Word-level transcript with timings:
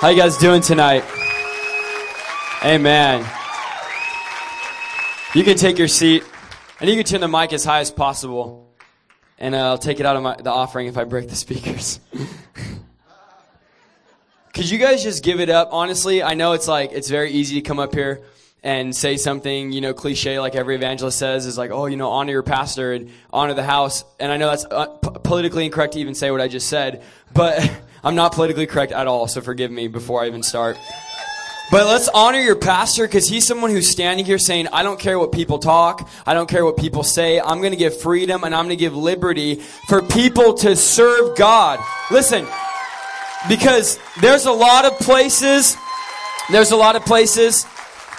How 0.00 0.10
you 0.10 0.16
guys 0.16 0.36
doing 0.36 0.62
tonight? 0.62 1.02
Amen. 2.64 3.26
You 5.34 5.42
can 5.42 5.56
take 5.56 5.76
your 5.76 5.88
seat, 5.88 6.22
and 6.78 6.88
you 6.88 6.94
can 6.94 7.04
turn 7.04 7.20
the 7.20 7.26
mic 7.26 7.52
as 7.52 7.64
high 7.64 7.80
as 7.80 7.90
possible, 7.90 8.72
and 9.40 9.56
I'll 9.56 9.76
take 9.76 9.98
it 9.98 10.06
out 10.06 10.14
of 10.14 10.22
my, 10.22 10.36
the 10.36 10.52
offering 10.52 10.86
if 10.86 10.96
I 10.96 11.02
break 11.02 11.28
the 11.28 11.34
speakers. 11.34 11.98
Could 14.54 14.70
you 14.70 14.78
guys 14.78 15.02
just 15.02 15.24
give 15.24 15.40
it 15.40 15.50
up? 15.50 15.70
Honestly, 15.72 16.22
I 16.22 16.34
know 16.34 16.52
it's 16.52 16.68
like 16.68 16.92
it's 16.92 17.10
very 17.10 17.32
easy 17.32 17.56
to 17.56 17.62
come 17.62 17.80
up 17.80 17.92
here 17.92 18.22
and 18.62 18.94
say 18.94 19.16
something, 19.16 19.72
you 19.72 19.80
know, 19.80 19.94
cliche 19.94 20.38
like 20.38 20.54
every 20.54 20.76
evangelist 20.76 21.18
says 21.18 21.44
is 21.44 21.58
like, 21.58 21.72
oh, 21.72 21.86
you 21.86 21.96
know, 21.96 22.10
honor 22.10 22.30
your 22.30 22.44
pastor 22.44 22.92
and 22.92 23.10
honor 23.32 23.54
the 23.54 23.64
house. 23.64 24.04
And 24.20 24.30
I 24.30 24.36
know 24.36 24.48
that's 24.48 24.64
uh, 24.64 24.86
p- 24.86 25.10
politically 25.24 25.64
incorrect 25.64 25.94
to 25.94 25.98
even 25.98 26.14
say 26.14 26.30
what 26.30 26.40
I 26.40 26.46
just 26.46 26.68
said, 26.68 27.02
but 27.34 27.68
I'm 28.04 28.14
not 28.14 28.32
politically 28.32 28.66
correct 28.66 28.92
at 28.92 29.06
all, 29.06 29.28
so 29.28 29.40
forgive 29.40 29.70
me 29.70 29.88
before 29.88 30.22
I 30.22 30.26
even 30.26 30.42
start. 30.42 30.78
But 31.70 31.86
let's 31.86 32.08
honor 32.08 32.40
your 32.40 32.56
pastor 32.56 33.06
because 33.06 33.28
he's 33.28 33.46
someone 33.46 33.70
who's 33.70 33.90
standing 33.90 34.24
here 34.24 34.38
saying, 34.38 34.68
I 34.72 34.82
don't 34.82 34.98
care 34.98 35.18
what 35.18 35.32
people 35.32 35.58
talk. 35.58 36.08
I 36.24 36.32
don't 36.32 36.48
care 36.48 36.64
what 36.64 36.78
people 36.78 37.02
say. 37.02 37.38
I'm 37.38 37.58
going 37.58 37.72
to 37.72 37.76
give 37.76 38.00
freedom 38.00 38.42
and 38.44 38.54
I'm 38.54 38.64
going 38.64 38.76
to 38.76 38.80
give 38.80 38.96
liberty 38.96 39.56
for 39.86 40.00
people 40.00 40.54
to 40.54 40.74
serve 40.74 41.36
God. 41.36 41.78
Listen, 42.10 42.46
because 43.50 43.98
there's 44.22 44.46
a 44.46 44.52
lot 44.52 44.86
of 44.86 44.98
places, 44.98 45.76
there's 46.50 46.70
a 46.70 46.76
lot 46.76 46.96
of 46.96 47.04
places 47.04 47.66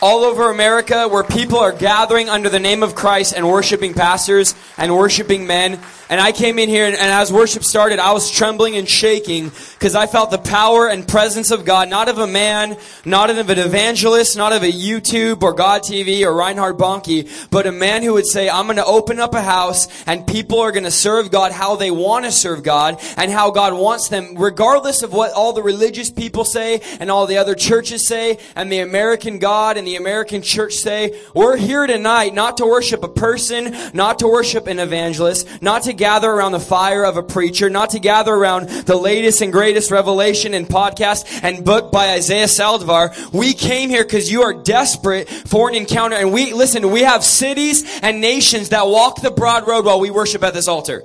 all 0.02 0.24
over 0.24 0.50
America 0.50 1.08
where 1.08 1.24
people 1.24 1.58
are 1.58 1.72
gathering 1.72 2.30
under 2.30 2.50
the 2.50 2.60
name 2.60 2.84
of 2.84 2.96
Christ 2.96 3.34
and 3.36 3.48
worshiping 3.48 3.94
pastors 3.94 4.56
and 4.78 4.96
worshiping 4.96 5.46
men. 5.46 5.80
And 6.10 6.20
I 6.20 6.32
came 6.32 6.58
in 6.58 6.70
here 6.70 6.86
and, 6.86 6.96
and 6.96 7.12
as 7.12 7.32
worship 7.32 7.64
started, 7.64 8.00
I 8.00 8.14
was 8.14 8.32
trembling 8.32 8.76
and 8.78 8.90
shaking 8.90 9.50
because 9.74 9.94
I 9.94 10.08
felt 10.08 10.32
the 10.32 10.40
power 10.40 10.88
and 10.88 11.08
presence 11.08 11.52
of 11.52 11.66
God, 11.66 11.90
not 11.90 12.10
of 12.10 12.18
a 12.18 12.26
man, 12.26 12.78
not 13.06 13.30
of 13.30 13.50
an 13.50 13.60
evangelist, 13.60 14.36
not 14.36 14.54
of 14.54 14.64
a 14.64 14.72
YouTube 14.72 15.44
or 15.44 15.54
God 15.54 15.84
TV 15.84 16.24
or 16.24 16.34
Reinhard 16.34 16.78
Bonnke, 16.78 17.50
but 17.52 17.68
a 17.68 17.72
man 17.72 18.02
who 18.02 18.14
would 18.14 18.26
say, 18.26 18.50
I'm 18.50 18.66
going 18.66 18.78
to 18.78 18.86
open 18.86 19.20
up 19.20 19.36
a 19.36 19.42
house 19.42 19.88
and 20.08 20.26
people 20.26 20.60
are 20.60 20.72
going 20.72 20.86
to 20.86 20.92
serve 20.92 21.30
God 21.30 21.52
how 21.52 21.76
they 21.76 21.92
want 21.92 22.26
to 22.26 22.32
serve 22.32 22.64
God 22.64 23.00
and 23.18 23.30
how 23.30 23.52
God 23.52 23.74
wants 23.74 24.10
them, 24.10 24.36
regardless 24.38 25.04
of 25.04 25.14
what 25.14 25.34
all 25.34 25.54
the 25.54 25.62
religious 25.62 26.10
people 26.10 26.46
say 26.46 26.82
and 27.00 27.12
all 27.12 27.28
the 27.28 27.38
other 27.38 27.54
churches 27.54 28.08
say 28.08 28.40
and 28.56 28.72
the 28.72 28.80
American 28.80 29.38
God 29.38 29.78
and 29.78 29.89
the 29.90 29.96
American 29.96 30.44
church 30.44 30.76
say. 30.76 31.20
We're 31.34 31.58
here 31.58 31.88
tonight 31.88 32.36
not 32.36 32.58
to 32.58 32.66
worship 32.66 33.04
a 33.04 33.08
person, 33.08 33.76
not 33.94 34.20
to 34.20 34.28
worship 34.28 34.68
an 34.68 34.78
evangelist, 34.78 35.64
not 35.64 35.84
to 35.84 35.94
gather 35.94 36.30
around 36.30 36.52
the 36.52 36.60
fire 36.60 37.04
of 37.04 37.18
a 37.18 37.24
preacher, 37.24 37.72
not 37.72 37.90
to 37.92 38.00
gather 38.00 38.32
around 38.32 38.70
the 38.70 38.96
latest 38.96 39.42
and 39.42 39.52
greatest 39.52 39.90
revelation 39.90 40.54
and 40.54 40.68
podcast 40.68 41.26
and 41.42 41.66
book 41.66 41.92
by 41.92 42.12
Isaiah 42.12 42.46
Saldivar. 42.46 43.34
We 43.34 43.54
came 43.54 43.90
here 43.90 44.04
because 44.04 44.32
you 44.32 44.44
are 44.44 44.54
desperate 44.54 45.28
for 45.28 45.70
an 45.70 45.76
encounter. 45.76 46.18
And 46.18 46.32
we, 46.32 46.54
listen, 46.54 46.92
we 46.92 47.02
have 47.02 47.24
cities 47.24 47.84
and 48.04 48.22
nations 48.22 48.70
that 48.70 48.86
walk 48.86 49.22
the 49.24 49.32
broad 49.32 49.68
road 49.68 49.86
while 49.86 50.00
we 50.00 50.12
worship 50.12 50.44
at 50.44 50.54
this 50.54 50.68
altar. 50.68 51.04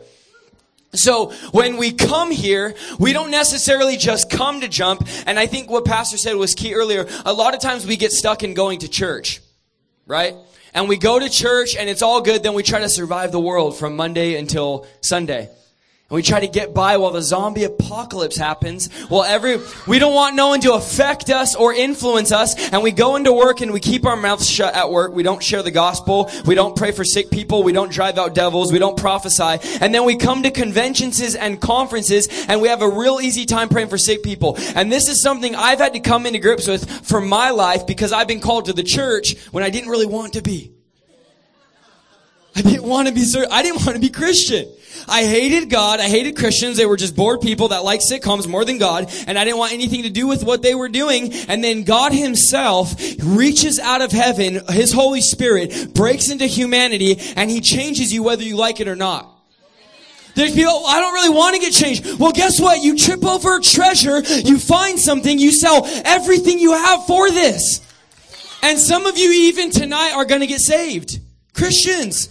So 0.94 1.32
when 1.52 1.76
we 1.76 1.92
come 1.92 2.30
here, 2.30 2.74
we 2.98 3.12
don't 3.12 3.30
necessarily 3.30 3.96
just 3.96 4.30
come 4.30 4.60
to 4.60 4.68
jump. 4.68 5.06
And 5.26 5.38
I 5.38 5.46
think 5.46 5.70
what 5.70 5.84
Pastor 5.84 6.16
said 6.16 6.36
was 6.36 6.54
key 6.54 6.74
earlier. 6.74 7.06
A 7.24 7.32
lot 7.32 7.54
of 7.54 7.60
times 7.60 7.86
we 7.86 7.96
get 7.96 8.12
stuck 8.12 8.42
in 8.42 8.54
going 8.54 8.80
to 8.80 8.88
church, 8.88 9.40
right? 10.06 10.34
And 10.72 10.88
we 10.88 10.96
go 10.96 11.18
to 11.18 11.28
church 11.28 11.76
and 11.76 11.88
it's 11.88 12.02
all 12.02 12.20
good. 12.20 12.42
Then 12.42 12.54
we 12.54 12.62
try 12.62 12.80
to 12.80 12.88
survive 12.88 13.32
the 13.32 13.40
world 13.40 13.76
from 13.76 13.96
Monday 13.96 14.36
until 14.36 14.86
Sunday. 15.00 15.50
And 16.10 16.16
we 16.16 16.22
try 16.22 16.38
to 16.38 16.46
get 16.46 16.74
by 16.74 16.98
while 16.98 17.12
the 17.12 17.22
zombie 17.22 17.64
apocalypse 17.64 18.36
happens. 18.36 18.90
Well, 19.08 19.24
every, 19.24 19.56
we 19.86 19.98
don't 19.98 20.12
want 20.12 20.36
no 20.36 20.48
one 20.48 20.60
to 20.60 20.74
affect 20.74 21.30
us 21.30 21.56
or 21.56 21.72
influence 21.72 22.30
us. 22.30 22.54
And 22.72 22.82
we 22.82 22.92
go 22.92 23.16
into 23.16 23.32
work 23.32 23.62
and 23.62 23.72
we 23.72 23.80
keep 23.80 24.04
our 24.04 24.14
mouths 24.14 24.46
shut 24.46 24.74
at 24.74 24.90
work. 24.90 25.14
We 25.14 25.22
don't 25.22 25.42
share 25.42 25.62
the 25.62 25.70
gospel. 25.70 26.30
We 26.44 26.54
don't 26.54 26.76
pray 26.76 26.92
for 26.92 27.04
sick 27.04 27.30
people. 27.30 27.62
We 27.62 27.72
don't 27.72 27.90
drive 27.90 28.18
out 28.18 28.34
devils. 28.34 28.70
We 28.70 28.78
don't 28.78 28.98
prophesy. 28.98 29.66
And 29.80 29.94
then 29.94 30.04
we 30.04 30.16
come 30.16 30.42
to 30.42 30.50
conventions 30.50 31.34
and 31.34 31.58
conferences 31.58 32.28
and 32.48 32.60
we 32.60 32.68
have 32.68 32.82
a 32.82 32.88
real 32.88 33.18
easy 33.22 33.46
time 33.46 33.70
praying 33.70 33.88
for 33.88 33.96
sick 33.96 34.22
people. 34.22 34.58
And 34.74 34.92
this 34.92 35.08
is 35.08 35.22
something 35.22 35.56
I've 35.56 35.78
had 35.78 35.94
to 35.94 36.00
come 36.00 36.26
into 36.26 36.38
grips 36.38 36.68
with 36.68 36.88
for 37.08 37.22
my 37.22 37.48
life 37.48 37.86
because 37.86 38.12
I've 38.12 38.28
been 38.28 38.40
called 38.40 38.66
to 38.66 38.74
the 38.74 38.82
church 38.82 39.38
when 39.52 39.64
I 39.64 39.70
didn't 39.70 39.88
really 39.88 40.04
want 40.04 40.34
to 40.34 40.42
be. 40.42 40.73
I 42.56 42.62
didn't 42.62 42.84
want 42.84 43.08
to 43.08 43.14
be, 43.14 43.24
I 43.50 43.62
didn't 43.62 43.84
want 43.84 43.96
to 43.96 44.00
be 44.00 44.10
Christian. 44.10 44.68
I 45.08 45.24
hated 45.24 45.70
God. 45.70 46.00
I 46.00 46.08
hated 46.08 46.36
Christians. 46.36 46.76
They 46.76 46.86
were 46.86 46.96
just 46.96 47.16
bored 47.16 47.40
people 47.40 47.68
that 47.68 47.84
like 47.84 48.00
sitcoms 48.00 48.46
more 48.46 48.64
than 48.64 48.78
God. 48.78 49.12
And 49.26 49.38
I 49.38 49.44
didn't 49.44 49.58
want 49.58 49.72
anything 49.72 50.04
to 50.04 50.10
do 50.10 50.26
with 50.26 50.44
what 50.44 50.62
they 50.62 50.74
were 50.74 50.88
doing. 50.88 51.32
And 51.48 51.64
then 51.64 51.82
God 51.82 52.12
himself 52.12 52.94
reaches 53.22 53.78
out 53.80 54.02
of 54.02 54.12
heaven, 54.12 54.60
his 54.68 54.92
Holy 54.92 55.20
Spirit 55.20 55.94
breaks 55.94 56.30
into 56.30 56.46
humanity 56.46 57.18
and 57.36 57.50
he 57.50 57.60
changes 57.60 58.12
you 58.12 58.22
whether 58.22 58.44
you 58.44 58.56
like 58.56 58.80
it 58.80 58.88
or 58.88 58.96
not. 58.96 59.30
There's 60.36 60.52
people, 60.52 60.84
I 60.86 61.00
don't 61.00 61.14
really 61.14 61.34
want 61.34 61.54
to 61.54 61.60
get 61.60 61.72
changed. 61.72 62.18
Well, 62.18 62.32
guess 62.32 62.60
what? 62.60 62.82
You 62.82 62.96
trip 62.96 63.24
over 63.24 63.58
a 63.58 63.60
treasure, 63.60 64.20
you 64.20 64.58
find 64.58 64.98
something, 64.98 65.38
you 65.38 65.52
sell 65.52 65.86
everything 66.04 66.58
you 66.58 66.72
have 66.72 67.06
for 67.06 67.30
this. 67.30 67.80
And 68.62 68.78
some 68.78 69.06
of 69.06 69.16
you 69.16 69.30
even 69.30 69.70
tonight 69.70 70.12
are 70.12 70.24
going 70.24 70.40
to 70.40 70.46
get 70.46 70.60
saved. 70.60 71.20
Christians. 71.52 72.30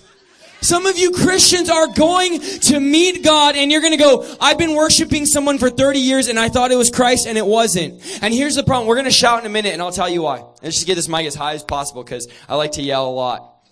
Some 0.63 0.85
of 0.85 0.97
you 0.97 1.11
Christians 1.11 1.69
are 1.69 1.87
going 1.87 2.39
to 2.39 2.79
meet 2.79 3.21
God 3.21 3.57
and 3.57 3.69
you're 3.69 3.81
going 3.81 3.91
to 3.91 3.97
go, 3.97 4.25
I've 4.39 4.57
been 4.57 4.75
worshiping 4.75 5.25
someone 5.25 5.57
for 5.57 5.69
30 5.69 5.99
years 5.99 6.29
and 6.29 6.39
I 6.39 6.47
thought 6.47 6.71
it 6.71 6.77
was 6.77 6.89
Christ 6.89 7.27
and 7.27 7.37
it 7.37 7.45
wasn't. 7.45 8.01
And 8.23 8.33
here's 8.33 8.55
the 8.55 8.63
problem. 8.63 8.87
We're 8.87 8.95
going 8.95 9.05
to 9.05 9.11
shout 9.11 9.41
in 9.41 9.45
a 9.45 9.49
minute 9.49 9.73
and 9.73 9.81
I'll 9.81 9.91
tell 9.91 10.07
you 10.07 10.21
why. 10.21 10.41
Let's 10.61 10.75
just 10.75 10.87
get 10.87 10.95
this 10.95 11.09
mic 11.09 11.27
as 11.27 11.35
high 11.35 11.53
as 11.53 11.63
possible 11.63 12.01
because 12.01 12.29
I 12.47 12.55
like 12.55 12.71
to 12.73 12.81
yell 12.81 13.09
a 13.09 13.11
lot. 13.11 13.67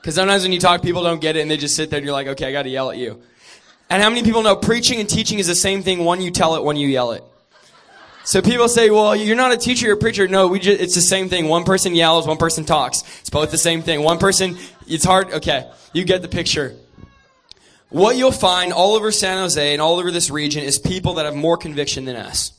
Because 0.00 0.14
sometimes 0.14 0.44
when 0.44 0.52
you 0.52 0.60
talk, 0.60 0.80
people 0.80 1.02
don't 1.02 1.20
get 1.20 1.36
it 1.36 1.40
and 1.40 1.50
they 1.50 1.56
just 1.56 1.74
sit 1.74 1.90
there 1.90 1.98
and 1.98 2.06
you're 2.06 2.14
like, 2.14 2.28
okay, 2.28 2.46
I 2.46 2.52
got 2.52 2.62
to 2.62 2.70
yell 2.70 2.92
at 2.92 2.98
you. 2.98 3.20
And 3.90 4.00
how 4.00 4.08
many 4.08 4.22
people 4.22 4.44
know 4.44 4.54
preaching 4.54 5.00
and 5.00 5.08
teaching 5.08 5.40
is 5.40 5.48
the 5.48 5.56
same 5.56 5.82
thing? 5.82 6.04
One 6.04 6.20
you 6.20 6.30
tell 6.30 6.54
it, 6.54 6.62
one 6.62 6.76
you 6.76 6.86
yell 6.86 7.10
it. 7.12 7.24
So 8.24 8.40
people 8.40 8.68
say, 8.68 8.90
well, 8.90 9.16
you're 9.16 9.36
not 9.36 9.52
a 9.52 9.56
teacher, 9.56 9.86
you're 9.86 9.96
a 9.96 9.98
preacher. 9.98 10.28
No, 10.28 10.46
we 10.46 10.60
just, 10.60 10.80
it's 10.80 10.94
the 10.94 11.00
same 11.00 11.28
thing. 11.28 11.48
One 11.48 11.64
person 11.64 11.94
yells, 11.94 12.26
one 12.26 12.36
person 12.36 12.64
talks. 12.64 13.02
It's 13.20 13.30
both 13.30 13.50
the 13.50 13.58
same 13.58 13.82
thing. 13.82 14.02
One 14.02 14.18
person, 14.18 14.56
it's 14.86 15.04
hard. 15.04 15.32
Okay. 15.32 15.70
You 15.92 16.04
get 16.04 16.22
the 16.22 16.28
picture. 16.28 16.76
What 17.88 18.16
you'll 18.16 18.32
find 18.32 18.72
all 18.72 18.94
over 18.94 19.12
San 19.12 19.38
Jose 19.38 19.72
and 19.72 19.82
all 19.82 19.98
over 19.98 20.10
this 20.10 20.30
region 20.30 20.64
is 20.64 20.78
people 20.78 21.14
that 21.14 21.26
have 21.26 21.34
more 21.34 21.56
conviction 21.56 22.04
than 22.04 22.16
us. 22.16 22.52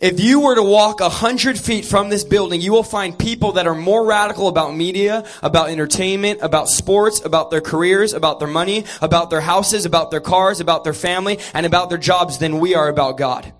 If 0.00 0.20
you 0.20 0.40
were 0.40 0.54
to 0.54 0.62
walk 0.62 1.00
a 1.00 1.08
hundred 1.08 1.58
feet 1.58 1.84
from 1.84 2.08
this 2.08 2.24
building, 2.24 2.60
you 2.60 2.72
will 2.72 2.84
find 2.84 3.18
people 3.18 3.52
that 3.52 3.66
are 3.66 3.74
more 3.74 4.06
radical 4.06 4.48
about 4.48 4.74
media, 4.74 5.24
about 5.42 5.70
entertainment, 5.70 6.38
about 6.40 6.68
sports, 6.68 7.24
about 7.24 7.50
their 7.50 7.60
careers, 7.60 8.12
about 8.12 8.38
their 8.38 8.48
money, 8.48 8.84
about 9.02 9.28
their 9.30 9.40
houses, 9.40 9.84
about 9.84 10.10
their 10.10 10.20
cars, 10.20 10.60
about 10.60 10.84
their 10.84 10.92
family, 10.94 11.38
and 11.52 11.66
about 11.66 11.88
their 11.88 11.98
jobs 11.98 12.38
than 12.38 12.58
we 12.58 12.74
are 12.76 12.88
about 12.88 13.18
God. 13.18 13.52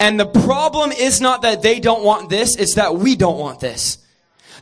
And 0.00 0.18
the 0.18 0.26
problem 0.26 0.92
is 0.92 1.20
not 1.20 1.42
that 1.42 1.62
they 1.62 1.80
don't 1.80 2.02
want 2.04 2.28
this, 2.28 2.56
it's 2.56 2.74
that 2.74 2.96
we 2.96 3.16
don't 3.16 3.38
want 3.38 3.60
this. 3.60 3.98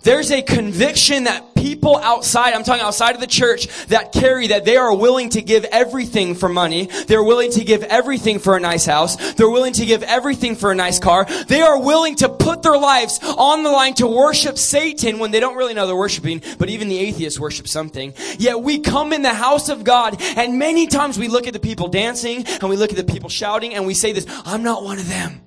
There's 0.03 0.31
a 0.31 0.43
conviction 0.43 1.25
that 1.25 1.55
people 1.55 1.97
outside, 1.97 2.55
I'm 2.55 2.65
talking 2.65 2.83
outside 2.83 3.15
of 3.15 3.21
the 3.21 3.27
church, 3.27 3.69
that 3.87 4.13
carry 4.13 4.49
that 4.49 4.65
they 4.65 4.77
are 4.77 4.95
willing 4.95 5.31
to 5.31 5.43
give 5.43 5.65
everything 5.65 6.35
for 6.35 6.49
money. 6.49 6.89
They're 7.07 7.23
willing 7.23 7.53
to 7.53 7.65
give 7.65 7.85
everything 7.85 8.41
for 8.41 8.57
a 8.57 8.61
nice 8.61 8.85
house. 8.85 9.35
They're 9.35 9.49
willing 9.49 9.73
to 9.75 9.87
give 9.87 10.03
everything 10.03 10.57
for 10.57 10.73
a 10.73 10.75
nice 10.75 10.99
car. 10.99 11.25
They 11.47 11.61
are 11.61 11.81
willing 11.81 12.17
to 12.17 12.29
put 12.29 12.63
their 12.63 12.77
lives 12.77 13.21
on 13.23 13.63
the 13.63 13.71
line 13.71 13.95
to 13.95 14.07
worship 14.09 14.59
Satan 14.59 15.21
when 15.21 15.31
they 15.31 15.41
don't 15.41 15.57
really 15.57 15.75
know 15.75 15.87
they're 15.87 15.97
worshiping, 15.97 16.43
but 16.59 16.69
even 16.69 16.89
the 16.89 16.99
atheists 16.99 17.39
worship 17.39 17.69
something. 17.69 18.13
Yet 18.39 18.61
we 18.61 18.81
come 18.81 19.13
in 19.13 19.23
the 19.23 19.35
house 19.35 19.69
of 19.69 19.85
God 19.85 20.21
and 20.37 20.59
many 20.59 20.89
times 20.89 21.19
we 21.19 21.29
look 21.29 21.47
at 21.47 21.53
the 21.53 21.61
people 21.61 21.89
dancing 21.89 22.45
and 22.45 22.69
we 22.69 22.77
look 22.77 22.91
at 22.91 22.97
the 22.97 23.05
people 23.05 23.29
shouting 23.29 23.75
and 23.75 23.87
we 23.87 23.95
say 23.95 24.13
this, 24.13 24.27
I'm 24.45 24.65
not 24.65 24.83
one 24.83 24.99
of 24.99 25.09
them. 25.09 25.41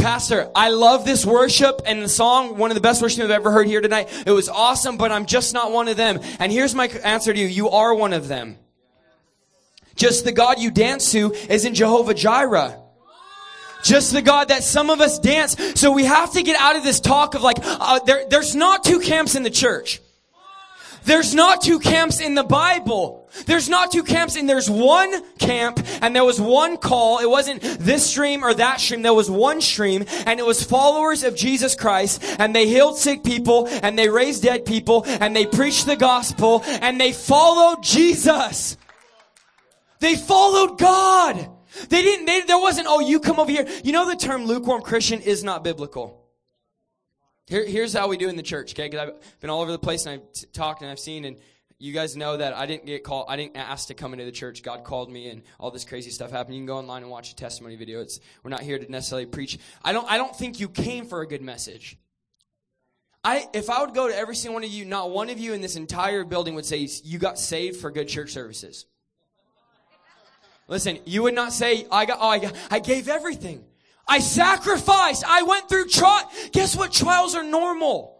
Pastor, 0.00 0.50
I 0.54 0.70
love 0.70 1.04
this 1.04 1.26
worship 1.26 1.82
and 1.84 2.02
the 2.02 2.08
song, 2.08 2.56
one 2.56 2.70
of 2.70 2.74
the 2.74 2.80
best 2.80 3.02
worship 3.02 3.22
I've 3.22 3.30
ever 3.30 3.50
heard 3.50 3.66
here 3.66 3.82
tonight. 3.82 4.08
It 4.26 4.30
was 4.30 4.48
awesome, 4.48 4.96
but 4.96 5.12
I'm 5.12 5.26
just 5.26 5.52
not 5.52 5.72
one 5.72 5.88
of 5.88 5.96
them. 5.98 6.20
And 6.38 6.50
here's 6.50 6.74
my 6.74 6.88
answer 6.88 7.32
to 7.32 7.38
you. 7.38 7.46
You 7.46 7.68
are 7.70 7.94
one 7.94 8.14
of 8.14 8.26
them. 8.26 8.56
Just 9.96 10.24
the 10.24 10.32
God 10.32 10.58
you 10.58 10.70
dance 10.70 11.12
to 11.12 11.32
isn't 11.50 11.74
Jehovah 11.74 12.14
Jireh. 12.14 12.80
Just 13.82 14.12
the 14.12 14.22
God 14.22 14.48
that 14.48 14.62
some 14.62 14.88
of 14.88 15.00
us 15.00 15.18
dance. 15.18 15.56
So 15.78 15.92
we 15.92 16.04
have 16.04 16.32
to 16.32 16.42
get 16.42 16.58
out 16.58 16.76
of 16.76 16.82
this 16.82 17.00
talk 17.00 17.34
of 17.34 17.42
like, 17.42 17.58
uh, 17.62 17.98
there, 18.00 18.24
there's 18.28 18.54
not 18.54 18.84
two 18.84 19.00
camps 19.00 19.34
in 19.34 19.42
the 19.42 19.50
church. 19.50 20.00
There's 21.04 21.34
not 21.34 21.60
two 21.62 21.78
camps 21.78 22.20
in 22.20 22.34
the 22.34 22.44
Bible. 22.44 23.19
There's 23.46 23.68
not 23.68 23.92
two 23.92 24.02
camps 24.02 24.36
and 24.36 24.48
there's 24.48 24.68
one 24.68 25.22
camp 25.38 25.84
and 26.02 26.14
there 26.14 26.24
was 26.24 26.40
one 26.40 26.76
call. 26.76 27.20
It 27.20 27.28
wasn't 27.28 27.62
this 27.62 28.08
stream 28.08 28.44
or 28.44 28.54
that 28.54 28.80
stream. 28.80 29.02
There 29.02 29.14
was 29.14 29.30
one 29.30 29.60
stream 29.60 30.04
and 30.26 30.40
it 30.40 30.46
was 30.46 30.62
followers 30.62 31.22
of 31.22 31.36
Jesus 31.36 31.74
Christ 31.74 32.22
and 32.38 32.54
they 32.54 32.66
healed 32.66 32.98
sick 32.98 33.24
people 33.24 33.68
and 33.68 33.98
they 33.98 34.08
raised 34.08 34.42
dead 34.42 34.64
people 34.64 35.04
and 35.06 35.34
they 35.34 35.46
preached 35.46 35.86
the 35.86 35.96
gospel 35.96 36.62
and 36.66 37.00
they 37.00 37.12
followed 37.12 37.82
Jesus. 37.82 38.76
They 40.00 40.16
followed 40.16 40.78
God. 40.78 41.48
They 41.88 42.02
didn't, 42.02 42.26
they, 42.26 42.40
there 42.42 42.58
wasn't, 42.58 42.88
oh, 42.88 43.00
you 43.00 43.20
come 43.20 43.38
over 43.38 43.50
here. 43.50 43.66
You 43.84 43.92
know 43.92 44.08
the 44.08 44.16
term 44.16 44.44
lukewarm 44.44 44.82
Christian 44.82 45.20
is 45.20 45.44
not 45.44 45.62
biblical. 45.62 46.20
Here, 47.46 47.66
here's 47.66 47.92
how 47.92 48.08
we 48.08 48.16
do 48.16 48.28
in 48.28 48.36
the 48.36 48.42
church, 48.42 48.74
okay? 48.74 48.88
Because 48.88 49.08
I've 49.08 49.40
been 49.40 49.50
all 49.50 49.60
over 49.60 49.72
the 49.72 49.78
place 49.78 50.06
and 50.06 50.20
I've 50.20 50.32
t- 50.32 50.46
talked 50.52 50.82
and 50.82 50.90
I've 50.90 51.00
seen 51.00 51.24
and 51.24 51.36
you 51.80 51.94
guys 51.94 52.14
know 52.14 52.36
that 52.36 52.52
I 52.54 52.66
didn't 52.66 52.84
get 52.84 53.02
called, 53.02 53.24
I 53.28 53.36
didn't 53.36 53.56
ask 53.56 53.88
to 53.88 53.94
come 53.94 54.12
into 54.12 54.26
the 54.26 54.32
church. 54.32 54.62
God 54.62 54.84
called 54.84 55.10
me 55.10 55.30
and 55.30 55.42
all 55.58 55.70
this 55.70 55.84
crazy 55.84 56.10
stuff 56.10 56.30
happened. 56.30 56.54
You 56.54 56.60
can 56.60 56.66
go 56.66 56.76
online 56.76 57.02
and 57.02 57.10
watch 57.10 57.32
a 57.32 57.34
testimony 57.34 57.74
video. 57.74 58.02
It's, 58.02 58.20
we're 58.44 58.50
not 58.50 58.60
here 58.60 58.78
to 58.78 58.92
necessarily 58.92 59.24
preach. 59.24 59.58
I 59.82 59.92
don't, 59.92 60.08
I 60.08 60.18
don't 60.18 60.36
think 60.36 60.60
you 60.60 60.68
came 60.68 61.06
for 61.06 61.22
a 61.22 61.26
good 61.26 61.40
message. 61.40 61.98
I, 63.24 63.48
if 63.54 63.70
I 63.70 63.80
would 63.82 63.94
go 63.94 64.08
to 64.08 64.16
every 64.16 64.36
single 64.36 64.54
one 64.54 64.64
of 64.64 64.70
you, 64.70 64.84
not 64.84 65.10
one 65.10 65.30
of 65.30 65.38
you 65.38 65.54
in 65.54 65.62
this 65.62 65.76
entire 65.76 66.22
building 66.22 66.54
would 66.54 66.66
say 66.66 66.86
you 67.02 67.18
got 67.18 67.38
saved 67.38 67.78
for 67.80 67.90
good 67.90 68.08
church 68.08 68.30
services. 68.30 68.84
Listen, 70.68 70.98
you 71.06 71.22
would 71.22 71.34
not 71.34 71.54
say, 71.54 71.86
I 71.90 72.04
got, 72.04 72.18
oh, 72.20 72.28
I, 72.28 72.38
got, 72.40 72.54
I 72.70 72.78
gave 72.78 73.08
everything. 73.08 73.64
I 74.06 74.18
sacrificed. 74.18 75.24
I 75.26 75.44
went 75.44 75.68
through 75.68 75.88
trial. 75.88 76.30
Guess 76.52 76.76
what? 76.76 76.92
Trials 76.92 77.34
are 77.34 77.42
normal. 77.42 78.19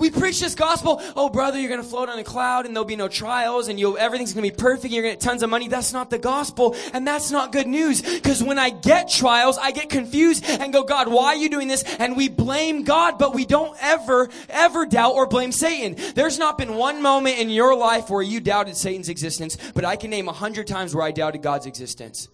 We 0.00 0.10
preach 0.10 0.40
this 0.40 0.54
gospel. 0.54 1.02
Oh, 1.14 1.28
brother, 1.28 1.60
you're 1.60 1.68
going 1.68 1.82
to 1.82 1.86
float 1.86 2.08
on 2.08 2.18
a 2.18 2.24
cloud 2.24 2.64
and 2.64 2.74
there'll 2.74 2.86
be 2.86 2.96
no 2.96 3.06
trials 3.06 3.68
and 3.68 3.78
you 3.78 3.98
everything's 3.98 4.32
going 4.32 4.48
to 4.48 4.50
be 4.50 4.56
perfect. 4.56 4.94
You're 4.94 5.02
going 5.02 5.14
to 5.14 5.18
get 5.18 5.22
tons 5.22 5.42
of 5.42 5.50
money. 5.50 5.68
That's 5.68 5.92
not 5.92 6.08
the 6.08 6.18
gospel. 6.18 6.74
And 6.94 7.06
that's 7.06 7.30
not 7.30 7.52
good 7.52 7.66
news. 7.66 8.00
Because 8.00 8.42
when 8.42 8.58
I 8.58 8.70
get 8.70 9.10
trials, 9.10 9.58
I 9.58 9.72
get 9.72 9.90
confused 9.90 10.44
and 10.48 10.72
go, 10.72 10.84
God, 10.84 11.08
why 11.08 11.26
are 11.26 11.36
you 11.36 11.50
doing 11.50 11.68
this? 11.68 11.82
And 11.98 12.16
we 12.16 12.30
blame 12.30 12.82
God, 12.82 13.18
but 13.18 13.34
we 13.34 13.44
don't 13.44 13.76
ever, 13.78 14.30
ever 14.48 14.86
doubt 14.86 15.12
or 15.12 15.26
blame 15.26 15.52
Satan. 15.52 15.96
There's 16.14 16.38
not 16.38 16.56
been 16.56 16.76
one 16.76 17.02
moment 17.02 17.38
in 17.38 17.50
your 17.50 17.76
life 17.76 18.08
where 18.08 18.22
you 18.22 18.40
doubted 18.40 18.76
Satan's 18.76 19.10
existence, 19.10 19.58
but 19.74 19.84
I 19.84 19.96
can 19.96 20.08
name 20.08 20.28
a 20.28 20.32
hundred 20.32 20.66
times 20.66 20.94
where 20.94 21.04
I 21.04 21.10
doubted 21.10 21.42
God's 21.42 21.66
existence. 21.66 22.28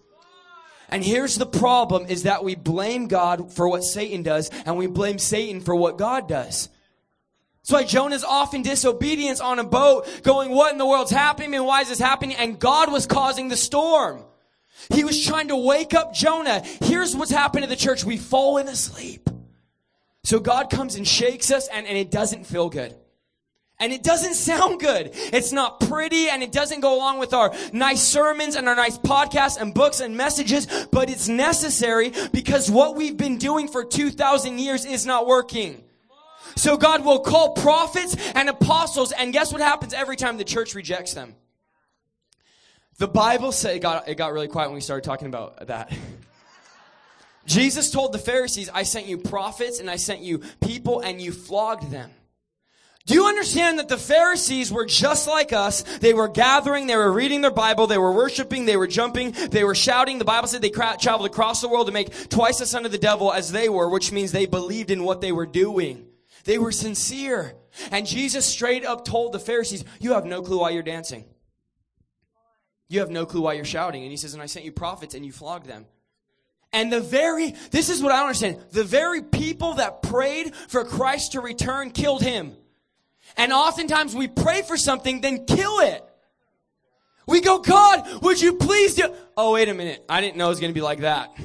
And 0.87 1.03
here's 1.03 1.35
the 1.35 1.45
problem 1.45 2.05
is 2.05 2.23
that 2.23 2.45
we 2.45 2.55
blame 2.55 3.09
God 3.09 3.51
for 3.51 3.67
what 3.67 3.83
Satan 3.83 4.23
does 4.23 4.49
and 4.65 4.77
we 4.77 4.87
blame 4.87 5.19
Satan 5.19 5.59
for 5.59 5.75
what 5.75 5.97
God 5.97 6.29
does. 6.29 6.69
That's 7.67 7.81
why 7.81 7.85
Jonah's 7.85 8.23
off 8.23 8.53
in 8.53 8.61
disobedience 8.61 9.41
on 9.41 9.59
a 9.59 9.63
boat 9.65 10.07
going, 10.23 10.51
what 10.51 10.71
in 10.71 10.77
the 10.77 10.85
world's 10.85 11.11
happening 11.11 11.53
and 11.53 11.65
why 11.65 11.81
is 11.81 11.89
this 11.89 11.99
happening? 11.99 12.37
And 12.37 12.57
God 12.57 12.89
was 12.89 13.05
causing 13.05 13.49
the 13.49 13.57
storm. 13.57 14.23
He 14.93 15.03
was 15.03 15.21
trying 15.25 15.49
to 15.49 15.57
wake 15.57 15.93
up 15.93 16.13
Jonah. 16.13 16.63
Here's 16.83 17.13
what's 17.13 17.29
happened 17.29 17.63
to 17.63 17.69
the 17.69 17.75
church. 17.75 18.05
We've 18.05 18.21
fallen 18.21 18.69
asleep. 18.69 19.29
So 20.23 20.39
God 20.39 20.69
comes 20.69 20.95
and 20.95 21.05
shakes 21.05 21.51
us 21.51 21.67
and, 21.67 21.85
and 21.85 21.97
it 21.97 22.09
doesn't 22.09 22.45
feel 22.45 22.69
good. 22.69 22.95
And 23.81 23.91
it 23.91 24.01
doesn't 24.01 24.35
sound 24.35 24.79
good. 24.79 25.09
It's 25.13 25.51
not 25.51 25.81
pretty 25.81 26.29
and 26.29 26.41
it 26.41 26.53
doesn't 26.53 26.79
go 26.79 26.95
along 26.95 27.19
with 27.19 27.33
our 27.33 27.53
nice 27.73 28.01
sermons 28.01 28.55
and 28.55 28.69
our 28.69 28.77
nice 28.77 28.97
podcasts 28.97 29.59
and 29.59 29.73
books 29.73 29.99
and 29.99 30.15
messages, 30.15 30.67
but 30.93 31.09
it's 31.09 31.27
necessary 31.27 32.13
because 32.31 32.71
what 32.71 32.95
we've 32.95 33.17
been 33.17 33.37
doing 33.37 33.67
for 33.67 33.83
2,000 33.83 34.57
years 34.57 34.85
is 34.85 35.05
not 35.05 35.27
working. 35.27 35.83
So 36.57 36.75
God 36.75 37.05
will 37.05 37.19
call 37.19 37.53
prophets 37.53 38.15
and 38.33 38.49
apostles, 38.49 39.11
and 39.11 39.31
guess 39.31 39.51
what 39.51 39.61
happens 39.61 39.93
every 39.93 40.15
time 40.15 40.37
the 40.37 40.43
church 40.43 40.73
rejects 40.73 41.13
them? 41.13 41.35
The 42.97 43.07
Bible 43.07 43.51
says 43.51 43.75
it 43.75 43.79
got, 43.79 44.09
it 44.09 44.15
got 44.15 44.33
really 44.33 44.47
quiet 44.47 44.69
when 44.69 44.75
we 44.75 44.81
started 44.81 45.03
talking 45.03 45.27
about 45.27 45.67
that. 45.67 45.95
Jesus 47.45 47.91
told 47.91 48.11
the 48.11 48.19
Pharisees, 48.19 48.69
I 48.73 48.83
sent 48.83 49.05
you 49.05 49.19
prophets 49.19 49.79
and 49.79 49.89
I 49.89 49.97
sent 49.97 50.21
you 50.21 50.41
people 50.59 50.99
and 51.01 51.21
you 51.21 51.31
flogged 51.31 51.91
them. 51.91 52.09
Do 53.05 53.13
you 53.13 53.25
understand 53.25 53.79
that 53.79 53.87
the 53.87 53.95
Pharisees 53.95 54.69
were 54.69 54.85
just 54.85 55.27
like 55.27 55.53
us? 55.53 55.83
They 55.99 56.13
were 56.13 56.27
gathering, 56.27 56.87
they 56.87 56.97
were 56.97 57.11
reading 57.11 57.39
their 57.39 57.51
Bible, 57.51 57.87
they 57.87 57.99
were 57.99 58.11
worshiping, 58.11 58.65
they 58.65 58.75
were 58.75 58.87
jumping, 58.87 59.31
they 59.31 59.63
were 59.63 59.75
shouting. 59.75 60.17
The 60.17 60.25
Bible 60.25 60.47
said 60.47 60.61
they 60.61 60.71
traveled 60.71 61.27
across 61.27 61.61
the 61.61 61.69
world 61.69 61.87
to 61.87 61.93
make 61.93 62.29
twice 62.29 62.57
the 62.57 62.65
son 62.65 62.85
of 62.85 62.91
the 62.91 62.97
devil 62.97 63.31
as 63.31 63.51
they 63.51 63.69
were, 63.69 63.87
which 63.87 64.11
means 64.11 64.31
they 64.31 64.47
believed 64.47 64.91
in 64.91 65.03
what 65.03 65.21
they 65.21 65.31
were 65.31 65.45
doing. 65.45 66.06
They 66.47 66.57
were 66.57 66.71
sincere. 66.71 67.55
And 67.91 68.07
Jesus 68.07 68.45
straight 68.45 68.85
up 68.85 69.03
told 69.03 69.33
the 69.33 69.39
Pharisees, 69.39 69.83
You 69.99 70.13
have 70.13 70.25
no 70.25 70.41
clue 70.41 70.59
why 70.59 70.69
you're 70.69 70.81
dancing. 70.81 71.25
You 72.87 73.01
have 73.01 73.09
no 73.09 73.25
clue 73.25 73.41
why 73.41 73.53
you're 73.53 73.65
shouting. 73.65 74.01
And 74.03 74.11
he 74.11 74.17
says, 74.17 74.33
And 74.33 74.41
I 74.41 74.45
sent 74.45 74.63
you 74.63 74.71
prophets 74.71 75.13
and 75.13 75.25
you 75.25 75.33
flogged 75.33 75.67
them. 75.67 75.85
And 76.71 76.91
the 76.91 77.01
very, 77.01 77.53
this 77.71 77.89
is 77.89 78.01
what 78.01 78.13
I 78.13 78.21
understand. 78.21 78.61
The 78.71 78.85
very 78.85 79.21
people 79.21 79.73
that 79.73 80.01
prayed 80.01 80.55
for 80.55 80.85
Christ 80.85 81.33
to 81.33 81.41
return 81.41 81.91
killed 81.91 82.21
him. 82.21 82.55
And 83.35 83.51
oftentimes 83.51 84.15
we 84.15 84.29
pray 84.29 84.61
for 84.61 84.77
something, 84.77 85.19
then 85.19 85.45
kill 85.45 85.79
it. 85.79 86.01
We 87.27 87.41
go, 87.41 87.59
God, 87.59 88.23
would 88.23 88.39
you 88.39 88.53
please 88.53 88.95
do, 88.95 89.13
oh, 89.35 89.51
wait 89.51 89.67
a 89.67 89.73
minute. 89.73 90.05
I 90.07 90.21
didn't 90.21 90.37
know 90.37 90.45
it 90.45 90.49
was 90.49 90.61
going 90.61 90.71
to 90.71 90.75
be 90.75 90.81
like 90.81 90.99
that. 90.99 91.37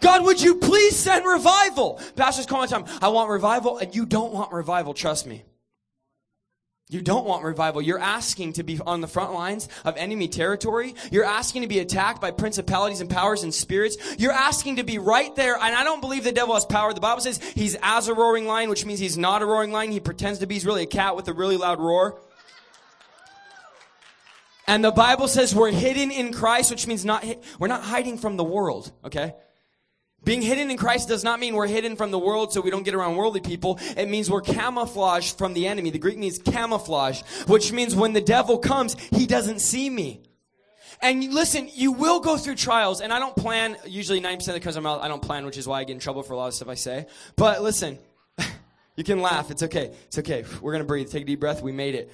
God, 0.00 0.24
would 0.24 0.40
you 0.40 0.56
please 0.56 0.96
send 0.96 1.26
revival? 1.26 2.00
Pastors 2.16 2.46
call 2.46 2.60
all 2.60 2.66
the 2.66 2.72
time, 2.72 2.84
I 3.02 3.08
want 3.08 3.30
revival, 3.30 3.78
and 3.78 3.94
you 3.94 4.06
don't 4.06 4.32
want 4.32 4.52
revival, 4.52 4.94
trust 4.94 5.26
me. 5.26 5.44
You 6.90 7.00
don't 7.00 7.24
want 7.24 7.44
revival. 7.44 7.80
You're 7.80 8.00
asking 8.00 8.54
to 8.54 8.64
be 8.64 8.80
on 8.84 9.00
the 9.00 9.06
front 9.06 9.32
lines 9.32 9.68
of 9.84 9.96
enemy 9.96 10.26
territory. 10.26 10.96
You're 11.12 11.24
asking 11.24 11.62
to 11.62 11.68
be 11.68 11.78
attacked 11.78 12.20
by 12.20 12.32
principalities 12.32 13.00
and 13.00 13.08
powers 13.08 13.44
and 13.44 13.54
spirits. 13.54 13.96
You're 14.18 14.32
asking 14.32 14.76
to 14.76 14.82
be 14.82 14.98
right 14.98 15.34
there. 15.36 15.54
And 15.54 15.76
I 15.76 15.84
don't 15.84 16.00
believe 16.00 16.24
the 16.24 16.32
devil 16.32 16.54
has 16.54 16.64
power. 16.64 16.92
The 16.92 17.00
Bible 17.00 17.20
says 17.20 17.40
he's 17.54 17.76
as 17.80 18.08
a 18.08 18.14
roaring 18.14 18.44
lion, 18.44 18.70
which 18.70 18.84
means 18.84 18.98
he's 18.98 19.16
not 19.16 19.40
a 19.40 19.46
roaring 19.46 19.70
lion. 19.70 19.92
He 19.92 20.00
pretends 20.00 20.40
to 20.40 20.48
be. 20.48 20.54
He's 20.56 20.66
really 20.66 20.82
a 20.82 20.86
cat 20.86 21.14
with 21.14 21.28
a 21.28 21.32
really 21.32 21.56
loud 21.56 21.78
roar. 21.78 22.20
And 24.66 24.84
the 24.84 24.90
Bible 24.90 25.28
says 25.28 25.54
we're 25.54 25.70
hidden 25.70 26.10
in 26.10 26.32
Christ, 26.32 26.72
which 26.72 26.88
means 26.88 27.04
not, 27.04 27.24
we're 27.60 27.68
not 27.68 27.82
hiding 27.82 28.18
from 28.18 28.36
the 28.36 28.44
world, 28.44 28.90
okay? 29.04 29.34
Being 30.22 30.42
hidden 30.42 30.70
in 30.70 30.76
Christ 30.76 31.08
does 31.08 31.24
not 31.24 31.40
mean 31.40 31.54
we're 31.54 31.66
hidden 31.66 31.96
from 31.96 32.10
the 32.10 32.18
world 32.18 32.52
so 32.52 32.60
we 32.60 32.70
don't 32.70 32.82
get 32.82 32.94
around 32.94 33.16
worldly 33.16 33.40
people. 33.40 33.78
It 33.96 34.08
means 34.08 34.30
we're 34.30 34.42
camouflaged 34.42 35.38
from 35.38 35.54
the 35.54 35.66
enemy. 35.66 35.90
The 35.90 35.98
Greek 35.98 36.18
means 36.18 36.38
camouflage, 36.38 37.22
which 37.46 37.72
means 37.72 37.94
when 37.94 38.12
the 38.12 38.20
devil 38.20 38.58
comes, 38.58 38.98
he 39.10 39.26
doesn't 39.26 39.60
see 39.60 39.88
me. 39.88 40.22
And 41.02 41.32
listen, 41.32 41.70
you 41.72 41.92
will 41.92 42.20
go 42.20 42.36
through 42.36 42.56
trials, 42.56 43.00
and 43.00 43.12
I 43.12 43.18
don't 43.18 43.34
plan, 43.34 43.76
usually 43.86 44.20
90% 44.20 44.44
that 44.46 44.60
comes 44.60 44.76
out, 44.76 45.02
I 45.02 45.08
don't 45.08 45.22
plan, 45.22 45.46
which 45.46 45.56
is 45.56 45.66
why 45.66 45.80
I 45.80 45.84
get 45.84 45.94
in 45.94 45.98
trouble 45.98 46.22
for 46.22 46.34
a 46.34 46.36
lot 46.36 46.48
of 46.48 46.54
stuff 46.54 46.68
I 46.68 46.74
say. 46.74 47.06
But 47.36 47.62
listen, 47.62 47.98
you 48.96 49.04
can 49.04 49.22
laugh. 49.22 49.50
It's 49.50 49.62
okay. 49.62 49.94
It's 50.06 50.18
okay. 50.18 50.44
We're 50.60 50.72
going 50.72 50.82
to 50.82 50.86
breathe. 50.86 51.10
Take 51.10 51.22
a 51.22 51.26
deep 51.26 51.40
breath. 51.40 51.62
We 51.62 51.72
made 51.72 51.94
it. 51.94 52.12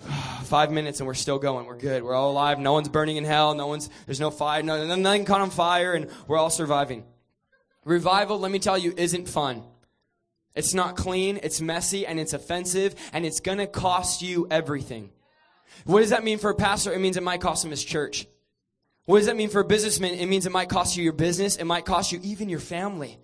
Five 0.44 0.70
minutes 0.70 1.00
and 1.00 1.08
we're 1.08 1.14
still 1.14 1.40
going. 1.40 1.66
We're 1.66 1.76
good. 1.76 2.04
We're 2.04 2.14
all 2.14 2.30
alive. 2.30 2.60
No 2.60 2.72
one's 2.72 2.88
burning 2.88 3.16
in 3.16 3.24
hell. 3.24 3.54
No 3.54 3.66
one's, 3.66 3.90
there's 4.06 4.20
no 4.20 4.30
fire. 4.30 4.62
No, 4.62 4.94
nothing 4.94 5.24
caught 5.24 5.40
on 5.40 5.50
fire, 5.50 5.94
and 5.94 6.08
we're 6.28 6.38
all 6.38 6.50
surviving. 6.50 7.04
Revival, 7.84 8.38
let 8.38 8.50
me 8.50 8.58
tell 8.58 8.76
you, 8.76 8.92
isn't 8.96 9.28
fun. 9.28 9.62
It's 10.54 10.74
not 10.74 10.96
clean, 10.96 11.38
it's 11.42 11.60
messy, 11.60 12.06
and 12.06 12.18
it's 12.18 12.32
offensive, 12.32 12.94
and 13.12 13.24
it's 13.24 13.40
gonna 13.40 13.66
cost 13.66 14.20
you 14.20 14.46
everything. 14.50 15.10
What 15.84 16.00
does 16.00 16.10
that 16.10 16.24
mean 16.24 16.38
for 16.38 16.50
a 16.50 16.54
pastor? 16.54 16.92
It 16.92 17.00
means 17.00 17.16
it 17.16 17.22
might 17.22 17.40
cost 17.40 17.64
him 17.64 17.70
his 17.70 17.84
church. 17.84 18.26
What 19.06 19.18
does 19.18 19.26
that 19.26 19.36
mean 19.36 19.48
for 19.48 19.60
a 19.60 19.64
businessman? 19.64 20.14
It 20.14 20.26
means 20.26 20.46
it 20.46 20.52
might 20.52 20.68
cost 20.68 20.96
you 20.96 21.04
your 21.04 21.12
business, 21.12 21.56
it 21.56 21.64
might 21.64 21.84
cost 21.84 22.12
you 22.12 22.20
even 22.22 22.48
your 22.48 22.60
family. 22.60 23.18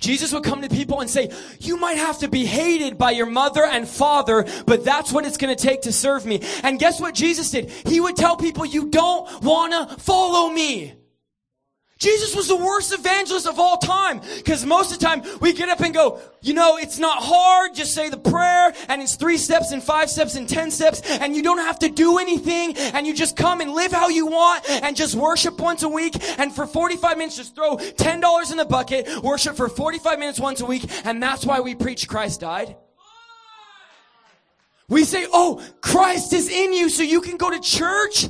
Jesus 0.00 0.32
would 0.32 0.42
come 0.42 0.62
to 0.62 0.68
people 0.68 1.00
and 1.00 1.08
say, 1.08 1.30
you 1.60 1.76
might 1.76 1.96
have 1.96 2.18
to 2.18 2.28
be 2.28 2.44
hated 2.44 2.98
by 2.98 3.12
your 3.12 3.26
mother 3.26 3.64
and 3.64 3.88
father, 3.88 4.44
but 4.66 4.84
that's 4.84 5.12
what 5.12 5.24
it's 5.24 5.36
to 5.36 5.54
take 5.54 5.82
to 5.82 5.92
serve 5.92 6.26
me. 6.26 6.42
And 6.64 6.78
guess 6.78 7.00
what 7.00 7.14
Jesus 7.14 7.50
did? 7.52 7.70
He 7.70 8.00
would 8.00 8.16
tell 8.16 8.36
people, 8.36 8.66
you 8.66 8.90
don't 8.90 9.42
want 9.42 9.72
to 9.72 9.96
follow 10.00 10.52
me. 10.52 10.94
Jesus 11.98 12.36
was 12.36 12.46
the 12.46 12.56
worst 12.56 12.92
evangelist 12.92 13.46
of 13.46 13.58
all 13.58 13.78
time. 13.78 14.20
Because 14.36 14.66
most 14.66 14.92
of 14.92 14.98
the 14.98 15.04
time 15.06 15.22
we 15.40 15.54
get 15.54 15.70
up 15.70 15.80
and 15.80 15.94
go, 15.94 16.20
you 16.42 16.52
know, 16.52 16.76
it's 16.76 16.98
not 16.98 17.22
hard. 17.22 17.74
Just 17.74 17.94
say 17.94 18.10
the 18.10 18.18
prayer 18.18 18.74
and 18.88 19.00
it's 19.00 19.16
three 19.16 19.38
steps 19.38 19.72
and 19.72 19.82
five 19.82 20.10
steps 20.10 20.34
and 20.34 20.46
ten 20.46 20.70
steps 20.70 21.00
and 21.00 21.34
you 21.34 21.42
don't 21.42 21.58
have 21.58 21.78
to 21.78 21.88
do 21.88 22.18
anything 22.18 22.76
and 22.76 23.06
you 23.06 23.14
just 23.14 23.34
come 23.34 23.62
and 23.62 23.72
live 23.72 23.92
how 23.92 24.08
you 24.08 24.26
want 24.26 24.68
and 24.68 24.94
just 24.94 25.14
worship 25.14 25.58
once 25.58 25.82
a 25.82 25.88
week 25.88 26.14
and 26.38 26.54
for 26.54 26.66
45 26.66 27.16
minutes 27.16 27.36
just 27.36 27.54
throw 27.54 27.76
$10 27.76 28.50
in 28.50 28.56
the 28.58 28.66
bucket, 28.66 29.22
worship 29.22 29.56
for 29.56 29.68
45 29.68 30.18
minutes 30.18 30.38
once 30.38 30.60
a 30.60 30.66
week 30.66 30.84
and 31.06 31.22
that's 31.22 31.46
why 31.46 31.60
we 31.60 31.74
preach 31.74 32.08
Christ 32.08 32.40
died. 32.40 32.76
We 34.88 35.04
say, 35.04 35.26
oh, 35.32 35.64
Christ 35.80 36.32
is 36.32 36.48
in 36.48 36.72
you 36.72 36.90
so 36.90 37.02
you 37.02 37.20
can 37.20 37.38
go 37.38 37.50
to 37.50 37.58
church. 37.58 38.26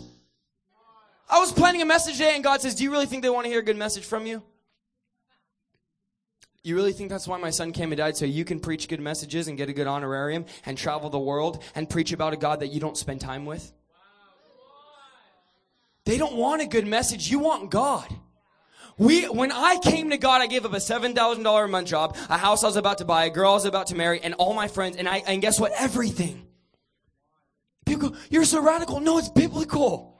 I 1.28 1.40
was 1.40 1.52
planning 1.52 1.82
a 1.82 1.86
message 1.86 2.18
today 2.18 2.34
and 2.34 2.44
God 2.44 2.60
says, 2.60 2.74
Do 2.74 2.84
you 2.84 2.90
really 2.90 3.06
think 3.06 3.22
they 3.22 3.30
want 3.30 3.44
to 3.44 3.50
hear 3.50 3.60
a 3.60 3.64
good 3.64 3.76
message 3.76 4.04
from 4.04 4.26
you? 4.26 4.42
You 6.62 6.74
really 6.74 6.92
think 6.92 7.10
that's 7.10 7.28
why 7.28 7.38
my 7.38 7.50
son 7.50 7.72
came 7.72 7.92
and 7.92 7.98
died? 7.98 8.16
So 8.16 8.24
you 8.24 8.44
can 8.44 8.58
preach 8.58 8.88
good 8.88 9.00
messages 9.00 9.46
and 9.46 9.56
get 9.56 9.68
a 9.68 9.72
good 9.72 9.86
honorarium 9.86 10.46
and 10.64 10.76
travel 10.76 11.10
the 11.10 11.18
world 11.18 11.62
and 11.74 11.88
preach 11.88 12.12
about 12.12 12.32
a 12.32 12.36
God 12.36 12.60
that 12.60 12.72
you 12.72 12.80
don't 12.80 12.96
spend 12.96 13.20
time 13.20 13.46
with? 13.46 13.72
They 16.04 16.18
don't 16.18 16.36
want 16.36 16.62
a 16.62 16.66
good 16.66 16.86
message. 16.86 17.30
You 17.30 17.38
want 17.38 17.70
God. 17.70 18.08
We, 18.98 19.24
when 19.24 19.52
I 19.52 19.78
came 19.82 20.10
to 20.10 20.16
God, 20.16 20.40
I 20.40 20.46
gave 20.46 20.64
up 20.64 20.72
a 20.72 20.76
$7,000 20.76 21.64
a 21.64 21.68
month 21.68 21.88
job, 21.88 22.16
a 22.30 22.38
house 22.38 22.64
I 22.64 22.68
was 22.68 22.76
about 22.76 22.98
to 22.98 23.04
buy, 23.04 23.26
a 23.26 23.30
girl 23.30 23.50
I 23.50 23.54
was 23.54 23.64
about 23.64 23.88
to 23.88 23.94
marry, 23.94 24.20
and 24.20 24.34
all 24.34 24.54
my 24.54 24.68
friends, 24.68 24.96
and 24.96 25.08
I, 25.08 25.18
and 25.18 25.42
guess 25.42 25.60
what? 25.60 25.72
Everything. 25.76 26.46
People 27.84 28.10
go, 28.10 28.16
you're 28.30 28.44
so 28.44 28.62
radical. 28.62 29.00
No, 29.00 29.18
it's 29.18 29.28
biblical. 29.28 30.15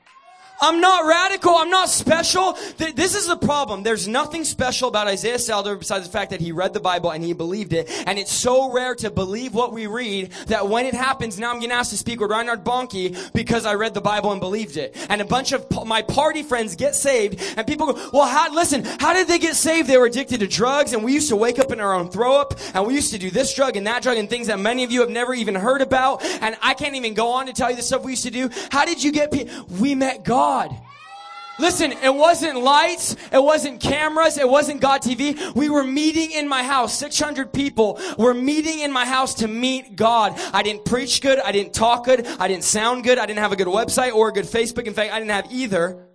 I'm 0.61 0.81
not 0.81 1.07
radical. 1.07 1.55
I'm 1.55 1.71
not 1.71 1.89
special. 1.89 2.55
This 2.79 3.15
is 3.15 3.27
the 3.27 3.37
problem. 3.37 3.83
There's 3.83 4.09
nothing 4.09 4.45
special 4.45 4.89
about 4.89 5.07
Isaiah 5.07 5.37
Saldivar 5.37 5.79
besides 5.79 6.07
the 6.07 6.13
fact 6.13 6.31
that 6.31 6.41
he 6.41 6.53
read 6.53 6.73
the 6.73 6.81
Bible 6.81 7.11
and 7.11 7.23
he 7.23 7.35
believed 7.35 7.73
it. 7.73 7.91
And 8.07 8.19
it's 8.19 8.33
so 8.33 8.73
rare 8.73 8.95
to 8.97 9.11
believe 9.11 9.55
what 9.55 9.73
we 9.73 9.87
read 9.87 10.31
that 10.47 10.69
when 10.69 10.87
it 10.87 10.95
happens, 10.95 11.39
now 11.39 11.53
I'm 11.53 11.61
getting 11.61 11.73
asked 11.73 11.91
to 11.91 11.99
speak 11.99 12.21
with 12.21 12.31
Reinhard 12.31 12.65
Bonnke 12.65 13.33
because 13.35 13.67
I 13.67 13.75
read 13.75 13.95
the 13.95 14.01
Bible 14.01 14.33
and 14.33 14.41
believed 14.41 14.77
it. 14.77 14.97
And 15.11 15.21
a 15.21 15.25
bunch 15.25 15.53
of 15.53 15.67
my 15.87 16.03
party 16.03 16.43
friends 16.43 16.75
get 16.75 16.95
saved 16.95 17.43
and 17.57 17.67
people 17.67 17.93
go, 17.93 18.11
well, 18.13 18.27
how, 18.27 18.53
listen, 18.55 18.85
how 18.85 19.13
did 19.13 19.29
they 19.29 19.39
get 19.39 19.57
saved? 19.57 19.89
They 19.89 19.99
were 19.99 20.07
addicted 20.07 20.41
to 20.41 20.47
drugs 20.47 20.93
and 20.93 21.05
we 21.05 21.13
used 21.13 21.29
to 21.29 21.37
wake 21.37 21.59
up 21.59 21.71
in 21.71 21.81
our 21.81 21.95
own 21.95 22.11
throw 22.11 22.41
up 22.41 22.55
and 22.75 22.87
we 22.87 22.95
used 22.95 23.13
to 23.13 23.19
do 23.19 23.31
this 23.31 23.55
drug 23.55 23.77
and 23.77 23.87
that 23.87 24.03
drug 24.03 24.17
and 24.17 24.29
things 24.31 24.47
that 24.47 24.59
many 24.59 24.85
of 24.85 24.91
you 24.91 25.01
have 25.01 25.11
never 25.11 25.35
even 25.35 25.55
heard 25.55 25.83
about. 25.83 26.25
And 26.41 26.57
I 26.63 26.75
can't 26.75 26.95
even 26.95 27.15
go 27.15 27.29
on 27.33 27.47
to 27.47 27.53
tell 27.53 27.71
you 27.71 27.77
the 27.77 27.83
stuff 27.83 28.05
we 28.05 28.13
used 28.13 28.25
to 28.25 28.31
do. 28.31 28.49
How 28.71 28.87
did 28.87 29.05
you 29.05 29.13
get 29.13 29.31
people? 29.31 29.67
We 29.79 29.95
met 29.95 30.25
God. 30.25 30.46
God. 30.47 30.81
Listen, 31.59 31.91
it 31.91 32.15
wasn't 32.15 32.61
lights, 32.61 33.17
it 33.33 33.43
wasn't 33.43 33.81
cameras, 33.81 34.37
it 34.37 34.49
wasn't 34.49 34.81
God 34.81 35.01
TV. 35.01 35.55
We 35.55 35.71
were 35.71 35.83
meeting 35.83 36.33
in 36.33 36.47
my 36.47 36.63
house. 36.63 36.99
600 36.99 37.51
people 37.51 37.99
were 38.19 38.35
meeting 38.35 38.81
in 38.81 38.93
my 38.93 39.07
house 39.07 39.35
to 39.37 39.49
meet 39.49 39.97
God. 39.97 40.39
I 40.53 40.63
didn't 40.63 40.85
preach 40.85 41.23
good, 41.23 41.41
I 41.41 41.53
didn't 41.53 41.73
talk 41.73 42.05
good, 42.05 42.27
I 42.39 42.47
didn't 42.47 42.65
sound 42.65 43.05
good, 43.05 43.19
I 43.19 43.25
didn't 43.25 43.39
have 43.39 43.53
a 43.53 43.57
good 43.57 43.69
website 43.69 44.13
or 44.13 44.29
a 44.29 44.33
good 44.33 44.45
Facebook. 44.45 44.85
In 44.85 44.93
fact, 44.93 45.13
I 45.13 45.19
didn't 45.19 45.31
have 45.31 45.51
either. 45.51 46.07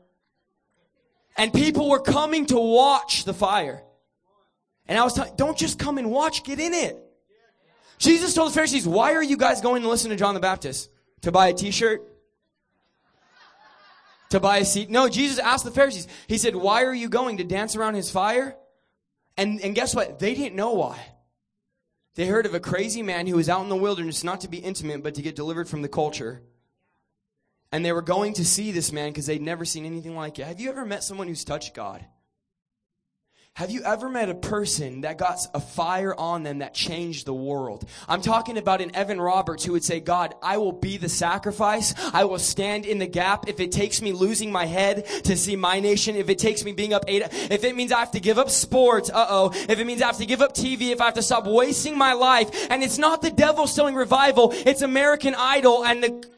And 1.35 1.51
people 1.51 1.89
were 1.89 2.01
coming 2.01 2.45
to 2.47 2.59
watch 2.59 3.25
the 3.25 3.33
fire. 3.33 3.83
And 4.87 4.97
I 4.97 5.03
was 5.03 5.13
telling, 5.13 5.35
don't 5.37 5.57
just 5.57 5.79
come 5.79 5.97
and 5.97 6.11
watch, 6.11 6.43
get 6.43 6.59
in 6.59 6.73
it. 6.73 6.97
Jesus 7.97 8.33
told 8.35 8.51
the 8.51 8.53
Pharisees, 8.53 8.87
why 8.87 9.13
are 9.13 9.23
you 9.23 9.37
guys 9.37 9.59
going 9.59 9.81
to 9.81 9.89
listen 9.89 10.11
to 10.11 10.15
John 10.15 10.35
the 10.35 10.39
Baptist? 10.39 10.89
To 11.21 11.31
buy 11.31 11.47
a 11.47 11.53
t-shirt? 11.53 12.10
To 14.31 14.39
buy 14.39 14.57
a 14.57 14.65
seat. 14.65 14.89
No, 14.89 15.07
Jesus 15.07 15.39
asked 15.39 15.63
the 15.63 15.71
Pharisees. 15.71 16.07
He 16.27 16.37
said, 16.37 16.55
why 16.55 16.83
are 16.83 16.93
you 16.93 17.07
going 17.07 17.37
to 17.37 17.43
dance 17.43 17.75
around 17.75 17.93
his 17.93 18.11
fire? 18.11 18.55
And, 19.37 19.61
and 19.61 19.75
guess 19.75 19.95
what? 19.95 20.19
They 20.19 20.33
didn't 20.33 20.55
know 20.55 20.73
why. 20.73 20.99
They 22.15 22.25
heard 22.25 22.45
of 22.45 22.53
a 22.53 22.59
crazy 22.59 23.03
man 23.03 23.27
who 23.27 23.37
was 23.37 23.47
out 23.47 23.61
in 23.61 23.69
the 23.69 23.75
wilderness 23.75 24.23
not 24.23 24.41
to 24.41 24.49
be 24.49 24.57
intimate, 24.57 25.03
but 25.03 25.15
to 25.15 25.21
get 25.21 25.35
delivered 25.35 25.69
from 25.69 25.81
the 25.81 25.87
culture. 25.87 26.41
And 27.71 27.85
they 27.85 27.93
were 27.93 28.01
going 28.01 28.33
to 28.33 28.45
see 28.45 28.71
this 28.71 28.91
man 28.91 29.11
because 29.11 29.27
they'd 29.27 29.41
never 29.41 29.63
seen 29.63 29.85
anything 29.85 30.15
like 30.15 30.39
it. 30.39 30.45
Have 30.45 30.59
you 30.59 30.69
ever 30.69 30.85
met 30.85 31.03
someone 31.03 31.27
who's 31.27 31.45
touched 31.45 31.73
God? 31.73 32.05
Have 33.53 33.69
you 33.69 33.83
ever 33.83 34.07
met 34.07 34.29
a 34.29 34.33
person 34.33 35.01
that 35.01 35.17
got 35.17 35.45
a 35.53 35.59
fire 35.59 36.15
on 36.17 36.43
them 36.43 36.59
that 36.59 36.73
changed 36.73 37.25
the 37.25 37.33
world? 37.33 37.85
I'm 38.07 38.21
talking 38.21 38.57
about 38.57 38.79
an 38.79 38.95
Evan 38.95 39.19
Roberts 39.19 39.65
who 39.65 39.73
would 39.73 39.83
say, 39.83 39.99
God, 39.99 40.33
I 40.41 40.57
will 40.57 40.71
be 40.71 40.95
the 40.95 41.09
sacrifice. 41.09 41.93
I 42.13 42.23
will 42.23 42.39
stand 42.39 42.85
in 42.85 42.97
the 42.97 43.07
gap. 43.07 43.49
If 43.49 43.59
it 43.59 43.73
takes 43.73 44.01
me 44.01 44.13
losing 44.13 44.53
my 44.53 44.65
head 44.65 45.05
to 45.25 45.35
see 45.35 45.57
my 45.57 45.81
nation, 45.81 46.15
if 46.15 46.29
it 46.29 46.39
takes 46.39 46.63
me 46.63 46.71
being 46.71 46.93
up 46.93 47.03
eight, 47.09 47.23
if 47.23 47.65
it 47.65 47.75
means 47.75 47.91
I 47.91 47.99
have 47.99 48.11
to 48.11 48.21
give 48.21 48.39
up 48.39 48.49
sports, 48.49 49.09
uh-oh. 49.09 49.51
If 49.53 49.79
it 49.79 49.85
means 49.85 50.01
I 50.01 50.07
have 50.07 50.17
to 50.17 50.25
give 50.25 50.41
up 50.41 50.53
TV, 50.53 50.91
if 50.91 51.01
I 51.01 51.05
have 51.05 51.15
to 51.15 51.21
stop 51.21 51.45
wasting 51.45 51.97
my 51.97 52.13
life. 52.13 52.67
And 52.71 52.81
it's 52.81 52.97
not 52.97 53.21
the 53.21 53.31
devil 53.31 53.67
selling 53.67 53.95
revival. 53.95 54.53
It's 54.53 54.81
American 54.81 55.35
Idol 55.35 55.83
and 55.83 56.01
the, 56.01 56.29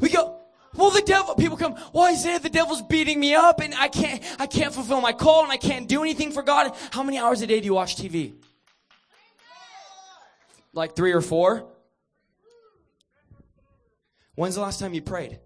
we 0.00 0.08
go, 0.08 0.43
well, 0.76 0.90
the 0.90 1.02
devil, 1.02 1.34
people 1.34 1.56
come, 1.56 1.76
well, 1.92 2.12
Isaiah, 2.12 2.38
the 2.38 2.50
devil's 2.50 2.82
beating 2.82 3.20
me 3.20 3.34
up 3.34 3.60
and 3.60 3.74
I 3.74 3.88
can't, 3.88 4.22
I 4.38 4.46
can't 4.46 4.74
fulfill 4.74 5.00
my 5.00 5.12
call 5.12 5.42
and 5.42 5.52
I 5.52 5.56
can't 5.56 5.88
do 5.88 6.02
anything 6.02 6.32
for 6.32 6.42
God. 6.42 6.74
How 6.90 7.02
many 7.02 7.18
hours 7.18 7.42
a 7.42 7.46
day 7.46 7.60
do 7.60 7.66
you 7.66 7.74
watch 7.74 7.96
TV? 7.96 8.34
Like 10.72 10.96
three 10.96 11.12
or 11.12 11.20
four? 11.20 11.66
When's 14.34 14.56
the 14.56 14.60
last 14.60 14.80
time 14.80 14.94
you 14.94 15.02
prayed? 15.02 15.38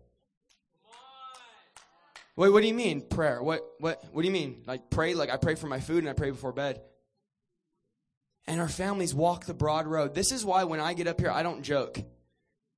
Wait, 2.37 2.51
what 2.51 2.61
do 2.63 2.69
you 2.69 2.75
mean 2.75 3.03
prayer? 3.03 3.43
What, 3.43 3.63
what, 3.81 4.03
what 4.13 4.23
do 4.23 4.29
you 4.29 4.33
mean? 4.33 4.63
Like 4.67 4.91
pray? 4.91 5.15
Like 5.15 5.29
I 5.29 5.37
pray 5.37 5.57
for 5.57 5.67
my 5.67 5.81
food 5.81 5.99
and 5.99 6.09
I 6.09 6.13
pray 6.13 6.31
before 6.31 6.53
bed. 6.53 6.81
And 8.47 8.61
our 8.61 8.69
families 8.69 9.15
walk 9.15 9.45
the 9.45 9.55
broad 9.55 9.87
road. 9.87 10.15
This 10.15 10.33
is 10.33 10.45
why 10.45 10.65
when 10.65 10.81
I 10.81 10.95
get 10.95 11.07
up 11.07 11.21
here, 11.21 11.31
I 11.31 11.43
don't 11.43 11.63
joke. 11.63 11.99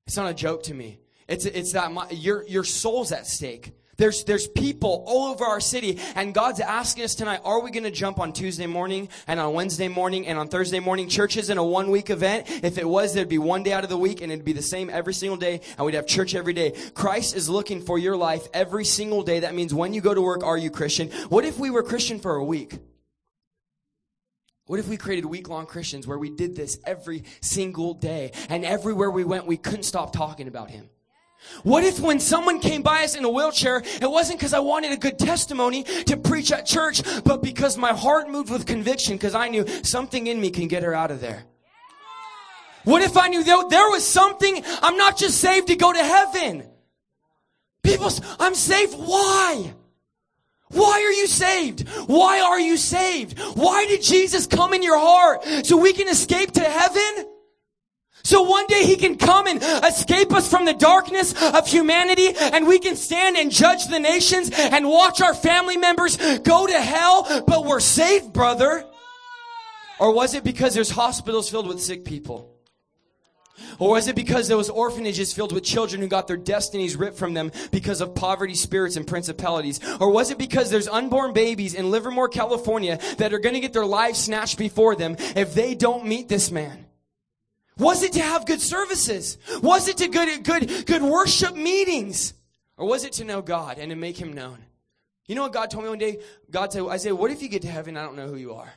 It's 0.06 0.16
not 0.16 0.30
a 0.30 0.34
joke 0.34 0.64
to 0.64 0.74
me. 0.74 0.98
It's, 1.30 1.46
it's 1.46 1.72
that 1.72 2.12
your, 2.12 2.44
your 2.48 2.64
soul's 2.64 3.12
at 3.12 3.26
stake. 3.26 3.72
There's, 3.96 4.24
there's 4.24 4.48
people 4.48 5.04
all 5.06 5.30
over 5.30 5.44
our 5.44 5.60
city, 5.60 6.00
and 6.16 6.32
God's 6.34 6.58
asking 6.58 7.04
us 7.04 7.14
tonight, 7.14 7.42
are 7.44 7.60
we 7.60 7.70
going 7.70 7.84
to 7.84 7.90
jump 7.90 8.18
on 8.18 8.32
Tuesday 8.32 8.66
morning 8.66 9.10
and 9.26 9.38
on 9.38 9.52
Wednesday 9.52 9.88
morning 9.88 10.26
and 10.26 10.38
on 10.38 10.48
Thursday 10.48 10.80
morning? 10.80 11.08
Church 11.08 11.36
isn't 11.36 11.56
a 11.56 11.62
one 11.62 11.90
week 11.90 12.08
event. 12.08 12.46
If 12.64 12.78
it 12.78 12.88
was, 12.88 13.14
there'd 13.14 13.28
be 13.28 13.38
one 13.38 13.62
day 13.62 13.74
out 13.74 13.84
of 13.84 13.90
the 13.90 13.98
week 13.98 14.22
and 14.22 14.32
it'd 14.32 14.44
be 14.44 14.54
the 14.54 14.62
same 14.62 14.90
every 14.90 15.14
single 15.14 15.36
day, 15.36 15.60
and 15.76 15.86
we'd 15.86 15.94
have 15.94 16.06
church 16.06 16.34
every 16.34 16.54
day. 16.54 16.72
Christ 16.94 17.36
is 17.36 17.48
looking 17.48 17.82
for 17.82 17.98
your 17.98 18.16
life 18.16 18.48
every 18.52 18.84
single 18.84 19.22
day. 19.22 19.40
That 19.40 19.54
means 19.54 19.72
when 19.72 19.94
you 19.94 20.00
go 20.00 20.14
to 20.14 20.22
work, 20.22 20.42
are 20.42 20.58
you 20.58 20.70
Christian? 20.70 21.10
What 21.28 21.44
if 21.44 21.58
we 21.58 21.70
were 21.70 21.82
Christian 21.82 22.18
for 22.18 22.36
a 22.36 22.44
week? 22.44 22.78
What 24.64 24.80
if 24.80 24.88
we 24.88 24.96
created 24.96 25.26
week 25.26 25.48
long 25.48 25.66
Christians 25.66 26.06
where 26.06 26.18
we 26.18 26.30
did 26.30 26.56
this 26.56 26.78
every 26.86 27.24
single 27.40 27.92
day 27.92 28.32
and 28.48 28.64
everywhere 28.64 29.10
we 29.10 29.24
went, 29.24 29.46
we 29.46 29.58
couldn't 29.58 29.82
stop 29.82 30.12
talking 30.12 30.48
about 30.48 30.70
Him? 30.70 30.88
What 31.62 31.84
if 31.84 32.00
when 32.00 32.20
someone 32.20 32.60
came 32.60 32.82
by 32.82 33.04
us 33.04 33.16
in 33.16 33.24
a 33.24 33.30
wheelchair, 33.30 33.82
it 33.84 34.10
wasn't 34.10 34.38
because 34.38 34.54
I 34.54 34.60
wanted 34.60 34.92
a 34.92 34.96
good 34.96 35.18
testimony 35.18 35.82
to 35.82 36.16
preach 36.16 36.52
at 36.52 36.66
church, 36.66 37.02
but 37.24 37.42
because 37.42 37.76
my 37.76 37.92
heart 37.92 38.28
moved 38.30 38.50
with 38.50 38.66
conviction 38.66 39.16
because 39.16 39.34
I 39.34 39.48
knew 39.48 39.66
something 39.82 40.26
in 40.26 40.40
me 40.40 40.50
can 40.50 40.68
get 40.68 40.82
her 40.82 40.94
out 40.94 41.10
of 41.10 41.20
there. 41.20 41.44
What 42.84 43.02
if 43.02 43.16
I 43.16 43.28
knew 43.28 43.44
there, 43.44 43.62
there 43.68 43.90
was 43.90 44.06
something, 44.06 44.62
I'm 44.82 44.96
not 44.96 45.18
just 45.18 45.38
saved 45.38 45.68
to 45.68 45.76
go 45.76 45.92
to 45.92 46.02
heaven. 46.02 46.66
People, 47.82 48.10
I'm 48.38 48.54
saved. 48.54 48.94
Why? 48.94 49.74
Why 50.68 51.04
are 51.06 51.12
you 51.12 51.26
saved? 51.26 51.88
Why 52.06 52.40
are 52.40 52.60
you 52.60 52.76
saved? 52.76 53.38
Why 53.38 53.86
did 53.86 54.02
Jesus 54.02 54.46
come 54.46 54.72
in 54.72 54.82
your 54.82 54.98
heart? 54.98 55.44
So 55.66 55.76
we 55.76 55.92
can 55.92 56.08
escape 56.08 56.52
to 56.52 56.60
heaven? 56.60 57.26
So 58.22 58.42
one 58.42 58.66
day 58.66 58.84
he 58.84 58.96
can 58.96 59.16
come 59.16 59.46
and 59.46 59.62
escape 59.84 60.32
us 60.32 60.48
from 60.48 60.64
the 60.64 60.74
darkness 60.74 61.34
of 61.40 61.66
humanity 61.66 62.34
and 62.36 62.66
we 62.66 62.78
can 62.78 62.96
stand 62.96 63.36
and 63.36 63.50
judge 63.50 63.86
the 63.86 63.98
nations 63.98 64.50
and 64.50 64.88
watch 64.88 65.20
our 65.20 65.34
family 65.34 65.76
members 65.76 66.16
go 66.38 66.66
to 66.66 66.80
hell, 66.80 67.44
but 67.46 67.64
we're 67.64 67.80
saved, 67.80 68.32
brother. 68.32 68.84
Or 69.98 70.14
was 70.14 70.34
it 70.34 70.44
because 70.44 70.74
there's 70.74 70.90
hospitals 70.90 71.50
filled 71.50 71.66
with 71.66 71.80
sick 71.80 72.04
people? 72.04 72.50
Or 73.78 73.90
was 73.90 74.08
it 74.08 74.16
because 74.16 74.48
there 74.48 74.56
was 74.56 74.70
orphanages 74.70 75.32
filled 75.32 75.52
with 75.52 75.64
children 75.64 76.00
who 76.00 76.08
got 76.08 76.26
their 76.26 76.36
destinies 76.36 76.96
ripped 76.96 77.18
from 77.18 77.34
them 77.34 77.52
because 77.70 78.00
of 78.00 78.14
poverty 78.14 78.54
spirits 78.54 78.96
and 78.96 79.06
principalities? 79.06 79.80
Or 80.00 80.10
was 80.10 80.30
it 80.30 80.38
because 80.38 80.70
there's 80.70 80.88
unborn 80.88 81.32
babies 81.32 81.74
in 81.74 81.90
Livermore, 81.90 82.28
California 82.28 82.98
that 83.18 83.32
are 83.32 83.38
going 83.38 83.54
to 83.54 83.60
get 83.60 83.72
their 83.72 83.86
lives 83.86 84.18
snatched 84.18 84.58
before 84.58 84.96
them 84.96 85.16
if 85.36 85.54
they 85.54 85.74
don't 85.74 86.06
meet 86.06 86.28
this 86.28 86.50
man? 86.50 86.86
Was 87.80 88.02
it 88.02 88.12
to 88.12 88.20
have 88.20 88.46
good 88.46 88.60
services? 88.60 89.38
Was 89.62 89.88
it 89.88 89.96
to 89.96 90.08
good, 90.08 90.44
good, 90.44 90.86
good 90.86 91.02
worship 91.02 91.56
meetings? 91.56 92.34
Or 92.76 92.86
was 92.86 93.04
it 93.04 93.14
to 93.14 93.24
know 93.24 93.42
God 93.42 93.78
and 93.78 93.90
to 93.90 93.96
make 93.96 94.16
him 94.16 94.32
known? 94.32 94.58
You 95.26 95.34
know 95.34 95.42
what 95.42 95.52
God 95.52 95.70
told 95.70 95.84
me 95.84 95.90
one 95.90 95.98
day? 95.98 96.18
God 96.50 96.72
said, 96.72 96.86
Isaiah, 96.86 97.14
what 97.14 97.30
if 97.30 97.42
you 97.42 97.48
get 97.48 97.62
to 97.62 97.68
heaven 97.68 97.96
I 97.96 98.02
don't 98.02 98.16
know 98.16 98.28
who 98.28 98.36
you 98.36 98.54
are? 98.54 98.72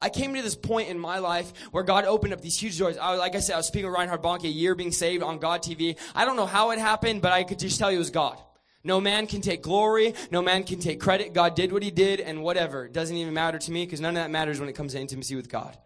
I 0.00 0.10
came 0.10 0.32
to 0.34 0.42
this 0.42 0.54
point 0.54 0.88
in 0.88 0.98
my 0.98 1.18
life 1.18 1.52
where 1.72 1.82
God 1.82 2.04
opened 2.04 2.32
up 2.32 2.40
these 2.40 2.56
huge 2.56 2.78
doors. 2.78 2.96
I, 2.98 3.16
like 3.16 3.34
I 3.34 3.40
said, 3.40 3.54
I 3.54 3.56
was 3.56 3.66
speaking 3.66 3.90
with 3.90 3.98
Reinhard 3.98 4.22
Bonnke, 4.22 4.44
a 4.44 4.48
year 4.48 4.76
being 4.76 4.92
saved 4.92 5.24
on 5.24 5.38
God 5.38 5.62
TV. 5.62 5.96
I 6.14 6.24
don't 6.24 6.36
know 6.36 6.46
how 6.46 6.70
it 6.70 6.78
happened, 6.78 7.20
but 7.20 7.32
I 7.32 7.42
could 7.42 7.58
just 7.58 7.78
tell 7.78 7.90
you 7.90 7.96
it 7.96 8.00
was 8.00 8.10
God. 8.10 8.38
No 8.84 9.00
man 9.00 9.26
can 9.26 9.40
take 9.40 9.62
glory. 9.62 10.14
No 10.30 10.40
man 10.40 10.62
can 10.62 10.78
take 10.78 11.00
credit. 11.00 11.32
God 11.32 11.56
did 11.56 11.72
what 11.72 11.82
he 11.82 11.90
did 11.90 12.20
and 12.20 12.42
whatever. 12.42 12.84
It 12.84 12.92
doesn't 12.92 13.16
even 13.16 13.34
matter 13.34 13.58
to 13.58 13.72
me 13.72 13.84
because 13.84 14.00
none 14.00 14.16
of 14.16 14.22
that 14.22 14.30
matters 14.30 14.60
when 14.60 14.68
it 14.68 14.74
comes 14.74 14.92
to 14.92 15.00
intimacy 15.00 15.34
with 15.34 15.48
God. 15.48 15.76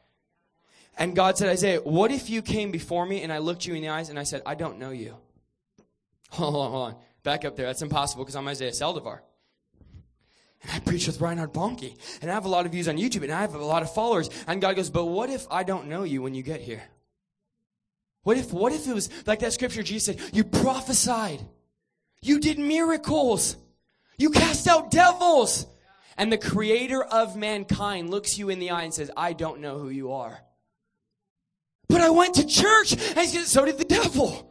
And 0.99 1.17
God 1.17 1.39
said, 1.39 1.49
Isaiah, 1.49 1.81
what 1.81 2.13
if 2.13 2.29
you 2.29 2.43
came 2.43 2.71
before 2.71 3.07
me 3.07 3.23
and 3.23 3.33
I 3.33 3.39
looked 3.39 3.67
you 3.67 3.75
in 3.75 3.83
the 3.83 3.89
eyes 3.89 4.09
and 4.09 4.19
I 4.19 4.25
said, 4.25 4.43
I 4.45 4.55
don't 4.55 4.79
know 4.79 4.91
you? 4.91 5.17
Hold 6.31 6.55
on, 6.55 6.71
hold 6.71 6.89
on. 6.89 6.97
Back 7.25 7.45
up 7.45 7.57
there. 7.57 7.67
That's 7.67 7.83
impossible 7.83 8.25
because 8.25 8.37
I'm 8.37 8.49
Isaiah 8.49 8.71
Saldivar. 8.71 9.19
And 10.63 10.73
I 10.73 10.79
preach 10.79 11.07
with 11.07 11.21
Reinhard 11.21 11.53
Bonnke. 11.53 11.95
And 12.23 12.31
I 12.31 12.35
have 12.35 12.47
a 12.47 12.49
lot 12.49 12.65
of 12.65 12.73
views 12.73 12.89
on 12.89 12.97
YouTube 12.97 13.23
and 13.23 13.33
I 13.33 13.43
have 13.43 13.55
a 13.55 13.65
lot 13.65 13.83
of 13.83 13.93
followers. 13.93 14.31
And 14.47 14.61
God 14.61 14.77
goes, 14.77 14.89
but 14.89 15.07
what 15.07 15.29
if 15.29 15.47
I 15.51 15.63
don't 15.63 15.89
know 15.89 16.05
you 16.05 16.23
when 16.23 16.35
you 16.35 16.43
get 16.43 16.61
here? 16.61 16.83
What 18.23 18.39
if, 18.39 18.53
what 18.53 18.73
if 18.73 18.87
it 18.87 18.95
was 18.95 19.11
like 19.27 19.41
that 19.41 19.53
scripture 19.53 19.83
Jesus 19.83 20.17
said, 20.17 20.35
you 20.35 20.45
prophesied. 20.45 21.41
You 22.23 22.39
did 22.39 22.59
miracles. 22.59 23.57
You 24.17 24.31
cast 24.31 24.69
out 24.69 24.91
devils. 24.91 25.67
And 26.17 26.33
the 26.33 26.39
creator 26.39 27.03
of 27.03 27.37
mankind 27.37 28.11
looks 28.11 28.39
you 28.39 28.49
in 28.49 28.59
the 28.59 28.71
eye 28.71 28.85
and 28.85 28.95
says, 28.95 29.11
I 29.17 29.33
don't 29.33 29.61
know 29.61 29.79
who 29.79 29.89
you 29.89 30.13
are. 30.13 30.41
But 31.93 32.01
I 32.01 32.09
went 32.09 32.37
to 32.37 32.47
church. 32.47 32.93
And 32.93 33.29
said, 33.29 33.45
so 33.45 33.67
did 33.67 33.77
the 33.77 33.85
devil. 33.85 34.51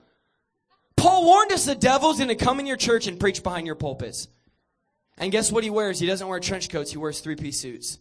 Paul 0.95 1.25
warned 1.25 1.51
us 1.51 1.65
the 1.65 1.73
devil's 1.73 2.17
going 2.17 2.27
to 2.27 2.35
come 2.35 2.59
in 2.59 2.67
your 2.67 2.77
church 2.77 3.07
and 3.07 3.19
preach 3.19 3.41
behind 3.41 3.65
your 3.65 3.75
pulpits. 3.75 4.27
And 5.17 5.31
guess 5.31 5.51
what 5.51 5.63
he 5.63 5.71
wears? 5.71 5.99
He 5.99 6.05
doesn't 6.05 6.27
wear 6.27 6.39
trench 6.39 6.69
coats. 6.69 6.91
He 6.91 6.99
wears 6.99 7.19
three-piece 7.19 7.59
suits. 7.59 7.97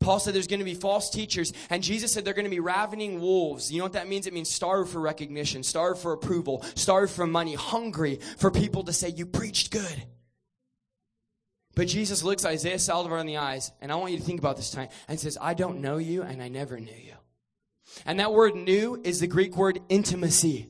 Paul 0.00 0.20
said 0.20 0.34
there's 0.34 0.46
going 0.46 0.58
to 0.58 0.66
be 0.66 0.74
false 0.74 1.08
teachers, 1.08 1.54
and 1.70 1.82
Jesus 1.82 2.12
said 2.12 2.26
they're 2.26 2.34
going 2.34 2.44
to 2.44 2.50
be 2.50 2.60
ravening 2.60 3.22
wolves. 3.22 3.72
You 3.72 3.78
know 3.78 3.86
what 3.86 3.94
that 3.94 4.06
means? 4.06 4.26
It 4.26 4.34
means 4.34 4.50
starved 4.50 4.90
for 4.90 5.00
recognition, 5.00 5.62
starved 5.62 6.00
for 6.00 6.12
approval, 6.12 6.62
starved 6.74 7.10
for 7.10 7.26
money, 7.26 7.54
hungry 7.54 8.20
for 8.36 8.50
people 8.50 8.82
to 8.84 8.92
say, 8.92 9.08
You 9.08 9.24
preached 9.24 9.70
good. 9.70 10.04
But 11.74 11.88
Jesus 11.88 12.22
looks 12.22 12.44
Isaiah 12.44 12.76
Saldivar 12.76 13.18
in 13.18 13.26
the 13.26 13.38
eyes, 13.38 13.72
and 13.80 13.90
I 13.90 13.94
want 13.94 14.12
you 14.12 14.18
to 14.18 14.24
think 14.24 14.40
about 14.40 14.56
this 14.56 14.70
time, 14.70 14.90
and 15.08 15.18
says, 15.18 15.38
I 15.40 15.54
don't 15.54 15.80
know 15.80 15.96
you, 15.96 16.20
and 16.20 16.42
I 16.42 16.48
never 16.48 16.78
knew 16.78 16.92
you. 16.92 17.14
And 18.06 18.20
that 18.20 18.32
word 18.32 18.54
new 18.54 19.00
is 19.04 19.20
the 19.20 19.26
Greek 19.26 19.56
word 19.56 19.80
intimacy. 19.88 20.68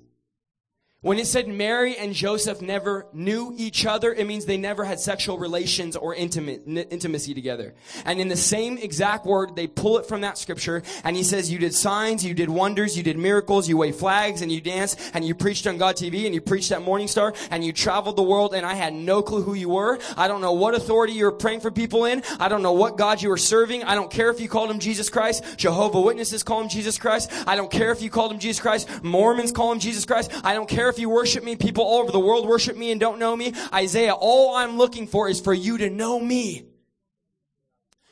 When 1.05 1.19
it 1.19 1.27
said 1.27 1.49
Mary 1.49 1.99
and 1.99 2.15
Joseph 2.15 2.63
never 2.63 3.07
knew 3.13 3.53
each 3.59 3.85
other, 3.85 4.15
it 4.15 4.27
means 4.27 4.47
they 4.47 4.57
never 4.57 4.85
had 4.85 4.99
sexual 4.99 5.37
relations 5.37 5.97
or 5.97 6.15
intimate, 6.15 6.63
intimacy 6.67 7.35
together. 7.35 7.75
And 8.07 8.23
in 8.23 8.29
the 8.29 8.39
same 8.39 8.79
exact 8.79 9.27
word, 9.27 9.55
they 9.55 9.67
pull 9.67 9.99
it 9.99 10.07
from 10.07 10.23
that 10.23 10.39
scripture, 10.39 10.83
and 11.05 11.15
he 11.15 11.23
says, 11.23 11.53
you 11.53 11.59
did 11.59 11.75
signs, 11.75 12.25
you 12.25 12.33
did 12.33 12.49
wonders, 12.49 12.97
you 12.97 13.03
did 13.03 13.19
miracles, 13.19 13.69
you 13.69 13.77
waved 13.77 13.99
flags, 13.99 14.41
and 14.41 14.51
you 14.51 14.63
danced, 14.63 14.99
and 15.13 15.27
you 15.27 15.35
preached 15.35 15.67
on 15.67 15.77
God 15.77 15.97
TV, 15.97 16.25
and 16.25 16.35
you 16.35 16.41
preached 16.41 16.73
at 16.73 16.81
Morning 16.81 17.07
Star, 17.07 17.35
and 17.51 17.63
you 17.63 17.75
traveled 17.75 18.17
the 18.17 18.23
world, 18.23 18.55
and 18.55 18.65
I 18.65 18.73
had 18.73 18.95
no 18.95 19.21
clue 19.21 19.43
who 19.43 19.53
you 19.53 19.69
were. 19.69 19.99
I 20.17 20.27
don't 20.27 20.41
know 20.41 20.55
what 20.55 20.75
authority 20.75 21.13
you 21.13 21.27
were 21.27 21.33
praying 21.33 21.61
for 21.61 21.71
people 21.71 22.07
in. 22.07 22.23
I 22.41 22.49
don't 22.49 22.63
know 22.63 22.73
what 22.73 22.97
God 22.97 23.21
you 23.21 23.29
were 23.29 23.37
serving. 23.37 23.85
I 23.85 23.95
don't 23.95 24.11
care 24.11 24.31
if 24.31 24.41
you 24.41 24.49
called 24.49 24.71
him 24.71 24.79
Jesus 24.79 25.11
Christ. 25.11 25.45
Jehovah 25.59 26.01
Witnesses 26.01 26.43
call 26.43 26.63
him 26.63 26.71
Jesus 26.71 26.97
Christ. 26.97 27.31
I 27.47 27.57
don't 27.57 27.71
care 27.71 27.93
if 27.93 28.01
you 28.01 28.09
called 28.09 28.33
him 28.33 28.39
Jesus 28.39 28.63
Christ. 28.63 28.89
Mormons 29.05 29.53
call 29.53 29.71
him 29.71 29.81
Jesus 29.81 30.07
Christ. 30.07 30.31
I 30.43 30.55
don't 30.55 30.67
care 30.67 30.94
if 30.95 31.01
you 31.01 31.11
worship 31.11 31.43
me, 31.43 31.57
people 31.57 31.85
all 31.85 31.99
over 31.99 32.13
the 32.13 32.21
world 32.21 32.47
worship 32.49 32.77
me 32.77 32.93
and 32.93 33.01
don't 33.01 33.19
know 33.19 33.37
me. 33.37 33.53
Isaiah, 33.73 34.15
all 34.15 34.55
I'm 34.55 34.79
looking 34.79 35.07
for 35.07 35.29
is 35.29 35.41
for 35.41 35.53
you 35.53 35.79
to 35.79 35.91
know 35.91 36.19
me. 36.21 36.67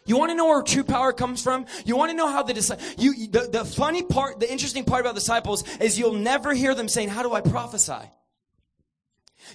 You 0.04 0.18
want 0.18 0.30
to 0.30 0.34
know 0.34 0.46
where 0.46 0.62
true 0.62 0.82
power 0.82 1.12
comes 1.12 1.42
from? 1.42 1.66
You 1.84 1.96
want 1.96 2.10
to 2.10 2.16
know 2.16 2.28
how 2.28 2.42
the 2.42 2.54
you 2.98 3.28
the, 3.28 3.48
the 3.52 3.64
funny 3.64 4.02
part, 4.02 4.40
the 4.40 4.50
interesting 4.50 4.84
part 4.84 5.02
about 5.02 5.14
disciples 5.14 5.62
is 5.78 5.96
you'll 5.96 6.14
never 6.14 6.52
hear 6.52 6.74
them 6.74 6.88
saying, 6.88 7.08
"How 7.08 7.22
do 7.22 7.32
I 7.32 7.40
prophesy?" 7.40 8.10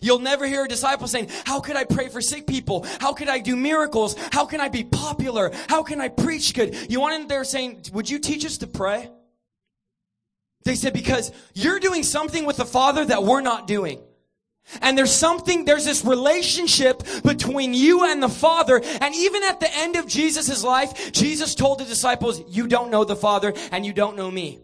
You'll 0.01 0.19
never 0.19 0.45
hear 0.45 0.65
a 0.65 0.67
disciple 0.67 1.07
saying, 1.07 1.29
How 1.45 1.59
could 1.59 1.75
I 1.75 1.85
pray 1.85 2.09
for 2.09 2.21
sick 2.21 2.45
people? 2.45 2.85
How 2.99 3.13
could 3.13 3.29
I 3.29 3.39
do 3.39 3.55
miracles? 3.55 4.15
How 4.31 4.45
can 4.45 4.59
I 4.59 4.67
be 4.67 4.83
popular? 4.83 5.51
How 5.69 5.81
can 5.81 6.01
I 6.01 6.09
preach 6.09 6.53
good? 6.53 6.91
You 6.91 6.99
want 6.99 7.17
them 7.17 7.27
there 7.27 7.43
saying, 7.45 7.85
Would 7.93 8.09
you 8.09 8.19
teach 8.19 8.45
us 8.45 8.57
to 8.57 8.67
pray? 8.67 9.09
They 10.67 10.75
said, 10.75 10.91
because 10.91 11.31
you're 11.53 11.79
doing 11.79 12.03
something 12.03 12.45
with 12.45 12.57
the 12.57 12.65
Father 12.65 13.05
that 13.05 13.23
we're 13.23 13.39
not 13.39 13.67
doing. 13.67 14.01
And 14.81 14.97
there's 14.97 15.13
something, 15.13 15.63
there's 15.63 15.85
this 15.85 16.03
relationship 16.03 17.03
between 17.23 17.73
you 17.73 18.03
and 18.03 18.21
the 18.21 18.27
Father. 18.27 18.81
And 18.99 19.15
even 19.15 19.43
at 19.43 19.61
the 19.61 19.73
end 19.73 19.95
of 19.95 20.07
Jesus' 20.07 20.65
life, 20.65 21.13
Jesus 21.13 21.55
told 21.55 21.79
the 21.79 21.85
disciples, 21.85 22.43
you 22.49 22.67
don't 22.67 22.91
know 22.91 23.05
the 23.05 23.15
Father 23.15 23.53
and 23.71 23.85
you 23.85 23.93
don't 23.93 24.17
know 24.17 24.29
me. 24.29 24.59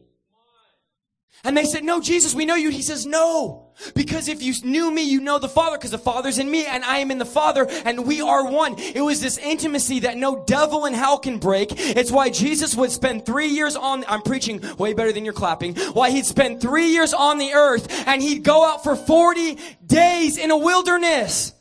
And 1.46 1.56
they 1.56 1.64
said, 1.64 1.86
no, 1.86 2.02
Jesus, 2.02 2.36
we 2.36 2.44
know 2.44 2.56
you. 2.56 2.70
He 2.70 2.82
says, 2.82 3.06
no. 3.06 3.63
Because 3.96 4.28
if 4.28 4.42
you 4.42 4.54
knew 4.64 4.92
me, 4.92 5.04
you 5.04 5.22
know 5.22 5.40
the 5.40 5.50
Father, 5.50 5.78
because 5.78 5.92
the 5.92 5.98
Father's 5.98 6.40
in 6.40 6.50
me 6.50 6.66
and 6.66 6.84
I 6.84 7.00
am 7.00 7.12
in 7.12 7.18
the 7.18 7.26
Father 7.26 7.68
and 7.86 8.06
we 8.06 8.22
are 8.22 8.50
one. 8.50 8.76
It 8.78 9.02
was 9.02 9.22
this 9.22 9.38
intimacy 9.38 10.02
that 10.02 10.18
no 10.18 10.44
devil 10.46 10.86
in 10.86 10.94
hell 10.94 11.20
can 11.20 11.40
break. 11.40 11.70
It's 11.78 12.12
why 12.12 12.30
Jesus 12.30 12.76
would 12.76 12.92
spend 12.92 13.26
three 13.26 13.48
years 13.48 13.76
on, 13.76 14.06
I'm 14.08 14.22
preaching 14.22 14.62
way 14.78 14.94
better 14.94 15.12
than 15.12 15.26
you're 15.26 15.34
clapping, 15.34 15.76
why 15.94 16.12
he'd 16.12 16.26
spend 16.26 16.62
three 16.62 16.90
years 16.90 17.14
on 17.14 17.38
the 17.38 17.54
earth 17.54 17.88
and 18.08 18.22
he'd 18.22 18.44
go 18.44 18.66
out 18.66 18.84
for 18.84 18.96
40 18.96 19.58
days 19.86 20.38
in 20.38 20.52
a 20.52 20.58
wilderness. 20.58 21.54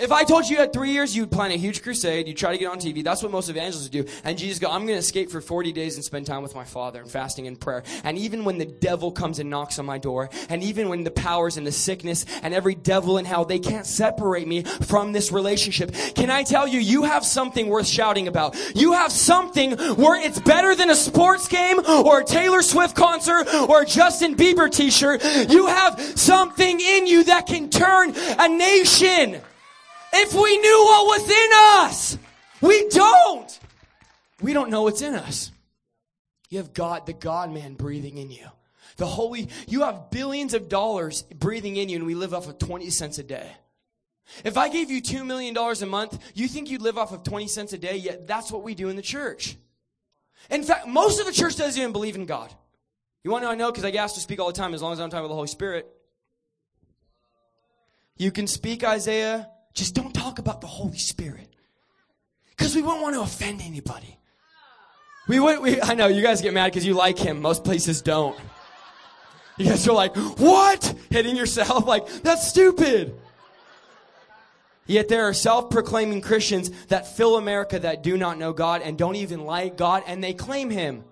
If 0.00 0.12
I 0.12 0.24
told 0.24 0.48
you 0.48 0.56
had 0.56 0.72
three 0.72 0.92
years, 0.92 1.14
you'd 1.14 1.30
plan 1.30 1.50
a 1.50 1.58
huge 1.58 1.82
crusade, 1.82 2.26
you'd 2.26 2.38
try 2.38 2.52
to 2.52 2.58
get 2.58 2.70
on 2.70 2.78
TV. 2.78 3.04
That's 3.04 3.22
what 3.22 3.30
most 3.30 3.50
evangelists 3.50 3.90
do. 3.90 4.06
And 4.24 4.38
Jesus 4.38 4.58
go, 4.58 4.70
I'm 4.70 4.86
going 4.86 4.94
to 4.94 4.98
escape 4.98 5.30
for 5.30 5.42
40 5.42 5.72
days 5.72 5.96
and 5.96 6.04
spend 6.04 6.24
time 6.24 6.42
with 6.42 6.54
my 6.54 6.64
Father 6.64 7.02
and 7.02 7.10
fasting 7.10 7.46
and 7.46 7.60
prayer. 7.60 7.82
And 8.02 8.16
even 8.16 8.46
when 8.46 8.56
the 8.56 8.64
devil 8.64 9.12
comes 9.12 9.40
and 9.40 9.50
knocks 9.50 9.78
on 9.78 9.84
my 9.84 9.98
door, 9.98 10.30
and 10.48 10.62
even 10.62 10.88
when 10.88 11.04
the 11.04 11.10
powers 11.10 11.58
and 11.58 11.66
the 11.66 11.72
sickness 11.72 12.24
and 12.42 12.54
every 12.54 12.74
devil 12.74 13.18
in 13.18 13.26
hell, 13.26 13.44
they 13.44 13.58
can't 13.58 13.84
separate 13.84 14.48
me 14.48 14.62
from 14.62 15.12
this 15.12 15.32
relationship. 15.32 15.92
Can 16.14 16.30
I 16.30 16.44
tell 16.44 16.66
you, 16.66 16.80
you 16.80 17.02
have 17.02 17.22
something 17.22 17.66
worth 17.66 17.86
shouting 17.86 18.26
about. 18.26 18.56
You 18.74 18.94
have 18.94 19.12
something 19.12 19.72
where 19.96 20.18
it's 20.18 20.40
better 20.40 20.74
than 20.74 20.88
a 20.88 20.96
sports 20.96 21.46
game 21.46 21.78
or 21.78 22.20
a 22.20 22.24
Taylor 22.24 22.62
Swift 22.62 22.96
concert 22.96 23.46
or 23.68 23.82
a 23.82 23.86
Justin 23.86 24.34
Bieber 24.34 24.72
t-shirt. 24.72 25.22
You 25.50 25.66
have 25.66 26.00
something 26.00 26.80
in 26.80 27.06
you 27.06 27.24
that 27.24 27.46
can 27.46 27.68
turn 27.68 28.14
a 28.16 28.48
nation. 28.48 29.42
If 30.12 30.34
we 30.34 30.58
knew 30.58 30.84
what 30.84 31.20
was 31.20 31.30
in 31.30 31.50
us, 31.86 32.18
we 32.60 32.88
don't. 32.88 33.60
We 34.40 34.52
don't 34.52 34.70
know 34.70 34.82
what's 34.82 35.02
in 35.02 35.14
us. 35.14 35.52
You 36.48 36.58
have 36.58 36.74
God, 36.74 37.06
the 37.06 37.12
God 37.12 37.52
man 37.52 37.74
breathing 37.74 38.18
in 38.18 38.30
you. 38.30 38.46
The 38.96 39.06
Holy, 39.06 39.48
you 39.68 39.82
have 39.82 40.10
billions 40.10 40.52
of 40.52 40.68
dollars 40.68 41.22
breathing 41.22 41.76
in 41.76 41.88
you 41.88 41.96
and 41.96 42.06
we 42.06 42.14
live 42.14 42.34
off 42.34 42.48
of 42.48 42.58
20 42.58 42.90
cents 42.90 43.18
a 43.18 43.22
day. 43.22 43.50
If 44.44 44.56
I 44.56 44.68
gave 44.68 44.90
you 44.90 45.00
$2 45.00 45.24
million 45.24 45.56
a 45.56 45.86
month, 45.86 46.18
you 46.34 46.48
think 46.48 46.70
you'd 46.70 46.82
live 46.82 46.98
off 46.98 47.12
of 47.12 47.22
20 47.22 47.48
cents 47.48 47.72
a 47.72 47.78
day? 47.78 47.96
Yet 47.96 48.26
that's 48.26 48.52
what 48.52 48.62
we 48.62 48.74
do 48.74 48.88
in 48.88 48.96
the 48.96 49.02
church. 49.02 49.56
In 50.50 50.62
fact, 50.62 50.86
most 50.86 51.20
of 51.20 51.26
the 51.26 51.32
church 51.32 51.56
doesn't 51.56 51.80
even 51.80 51.92
believe 51.92 52.16
in 52.16 52.26
God. 52.26 52.52
You 53.22 53.30
want 53.30 53.44
to 53.44 53.56
know? 53.56 53.70
Because 53.70 53.84
I 53.84 53.90
get 53.90 54.04
asked 54.04 54.14
to 54.14 54.20
speak 54.20 54.40
all 54.40 54.46
the 54.46 54.52
time 54.52 54.72
as 54.72 54.82
long 54.82 54.92
as 54.92 55.00
I'm 55.00 55.10
talking 55.10 55.24
with 55.24 55.30
the 55.30 55.34
Holy 55.34 55.48
Spirit. 55.48 55.86
You 58.16 58.30
can 58.30 58.46
speak 58.46 58.84
Isaiah 58.84 59.48
just 59.74 59.94
don't 59.94 60.12
talk 60.12 60.38
about 60.38 60.60
the 60.60 60.66
Holy 60.66 60.98
Spirit. 60.98 61.48
Because 62.50 62.74
we 62.74 62.82
won't 62.82 63.02
want 63.02 63.14
to 63.14 63.22
offend 63.22 63.60
anybody. 63.62 64.18
We 65.28 65.40
would, 65.40 65.60
we, 65.60 65.80
I 65.80 65.94
know 65.94 66.08
you 66.08 66.22
guys 66.22 66.42
get 66.42 66.52
mad 66.52 66.66
because 66.66 66.84
you 66.84 66.94
like 66.94 67.18
him. 67.18 67.40
Most 67.40 67.64
places 67.64 68.02
don't. 68.02 68.38
You 69.56 69.66
guys 69.66 69.86
are 69.86 69.92
like, 69.92 70.16
what? 70.16 70.94
Hitting 71.10 71.36
yourself 71.36 71.86
like, 71.86 72.06
that's 72.22 72.48
stupid. 72.48 73.14
Yet 74.86 75.08
there 75.08 75.28
are 75.28 75.34
self-proclaiming 75.34 76.22
Christians 76.22 76.70
that 76.86 77.16
fill 77.16 77.36
America 77.36 77.78
that 77.78 78.02
do 78.02 78.16
not 78.16 78.38
know 78.38 78.52
God 78.52 78.82
and 78.82 78.98
don't 78.98 79.16
even 79.16 79.44
like 79.44 79.76
God 79.76 80.02
and 80.06 80.24
they 80.24 80.34
claim 80.34 80.68
Him. 80.68 81.04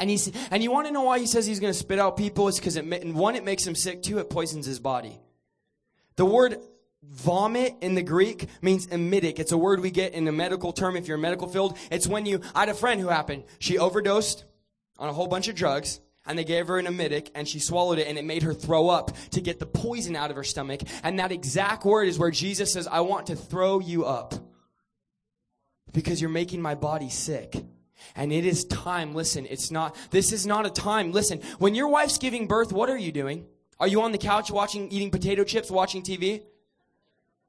And 0.00 0.10
he's, 0.10 0.32
and 0.50 0.62
you 0.62 0.72
want 0.72 0.88
to 0.88 0.92
know 0.92 1.02
why 1.02 1.20
he 1.20 1.26
says 1.26 1.46
he's 1.46 1.60
going 1.60 1.72
to 1.72 1.78
spit 1.78 2.00
out 2.00 2.16
people? 2.16 2.48
It's 2.48 2.58
because 2.58 2.74
it, 2.76 3.06
one, 3.06 3.36
it 3.36 3.44
makes 3.44 3.64
him 3.64 3.76
sick. 3.76 4.02
Two, 4.02 4.18
it 4.18 4.30
poisons 4.30 4.66
his 4.66 4.80
body. 4.80 5.20
The 6.16 6.24
word 6.24 6.58
Vomit 7.02 7.74
in 7.80 7.94
the 7.94 8.02
Greek 8.02 8.46
means 8.60 8.86
emetic. 8.86 9.38
It's 9.38 9.52
a 9.52 9.58
word 9.58 9.80
we 9.80 9.90
get 9.90 10.14
in 10.14 10.24
the 10.24 10.32
medical 10.32 10.72
term 10.72 10.96
if 10.96 11.08
you're 11.08 11.16
in 11.16 11.20
medical 11.20 11.48
field. 11.48 11.76
It's 11.90 12.06
when 12.06 12.26
you, 12.26 12.40
I 12.54 12.60
had 12.60 12.68
a 12.68 12.74
friend 12.74 13.00
who 13.00 13.08
happened. 13.08 13.44
She 13.58 13.78
overdosed 13.78 14.44
on 14.98 15.08
a 15.08 15.12
whole 15.12 15.26
bunch 15.26 15.48
of 15.48 15.54
drugs 15.56 16.00
and 16.26 16.38
they 16.38 16.44
gave 16.44 16.68
her 16.68 16.78
an 16.78 16.86
emetic 16.86 17.30
and 17.34 17.48
she 17.48 17.58
swallowed 17.58 17.98
it 17.98 18.06
and 18.06 18.18
it 18.18 18.24
made 18.24 18.44
her 18.44 18.54
throw 18.54 18.88
up 18.88 19.10
to 19.30 19.40
get 19.40 19.58
the 19.58 19.66
poison 19.66 20.14
out 20.14 20.30
of 20.30 20.36
her 20.36 20.44
stomach. 20.44 20.80
And 21.02 21.18
that 21.18 21.32
exact 21.32 21.84
word 21.84 22.06
is 22.06 22.18
where 22.18 22.30
Jesus 22.30 22.72
says, 22.72 22.86
I 22.86 23.00
want 23.00 23.26
to 23.26 23.36
throw 23.36 23.80
you 23.80 24.04
up 24.04 24.34
because 25.92 26.20
you're 26.20 26.30
making 26.30 26.62
my 26.62 26.76
body 26.76 27.08
sick. 27.08 27.56
And 28.14 28.32
it 28.32 28.44
is 28.44 28.64
time. 28.64 29.14
Listen, 29.14 29.46
it's 29.48 29.70
not, 29.70 29.96
this 30.10 30.32
is 30.32 30.46
not 30.46 30.66
a 30.66 30.70
time. 30.70 31.12
Listen, 31.12 31.40
when 31.58 31.74
your 31.74 31.88
wife's 31.88 32.18
giving 32.18 32.46
birth, 32.46 32.72
what 32.72 32.90
are 32.90 32.96
you 32.96 33.12
doing? 33.12 33.46
Are 33.78 33.88
you 33.88 34.02
on 34.02 34.12
the 34.12 34.18
couch 34.18 34.50
watching, 34.50 34.90
eating 34.90 35.10
potato 35.10 35.44
chips, 35.44 35.70
watching 35.70 36.02
TV? 36.02 36.42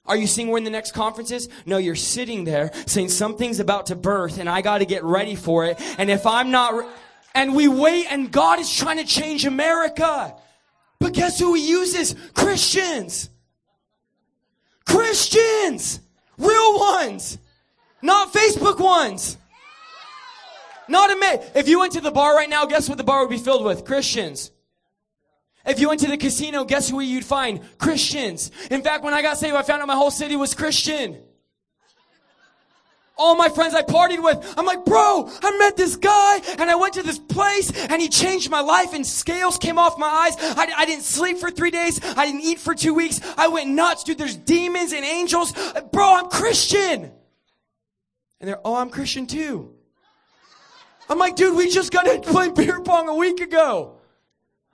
Are 0.06 0.18
you 0.18 0.28
seeing 0.28 0.50
where 0.50 0.58
in 0.58 0.66
the 0.66 0.70
next 0.70 0.92
conference 0.92 1.32
is? 1.32 1.48
No, 1.66 1.78
you're 1.78 1.96
sitting 1.96 2.44
there 2.44 2.72
saying 2.86 3.10
something's 3.10 3.60
about 3.60 3.88
to 3.88 3.96
birth 3.96 4.38
and 4.38 4.50
I 4.50 4.62
got 4.62 4.80
to 4.80 4.86
get 4.86 5.04
ready 5.04 5.36
for 5.36 5.66
it. 5.66 5.80
And 5.98 6.10
if 6.10 6.26
I'm 6.26 6.52
not, 6.52 6.74
re- 6.74 6.86
and 7.34 7.56
we 7.56 7.68
wait 7.68 8.08
and 8.10 8.32
God 8.32 8.60
is 8.60 8.74
trying 8.74 8.98
to 8.98 9.06
change 9.06 9.46
America. 9.46 10.36
But 11.00 11.14
guess 11.14 11.40
who 11.40 11.54
he 11.54 11.70
uses? 11.70 12.16
Christians. 12.34 13.30
Christians. 14.86 16.02
Real 16.38 16.80
ones. 16.80 17.38
Not 18.02 18.34
Facebook 18.34 18.80
ones. 18.80 19.38
Not 20.90 21.12
a 21.12 21.16
man. 21.16 21.40
If 21.56 21.70
you 21.70 21.80
went 21.80 21.94
to 21.94 22.02
the 22.02 22.12
bar 22.12 22.36
right 22.36 22.50
now, 22.50 22.66
guess 22.66 22.90
what 22.90 22.98
the 22.98 23.04
bar 23.06 23.22
would 23.22 23.30
be 23.30 23.38
filled 23.38 23.64
with? 23.64 23.86
Christians. 23.86 24.52
If 25.66 25.80
you 25.80 25.88
went 25.88 26.02
to 26.02 26.10
the 26.10 26.18
casino, 26.18 26.66
guess 26.66 26.90
who 26.90 27.00
you'd 27.00 27.24
find? 27.24 27.62
Christians. 27.78 28.52
In 28.70 28.82
fact, 28.82 29.04
when 29.04 29.14
I 29.14 29.22
got 29.22 29.38
saved, 29.38 29.56
I 29.56 29.62
found 29.62 29.82
out 29.82 29.88
my 29.88 29.96
whole 29.96 30.12
city 30.12 30.36
was 30.36 30.54
Christian. 30.54 31.22
All 33.16 33.36
my 33.36 33.48
friends 33.48 33.76
I 33.76 33.84
partied 33.84 34.24
with, 34.24 34.56
I'm 34.58 34.66
like, 34.66 34.86
bro, 34.86 35.30
I 35.42 35.58
met 35.60 35.78
this 35.78 35.96
guy 35.96 36.40
and 36.58 36.70
I 36.70 36.76
went 36.76 36.96
to 36.96 37.04
this 37.04 37.20
place 37.20 37.72
and 37.72 38.02
he 38.02 38.10
changed 38.10 38.50
my 38.50 38.62
life 38.62 38.94
and 38.94 39.06
scales 39.06 39.58
came 39.58 39.78
off 39.78 40.00
my 40.00 40.08
eyes. 40.08 40.36
I, 40.40 40.74
I 40.78 40.86
didn't 40.86 41.04
sleep 41.04 41.38
for 41.38 41.52
three 41.52 41.70
days. 41.70 42.00
I 42.04 42.26
didn't 42.26 42.42
eat 42.42 42.60
for 42.60 42.74
two 42.74 42.94
weeks. 42.94 43.22
I 43.38 43.50
went 43.50 43.70
nuts, 43.70 44.04
dude. 44.04 44.18
There's 44.18 44.36
demons 44.36 44.94
and 44.94 45.06
angels. 45.06 45.54
Bro, 45.92 46.16
I'm 46.16 46.30
Christian. 46.30 47.12
And 48.40 48.50
they're, 48.50 48.60
oh, 48.66 48.76
I'm 48.76 48.90
Christian 48.90 49.28
too. 49.28 49.76
I'm 51.08 51.20
like, 51.20 51.36
dude, 51.36 51.56
we 51.56 51.70
just 51.70 51.92
got 51.92 52.04
to 52.04 52.20
play 52.20 52.50
beer 52.50 52.82
pong 52.82 53.10
a 53.10 53.16
week 53.16 53.40
ago. 53.42 53.93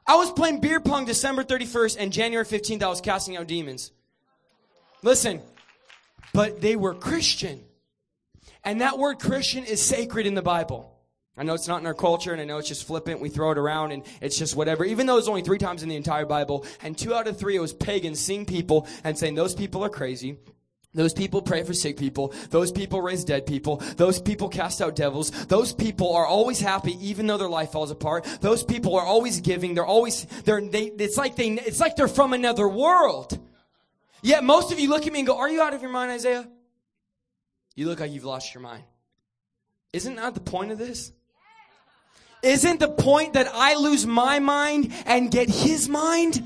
I 0.10 0.16
was 0.16 0.32
playing 0.32 0.60
beer 0.60 0.80
pong 0.80 1.06
December 1.06 1.44
31st 1.44 1.98
and 2.00 2.12
January 2.12 2.44
15th, 2.44 2.82
I 2.82 2.88
was 2.88 3.00
casting 3.00 3.38
out 3.38 3.46
demons. 3.46 3.92
Listen, 5.04 5.40
but 6.34 6.62
they 6.62 6.76
were 6.76 6.96
Christian. 6.96 7.64
And 8.64 8.82
that 8.82 8.98
word 8.98 9.20
Christian 9.20 9.66
is 9.66 9.84
sacred 9.84 10.26
in 10.26 10.34
the 10.34 10.42
Bible. 10.42 10.98
I 11.38 11.44
know 11.44 11.54
it's 11.54 11.68
not 11.68 11.82
in 11.82 11.86
our 11.86 11.94
culture, 11.94 12.32
and 12.32 12.42
I 12.42 12.46
know 12.46 12.58
it's 12.58 12.68
just 12.68 12.88
flippant. 12.88 13.22
We 13.22 13.30
throw 13.30 13.52
it 13.52 13.60
around, 13.60 13.92
and 13.92 14.04
it's 14.20 14.36
just 14.36 14.56
whatever. 14.56 14.84
Even 14.84 15.06
though 15.06 15.20
it's 15.20 15.28
only 15.28 15.44
three 15.44 15.60
times 15.60 15.84
in 15.84 15.90
the 15.90 15.96
entire 15.96 16.26
Bible, 16.26 16.66
and 16.82 16.98
two 16.98 17.14
out 17.14 17.28
of 17.28 17.38
three 17.38 17.56
it 17.56 17.60
was 17.60 17.72
pagans 17.72 18.20
seeing 18.20 18.48
people 18.48 18.88
and 19.04 19.16
saying 19.16 19.36
those 19.36 19.54
people 19.54 19.86
are 19.86 19.90
crazy. 19.90 20.40
Those 20.94 21.14
people 21.14 21.44
pray 21.44 21.64
for 21.64 21.74
sick 21.74 21.98
people. 21.98 22.34
Those 22.50 22.72
people 22.72 23.02
raise 23.02 23.24
dead 23.24 23.46
people. 23.46 23.78
Those 23.78 24.20
people 24.20 24.50
cast 24.50 24.82
out 24.82 24.96
devils. 24.96 25.30
Those 25.46 25.72
people 25.72 26.16
are 26.16 26.26
always 26.26 26.60
happy 26.60 26.98
even 27.08 27.28
though 27.28 27.38
their 27.38 27.50
life 27.50 27.72
falls 27.72 27.92
apart. 27.92 28.26
Those 28.42 28.64
people 28.64 28.96
are 28.96 29.06
always 29.06 29.40
giving. 29.40 29.76
They're 29.76 29.86
always, 29.86 30.26
they're, 30.46 30.62
they, 30.62 30.86
it's 30.86 31.16
like 31.16 31.36
they, 31.36 31.50
it's 31.52 31.80
like 31.80 31.96
they're 31.96 32.08
from 32.08 32.34
another 32.34 32.68
world. 32.68 33.38
Yet 34.24 34.44
most 34.44 34.72
of 34.72 34.80
you 34.80 34.90
look 34.90 35.06
at 35.06 35.14
me 35.14 35.20
and 35.20 35.28
go, 35.28 35.38
are 35.38 35.50
you 35.50 35.62
out 35.62 35.76
of 35.76 35.82
your 35.82 35.92
mind, 35.92 36.12
Isaiah? 36.12 36.48
You 37.76 37.86
look 37.86 38.00
like 38.00 38.12
you've 38.12 38.26
lost 38.26 38.54
your 38.54 38.62
mind. 38.62 38.84
Isn't 39.94 40.16
that 40.16 40.34
the 40.34 40.42
point 40.42 40.72
of 40.72 40.80
this? 40.80 41.12
Isn't 42.42 42.80
the 42.80 42.90
point 42.90 43.34
that 43.34 43.48
I 43.54 43.76
lose 43.76 44.08
my 44.08 44.40
mind 44.40 44.92
and 45.06 45.30
get 45.30 45.50
his 45.50 45.88
mind? 45.88 46.44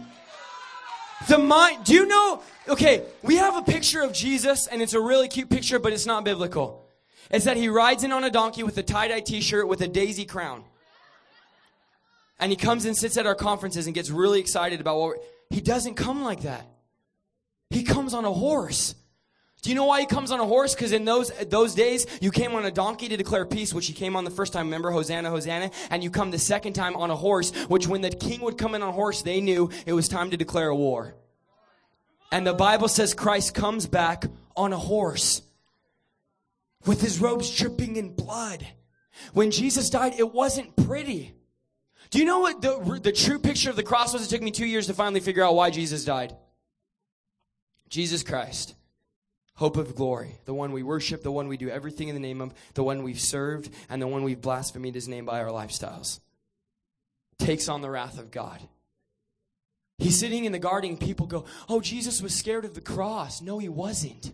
The 1.28 1.38
mind, 1.38 1.86
do 1.86 1.94
you 1.94 2.06
know? 2.06 2.42
Okay, 2.68 3.04
we 3.22 3.38
have 3.38 3.56
a 3.56 3.62
picture 3.62 4.02
of 4.02 4.14
Jesus 4.14 4.68
and 4.68 4.82
it's 4.82 4.94
a 4.94 5.00
really 5.00 5.28
cute 5.28 5.50
picture, 5.50 5.80
but 5.80 5.94
it's 5.94 6.06
not 6.06 6.24
biblical. 6.24 6.86
It's 7.32 7.46
that 7.46 7.58
he 7.58 7.70
rides 7.70 8.04
in 8.04 8.12
on 8.12 8.24
a 8.24 8.30
donkey 8.30 8.64
with 8.64 8.78
a 8.78 8.84
tie-dye 8.84 9.22
t-shirt 9.22 9.68
with 9.68 9.82
a 9.82 9.88
daisy 9.88 10.26
crown. 10.26 10.64
And 12.40 12.52
he 12.52 12.56
comes 12.56 12.86
and 12.86 12.96
sits 12.96 13.18
at 13.18 13.26
our 13.26 13.36
conferences 13.36 13.86
and 13.86 13.96
gets 13.96 14.10
really 14.10 14.40
excited 14.40 14.82
about 14.82 14.98
what 14.98 15.18
he 15.50 15.62
doesn't 15.62 15.96
come 15.96 16.24
like 16.24 16.42
that. 16.42 16.68
He 17.70 17.84
comes 17.84 18.14
on 18.14 18.26
a 18.26 18.34
horse. 18.34 18.96
Do 19.64 19.70
you 19.70 19.76
know 19.76 19.86
why 19.86 20.02
he 20.02 20.06
comes 20.06 20.30
on 20.30 20.42
a 20.42 20.46
horse? 20.46 20.76
Because 20.76 20.92
in 20.92 21.06
those 21.06 21.32
those 21.48 21.74
days, 21.74 22.06
you 22.20 22.32
came 22.32 22.54
on 22.54 22.66
a 22.66 22.72
donkey 22.72 23.08
to 23.08 23.16
declare 23.16 23.46
peace, 23.46 23.74
which 23.74 23.88
he 23.88 23.94
came 23.94 24.18
on 24.18 24.26
the 24.26 24.30
first 24.30 24.52
time. 24.52 24.66
Remember, 24.66 24.92
Hosanna, 24.92 25.30
Hosanna, 25.30 25.72
and 25.90 26.04
you 26.04 26.12
come 26.12 26.32
the 26.32 26.38
second 26.38 26.74
time 26.74 26.98
on 26.98 27.10
a 27.10 27.16
horse, 27.16 27.52
which 27.70 27.88
when 27.88 28.02
the 28.02 28.10
king 28.10 28.42
would 28.42 28.58
come 28.58 28.76
in 28.76 28.82
on 28.82 28.90
a 28.90 28.92
horse, 28.92 29.22
they 29.22 29.40
knew 29.40 29.70
it 29.86 29.94
was 29.94 30.10
time 30.10 30.32
to 30.32 30.38
declare 30.38 30.68
a 30.68 30.76
war. 30.76 31.16
And 32.30 32.46
the 32.46 32.54
Bible 32.54 32.90
says 32.90 33.14
Christ 33.14 33.56
comes 33.56 33.88
back 33.88 34.26
on 34.58 34.74
a 34.74 34.78
horse 34.78 35.42
with 36.86 37.00
his 37.00 37.22
robes 37.22 37.50
dripping 37.56 37.96
in 37.96 38.14
blood. 38.14 38.68
When 39.32 39.50
Jesus 39.50 39.90
died, 39.90 40.16
it 40.18 40.34
wasn't 40.34 40.76
pretty. 40.76 41.34
Do 42.10 42.20
you 42.20 42.26
know 42.26 42.40
what 42.40 42.62
the, 42.62 43.00
the 43.02 43.14
true 43.14 43.40
picture 43.40 43.70
of 43.70 43.78
the 43.78 43.84
cross 43.84 44.12
was? 44.12 44.26
It 44.26 44.30
took 44.30 44.42
me 44.42 44.52
two 44.52 44.66
years 44.66 44.88
to 44.88 44.94
finally 44.94 45.22
figure 45.22 45.44
out 45.44 45.56
why 45.56 45.70
Jesus 45.70 46.04
died. 46.04 46.36
Jesus 47.88 48.24
Christ, 48.24 48.76
hope 49.56 49.78
of 49.78 49.96
glory, 49.96 50.38
the 50.46 50.54
one 50.54 50.72
we 50.72 50.84
worship, 50.84 51.24
the 51.24 51.32
one 51.32 51.48
we 51.48 51.58
do 51.58 51.70
everything 51.70 52.08
in 52.08 52.16
the 52.16 52.22
name 52.22 52.42
of, 52.42 52.54
the 52.74 52.84
one 52.84 53.04
we've 53.04 53.20
served, 53.20 53.70
and 53.90 54.02
the 54.02 54.08
one 54.08 54.24
we've 54.24 54.42
blasphemed 54.42 54.96
his 54.96 55.08
name 55.08 55.26
by 55.26 55.42
our 55.42 55.50
lifestyles, 55.50 56.20
takes 57.38 57.70
on 57.70 57.82
the 57.82 57.90
wrath 57.90 58.20
of 58.20 58.32
God. 58.32 58.60
He's 60.00 60.20
sitting 60.20 60.46
in 60.46 60.52
the 60.52 60.60
garden, 60.60 60.98
people 60.98 61.28
go, 61.28 61.46
Oh, 61.70 61.80
Jesus 61.80 62.22
was 62.22 62.34
scared 62.34 62.66
of 62.66 62.74
the 62.74 62.82
cross. 62.82 63.42
No, 63.42 63.60
he 63.60 63.70
wasn't. 63.70 64.34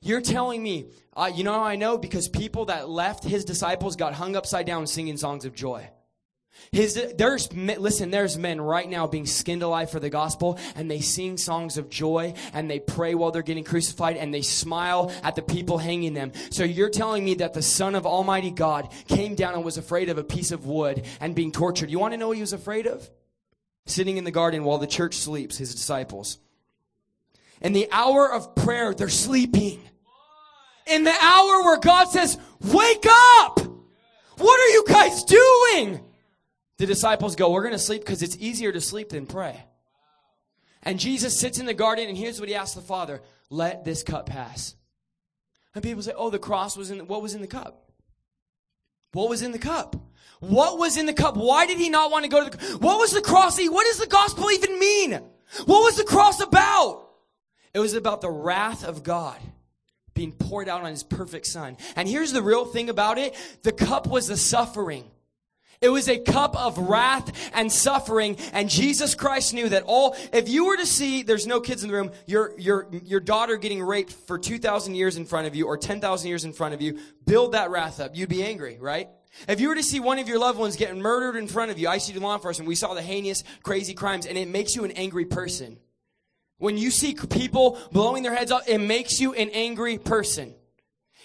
You're 0.00 0.20
telling 0.20 0.62
me, 0.62 0.90
uh, 1.14 1.30
you 1.34 1.44
know 1.44 1.54
I 1.54 1.76
know? 1.76 1.98
Because 1.98 2.28
people 2.28 2.66
that 2.66 2.88
left 2.88 3.24
his 3.24 3.44
disciples 3.44 3.96
got 3.96 4.14
hung 4.14 4.36
upside 4.36 4.66
down 4.66 4.86
singing 4.86 5.16
songs 5.16 5.44
of 5.44 5.54
joy. 5.54 5.88
His, 6.72 7.14
there's, 7.16 7.52
listen, 7.52 8.10
there's 8.10 8.36
men 8.36 8.60
right 8.60 8.88
now 8.88 9.06
being 9.06 9.26
skinned 9.26 9.62
alive 9.62 9.90
for 9.90 10.00
the 10.00 10.10
gospel 10.10 10.58
and 10.74 10.90
they 10.90 11.00
sing 11.00 11.36
songs 11.36 11.78
of 11.78 11.88
joy 11.88 12.34
and 12.52 12.70
they 12.70 12.80
pray 12.80 13.14
while 13.14 13.30
they're 13.30 13.42
getting 13.42 13.64
crucified 13.64 14.16
and 14.16 14.34
they 14.34 14.42
smile 14.42 15.12
at 15.22 15.36
the 15.36 15.42
people 15.42 15.78
hanging 15.78 16.14
them. 16.14 16.32
So 16.50 16.64
you're 16.64 16.90
telling 16.90 17.24
me 17.24 17.34
that 17.34 17.54
the 17.54 17.62
son 17.62 17.94
of 17.94 18.04
Almighty 18.04 18.50
God 18.50 18.92
came 19.06 19.34
down 19.34 19.54
and 19.54 19.64
was 19.64 19.78
afraid 19.78 20.08
of 20.08 20.18
a 20.18 20.24
piece 20.24 20.50
of 20.50 20.66
wood 20.66 21.06
and 21.20 21.34
being 21.34 21.52
tortured. 21.52 21.90
You 21.90 21.98
want 21.98 22.14
to 22.14 22.18
know 22.18 22.28
what 22.28 22.36
he 22.36 22.42
was 22.42 22.52
afraid 22.52 22.86
of? 22.86 23.08
sitting 23.86 24.16
in 24.16 24.24
the 24.24 24.30
garden 24.30 24.64
while 24.64 24.78
the 24.78 24.86
church 24.86 25.14
sleeps, 25.14 25.56
his 25.56 25.74
disciples. 25.74 26.38
In 27.60 27.72
the 27.72 27.88
hour 27.90 28.30
of 28.30 28.54
prayer, 28.54 28.92
they're 28.92 29.08
sleeping. 29.08 29.80
In 30.86 31.04
the 31.04 31.14
hour 31.20 31.62
where 31.64 31.78
God 31.78 32.08
says, 32.08 32.36
wake 32.60 33.06
up! 33.08 33.60
What 34.38 34.60
are 34.60 34.68
you 34.68 34.84
guys 34.86 35.24
doing? 35.24 36.00
The 36.78 36.86
disciples 36.86 37.36
go, 37.36 37.50
we're 37.50 37.62
going 37.62 37.72
to 37.72 37.78
sleep 37.78 38.02
because 38.02 38.22
it's 38.22 38.36
easier 38.38 38.72
to 38.72 38.80
sleep 38.80 39.10
than 39.10 39.26
pray. 39.26 39.64
And 40.82 41.00
Jesus 41.00 41.38
sits 41.38 41.58
in 41.58 41.66
the 41.66 41.74
garden 41.74 42.08
and 42.08 42.16
here's 42.16 42.38
what 42.38 42.48
he 42.48 42.54
asks 42.54 42.74
the 42.74 42.82
Father, 42.82 43.22
let 43.50 43.84
this 43.84 44.02
cup 44.02 44.26
pass. 44.26 44.76
And 45.74 45.82
people 45.82 46.02
say, 46.02 46.12
oh, 46.16 46.30
the 46.30 46.38
cross 46.38 46.76
was 46.76 46.90
in, 46.90 46.98
the, 46.98 47.04
what 47.04 47.22
was 47.22 47.34
in 47.34 47.40
the 47.40 47.46
cup? 47.46 47.90
What 49.12 49.28
was 49.28 49.42
in 49.42 49.52
the 49.52 49.58
cup? 49.58 49.96
What 50.40 50.78
was 50.78 50.96
in 50.96 51.06
the 51.06 51.12
cup? 51.12 51.36
Why 51.36 51.66
did 51.66 51.78
he 51.78 51.88
not 51.88 52.10
want 52.10 52.24
to 52.24 52.30
go 52.30 52.48
to 52.48 52.56
the, 52.56 52.78
what 52.78 52.98
was 52.98 53.12
the 53.12 53.22
cross? 53.22 53.58
What 53.58 53.84
does 53.84 53.98
the 53.98 54.06
gospel 54.06 54.50
even 54.50 54.78
mean? 54.78 55.12
What 55.64 55.82
was 55.82 55.96
the 55.96 56.04
cross 56.04 56.40
about? 56.40 57.08
It 57.72 57.78
was 57.78 57.94
about 57.94 58.20
the 58.20 58.30
wrath 58.30 58.84
of 58.84 59.02
God 59.02 59.38
being 60.14 60.32
poured 60.32 60.68
out 60.68 60.82
on 60.82 60.90
his 60.90 61.02
perfect 61.02 61.46
son. 61.46 61.76
And 61.94 62.08
here's 62.08 62.32
the 62.32 62.42
real 62.42 62.64
thing 62.64 62.88
about 62.88 63.18
it. 63.18 63.34
The 63.62 63.72
cup 63.72 64.06
was 64.06 64.28
the 64.28 64.36
suffering. 64.36 65.04
It 65.80 65.88
was 65.88 66.08
a 66.08 66.18
cup 66.18 66.56
of 66.56 66.78
wrath 66.78 67.32
and 67.54 67.70
suffering, 67.70 68.36
and 68.52 68.68
Jesus 68.70 69.14
Christ 69.14 69.54
knew 69.54 69.68
that 69.68 69.82
all, 69.86 70.16
if 70.32 70.48
you 70.48 70.66
were 70.66 70.76
to 70.76 70.86
see, 70.86 71.22
there's 71.22 71.46
no 71.46 71.60
kids 71.60 71.82
in 71.82 71.90
the 71.90 71.94
room, 71.94 72.12
your, 72.26 72.58
your, 72.58 72.88
your 73.04 73.20
daughter 73.20 73.56
getting 73.56 73.82
raped 73.82 74.12
for 74.12 74.38
2,000 74.38 74.94
years 74.94 75.16
in 75.16 75.24
front 75.24 75.46
of 75.46 75.54
you 75.54 75.66
or 75.66 75.76
10,000 75.76 76.28
years 76.28 76.44
in 76.44 76.52
front 76.52 76.74
of 76.74 76.80
you, 76.80 76.98
build 77.26 77.52
that 77.52 77.70
wrath 77.70 78.00
up. 78.00 78.16
You'd 78.16 78.28
be 78.28 78.42
angry, 78.42 78.78
right? 78.80 79.08
If 79.48 79.60
you 79.60 79.68
were 79.68 79.74
to 79.74 79.82
see 79.82 80.00
one 80.00 80.18
of 80.18 80.28
your 80.28 80.38
loved 80.38 80.58
ones 80.58 80.76
getting 80.76 81.00
murdered 81.00 81.36
in 81.36 81.46
front 81.46 81.70
of 81.70 81.78
you, 81.78 81.88
ICD 81.88 82.20
law 82.20 82.34
enforcement, 82.34 82.68
we 82.68 82.74
saw 82.74 82.94
the 82.94 83.02
heinous, 83.02 83.44
crazy 83.62 83.92
crimes, 83.94 84.26
and 84.26 84.38
it 84.38 84.48
makes 84.48 84.74
you 84.74 84.84
an 84.84 84.92
angry 84.92 85.26
person. 85.26 85.78
When 86.58 86.78
you 86.78 86.90
see 86.90 87.14
people 87.14 87.78
blowing 87.92 88.22
their 88.22 88.34
heads 88.34 88.50
off, 88.50 88.66
it 88.66 88.78
makes 88.78 89.20
you 89.20 89.34
an 89.34 89.50
angry 89.50 89.98
person. 89.98 90.54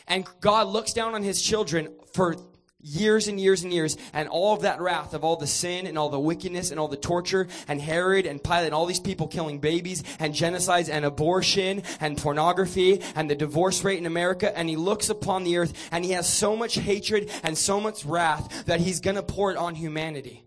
And 0.07 0.27
God 0.41 0.67
looks 0.67 0.91
down 0.91 1.15
on 1.15 1.23
his 1.23 1.41
children 1.41 1.93
for 2.13 2.35
years 2.81 3.27
and 3.27 3.39
years 3.39 3.63
and 3.63 3.71
years, 3.71 3.97
and 4.13 4.27
all 4.27 4.53
of 4.53 4.61
that 4.61 4.81
wrath 4.81 5.13
of 5.13 5.23
all 5.23 5.35
the 5.35 5.47
sin 5.47 5.87
and 5.87 5.97
all 5.97 6.09
the 6.09 6.19
wickedness 6.19 6.71
and 6.71 6.79
all 6.79 6.87
the 6.87 6.97
torture 6.97 7.47
and 7.67 7.81
Herod 7.81 8.25
and 8.25 8.43
Pilate 8.43 8.65
and 8.65 8.75
all 8.75 8.85
these 8.85 8.99
people 8.99 9.27
killing 9.27 9.59
babies 9.59 10.03
and 10.19 10.33
genocides 10.33 10.89
and 10.89 11.05
abortion 11.05 11.83
and 11.99 12.17
pornography 12.17 13.01
and 13.15 13.29
the 13.29 13.35
divorce 13.35 13.83
rate 13.83 13.99
in 13.99 14.05
America, 14.05 14.57
and 14.57 14.69
he 14.69 14.75
looks 14.75 15.09
upon 15.09 15.43
the 15.43 15.57
earth 15.57 15.73
and 15.91 16.03
he 16.03 16.11
has 16.11 16.31
so 16.31 16.55
much 16.55 16.75
hatred 16.75 17.29
and 17.43 17.57
so 17.57 17.79
much 17.79 18.05
wrath 18.05 18.65
that 18.65 18.79
he's 18.79 18.99
gonna 18.99 19.23
pour 19.23 19.51
it 19.51 19.57
on 19.57 19.75
humanity. 19.75 20.43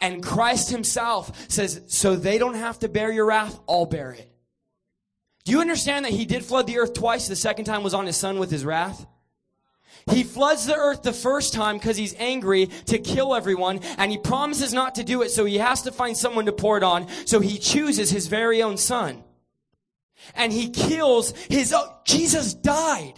And 0.00 0.22
Christ 0.22 0.70
himself 0.70 1.50
says, 1.50 1.82
so 1.88 2.16
they 2.16 2.36
don't 2.36 2.54
have 2.54 2.78
to 2.80 2.88
bear 2.88 3.10
your 3.10 3.26
wrath, 3.26 3.58
I'll 3.68 3.86
bear 3.86 4.12
it. 4.12 4.30
Do 5.44 5.52
you 5.52 5.60
understand 5.60 6.04
that 6.04 6.12
he 6.12 6.24
did 6.24 6.44
flood 6.44 6.66
the 6.66 6.78
earth 6.78 6.94
twice? 6.94 7.28
The 7.28 7.36
second 7.36 7.66
time 7.66 7.82
was 7.82 7.94
on 7.94 8.06
his 8.06 8.16
son 8.16 8.38
with 8.38 8.50
his 8.50 8.64
wrath. 8.64 9.06
He 10.10 10.22
floods 10.22 10.66
the 10.66 10.76
earth 10.76 11.02
the 11.02 11.12
first 11.12 11.54
time 11.54 11.78
because 11.78 11.96
he's 11.96 12.14
angry 12.18 12.66
to 12.86 12.98
kill 12.98 13.34
everyone, 13.34 13.80
and 13.96 14.10
he 14.10 14.18
promises 14.18 14.74
not 14.74 14.96
to 14.96 15.04
do 15.04 15.22
it, 15.22 15.30
so 15.30 15.44
he 15.44 15.58
has 15.58 15.82
to 15.82 15.92
find 15.92 16.16
someone 16.16 16.46
to 16.46 16.52
pour 16.52 16.76
it 16.76 16.82
on, 16.82 17.08
so 17.24 17.40
he 17.40 17.58
chooses 17.58 18.10
his 18.10 18.26
very 18.26 18.62
own 18.62 18.76
son. 18.76 19.24
And 20.34 20.52
he 20.52 20.70
kills 20.70 21.32
his 21.48 21.72
own, 21.72 21.88
Jesus 22.04 22.54
died. 22.54 23.14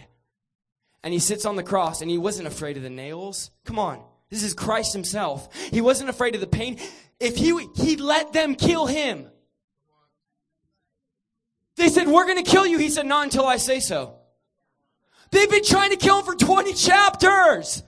And 1.03 1.13
he 1.13 1.21
sits 1.21 1.45
on 1.45 1.57
the 1.57 1.63
cross, 1.63 2.03
and 2.03 2.11
he 2.11 2.19
wasn't 2.19 2.49
afraid 2.49 2.77
of 2.77 2.83
the 2.83 2.91
nails. 2.91 3.51
Come 3.65 3.79
on. 3.79 4.03
This 4.29 4.43
is 4.43 4.55
Christ 4.55 4.93
himself. 4.93 5.49
He 5.71 5.81
wasn't 5.81 6.11
afraid 6.11 6.35
of 6.35 6.41
the 6.41 6.49
pain. 6.49 6.79
If 7.21 7.37
he, 7.37 7.57
he 7.77 7.97
let 7.97 8.33
them 8.33 8.57
kill 8.57 8.87
him. 8.87 9.31
They 11.77 11.89
said, 11.89 12.09
we're 12.09 12.27
gonna 12.27 12.43
kill 12.43 12.67
you. 12.67 12.79
He 12.79 12.89
said, 12.89 13.07
not 13.07 13.25
until 13.25 13.47
I 13.47 13.59
say 13.59 13.81
so. 13.81 14.19
They've 15.31 15.51
been 15.51 15.65
trying 15.65 15.91
to 15.91 15.97
kill 15.97 16.21
him 16.21 16.25
for 16.25 16.35
20 16.35 16.73
chapters. 16.75 17.83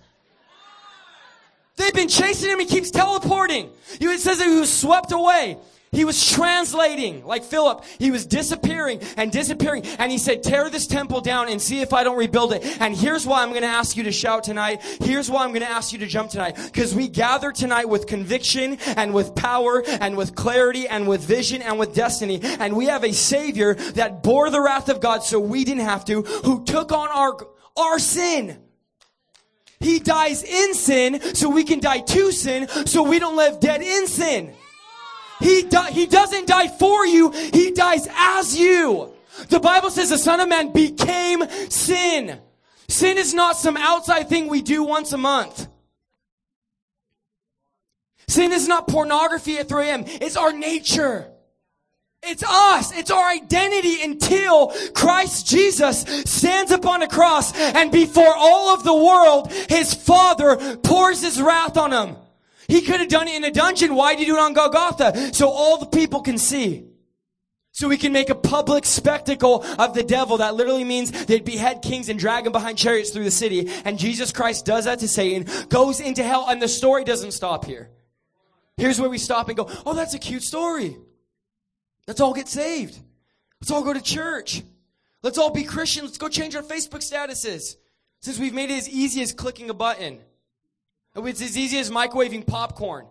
They've 1.77 1.95
been 1.95 2.09
chasing 2.09 2.51
him. 2.51 2.59
He 2.59 2.67
keeps 2.67 2.91
teleporting. 2.91 3.71
It 4.01 4.21
says 4.21 4.39
that 4.39 4.49
he 4.49 4.57
was 4.59 4.73
swept 4.73 5.13
away. 5.13 5.59
He 5.91 6.05
was 6.05 6.31
translating 6.31 7.25
like 7.25 7.45
Philip. 7.45 7.85
He 7.99 8.11
was 8.11 8.27
disappearing 8.27 9.01
and 9.17 9.33
disappearing. 9.33 9.85
And 9.99 10.13
he 10.13 10.19
said, 10.19 10.43
tear 10.43 10.69
this 10.69 10.87
temple 10.87 11.21
down 11.21 11.49
and 11.49 11.61
see 11.61 11.81
if 11.81 11.93
I 11.93 12.05
don't 12.05 12.19
rebuild 12.19 12.53
it. 12.53 12.81
And 12.81 12.95
here's 12.95 13.27
why 13.27 13.43
I'm 13.43 13.51
going 13.51 13.63
to 13.63 13.69
ask 13.69 13.97
you 13.97 14.05
to 14.05 14.13
shout 14.13 14.45
tonight. 14.45 14.83
Here's 15.01 15.31
why 15.31 15.45
I'm 15.45 15.51
going 15.51 15.63
to 15.63 15.71
ask 15.71 15.93
you 15.93 15.99
to 16.01 16.07
jump 16.07 16.31
tonight. 16.31 16.57
Because 16.57 16.95
we 16.95 17.09
gather 17.09 17.53
tonight 17.53 17.89
with 17.89 18.07
conviction 18.07 18.79
and 18.97 19.15
with 19.15 19.35
power 19.35 19.83
and 19.87 20.17
with 20.17 20.35
clarity 20.35 20.87
and 20.87 21.09
with 21.09 21.23
vision 21.23 21.63
and 21.63 21.79
with 21.79 21.95
destiny. 21.95 22.41
And 22.43 22.77
we 22.77 22.87
have 22.87 23.05
a 23.05 23.13
savior 23.13 23.75
that 23.75 24.23
bore 24.23 24.51
the 24.51 24.61
wrath 24.61 24.91
of 24.91 25.01
God 25.01 25.23
so 25.25 25.41
we 25.41 25.65
didn't 25.65 25.85
have 25.85 26.05
to, 26.07 26.23
who 26.23 26.65
took 26.65 26.93
on 26.93 27.09
our, 27.09 27.37
our 27.77 27.99
sin. 27.99 28.59
He 29.81 30.01
dies 30.01 30.43
in 30.43 30.75
sin 30.75 31.35
so 31.35 31.49
we 31.49 31.65
can 31.65 31.81
die 31.81 32.01
to 32.01 32.33
sin 32.33 32.69
so 32.87 33.05
we 33.05 33.19
don't 33.19 33.37
live 33.37 33.61
dead 33.61 33.81
in 33.81 34.07
sin. 34.07 34.55
He, 35.41 35.63
di- 35.63 35.93
he 35.93 36.07
doesn't 36.07 36.47
die 36.47 36.69
for 36.69 37.07
you, 37.07 37.31
He 37.31 37.71
dies 37.73 38.09
as 38.17 38.59
you. 38.59 39.13
The 39.49 39.61
Bible 39.61 39.91
says 39.91 40.11
the 40.11 40.19
Son 40.19 40.41
of 40.41 40.49
Man 40.49 40.73
became 40.73 41.49
sin. 41.71 42.41
Sin 42.89 43.19
is 43.19 43.35
not 43.35 43.57
some 43.57 43.77
outside 43.77 44.29
thing 44.29 44.49
we 44.49 44.63
do 44.63 44.83
once 44.83 45.13
a 45.13 45.19
month. 45.19 45.69
Sin 48.27 48.53
is 48.53 48.67
not 48.67 48.89
pornography 48.89 49.59
at 49.59 49.69
3 49.69 49.89
a.m. 49.89 50.05
It's 50.07 50.37
our 50.37 50.53
nature. 50.53 51.31
It's 52.23 52.43
us. 52.43 52.93
It's 52.97 53.11
our 53.11 53.29
identity 53.29 54.03
until 54.03 54.73
Christ 54.95 55.47
Jesus 55.47 56.01
stands 56.25 56.73
upon 56.73 57.03
a 57.03 57.09
cross 57.09 57.55
and 57.55 57.93
before 57.93 58.35
all 58.37 58.75
of 58.75 58.85
the 58.85 58.95
world, 58.95 59.53
his 59.53 59.95
father 59.95 60.77
pours 60.79 61.23
his 61.23 61.41
wrath 61.41 61.77
on 61.77 61.93
him. 61.93 62.17
He 62.69 62.83
could 62.83 63.01
have 63.01 63.09
done 63.09 63.27
it 63.29 63.37
in 63.37 63.45
a 63.45 63.51
dungeon. 63.51 63.95
Why 63.95 64.15
did 64.15 64.21
he 64.21 64.27
do 64.27 64.37
it 64.37 64.41
on 64.41 64.53
Golgotha? 64.53 65.35
So 65.35 65.49
all 65.49 65.79
the 65.79 65.87
people 65.87 66.21
can 66.21 66.39
see. 66.39 66.85
So 67.73 67.89
we 67.89 67.97
can 67.97 68.13
make 68.13 68.29
a 68.29 68.35
public 68.35 68.85
spectacle 68.85 69.65
of 69.79 69.95
the 69.95 70.03
devil. 70.03 70.39
That 70.39 70.55
literally 70.55 70.85
means 70.85 71.13
they'd 71.27 71.45
behead 71.45 71.81
kings 71.81 72.09
and 72.09 72.19
drag 72.19 72.45
them 72.45 72.53
behind 72.53 72.77
chariots 72.77 73.11
through 73.11 73.25
the 73.25 73.31
city. 73.31 73.71
And 73.85 73.99
Jesus 73.99 74.33
Christ 74.33 74.67
does 74.67 74.85
that 74.85 74.99
to 74.99 75.09
Satan, 75.09 75.47
goes 75.69 76.01
into 76.01 76.23
hell, 76.23 76.47
and 76.49 76.61
the 76.61 76.69
story 76.69 77.05
doesn't 77.05 77.33
stop 77.33 77.65
here. 77.65 77.91
Here's 78.77 79.01
where 79.01 79.11
we 79.11 79.19
stop 79.19 79.49
and 79.49 79.57
go, 79.57 79.71
oh, 79.87 79.95
that's 79.95 80.15
a 80.15 80.19
cute 80.19 80.43
story. 80.43 80.97
Let's 82.07 82.21
all 82.21 82.35
get 82.35 82.49
saved. 82.49 82.99
Let's 83.61 83.71
all 83.71 83.83
go 83.83 83.93
to 83.93 84.03
church. 84.03 84.63
Let's 85.23 85.39
all 85.39 85.51
be 85.51 85.65
Christian. 85.65 86.05
Let's 86.05 86.19
go 86.19 86.29
change 86.29 86.55
our 86.55 86.63
Facebook 86.63 87.01
statuses. 87.01 87.77
Since 88.21 88.39
we've 88.39 88.55
made 88.55 88.71
it 88.71 88.79
as 88.79 88.89
easy 88.89 89.23
as 89.23 89.33
clicking 89.33 89.71
a 89.71 89.75
button. 89.75 90.19
It's 91.17 91.43
as 91.43 91.57
easy 91.57 91.79
as 91.79 91.91
microwaving 91.91 92.47
popcorn. 92.47 93.07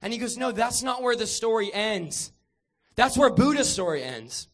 And 0.00 0.12
he 0.12 0.18
goes, 0.18 0.36
no, 0.36 0.52
that's 0.52 0.82
not 0.82 1.02
where 1.02 1.16
the 1.16 1.26
story 1.26 1.72
ends. 1.72 2.32
That's 2.96 3.16
where 3.16 3.30
Buddha's 3.30 3.72
story 3.72 4.02
ends. 4.02 4.48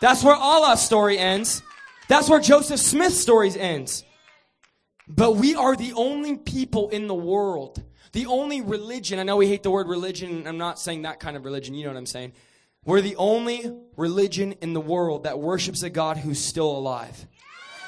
That's 0.00 0.22
where 0.22 0.34
Allah's 0.34 0.82
story 0.82 1.18
ends. 1.18 1.62
That's 2.08 2.28
where 2.28 2.40
Joseph 2.40 2.80
Smith's 2.80 3.20
stories 3.20 3.56
ends. 3.56 4.04
But 5.08 5.36
we 5.36 5.54
are 5.54 5.76
the 5.76 5.92
only 5.94 6.36
people 6.36 6.88
in 6.90 7.06
the 7.06 7.14
world, 7.14 7.82
the 8.12 8.26
only 8.26 8.60
religion. 8.60 9.18
I 9.18 9.24
know 9.24 9.36
we 9.36 9.48
hate 9.48 9.62
the 9.62 9.70
word 9.70 9.88
religion. 9.88 10.38
And 10.38 10.48
I'm 10.48 10.58
not 10.58 10.78
saying 10.78 11.02
that 11.02 11.20
kind 11.20 11.36
of 11.36 11.44
religion. 11.44 11.74
You 11.74 11.84
know 11.84 11.90
what 11.90 11.98
I'm 11.98 12.06
saying. 12.06 12.32
We're 12.84 13.00
the 13.00 13.16
only 13.16 13.70
religion 13.96 14.52
in 14.60 14.72
the 14.72 14.80
world 14.80 15.24
that 15.24 15.38
worships 15.38 15.82
a 15.82 15.90
God 15.90 16.16
who's 16.16 16.42
still 16.42 16.70
alive. 16.70 17.26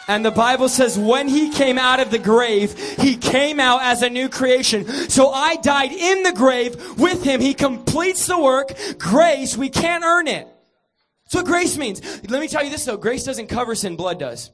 And 0.09 0.25
the 0.25 0.31
Bible 0.31 0.69
says 0.69 0.99
when 0.99 1.29
he 1.29 1.51
came 1.51 1.79
out 1.79 2.01
of 2.01 2.11
the 2.11 2.19
grave, 2.19 2.77
he 2.99 3.17
came 3.17 3.61
out 3.61 3.83
as 3.83 4.03
a 4.03 4.11
new 4.11 4.29
creation. 4.29 4.85
So 5.09 5.31
I 5.31 5.57
died 5.57 5.93
in 5.93 6.25
the 6.25 6.33
grave 6.33 6.99
with 6.99 7.23
him. 7.23 7.41
He 7.41 7.55
completes 7.55 8.27
the 8.27 8.39
work. 8.39 8.73
Grace, 8.99 9.57
we 9.57 9.69
can't 9.69 10.05
earn 10.05 10.27
it. 10.27 10.49
That's 11.25 11.35
what 11.37 11.47
grace 11.47 11.79
means. 11.79 12.03
Let 12.29 12.41
me 12.41 12.49
tell 12.49 12.65
you 12.65 12.71
this 12.71 12.85
though. 12.85 12.97
Grace 12.97 13.25
doesn't 13.25 13.47
cover 13.47 13.75
sin, 13.75 13.97
blood 13.97 14.19
does. 14.19 14.51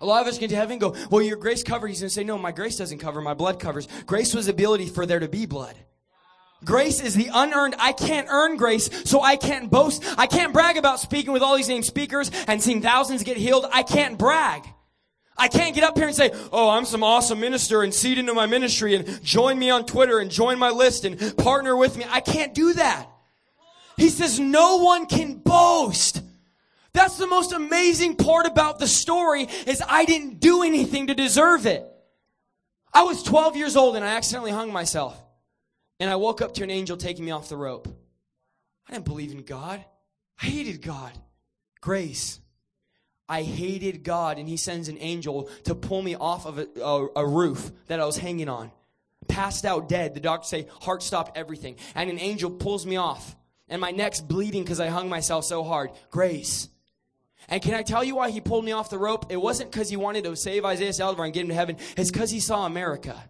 A 0.00 0.06
lot 0.06 0.22
of 0.22 0.28
us 0.28 0.38
get 0.38 0.50
to 0.50 0.56
heaven 0.56 0.72
and 0.72 0.80
go, 0.80 0.94
well, 1.10 1.22
your 1.22 1.36
grace 1.36 1.64
covers. 1.64 1.90
He's 1.90 2.00
going 2.00 2.08
to 2.08 2.14
say, 2.14 2.22
no, 2.22 2.38
my 2.38 2.52
grace 2.52 2.76
doesn't 2.76 2.98
cover, 2.98 3.20
my 3.20 3.34
blood 3.34 3.58
covers. 3.58 3.88
Grace 4.06 4.32
was 4.32 4.46
ability 4.46 4.86
for 4.86 5.06
there 5.06 5.18
to 5.18 5.28
be 5.28 5.44
blood. 5.44 5.74
Grace 6.64 7.00
is 7.00 7.14
the 7.14 7.30
unearned. 7.32 7.76
I 7.78 7.92
can't 7.92 8.26
earn 8.30 8.56
grace, 8.56 8.90
so 9.08 9.22
I 9.22 9.36
can't 9.36 9.70
boast. 9.70 10.02
I 10.18 10.26
can't 10.26 10.52
brag 10.52 10.76
about 10.76 10.98
speaking 10.98 11.32
with 11.32 11.42
all 11.42 11.56
these 11.56 11.68
named 11.68 11.84
speakers 11.84 12.30
and 12.48 12.62
seeing 12.62 12.82
thousands 12.82 13.22
get 13.22 13.36
healed. 13.36 13.66
I 13.72 13.82
can't 13.82 14.18
brag. 14.18 14.64
I 15.36 15.46
can't 15.46 15.72
get 15.72 15.84
up 15.84 15.96
here 15.96 16.08
and 16.08 16.16
say, 16.16 16.32
oh, 16.52 16.68
I'm 16.68 16.84
some 16.84 17.04
awesome 17.04 17.38
minister 17.38 17.82
and 17.82 17.94
seed 17.94 18.18
into 18.18 18.34
my 18.34 18.46
ministry 18.46 18.96
and 18.96 19.22
join 19.22 19.56
me 19.56 19.70
on 19.70 19.86
Twitter 19.86 20.18
and 20.18 20.32
join 20.32 20.58
my 20.58 20.70
list 20.70 21.04
and 21.04 21.36
partner 21.36 21.76
with 21.76 21.96
me. 21.96 22.04
I 22.10 22.20
can't 22.20 22.52
do 22.54 22.72
that. 22.72 23.08
He 23.96 24.08
says 24.08 24.40
no 24.40 24.78
one 24.78 25.06
can 25.06 25.36
boast. 25.36 26.22
That's 26.92 27.18
the 27.18 27.28
most 27.28 27.52
amazing 27.52 28.16
part 28.16 28.46
about 28.46 28.80
the 28.80 28.88
story 28.88 29.46
is 29.66 29.80
I 29.88 30.04
didn't 30.04 30.40
do 30.40 30.64
anything 30.64 31.06
to 31.06 31.14
deserve 31.14 31.66
it. 31.66 31.86
I 32.92 33.04
was 33.04 33.22
12 33.22 33.54
years 33.54 33.76
old 33.76 33.94
and 33.94 34.04
I 34.04 34.16
accidentally 34.16 34.50
hung 34.50 34.72
myself. 34.72 35.22
And 36.00 36.08
I 36.10 36.16
woke 36.16 36.42
up 36.42 36.54
to 36.54 36.64
an 36.64 36.70
angel 36.70 36.96
taking 36.96 37.24
me 37.24 37.30
off 37.30 37.48
the 37.48 37.56
rope. 37.56 37.88
I 38.88 38.92
didn't 38.92 39.04
believe 39.04 39.32
in 39.32 39.42
God. 39.42 39.84
I 40.40 40.46
hated 40.46 40.80
God. 40.82 41.12
Grace. 41.80 42.40
I 43.28 43.42
hated 43.42 44.04
God, 44.04 44.38
and 44.38 44.48
He 44.48 44.56
sends 44.56 44.88
an 44.88 44.96
angel 45.00 45.50
to 45.64 45.74
pull 45.74 46.00
me 46.00 46.14
off 46.14 46.46
of 46.46 46.58
a, 46.58 46.66
a, 46.82 47.08
a 47.16 47.26
roof 47.26 47.70
that 47.88 48.00
I 48.00 48.06
was 48.06 48.16
hanging 48.16 48.48
on. 48.48 48.70
Passed 49.28 49.66
out 49.66 49.88
dead. 49.88 50.14
The 50.14 50.20
doctors 50.20 50.48
say 50.48 50.68
heart 50.80 51.02
stopped 51.02 51.36
everything. 51.36 51.76
And 51.94 52.08
an 52.08 52.18
angel 52.18 52.50
pulls 52.50 52.86
me 52.86 52.96
off. 52.96 53.36
And 53.68 53.80
my 53.80 53.90
neck's 53.90 54.20
bleeding 54.20 54.62
because 54.62 54.80
I 54.80 54.86
hung 54.86 55.10
myself 55.10 55.44
so 55.44 55.62
hard. 55.62 55.90
Grace. 56.10 56.68
And 57.48 57.60
can 57.60 57.74
I 57.74 57.82
tell 57.82 58.02
you 58.02 58.16
why 58.16 58.30
he 58.30 58.40
pulled 58.40 58.64
me 58.64 58.72
off 58.72 58.88
the 58.88 58.98
rope? 58.98 59.26
It 59.30 59.36
wasn't 59.36 59.70
because 59.70 59.90
he 59.90 59.96
wanted 59.96 60.24
to 60.24 60.34
save 60.36 60.64
Isaiah 60.64 60.90
Saldivar 60.90 61.24
and 61.24 61.34
get 61.34 61.42
him 61.42 61.48
to 61.48 61.54
heaven. 61.54 61.76
It's 61.96 62.10
because 62.10 62.30
he 62.30 62.40
saw 62.40 62.64
America. 62.64 63.22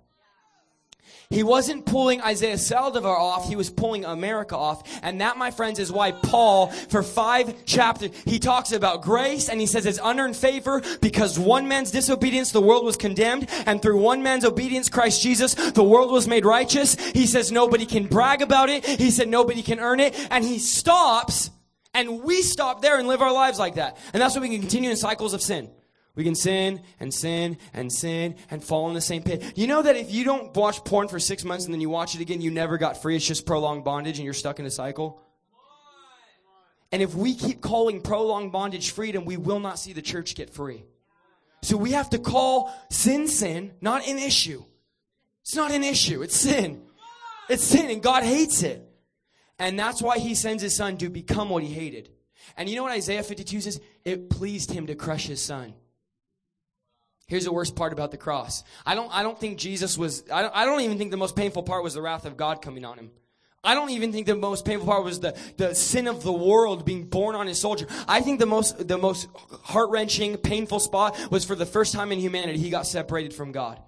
He 1.31 1.43
wasn't 1.43 1.85
pulling 1.85 2.23
Isaiah 2.23 2.55
Saldivar 2.55 3.05
off, 3.05 3.51
he 3.51 3.57
was 3.57 3.69
pulling 3.69 4.07
America 4.07 4.57
off. 4.57 4.83
And 5.03 5.21
that, 5.21 5.37
my 5.37 5.51
friends, 5.51 5.79
is 5.79 5.93
why 5.93 6.13
Paul, 6.13 6.69
for 6.69 7.03
five 7.03 7.67
chapters, 7.67 8.13
he 8.25 8.39
talks 8.39 8.73
about 8.73 9.03
grace 9.03 9.51
and 9.51 9.61
he 9.61 9.67
says 9.67 9.85
it's 9.85 10.01
unearned 10.03 10.39
favor 10.39 10.83
because 11.03 11.39
one 11.39 11.69
man's 11.69 11.91
disobedience, 11.91 12.53
the 12.53 12.63
world 12.63 12.83
was 12.83 12.97
condemned. 12.97 13.47
And 13.67 13.83
through 13.83 14.01
one 14.01 14.23
man's 14.23 14.47
obedience, 14.47 14.89
Christ 14.89 15.23
Jesus, 15.23 15.55
the 15.55 15.85
world 15.85 16.11
was 16.11 16.27
made 16.27 16.47
righteous. 16.47 16.95
He 17.11 17.27
says 17.27 17.53
nobody 17.53 17.85
can 17.85 18.07
brag 18.07 18.41
about 18.41 18.71
it. 18.71 18.87
He 18.87 19.11
said 19.11 19.29
nobody 19.29 19.63
can 19.63 19.81
earn 19.81 20.01
it. 20.01 20.19
And 20.31 20.43
he 20.43 20.59
stops 20.59 21.51
and 21.93 22.23
we 22.23 22.41
stop 22.41 22.81
there 22.81 22.99
and 22.99 23.07
live 23.07 23.21
our 23.21 23.33
lives 23.33 23.59
like 23.59 23.75
that. 23.75 23.99
And 24.15 24.23
that's 24.23 24.35
why 24.35 24.41
we 24.41 24.49
can 24.49 24.61
continue 24.61 24.89
in 24.89 24.97
cycles 24.97 25.35
of 25.35 25.43
sin. 25.43 25.69
We 26.19 26.25
can 26.25 26.35
sin 26.35 26.83
and 26.99 27.15
sin 27.15 27.59
and 27.73 27.93
sin 27.93 28.35
and 28.51 28.63
fall 28.63 28.89
in 28.89 28.95
the 28.95 29.01
same 29.01 29.23
pit. 29.23 29.53
You 29.55 29.69
know 29.69 29.83
that 29.83 29.95
if 29.95 30.11
you 30.11 30.25
don't 30.25 30.53
watch 30.57 30.83
porn 30.83 31.07
for 31.07 31.21
six 31.21 31.45
months 31.45 31.65
and 31.65 31.73
then 31.73 31.81
you 31.81 31.89
watch 31.89 32.17
it 32.17 32.21
again, 32.21 32.41
you 32.41 32.51
never 32.51 32.77
got 32.77 33.01
free. 33.01 33.15
It's 33.15 33.25
just 33.25 33.47
prolonged 33.47 33.85
bondage 33.85 34.19
and 34.19 34.25
you're 34.25 34.35
stuck 34.35 34.59
in 34.59 34.67
a 34.67 34.71
cycle. 34.71 35.23
And 36.91 37.03
if 37.03 37.15
we 37.15 37.37
keep 37.37 37.61
calling 37.61 38.01
prolonged 38.01 38.51
bondage 38.51 38.91
freedom, 38.91 39.27
we 39.27 39.37
will 39.37 39.61
not 39.61 39.79
see 39.79 39.93
the 39.93 40.03
church 40.03 40.35
get 40.35 40.51
free. 40.51 40.83
So 41.63 41.77
we 41.77 41.93
have 41.93 42.11
to 42.11 42.19
call 42.19 42.75
sin 42.91 43.29
sin, 43.29 43.75
not 43.81 44.05
an 44.09 44.19
issue. 44.19 44.65
It's 45.43 45.55
not 45.55 45.71
an 45.71 45.85
issue. 45.85 46.23
It's 46.23 46.37
sin. 46.37 46.83
It's 47.49 47.63
sin 47.63 47.91
and 47.91 48.03
God 48.03 48.25
hates 48.25 48.65
it. 48.65 48.85
And 49.57 49.79
that's 49.79 50.03
why 50.03 50.19
he 50.19 50.35
sends 50.35 50.65
his 50.65 50.75
son 50.75 50.97
to 50.97 51.11
become 51.11 51.49
what 51.49 51.63
he 51.63 51.73
hated. 51.73 52.11
And 52.57 52.69
you 52.69 52.75
know 52.75 52.83
what 52.83 52.91
Isaiah 52.91 53.23
52 53.23 53.61
says? 53.61 53.81
It 54.05 54.31
pleased 54.31 54.73
him 54.73 54.89
to 54.89 54.97
crush 54.97 55.29
his 55.29 55.41
son. 55.41 55.75
Here's 57.29 57.45
the 57.45 57.53
worst 57.53 57.77
part 57.77 57.93
about 57.93 58.11
the 58.11 58.17
cross. 58.17 58.65
I 58.87 58.95
don't, 58.95 59.15
I 59.15 59.23
don't 59.23 59.39
think 59.39 59.59
Jesus 59.59 59.99
was, 59.99 60.25
I 60.33 60.43
don't, 60.43 60.57
I 60.57 60.65
don't 60.65 60.81
even 60.81 60.97
think 60.97 61.11
the 61.11 61.19
most 61.19 61.37
painful 61.37 61.63
part 61.63 61.85
was 61.85 61.93
the 61.93 62.01
wrath 62.03 62.25
of 62.25 62.39
God 62.39 62.63
coming 62.63 62.87
on 62.87 62.99
him. 62.99 63.11
I 63.63 63.75
don't 63.75 63.91
even 63.91 64.13
think 64.13 64.27
the 64.27 64.35
most 64.35 64.65
painful 64.65 64.87
part 64.87 65.05
was 65.05 65.21
the, 65.21 65.37
the 65.59 65.75
sin 65.75 66.07
of 66.07 66.23
the 66.23 66.33
world 66.33 66.87
being 66.87 67.05
born 67.05 67.35
on 67.35 67.47
his 67.47 67.61
soldier. 67.61 67.87
I 68.07 68.23
think 68.23 68.39
the 68.39 68.47
most, 68.47 68.89
the 68.89 68.97
most 68.97 69.29
heart 69.65 69.91
wrenching, 69.91 70.39
painful 70.39 70.81
spot 70.81 71.19
was 71.31 71.45
for 71.45 71.55
the 71.55 71.67
first 71.67 71.93
time 71.93 72.13
in 72.13 72.19
humanity, 72.19 72.59
he 72.59 72.71
got 72.71 72.87
separated 72.87 73.35
from 73.35 73.53
God. 73.53 73.79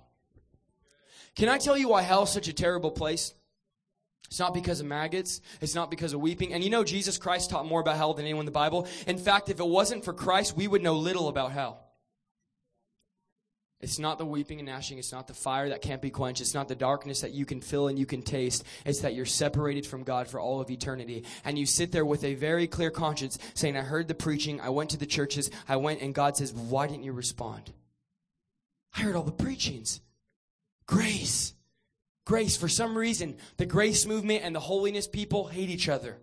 Can 1.34 1.48
I 1.48 1.56
tell 1.56 1.78
you 1.78 1.88
why 1.88 2.02
hell 2.02 2.24
is 2.24 2.30
such 2.30 2.48
a 2.48 2.52
terrible 2.52 2.90
place? 2.90 3.32
It's 4.26 4.38
not 4.38 4.52
because 4.52 4.80
of 4.80 4.86
maggots. 4.86 5.40
It's 5.62 5.74
not 5.74 5.90
because 5.90 6.12
of 6.12 6.20
weeping. 6.20 6.52
And 6.52 6.62
you 6.62 6.68
know, 6.68 6.84
Jesus 6.84 7.16
Christ 7.16 7.48
taught 7.48 7.64
more 7.64 7.80
about 7.80 7.96
hell 7.96 8.12
than 8.12 8.26
anyone 8.26 8.42
in 8.42 8.46
the 8.46 8.52
Bible. 8.52 8.86
In 9.06 9.18
fact, 9.18 9.48
if 9.48 9.60
it 9.60 9.66
wasn't 9.66 10.04
for 10.04 10.12
Christ, 10.12 10.56
we 10.56 10.68
would 10.68 10.82
know 10.82 10.96
little 10.96 11.28
about 11.28 11.52
hell. 11.52 11.89
It's 13.80 13.98
not 13.98 14.18
the 14.18 14.26
weeping 14.26 14.58
and 14.58 14.68
gnashing. 14.68 14.98
It's 14.98 15.12
not 15.12 15.26
the 15.26 15.34
fire 15.34 15.70
that 15.70 15.80
can't 15.80 16.02
be 16.02 16.10
quenched. 16.10 16.42
It's 16.42 16.52
not 16.52 16.68
the 16.68 16.74
darkness 16.74 17.22
that 17.22 17.32
you 17.32 17.46
can 17.46 17.62
feel 17.62 17.88
and 17.88 17.98
you 17.98 18.04
can 18.04 18.20
taste. 18.20 18.64
It's 18.84 19.00
that 19.00 19.14
you're 19.14 19.24
separated 19.24 19.86
from 19.86 20.02
God 20.02 20.28
for 20.28 20.38
all 20.38 20.60
of 20.60 20.70
eternity. 20.70 21.24
And 21.46 21.58
you 21.58 21.64
sit 21.64 21.90
there 21.90 22.04
with 22.04 22.22
a 22.24 22.34
very 22.34 22.66
clear 22.66 22.90
conscience 22.90 23.38
saying, 23.54 23.78
I 23.78 23.82
heard 23.82 24.06
the 24.06 24.14
preaching. 24.14 24.60
I 24.60 24.68
went 24.68 24.90
to 24.90 24.98
the 24.98 25.06
churches. 25.06 25.50
I 25.66 25.76
went 25.76 26.02
and 26.02 26.14
God 26.14 26.36
says, 26.36 26.52
why 26.52 26.88
didn't 26.88 27.04
you 27.04 27.12
respond? 27.12 27.72
I 28.94 29.00
heard 29.00 29.16
all 29.16 29.22
the 29.22 29.32
preachings. 29.32 30.02
Grace. 30.86 31.54
Grace. 32.26 32.58
For 32.58 32.68
some 32.68 32.98
reason, 32.98 33.38
the 33.56 33.66
grace 33.66 34.04
movement 34.04 34.44
and 34.44 34.54
the 34.54 34.60
holiness 34.60 35.06
people 35.06 35.46
hate 35.46 35.70
each 35.70 35.88
other 35.88 36.18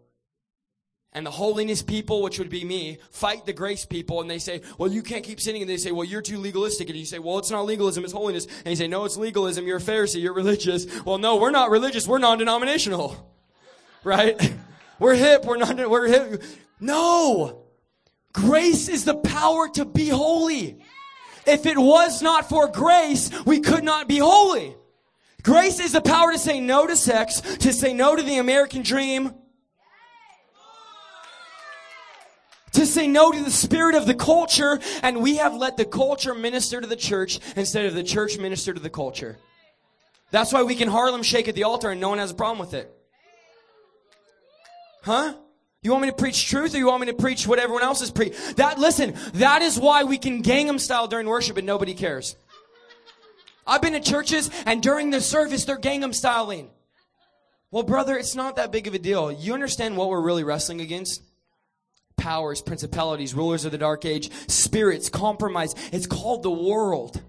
and 1.18 1.26
the 1.26 1.32
holiness 1.32 1.82
people, 1.82 2.22
which 2.22 2.38
would 2.38 2.52
be 2.52 2.64
me, 2.64 3.00
fight 3.10 3.44
the 3.48 3.52
grace 3.52 3.86
people 3.86 4.22
and 4.22 4.30
they 4.30 4.38
say, 4.38 4.62
well, 4.78 4.92
you 4.92 5.02
can't 5.02 5.24
keep 5.24 5.42
sinning. 5.42 5.64
And 5.64 5.70
they 5.70 5.78
say, 5.78 5.92
well, 5.92 6.04
you're 6.04 6.22
too 6.22 6.38
legalistic. 6.38 6.90
And 6.90 6.98
you 6.98 7.06
say, 7.06 7.18
well, 7.18 7.40
it's 7.40 7.50
not 7.50 7.66
legalism, 7.66 8.04
it's 8.04 8.14
holiness. 8.14 8.46
And 8.46 8.68
you 8.68 8.76
say, 8.76 8.88
no, 8.88 9.04
it's 9.04 9.18
legalism. 9.18 9.66
You're 9.66 9.78
a 9.78 9.82
Pharisee. 9.82 10.22
You're 10.22 10.36
religious. 10.36 10.86
Well, 11.06 11.18
no, 11.18 11.38
we're 11.38 11.50
not 11.50 11.72
religious. 11.72 12.08
We're 12.08 12.20
non-denominational. 12.20 13.34
Right? 14.04 14.54
we're 15.00 15.16
hip. 15.16 15.44
We're 15.44 15.58
not, 15.58 15.90
we're 15.90 16.08
hip. 16.08 16.42
No. 16.80 17.66
Grace 18.32 18.88
is 18.88 19.04
the 19.04 19.16
power 19.16 19.68
to 19.70 19.84
be 19.84 20.08
holy. 20.08 20.78
If 21.46 21.66
it 21.66 21.78
was 21.78 22.22
not 22.22 22.48
for 22.48 22.70
grace, 22.70 23.32
we 23.44 23.60
could 23.60 23.84
not 23.84 24.08
be 24.08 24.20
holy. 24.20 24.76
Grace 25.44 25.82
is 25.82 25.92
the 25.92 26.00
power 26.00 26.32
to 26.32 26.38
say 26.38 26.62
no 26.62 26.88
to 26.88 26.96
sex, 26.96 27.42
to 27.42 27.74
say 27.74 27.92
no 27.92 28.16
to 28.16 28.24
the 28.24 28.38
American 28.38 28.82
dream, 28.82 29.34
to 32.78 32.86
say 32.86 33.08
no 33.08 33.32
to 33.32 33.44
the 33.44 33.52
spirit 33.52 33.96
of 33.96 34.06
the 34.06 34.14
culture, 34.14 34.80
and 35.02 35.22
we 35.22 35.38
have 35.38 35.56
let 35.56 35.78
the 35.78 35.86
culture 35.86 36.36
minister 36.36 36.80
to 36.80 36.86
the 36.88 36.96
church 36.96 37.40
instead 37.56 37.86
of 37.86 37.96
the 37.96 38.04
church 38.04 38.38
minister 38.38 38.72
to 38.72 38.80
the 38.80 38.90
culture. 38.90 39.38
That's 40.30 40.54
why 40.54 40.62
we 40.62 40.76
can 40.76 40.88
Harlem 40.88 41.24
shake 41.24 41.48
at 41.48 41.56
the 41.56 41.64
altar 41.64 41.90
and 41.90 42.00
no 42.00 42.10
one 42.10 42.20
has 42.20 42.32
a 42.32 42.36
problem 42.36 42.60
with 42.60 42.74
it. 42.74 42.94
Huh? 45.02 45.36
You 45.82 45.92
want 45.92 46.04
me 46.04 46.10
to 46.10 46.16
preach 46.16 46.48
truth 46.48 46.76
or 46.76 46.78
you 46.78 46.88
want 46.88 47.02
me 47.02 47.08
to 47.08 47.14
preach 47.14 47.48
what 47.48 47.60
everyone 47.60 47.84
else 47.84 48.02
is 48.02 48.12
preaching? 48.12 48.36
That, 48.58 48.78
listen, 48.78 49.16
that 49.36 49.62
is 49.62 49.80
why 49.80 50.04
we 50.04 50.18
can 50.18 50.44
Gangnam 50.44 50.80
style 50.80 51.08
during 51.08 51.28
worship 51.28 51.58
and 51.58 51.66
nobody 51.66 51.94
cares. 51.94 52.36
I've 53.66 53.82
been 53.82 53.94
to 53.94 54.00
churches 54.00 54.52
and 54.66 54.84
during 54.84 55.10
the 55.10 55.22
service 55.22 55.66
they're 55.66 55.80
Gangnam 55.80 56.14
styling. 56.14 56.70
Well, 57.72 57.84
brother, 57.84 58.18
it's 58.18 58.36
not 58.36 58.58
that 58.58 58.72
big 58.72 58.88
of 58.88 58.94
a 58.94 59.00
deal. 59.00 59.32
You 59.32 59.54
understand 59.54 59.98
what 59.98 60.10
we're 60.10 60.22
really 60.22 60.44
wrestling 60.44 60.82
against? 60.82 61.22
Powers, 62.18 62.62
principalities, 62.62 63.34
rulers 63.34 63.64
of 63.66 63.72
the 63.72 63.78
dark 63.78 64.06
age, 64.06 64.30
spirits, 64.48 65.10
compromise. 65.10 65.74
It's 65.92 66.08
called 66.08 66.44
the 66.44 66.52
world. 66.52 67.22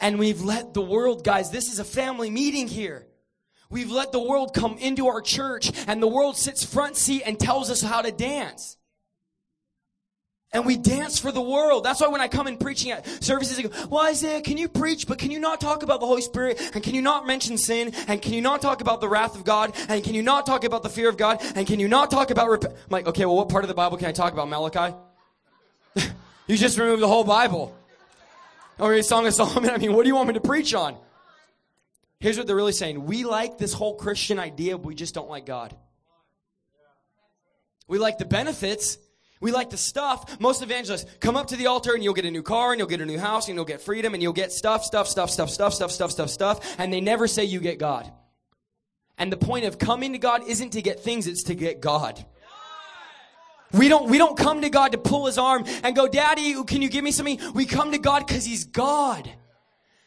And 0.00 0.18
we've 0.18 0.42
let 0.42 0.74
the 0.74 0.82
world, 0.82 1.24
guys, 1.24 1.50
this 1.50 1.72
is 1.72 1.78
a 1.78 1.84
family 1.84 2.30
meeting 2.30 2.68
here. 2.68 3.06
We've 3.70 3.90
let 3.90 4.12
the 4.12 4.20
world 4.20 4.54
come 4.54 4.76
into 4.78 5.08
our 5.08 5.20
church 5.20 5.72
and 5.88 6.02
the 6.02 6.06
world 6.06 6.36
sits 6.36 6.64
front 6.64 6.96
seat 6.96 7.22
and 7.24 7.40
tells 7.40 7.70
us 7.70 7.80
how 7.80 8.02
to 8.02 8.12
dance. 8.12 8.76
And 10.54 10.64
we 10.64 10.76
dance 10.76 11.18
for 11.18 11.32
the 11.32 11.40
world. 11.42 11.84
That's 11.84 12.00
why 12.00 12.06
when 12.06 12.20
I 12.20 12.28
come 12.28 12.46
in 12.46 12.56
preaching 12.58 12.92
at 12.92 13.04
services, 13.22 13.58
I 13.58 13.62
go, 13.62 13.88
well, 13.88 14.06
Isaiah, 14.06 14.40
can 14.40 14.56
you 14.56 14.68
preach, 14.68 15.08
but 15.08 15.18
can 15.18 15.32
you 15.32 15.40
not 15.40 15.60
talk 15.60 15.82
about 15.82 15.98
the 15.98 16.06
Holy 16.06 16.22
Spirit? 16.22 16.60
And 16.72 16.82
can 16.82 16.94
you 16.94 17.02
not 17.02 17.26
mention 17.26 17.58
sin? 17.58 17.92
And 18.06 18.22
can 18.22 18.32
you 18.32 18.40
not 18.40 18.62
talk 18.62 18.80
about 18.80 19.00
the 19.00 19.08
wrath 19.08 19.34
of 19.34 19.44
God? 19.44 19.74
And 19.88 20.04
can 20.04 20.14
you 20.14 20.22
not 20.22 20.46
talk 20.46 20.62
about 20.62 20.84
the 20.84 20.88
fear 20.88 21.08
of 21.08 21.16
God? 21.16 21.42
And 21.56 21.66
can 21.66 21.80
you 21.80 21.88
not 21.88 22.08
talk 22.08 22.30
about 22.30 22.48
rep-? 22.48 22.64
I'm 22.64 22.72
like, 22.88 23.08
okay, 23.08 23.26
well, 23.26 23.34
what 23.34 23.48
part 23.48 23.64
of 23.64 23.68
the 23.68 23.74
Bible 23.74 23.96
can 23.96 24.06
I 24.06 24.12
talk 24.12 24.32
about? 24.32 24.48
Malachi? 24.48 24.94
you 26.46 26.56
just 26.56 26.78
removed 26.78 27.02
the 27.02 27.08
whole 27.08 27.24
Bible. 27.24 27.76
Or 28.78 29.02
Song 29.02 29.26
of 29.26 29.34
Solomon. 29.34 29.70
I 29.74 29.78
mean, 29.78 29.92
what 29.92 30.04
do 30.04 30.08
you 30.08 30.14
want 30.14 30.28
me 30.28 30.34
to 30.34 30.40
preach 30.40 30.72
on? 30.72 30.96
Here's 32.20 32.38
what 32.38 32.46
they're 32.46 32.54
really 32.54 32.72
saying. 32.72 33.04
We 33.04 33.24
like 33.24 33.58
this 33.58 33.72
whole 33.72 33.96
Christian 33.96 34.38
idea, 34.38 34.78
but 34.78 34.86
we 34.86 34.94
just 34.94 35.14
don't 35.14 35.28
like 35.28 35.46
God. 35.46 35.76
We 37.88 37.98
like 37.98 38.18
the 38.18 38.24
benefits, 38.24 38.98
we 39.44 39.52
like 39.52 39.68
the 39.68 39.76
stuff. 39.76 40.40
Most 40.40 40.62
evangelists 40.62 41.04
come 41.20 41.36
up 41.36 41.48
to 41.48 41.56
the 41.56 41.66
altar 41.66 41.92
and 41.92 42.02
you'll 42.02 42.14
get 42.14 42.24
a 42.24 42.30
new 42.30 42.42
car 42.42 42.72
and 42.72 42.78
you'll 42.78 42.88
get 42.88 43.02
a 43.02 43.04
new 43.04 43.18
house 43.18 43.46
and 43.46 43.56
you'll 43.56 43.66
get 43.66 43.82
freedom 43.82 44.14
and 44.14 44.22
you'll 44.22 44.32
get 44.32 44.52
stuff, 44.52 44.82
stuff, 44.86 45.06
stuff, 45.06 45.28
stuff, 45.28 45.50
stuff, 45.50 45.74
stuff, 45.74 45.92
stuff, 45.92 46.10
stuff, 46.10 46.30
stuff. 46.30 46.76
And 46.78 46.90
they 46.90 47.02
never 47.02 47.28
say 47.28 47.44
you 47.44 47.60
get 47.60 47.78
God. 47.78 48.10
And 49.18 49.30
the 49.30 49.36
point 49.36 49.66
of 49.66 49.78
coming 49.78 50.12
to 50.12 50.18
God 50.18 50.48
isn't 50.48 50.70
to 50.70 50.80
get 50.80 51.00
things, 51.00 51.26
it's 51.26 51.42
to 51.42 51.54
get 51.54 51.82
God. 51.82 52.24
We 53.74 53.88
don't, 53.88 54.08
we 54.08 54.16
don't 54.16 54.38
come 54.38 54.62
to 54.62 54.70
God 54.70 54.92
to 54.92 54.98
pull 54.98 55.26
his 55.26 55.36
arm 55.36 55.64
and 55.82 55.94
go, 55.94 56.08
Daddy, 56.08 56.54
can 56.64 56.80
you 56.80 56.88
give 56.88 57.04
me 57.04 57.10
something? 57.10 57.38
We 57.52 57.66
come 57.66 57.92
to 57.92 57.98
God 57.98 58.26
because 58.26 58.46
he's 58.46 58.64
God. 58.64 59.30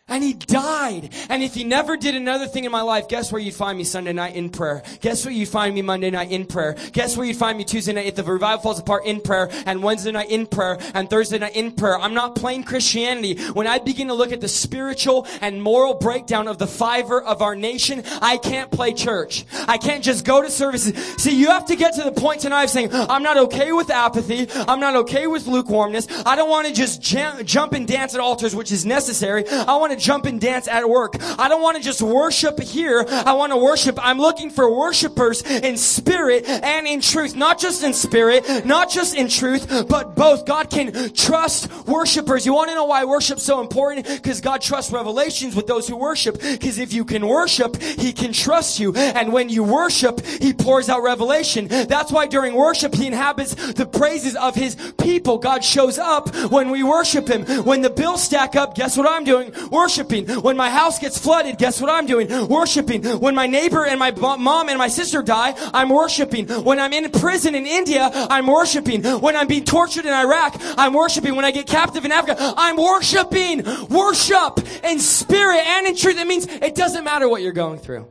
And 0.09 0.23
he 0.23 0.33
died. 0.33 1.13
And 1.27 1.43
if 1.43 1.53
he 1.53 1.65
never 1.65 1.97
did 1.97 2.15
another 2.15 2.47
thing 2.47 2.63
in 2.63 2.71
my 2.71 2.81
life, 2.81 3.09
guess 3.09 3.29
where 3.29 3.41
you'd 3.41 3.53
find 3.53 3.77
me 3.77 3.83
Sunday 3.83 4.13
night 4.13 4.35
in 4.35 4.49
prayer? 4.49 4.81
Guess 5.01 5.25
where 5.25 5.33
you'd 5.33 5.49
find 5.49 5.75
me 5.75 5.81
Monday 5.81 6.09
night 6.09 6.31
in 6.31 6.45
prayer? 6.45 6.77
Guess 6.93 7.17
where 7.17 7.25
you'd 7.25 7.35
find 7.35 7.57
me 7.57 7.65
Tuesday 7.65 7.91
night 7.91 8.05
if 8.05 8.15
the 8.15 8.23
revival 8.23 8.61
falls 8.61 8.79
apart 8.79 9.05
in 9.05 9.19
prayer 9.19 9.49
and 9.65 9.83
Wednesday 9.83 10.13
night 10.13 10.29
in 10.29 10.47
prayer 10.47 10.77
and 10.93 11.09
Thursday 11.09 11.39
night 11.39 11.57
in 11.57 11.73
prayer? 11.73 11.99
I'm 11.99 12.13
not 12.13 12.35
playing 12.35 12.63
Christianity. 12.63 13.37
When 13.51 13.67
I 13.67 13.79
begin 13.79 14.07
to 14.07 14.13
look 14.13 14.31
at 14.31 14.39
the 14.39 14.47
spiritual 14.47 15.27
and 15.41 15.61
moral 15.61 15.95
breakdown 15.95 16.47
of 16.47 16.57
the 16.57 16.67
fiver 16.67 17.21
of 17.21 17.41
our 17.41 17.55
nation, 17.55 18.03
I 18.21 18.37
can't 18.37 18.71
play 18.71 18.93
church. 18.93 19.45
I 19.67 19.77
can't 19.77 20.05
just 20.05 20.23
go 20.23 20.41
to 20.41 20.49
services. 20.49 20.95
See, 21.17 21.37
you 21.37 21.47
have 21.47 21.65
to 21.65 21.75
get 21.75 21.95
to 21.95 22.03
the 22.03 22.13
point 22.13 22.39
tonight 22.39 22.63
of 22.63 22.69
saying, 22.69 22.93
I'm 22.93 23.23
not 23.23 23.35
okay 23.37 23.73
with 23.73 23.89
apathy. 23.89 24.47
I'm 24.55 24.79
not 24.79 24.95
okay 24.95 25.27
with 25.27 25.47
lukewarmness. 25.47 26.07
I 26.25 26.37
don't 26.37 26.49
want 26.49 26.65
to 26.67 26.73
just 26.73 27.01
jam- 27.01 27.45
jump 27.45 27.73
and 27.73 27.85
dance 27.85 28.13
at 28.15 28.21
altars, 28.21 28.55
which 28.55 28.71
is 28.71 28.85
necessary. 28.85 29.45
I 29.49 29.75
want 29.75 29.91
to 29.91 29.96
jump 29.99 30.25
and 30.25 30.39
dance 30.39 30.67
at 30.67 30.88
work. 30.88 31.15
I 31.21 31.47
don't 31.47 31.62
want 31.62 31.77
to 31.77 31.83
just 31.83 32.01
worship 32.01 32.60
here. 32.60 33.05
I 33.07 33.33
want 33.33 33.51
to 33.51 33.57
worship. 33.57 33.97
I'm 34.01 34.17
looking 34.17 34.49
for 34.49 34.73
worshipers 34.73 35.41
in 35.41 35.77
spirit 35.77 36.47
and 36.47 36.88
in 36.88 37.01
truth. 37.01 37.36
Not 37.36 37.60
just 37.60 37.83
in 37.83 37.93
spirit, 37.93 38.65
not 38.65 38.89
just 38.89 39.15
in 39.15 39.27
truth, 39.27 39.88
but 39.88 40.15
both. 40.15 40.45
God 40.45 40.69
can 40.69 41.13
trust 41.13 41.71
worshipers. 41.86 42.45
You 42.45 42.53
want 42.53 42.69
to 42.69 42.75
know 42.75 42.86
why 42.86 43.05
worship's 43.05 43.43
so 43.43 43.62
important? 43.62 44.07
Because 44.07 44.41
God 44.41 44.62
trusts 44.62 44.91
revelations 44.91 45.55
with 45.55 45.67
those 45.67 45.88
who 45.88 45.95
worship. 45.95 46.39
Because 46.39 46.77
if 46.77 46.93
you 46.93 47.05
can 47.05 47.27
worship, 47.27 47.81
He 47.81 48.13
can 48.13 48.33
trust 48.33 48.79
you. 48.79 48.93
And 48.95 49.33
when 49.33 49.49
you 49.49 49.63
worship, 49.63 50.25
He 50.25 50.53
pours 50.53 50.89
out 50.89 51.03
revelation. 51.03 51.67
That's 51.67 52.12
why 52.12 52.27
during 52.27 52.53
worship, 52.53 52.93
He 52.95 53.07
inhabits 53.07 53.55
the 53.73 53.86
praises 53.86 54.36
of 54.36 54.55
His 54.55 54.75
people. 54.99 55.38
God 55.38 55.63
shows 55.63 55.97
up 55.97 56.33
when 56.51 56.69
we 56.69 56.83
worship 56.83 57.27
Him. 57.27 57.45
When 57.63 57.81
the 57.81 57.89
bills 57.89 58.23
stack 58.23 58.55
up, 58.55 58.75
guess 58.75 58.97
what 58.97 59.07
I'm 59.07 59.23
doing? 59.23 59.51
Worshiping. 59.88 60.28
When 60.41 60.58
my 60.58 60.69
house 60.69 61.00
gets 61.00 61.17
flooded, 61.17 61.58
guess 61.58 61.80
what 61.80 61.89
I'm 61.89 62.06
doing? 62.06 62.28
Worshiping. 62.50 63.06
When 63.06 63.34
my 63.34 63.47
neighbor 63.47 63.86
and 63.86 63.97
my 63.97 64.12
mom 64.12 64.67
and 64.67 64.78
my 64.78 64.89
sister 64.89 65.23
die, 65.23 65.54
I'm 65.73 65.88
worshiping. 65.88 66.45
When 66.50 66.78
I'm 66.78 66.91
in 66.91 67.10
prison 67.10 67.56
in 67.56 67.65
India, 67.65 68.12
I'm 68.13 68.47
worshiping. 68.47 69.02
When 69.02 69.38
I'm 69.38 69.47
being 69.47 69.63
tortured 69.63 70.06
in 70.06 70.12
Iraq, 70.12 70.58
I'm 70.78 70.91
worshiping. 70.91 71.38
When 71.38 71.45
I 71.45 71.52
get 71.52 71.67
captive 71.67 72.04
in 72.04 72.12
Africa, 72.12 72.36
I'm 72.38 72.76
worshiping. 72.76 73.63
Worship 73.88 74.60
in 74.84 75.00
spirit 75.00 75.65
and 75.65 75.88
in 75.88 75.95
truth. 75.95 76.19
It 76.19 76.28
means 76.28 76.47
it 76.47 76.76
doesn't 76.76 77.06
matter 77.06 77.30
what 77.30 77.41
you're 77.41 77.54
going 77.54 77.80
through. 77.80 78.10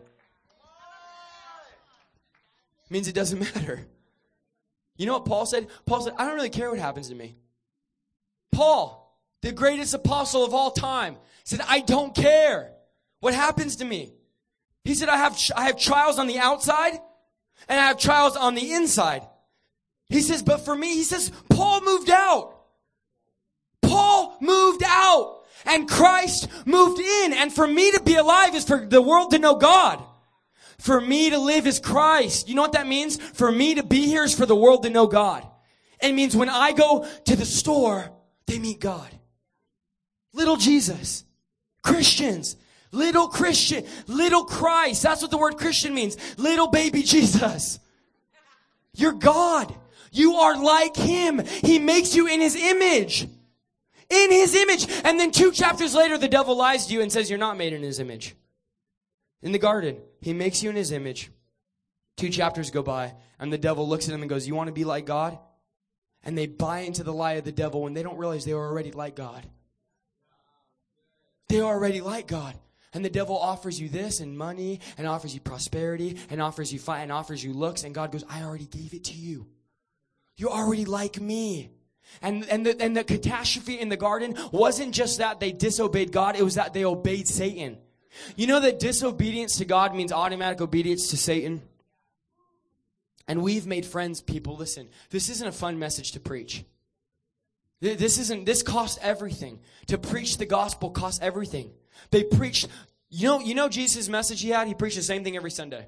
It 2.87 2.91
means 2.91 3.07
it 3.07 3.15
doesn't 3.15 3.39
matter. 3.55 3.87
You 4.97 5.05
know 5.05 5.12
what 5.12 5.27
Paul 5.27 5.45
said? 5.45 5.67
Paul 5.85 6.01
said, 6.01 6.15
I 6.17 6.25
don't 6.25 6.37
really 6.37 6.49
care 6.49 6.71
what 6.71 6.79
happens 6.79 7.11
to 7.11 7.15
me. 7.15 7.37
Paul, 8.51 9.15
the 9.43 9.53
greatest 9.53 9.93
apostle 9.93 10.43
of 10.43 10.55
all 10.55 10.71
time, 10.71 11.19
said, 11.46 11.61
I 11.66 11.80
don't 11.80 12.14
care 12.14 12.72
what 13.20 13.32
happens 13.32 13.76
to 13.76 13.85
me. 13.85 14.12
He 14.85 14.94
said, 14.94 15.09
I 15.09 15.16
have, 15.16 15.38
I 15.56 15.66
have 15.66 15.78
trials 15.78 16.18
on 16.18 16.26
the 16.26 16.38
outside 16.38 16.98
and 17.68 17.80
I 17.80 17.85
have 17.85 17.98
trials 17.98 18.37
on 18.37 18.54
the 18.54 18.72
inside. 18.72 19.22
He 20.09 20.20
says, 20.20 20.42
but 20.42 20.64
for 20.64 20.74
me, 20.74 20.94
he 20.94 21.04
says, 21.04 21.30
Paul 21.48 21.82
moved 21.82 22.11
out. 22.11 22.56
Paul 23.80 24.37
moved 24.40 24.82
out 24.85 25.44
and 25.64 25.88
Christ 25.88 26.48
moved 26.66 27.00
in. 27.00 27.32
And 27.32 27.52
for 27.52 27.66
me 27.66 27.92
to 27.92 28.02
be 28.02 28.16
alive 28.16 28.56
is 28.56 28.64
for 28.64 28.85
the 28.85 29.02
world 29.02 29.30
to 29.30 29.38
know 29.38 29.54
God. 29.54 30.02
For 30.78 31.00
me 31.00 31.30
to 31.30 31.38
live 31.38 31.66
is 31.68 31.78
Christ. 31.78 32.48
You 32.48 32.56
know 32.56 32.62
what 32.62 32.72
that 32.72 32.88
means? 32.88 33.16
For 33.16 33.50
me 33.52 33.76
to 33.76 33.85
be 33.85 34.06
here 34.06 34.24
is 34.24 34.35
for 34.35 34.46
the 34.46 34.56
world 34.56 34.82
to 34.82 34.90
know 34.90 35.06
God. 35.06 35.46
It 36.02 36.12
means 36.12 36.37
when 36.37 36.48
I 36.50 36.72
go 36.72 37.06
to 37.24 37.37
the 37.37 37.46
store, 37.46 38.11
they 38.46 38.59
meet 38.59 38.80
God. 38.80 39.09
Little 40.32 40.56
Jesus. 40.56 41.24
Christians. 41.87 42.57
Little 42.92 43.29
Christian. 43.29 43.85
Little 44.07 44.44
Christ. 44.44 45.03
That's 45.03 45.22
what 45.22 45.31
the 45.31 45.38
word 45.38 45.57
Christian 45.57 45.94
means. 45.94 46.16
Little 46.37 46.68
baby 46.68 47.03
Jesus. 47.03 47.79
You're 48.94 49.12
God. 49.12 49.75
You 50.11 50.35
are 50.35 50.62
like 50.62 50.96
Him. 50.96 51.42
He 51.62 51.79
makes 51.79 52.14
you 52.14 52.27
in 52.27 52.40
His 52.40 52.57
image. 52.57 53.22
In 53.22 54.31
His 54.31 54.55
image. 54.55 54.87
And 55.05 55.20
then 55.20 55.31
two 55.31 55.53
chapters 55.53 55.94
later, 55.94 56.18
the 56.18 56.29
devil 56.29 56.57
lies 56.57 56.87
to 56.87 56.94
you 56.94 57.03
and 57.03 57.12
says 57.12 57.31
you're 57.31 57.38
not 57.38 57.57
made 57.57 57.72
in 57.72 57.83
His 57.83 58.01
image. 58.01 58.35
In 59.42 59.53
the 59.53 59.59
garden, 59.59 59.99
He 60.20 60.33
makes 60.33 60.62
you 60.62 60.70
in 60.70 60.77
His 60.77 60.90
image. 60.92 61.31
Two 62.16 62.31
chapters 62.31 62.70
go 62.70 62.83
by, 62.83 63.14
and 63.38 63.53
the 63.53 63.59
devil 63.59 63.87
looks 63.87 64.09
at 64.09 64.14
him 64.14 64.22
and 64.22 64.31
goes, 64.31 64.49
You 64.49 64.55
want 64.55 64.68
to 64.68 64.72
be 64.72 64.85
like 64.85 65.05
God? 65.05 65.38
And 66.25 66.37
they 66.37 66.46
buy 66.46 66.81
into 66.81 67.05
the 67.05 67.12
lie 67.12 67.35
of 67.35 67.44
the 67.44 67.53
devil 67.53 67.83
when 67.83 67.92
they 67.92 68.03
don't 68.03 68.16
realize 68.16 68.44
they 68.44 68.55
were 68.55 68.66
already 68.66 68.90
like 68.90 69.14
God. 69.14 69.46
They 71.48 71.61
already 71.61 72.00
like 72.00 72.26
God. 72.26 72.56
And 72.92 73.04
the 73.04 73.11
devil 73.11 73.37
offers 73.37 73.78
you 73.80 73.88
this 73.88 74.20
and 74.20 74.38
money 74.38 74.80
and 74.96 75.06
offers 75.06 75.35
you 75.35 75.40
prosperity 75.40 76.18
and 76.30 76.40
offers 76.40 76.72
you 76.72 76.78
fun 76.78 77.00
and 77.00 77.12
offers 77.12 77.44
you 77.44 77.52
looks. 77.52 77.85
And 77.85 77.94
God 77.94 78.11
goes, 78.11 78.24
I 78.28 78.42
already 78.42 78.66
gave 78.66 78.94
it 78.94 79.04
to 79.04 79.14
you. 79.14 79.46
You're 80.37 80.50
already 80.50 80.85
like 80.85 81.20
me. 81.20 81.70
And, 82.22 82.49
and, 82.49 82.64
the, 82.64 82.80
and 82.80 82.97
the 82.97 83.05
catastrophe 83.05 83.78
in 83.78 83.88
the 83.88 83.97
garden 83.97 84.36
wasn't 84.53 84.94
just 84.94 85.18
that 85.18 85.40
they 85.40 85.53
disobeyed 85.53 86.12
God, 86.12 86.36
it 86.36 86.42
was 86.42 86.55
that 86.55 86.72
they 86.72 86.84
obeyed 86.84 87.28
Satan. 87.28 87.78
You 88.36 88.47
know 88.47 88.61
that 88.61 88.78
disobedience 88.78 89.59
to 89.59 89.64
God 89.64 89.94
means 89.94 90.12
automatic 90.12 90.61
obedience 90.61 91.11
to 91.11 91.16
Satan? 91.16 91.62
And 93.28 93.42
we've 93.42 93.66
made 93.66 93.84
friends, 93.84 94.22
people. 94.22 94.57
Listen, 94.57 94.88
this 95.11 95.28
isn't 95.28 95.47
a 95.47 95.53
fun 95.53 95.78
message 95.78 96.12
to 96.12 96.20
preach. 96.20 96.64
This 97.81 98.18
isn't, 98.18 98.47
this 98.47 98.62
costs 98.62 98.99
everything. 99.03 99.61
To 99.89 99.99
preach 99.99 100.39
the 100.39 100.47
gospel 100.47 100.91
costs 100.91 101.20
everything. 101.22 101.72
They 102.11 102.24
preached, 102.24 102.68
you 103.11 103.29
know, 103.29 103.41
you 103.41 103.55
know 103.55 103.68
Jesus' 103.68 104.09
message 104.09 104.41
he 104.41 104.51
had? 104.51 104.66
He 104.66 104.74
preached 104.74 104.97
the 104.97 105.03
same 105.03 105.24
thing 105.24 105.37
every 105.37 105.51
Sunday. 105.51 105.87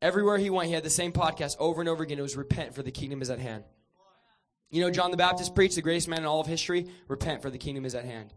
Everywhere 0.00 0.38
he 0.38 0.50
went, 0.50 0.68
he 0.68 0.74
had 0.74 0.84
the 0.84 0.90
same 0.90 1.12
podcast 1.12 1.56
over 1.58 1.80
and 1.80 1.88
over 1.88 2.04
again. 2.04 2.18
It 2.18 2.22
was 2.22 2.36
repent 2.36 2.74
for 2.74 2.82
the 2.82 2.92
kingdom 2.92 3.20
is 3.20 3.30
at 3.30 3.40
hand. 3.40 3.64
You 4.70 4.82
know, 4.82 4.90
John 4.90 5.10
the 5.10 5.16
Baptist 5.16 5.54
preached 5.54 5.74
the 5.74 5.82
greatest 5.82 6.08
man 6.08 6.20
in 6.20 6.26
all 6.26 6.40
of 6.40 6.46
history. 6.46 6.88
Repent 7.08 7.42
for 7.42 7.50
the 7.50 7.58
kingdom 7.58 7.84
is 7.84 7.94
at 7.94 8.04
hand. 8.04 8.32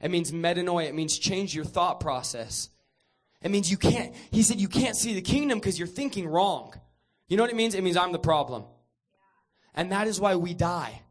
It 0.00 0.10
means 0.10 0.32
metanoia. 0.32 0.86
It 0.86 0.94
means 0.94 1.16
change 1.16 1.54
your 1.54 1.64
thought 1.64 2.00
process. 2.00 2.70
It 3.40 3.50
means 3.50 3.70
you 3.70 3.76
can't, 3.76 4.14
he 4.30 4.42
said 4.42 4.60
you 4.60 4.68
can't 4.68 4.96
see 4.96 5.14
the 5.14 5.22
kingdom 5.22 5.58
because 5.58 5.78
you're 5.78 5.86
thinking 5.86 6.26
wrong. 6.26 6.74
You 7.28 7.36
know 7.36 7.42
what 7.42 7.50
it 7.50 7.56
means? 7.56 7.74
It 7.74 7.84
means 7.84 7.96
I'm 7.96 8.12
the 8.12 8.18
problem. 8.18 8.64
And 9.74 9.92
that 9.92 10.08
is 10.08 10.18
why 10.18 10.36
we 10.36 10.54
die. 10.54 11.02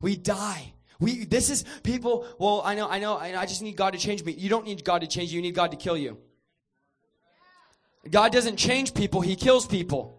We 0.00 0.16
die. 0.16 0.72
We, 1.00 1.24
this 1.24 1.48
is 1.48 1.64
people, 1.82 2.26
well, 2.38 2.62
I 2.64 2.74
know, 2.74 2.88
I 2.88 2.98
know, 2.98 3.16
I 3.16 3.46
just 3.46 3.62
need 3.62 3.76
God 3.76 3.92
to 3.92 3.98
change 3.98 4.24
me. 4.24 4.32
You 4.32 4.48
don't 4.48 4.64
need 4.64 4.84
God 4.84 5.02
to 5.02 5.06
change 5.06 5.30
you, 5.30 5.36
you 5.36 5.42
need 5.42 5.54
God 5.54 5.70
to 5.70 5.76
kill 5.76 5.96
you. 5.96 6.18
God 8.10 8.32
doesn't 8.32 8.56
change 8.56 8.94
people, 8.94 9.20
He 9.20 9.36
kills 9.36 9.66
people. 9.66 10.16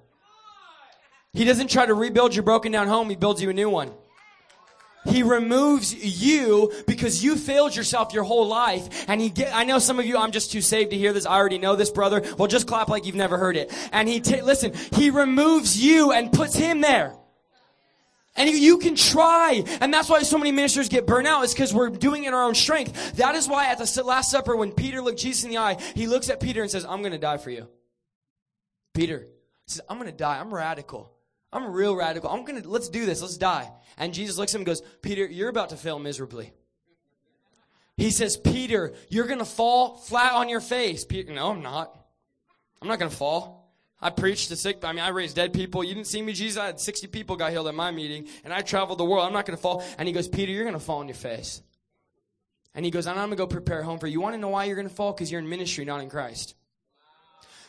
He 1.34 1.43
doesn't 1.43 1.69
try 1.69 1.86
to 1.86 1.93
rebuild 1.93 2.34
your 2.34 2.43
broken 2.43 2.71
down 2.71 2.88
home, 2.88 3.09
He 3.09 3.15
builds 3.17 3.41
you 3.41 3.49
a 3.49 3.53
new 3.53 3.69
one. 3.69 3.91
He 5.05 5.23
removes 5.23 5.93
you 5.93 6.71
because 6.86 7.23
you 7.23 7.36
failed 7.36 7.75
yourself 7.75 8.13
your 8.13 8.23
whole 8.23 8.47
life. 8.47 9.05
And 9.07 9.21
he 9.21 9.30
get, 9.30 9.55
I 9.55 9.63
know 9.63 9.80
some 9.80 9.97
of 9.97 10.05
you, 10.05 10.17
I'm 10.17 10.32
just 10.32 10.51
too 10.51 10.61
saved 10.61 10.91
to 10.91 10.97
hear 10.97 11.13
this. 11.13 11.25
I 11.25 11.36
already 11.36 11.57
know 11.57 11.77
this, 11.77 11.89
brother. 11.89 12.21
Well, 12.38 12.49
just 12.49 12.67
clap 12.67 12.89
like 12.89 13.05
you've 13.05 13.15
never 13.15 13.38
heard 13.38 13.55
it. 13.55 13.71
And 13.93 14.09
he, 14.09 14.19
ta- 14.19 14.43
listen, 14.43 14.73
he 14.93 15.09
removes 15.09 15.82
you 15.82 16.11
and 16.11 16.32
puts 16.32 16.55
him 16.55 16.82
there. 16.82 17.15
And 18.39 18.49
you, 18.49 18.77
can 18.77 18.95
try. 18.95 19.65
And 19.81 19.93
that's 19.93 20.09
why 20.09 20.21
so 20.23 20.37
many 20.37 20.53
ministers 20.53 20.87
get 20.87 21.05
burnt 21.05 21.27
out 21.27 21.43
is 21.43 21.53
because 21.53 21.73
we're 21.73 21.89
doing 21.89 22.23
it 22.23 22.29
in 22.29 22.33
our 22.33 22.45
own 22.45 22.55
strength. 22.55 23.17
That 23.17 23.35
is 23.35 23.49
why 23.49 23.67
at 23.67 23.77
the 23.77 24.03
Last 24.03 24.31
Supper, 24.31 24.55
when 24.55 24.71
Peter 24.71 25.01
looked 25.01 25.19
Jesus 25.19 25.43
in 25.43 25.49
the 25.49 25.57
eye, 25.57 25.77
he 25.93 26.07
looks 26.07 26.29
at 26.29 26.39
Peter 26.39 26.61
and 26.61 26.71
says, 26.71 26.85
I'm 26.85 27.01
going 27.01 27.11
to 27.11 27.17
die 27.17 27.37
for 27.37 27.51
you. 27.51 27.67
Peter 28.93 29.27
says, 29.65 29.81
I'm 29.89 29.97
going 29.97 30.09
to 30.09 30.15
die. 30.15 30.39
I'm 30.39 30.53
radical. 30.53 31.11
I'm 31.51 31.69
real 31.69 31.95
radical. 31.97 32.29
I'm 32.29 32.45
going 32.45 32.61
to, 32.61 32.69
let's 32.69 32.87
do 32.87 33.05
this. 33.05 33.21
Let's 33.21 33.37
die. 33.37 33.69
And 33.97 34.13
Jesus 34.13 34.37
looks 34.37 34.53
at 34.53 34.55
him 34.55 34.61
and 34.61 34.67
goes, 34.67 34.83
Peter, 35.01 35.25
you're 35.25 35.49
about 35.49 35.69
to 35.69 35.75
fail 35.75 35.99
miserably. 35.99 36.53
He 37.97 38.11
says, 38.11 38.37
Peter, 38.37 38.93
you're 39.09 39.27
going 39.27 39.39
to 39.39 39.45
fall 39.45 39.97
flat 39.97 40.31
on 40.31 40.47
your 40.47 40.61
face. 40.61 41.03
Peter, 41.03 41.33
no, 41.33 41.51
I'm 41.51 41.61
not. 41.61 41.93
I'm 42.81 42.87
not 42.87 42.99
going 42.99 43.11
to 43.11 43.17
fall. 43.17 43.59
I 44.01 44.09
preached 44.09 44.47
to 44.49 44.55
sick. 44.55 44.83
I 44.83 44.91
mean, 44.93 45.03
I 45.03 45.09
raised 45.09 45.35
dead 45.35 45.53
people. 45.53 45.83
You 45.83 45.93
didn't 45.93 46.07
see 46.07 46.21
me, 46.21 46.33
Jesus. 46.33 46.57
I 46.57 46.67
had 46.67 46.79
60 46.79 47.07
people 47.07 47.35
got 47.35 47.51
healed 47.51 47.67
at 47.67 47.75
my 47.75 47.91
meeting, 47.91 48.27
and 48.43 48.53
I 48.53 48.61
traveled 48.61 48.97
the 48.97 49.05
world. 49.05 49.25
I'm 49.25 49.33
not 49.33 49.45
going 49.45 49.57
to 49.57 49.61
fall. 49.61 49.83
And 49.97 50.07
he 50.07 50.13
goes, 50.13 50.27
Peter, 50.27 50.51
you're 50.51 50.63
going 50.63 50.73
to 50.73 50.79
fall 50.79 50.99
on 50.99 51.07
your 51.07 51.15
face. 51.15 51.61
And 52.73 52.85
he 52.85 52.91
goes, 52.91 53.07
I'm 53.07 53.15
going 53.15 53.31
to 53.31 53.35
go 53.35 53.47
prepare 53.47 53.81
a 53.81 53.83
home 53.83 53.99
for 53.99 54.07
you. 54.07 54.13
You 54.13 54.21
want 54.21 54.35
to 54.35 54.39
know 54.39 54.49
why 54.49 54.65
you're 54.65 54.75
going 54.75 54.87
to 54.87 54.93
fall? 54.93 55.11
Because 55.11 55.31
you're 55.31 55.41
in 55.41 55.49
ministry, 55.49 55.83
not 55.83 56.01
in 56.01 56.09
Christ. 56.09 56.55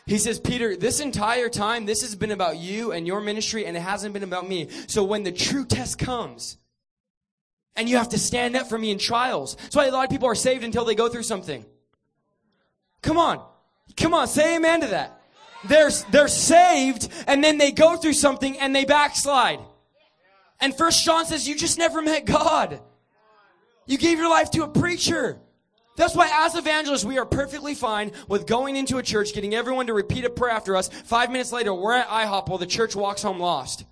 He 0.05 0.17
says, 0.17 0.39
Peter, 0.39 0.75
this 0.75 0.99
entire 0.99 1.49
time, 1.49 1.85
this 1.85 2.01
has 2.01 2.15
been 2.15 2.31
about 2.31 2.57
you 2.57 2.91
and 2.91 3.05
your 3.05 3.21
ministry, 3.21 3.65
and 3.65 3.75
it 3.75 3.81
hasn't 3.81 4.13
been 4.13 4.23
about 4.23 4.47
me. 4.47 4.69
So 4.87 5.03
when 5.03 5.23
the 5.23 5.31
true 5.31 5.65
test 5.65 5.99
comes, 5.99 6.57
and 7.75 7.89
you 7.89 7.97
have 7.97 8.09
to 8.09 8.19
stand 8.19 8.55
up 8.55 8.67
for 8.67 8.77
me 8.77 8.91
in 8.91 8.97
trials. 8.97 9.55
That's 9.55 9.75
why 9.75 9.85
a 9.85 9.91
lot 9.91 10.03
of 10.03 10.09
people 10.09 10.27
are 10.27 10.35
saved 10.35 10.63
until 10.63 10.85
they 10.85 10.95
go 10.95 11.07
through 11.07 11.23
something. 11.23 11.65
Come 13.01 13.17
on. 13.17 13.45
Come 13.97 14.13
on, 14.13 14.27
say 14.27 14.57
amen 14.57 14.81
to 14.81 14.87
that. 14.87 15.20
They're, 15.63 15.91
they're 16.09 16.27
saved, 16.27 17.09
and 17.27 17.43
then 17.43 17.57
they 17.57 17.71
go 17.71 17.97
through 17.97 18.13
something 18.13 18.57
and 18.59 18.75
they 18.75 18.85
backslide. 18.85 19.59
And 20.59 20.75
First 20.75 21.03
John 21.03 21.25
says, 21.25 21.47
you 21.47 21.55
just 21.55 21.77
never 21.77 22.01
met 22.01 22.25
God. 22.25 22.79
You 23.85 23.97
gave 23.97 24.19
your 24.19 24.29
life 24.29 24.51
to 24.51 24.63
a 24.63 24.67
preacher. 24.67 25.39
That's 25.97 26.15
why, 26.15 26.29
as 26.31 26.55
evangelists, 26.55 27.03
we 27.03 27.17
are 27.17 27.25
perfectly 27.25 27.75
fine 27.75 28.11
with 28.27 28.47
going 28.47 28.75
into 28.75 28.97
a 28.97 29.03
church, 29.03 29.33
getting 29.33 29.53
everyone 29.53 29.87
to 29.87 29.93
repeat 29.93 30.23
a 30.23 30.29
prayer 30.29 30.51
after 30.51 30.75
us. 30.75 30.87
Five 30.87 31.31
minutes 31.31 31.51
later, 31.51 31.73
we're 31.73 31.93
at 31.93 32.07
IHOP 32.07 32.47
while 32.47 32.57
the 32.57 32.65
church 32.65 32.95
walks 32.95 33.21
home 33.21 33.39
lost. 33.39 33.85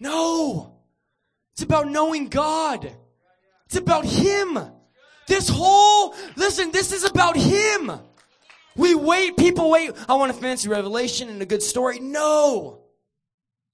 No! 0.00 0.76
It's 1.52 1.62
about 1.62 1.88
knowing 1.88 2.28
God. 2.28 2.90
It's 3.66 3.76
about 3.76 4.06
Him. 4.06 4.58
This 5.26 5.48
whole, 5.48 6.14
listen, 6.36 6.72
this 6.72 6.92
is 6.92 7.04
about 7.04 7.36
Him. 7.36 7.92
We 8.78 8.94
wait, 8.94 9.36
people 9.36 9.70
wait. 9.70 9.92
I 10.08 10.14
want 10.14 10.30
a 10.30 10.34
fancy 10.34 10.68
revelation 10.68 11.28
and 11.28 11.42
a 11.42 11.46
good 11.46 11.62
story. 11.62 11.98
No! 11.98 12.78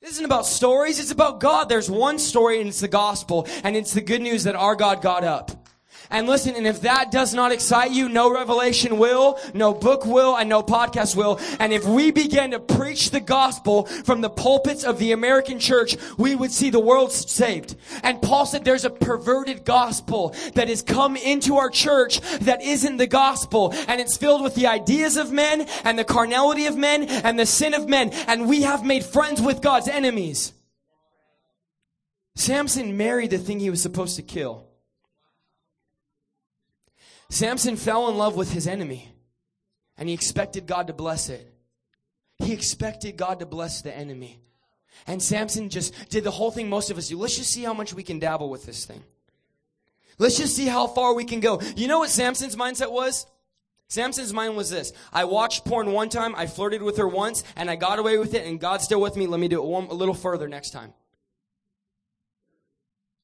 This 0.00 0.12
isn't 0.12 0.24
about 0.24 0.46
stories, 0.46 0.98
it's 0.98 1.12
about 1.12 1.40
God. 1.40 1.68
There's 1.68 1.90
one 1.90 2.18
story 2.18 2.60
and 2.60 2.68
it's 2.68 2.80
the 2.80 2.88
gospel, 2.88 3.46
and 3.62 3.76
it's 3.76 3.92
the 3.92 4.02
good 4.02 4.20
news 4.20 4.44
that 4.44 4.54
our 4.56 4.74
God 4.76 5.00
got 5.00 5.24
up. 5.24 5.63
And 6.10 6.26
listen, 6.26 6.54
and 6.54 6.66
if 6.66 6.82
that 6.82 7.10
does 7.10 7.34
not 7.34 7.52
excite 7.52 7.90
you, 7.90 8.08
no 8.08 8.32
revelation 8.32 8.98
will, 8.98 9.38
no 9.54 9.72
book 9.72 10.04
will, 10.04 10.36
and 10.36 10.48
no 10.48 10.62
podcast 10.62 11.16
will. 11.16 11.40
And 11.58 11.72
if 11.72 11.84
we 11.84 12.10
begin 12.10 12.50
to 12.52 12.60
preach 12.60 13.10
the 13.10 13.20
gospel 13.20 13.86
from 13.86 14.20
the 14.20 14.30
pulpits 14.30 14.84
of 14.84 14.98
the 14.98 15.12
American 15.12 15.58
church, 15.58 15.96
we 16.18 16.34
would 16.34 16.52
see 16.52 16.70
the 16.70 16.80
world 16.80 17.12
saved. 17.12 17.76
And 18.02 18.20
Paul 18.20 18.46
said 18.46 18.64
there's 18.64 18.84
a 18.84 18.90
perverted 18.90 19.64
gospel 19.64 20.34
that 20.54 20.68
has 20.68 20.82
come 20.82 21.16
into 21.16 21.56
our 21.56 21.70
church 21.70 22.20
that 22.40 22.62
isn't 22.62 22.98
the 22.98 23.06
gospel. 23.06 23.72
And 23.88 24.00
it's 24.00 24.16
filled 24.16 24.42
with 24.42 24.54
the 24.54 24.66
ideas 24.66 25.16
of 25.16 25.32
men 25.32 25.66
and 25.84 25.98
the 25.98 26.04
carnality 26.04 26.66
of 26.66 26.76
men 26.76 27.04
and 27.04 27.38
the 27.38 27.46
sin 27.46 27.74
of 27.74 27.88
men. 27.88 28.10
And 28.26 28.48
we 28.48 28.62
have 28.62 28.84
made 28.84 29.04
friends 29.04 29.40
with 29.40 29.62
God's 29.62 29.88
enemies. 29.88 30.52
Samson 32.36 32.96
married 32.96 33.30
the 33.30 33.38
thing 33.38 33.60
he 33.60 33.70
was 33.70 33.80
supposed 33.80 34.16
to 34.16 34.22
kill. 34.22 34.66
Samson 37.34 37.74
fell 37.74 38.08
in 38.08 38.16
love 38.16 38.36
with 38.36 38.52
his 38.52 38.68
enemy 38.68 39.08
and 39.98 40.08
he 40.08 40.14
expected 40.14 40.68
God 40.68 40.86
to 40.86 40.92
bless 40.92 41.28
it. 41.28 41.52
He 42.38 42.52
expected 42.52 43.16
God 43.16 43.40
to 43.40 43.46
bless 43.46 43.82
the 43.82 43.92
enemy. 43.92 44.38
And 45.08 45.20
Samson 45.20 45.68
just 45.68 46.10
did 46.10 46.22
the 46.22 46.30
whole 46.30 46.52
thing 46.52 46.68
most 46.68 46.92
of 46.92 46.96
us 46.98 47.08
do. 47.08 47.18
Let's 47.18 47.36
just 47.36 47.50
see 47.50 47.64
how 47.64 47.74
much 47.74 47.92
we 47.92 48.04
can 48.04 48.20
dabble 48.20 48.50
with 48.50 48.64
this 48.64 48.84
thing. 48.84 49.02
Let's 50.16 50.36
just 50.36 50.54
see 50.54 50.66
how 50.66 50.86
far 50.86 51.12
we 51.12 51.24
can 51.24 51.40
go. 51.40 51.60
You 51.74 51.88
know 51.88 51.98
what 51.98 52.10
Samson's 52.10 52.54
mindset 52.54 52.92
was? 52.92 53.26
Samson's 53.88 54.32
mind 54.32 54.56
was 54.56 54.70
this. 54.70 54.92
I 55.12 55.24
watched 55.24 55.64
porn 55.64 55.90
one 55.90 56.10
time, 56.10 56.36
I 56.36 56.46
flirted 56.46 56.82
with 56.82 56.98
her 56.98 57.08
once, 57.08 57.42
and 57.56 57.68
I 57.68 57.74
got 57.74 57.98
away 57.98 58.16
with 58.16 58.34
it, 58.34 58.46
and 58.46 58.60
God's 58.60 58.84
still 58.84 59.00
with 59.00 59.16
me. 59.16 59.26
Let 59.26 59.40
me 59.40 59.48
do 59.48 59.60
it 59.60 59.66
one, 59.66 59.86
a 59.86 59.94
little 59.94 60.14
further 60.14 60.46
next 60.46 60.70
time. 60.70 60.94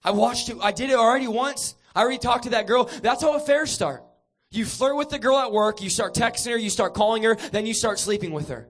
I 0.03 0.11
watched 0.11 0.49
it, 0.49 0.57
I 0.61 0.73
did 0.73 0.91
it 0.91 0.97
already 0.97 1.29
once. 1.29 1.77
I 1.95 2.03
already 2.03 2.19
talked 2.19 2.45
to 2.45 2.51
that 2.51 2.67
girl. 2.67 2.91
That's 3.03 3.23
how 3.23 3.37
affairs 3.37 3.71
start. 3.71 4.05
You 4.51 4.65
flirt 4.65 4.97
with 4.97 5.11
the 5.11 5.19
girl 5.19 5.37
at 5.37 5.53
work, 5.53 5.81
you 5.81 5.91
start 5.91 6.15
texting 6.15 6.51
her, 6.51 6.57
you 6.57 6.71
start 6.71 6.95
calling 6.95 7.23
her, 7.23 7.37
then 7.53 7.67
you 7.67 7.75
start 7.75 8.01
sleeping 8.01 8.33
with 8.33 8.49
her. 8.49 8.69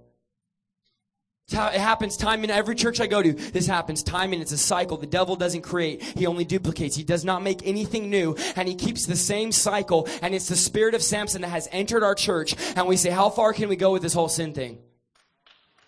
It's 1.46 1.56
how 1.56 1.66
it 1.68 1.80
happens 1.80 2.16
time 2.16 2.44
in 2.44 2.50
every 2.50 2.76
church 2.76 3.00
I 3.00 3.08
go 3.08 3.20
to. 3.20 3.32
This 3.32 3.66
happens 3.66 4.04
time 4.04 4.32
and 4.32 4.40
it's 4.40 4.52
a 4.52 4.58
cycle. 4.58 4.98
The 4.98 5.06
devil 5.06 5.34
doesn't 5.34 5.62
create. 5.62 6.00
He 6.00 6.26
only 6.26 6.44
duplicates. 6.44 6.94
He 6.94 7.02
does 7.02 7.24
not 7.24 7.42
make 7.42 7.66
anything 7.66 8.08
new 8.08 8.36
and 8.54 8.68
he 8.68 8.76
keeps 8.76 9.04
the 9.04 9.16
same 9.16 9.50
cycle. 9.50 10.06
And 10.22 10.32
it's 10.32 10.48
the 10.48 10.54
spirit 10.54 10.94
of 10.94 11.02
Samson 11.02 11.40
that 11.42 11.48
has 11.48 11.68
entered 11.72 12.04
our 12.04 12.14
church. 12.14 12.54
And 12.76 12.86
we 12.86 12.96
say, 12.96 13.10
how 13.10 13.30
far 13.30 13.52
can 13.52 13.68
we 13.68 13.74
go 13.74 13.90
with 13.90 14.02
this 14.02 14.12
whole 14.12 14.28
sin 14.28 14.52
thing? 14.52 14.78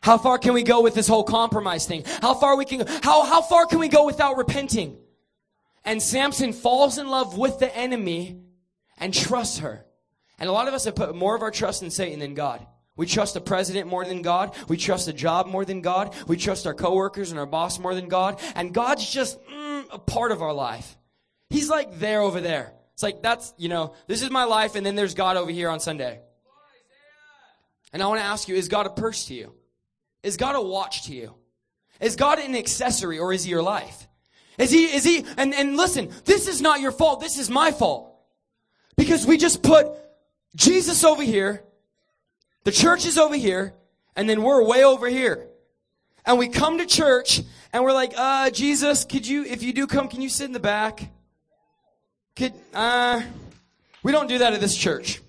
How 0.00 0.18
far 0.18 0.38
can 0.38 0.52
we 0.52 0.64
go 0.64 0.82
with 0.82 0.94
this 0.94 1.06
whole 1.06 1.22
compromise 1.22 1.86
thing? 1.86 2.02
How 2.20 2.34
far 2.34 2.56
we 2.56 2.64
can, 2.64 2.84
how, 3.04 3.24
how 3.24 3.40
far 3.40 3.66
can 3.66 3.78
we 3.78 3.88
go 3.88 4.04
without 4.04 4.38
repenting? 4.38 4.96
And 5.84 6.02
Samson 6.02 6.52
falls 6.52 6.98
in 6.98 7.08
love 7.08 7.36
with 7.36 7.58
the 7.58 7.74
enemy 7.76 8.40
and 8.98 9.12
trusts 9.12 9.58
her. 9.58 9.84
And 10.38 10.48
a 10.48 10.52
lot 10.52 10.68
of 10.68 10.74
us 10.74 10.84
have 10.84 10.94
put 10.94 11.14
more 11.14 11.36
of 11.36 11.42
our 11.42 11.50
trust 11.50 11.82
in 11.82 11.90
Satan 11.90 12.18
than 12.18 12.34
God. 12.34 12.66
We 12.94 13.06
trust 13.06 13.34
the 13.34 13.40
president 13.40 13.88
more 13.88 14.04
than 14.04 14.22
God. 14.22 14.54
We 14.68 14.76
trust 14.76 15.06
the 15.06 15.12
job 15.12 15.46
more 15.46 15.64
than 15.64 15.80
God. 15.80 16.14
We 16.28 16.36
trust 16.36 16.66
our 16.66 16.74
coworkers 16.74 17.30
and 17.30 17.40
our 17.40 17.46
boss 17.46 17.78
more 17.78 17.94
than 17.94 18.08
God. 18.08 18.40
And 18.54 18.74
God's 18.74 19.10
just 19.10 19.40
mm, 19.44 19.84
a 19.90 19.98
part 19.98 20.30
of 20.30 20.42
our 20.42 20.52
life. 20.52 20.98
He's 21.48 21.70
like 21.70 21.98
there 21.98 22.20
over 22.20 22.40
there. 22.40 22.74
It's 22.92 23.02
like 23.02 23.22
that's, 23.22 23.54
you 23.56 23.68
know, 23.68 23.94
this 24.06 24.22
is 24.22 24.30
my 24.30 24.44
life 24.44 24.74
and 24.74 24.84
then 24.84 24.94
there's 24.94 25.14
God 25.14 25.36
over 25.36 25.50
here 25.50 25.68
on 25.68 25.80
Sunday. 25.80 26.20
And 27.92 28.02
I 28.02 28.06
want 28.06 28.20
to 28.20 28.26
ask 28.26 28.48
you, 28.48 28.54
is 28.54 28.68
God 28.68 28.86
a 28.86 28.90
purse 28.90 29.26
to 29.26 29.34
you? 29.34 29.52
Is 30.22 30.36
God 30.36 30.54
a 30.54 30.62
watch 30.62 31.04
to 31.04 31.14
you? 31.14 31.34
Is 32.00 32.16
God 32.16 32.38
an 32.38 32.54
accessory 32.54 33.18
or 33.18 33.32
is 33.32 33.44
he 33.44 33.50
your 33.50 33.62
life? 33.62 34.08
Is 34.58 34.70
he, 34.70 34.84
is 34.84 35.04
he, 35.04 35.24
and, 35.36 35.54
and 35.54 35.76
listen, 35.76 36.10
this 36.24 36.46
is 36.46 36.60
not 36.60 36.80
your 36.80 36.92
fault. 36.92 37.20
This 37.20 37.38
is 37.38 37.48
my 37.48 37.72
fault. 37.72 38.14
Because 38.96 39.26
we 39.26 39.38
just 39.38 39.62
put 39.62 39.88
Jesus 40.54 41.04
over 41.04 41.22
here, 41.22 41.62
the 42.64 42.72
church 42.72 43.06
is 43.06 43.18
over 43.18 43.34
here, 43.34 43.74
and 44.14 44.28
then 44.28 44.42
we're 44.42 44.62
way 44.64 44.84
over 44.84 45.08
here. 45.08 45.48
And 46.24 46.38
we 46.38 46.48
come 46.48 46.78
to 46.78 46.86
church 46.86 47.42
and 47.72 47.82
we're 47.82 47.92
like, 47.92 48.12
uh, 48.16 48.50
Jesus, 48.50 49.04
could 49.04 49.26
you, 49.26 49.44
if 49.44 49.62
you 49.62 49.72
do 49.72 49.86
come, 49.86 50.08
can 50.08 50.20
you 50.20 50.28
sit 50.28 50.44
in 50.44 50.52
the 50.52 50.60
back? 50.60 51.08
Could, 52.36 52.52
uh, 52.72 53.22
we 54.02 54.12
don't 54.12 54.28
do 54.28 54.38
that 54.38 54.52
at 54.52 54.60
this 54.60 54.76
church. 54.76 55.20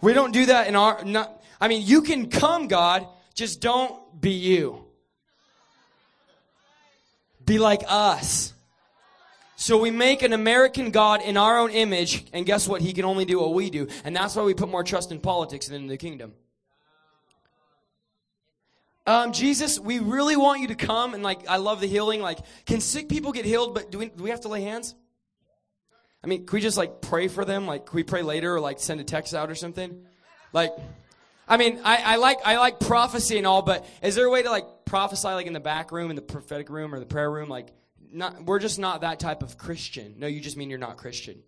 We 0.00 0.12
don't 0.12 0.32
do 0.32 0.46
that 0.46 0.68
in 0.68 0.76
our, 0.76 1.04
not, 1.04 1.42
I 1.60 1.68
mean, 1.68 1.82
you 1.84 2.02
can 2.02 2.30
come, 2.30 2.68
God, 2.68 3.06
just 3.34 3.60
don't 3.60 4.20
be 4.20 4.30
you. 4.30 4.84
Be 7.50 7.58
like 7.58 7.82
us. 7.88 8.54
So 9.56 9.76
we 9.76 9.90
make 9.90 10.22
an 10.22 10.32
American 10.32 10.92
God 10.92 11.20
in 11.20 11.36
our 11.36 11.58
own 11.58 11.72
image, 11.72 12.24
and 12.32 12.46
guess 12.46 12.68
what? 12.68 12.80
He 12.80 12.92
can 12.92 13.04
only 13.04 13.24
do 13.24 13.40
what 13.40 13.54
we 13.54 13.70
do. 13.70 13.88
And 14.04 14.14
that's 14.14 14.36
why 14.36 14.44
we 14.44 14.54
put 14.54 14.68
more 14.68 14.84
trust 14.84 15.10
in 15.10 15.18
politics 15.18 15.66
than 15.66 15.82
in 15.82 15.88
the 15.88 15.96
kingdom. 15.96 16.32
Um, 19.04 19.32
Jesus, 19.32 19.80
we 19.80 19.98
really 19.98 20.36
want 20.36 20.60
you 20.60 20.68
to 20.68 20.76
come, 20.76 21.12
and 21.12 21.24
like, 21.24 21.48
I 21.48 21.56
love 21.56 21.80
the 21.80 21.88
healing. 21.88 22.20
Like, 22.20 22.38
can 22.66 22.80
sick 22.80 23.08
people 23.08 23.32
get 23.32 23.44
healed, 23.44 23.74
but 23.74 23.90
do 23.90 23.98
we, 23.98 24.10
do 24.10 24.22
we 24.22 24.30
have 24.30 24.42
to 24.42 24.48
lay 24.48 24.62
hands? 24.62 24.94
I 26.22 26.28
mean, 26.28 26.46
can 26.46 26.54
we 26.54 26.60
just 26.60 26.76
like 26.76 27.00
pray 27.00 27.26
for 27.26 27.44
them? 27.44 27.66
Like, 27.66 27.84
can 27.84 27.96
we 27.96 28.04
pray 28.04 28.22
later 28.22 28.54
or 28.54 28.60
like 28.60 28.78
send 28.78 29.00
a 29.00 29.04
text 29.04 29.34
out 29.34 29.50
or 29.50 29.56
something? 29.56 30.06
Like, 30.52 30.70
I 31.50 31.56
mean, 31.56 31.80
I, 31.82 31.96
I 31.96 32.16
like 32.16 32.38
I 32.44 32.58
like 32.58 32.78
prophecy 32.78 33.36
and 33.36 33.46
all, 33.46 33.62
but 33.62 33.84
is 34.02 34.14
there 34.14 34.24
a 34.24 34.30
way 34.30 34.42
to 34.42 34.50
like 34.50 34.64
prophesy 34.84 35.28
like 35.28 35.46
in 35.46 35.52
the 35.52 35.58
back 35.58 35.90
room, 35.90 36.08
in 36.10 36.16
the 36.16 36.22
prophetic 36.22 36.70
room, 36.70 36.94
or 36.94 37.00
the 37.00 37.06
prayer 37.06 37.30
room? 37.30 37.48
Like, 37.48 37.70
not 38.12 38.44
we're 38.44 38.60
just 38.60 38.78
not 38.78 39.00
that 39.00 39.18
type 39.18 39.42
of 39.42 39.58
Christian. 39.58 40.14
No, 40.16 40.28
you 40.28 40.40
just 40.40 40.56
mean 40.56 40.70
you're 40.70 40.78
not 40.78 40.96
Christian. 40.96 41.42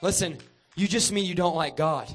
Listen, 0.00 0.38
you 0.74 0.88
just 0.88 1.12
mean 1.12 1.26
you 1.26 1.34
don't 1.34 1.54
like 1.54 1.76
God. 1.76 2.08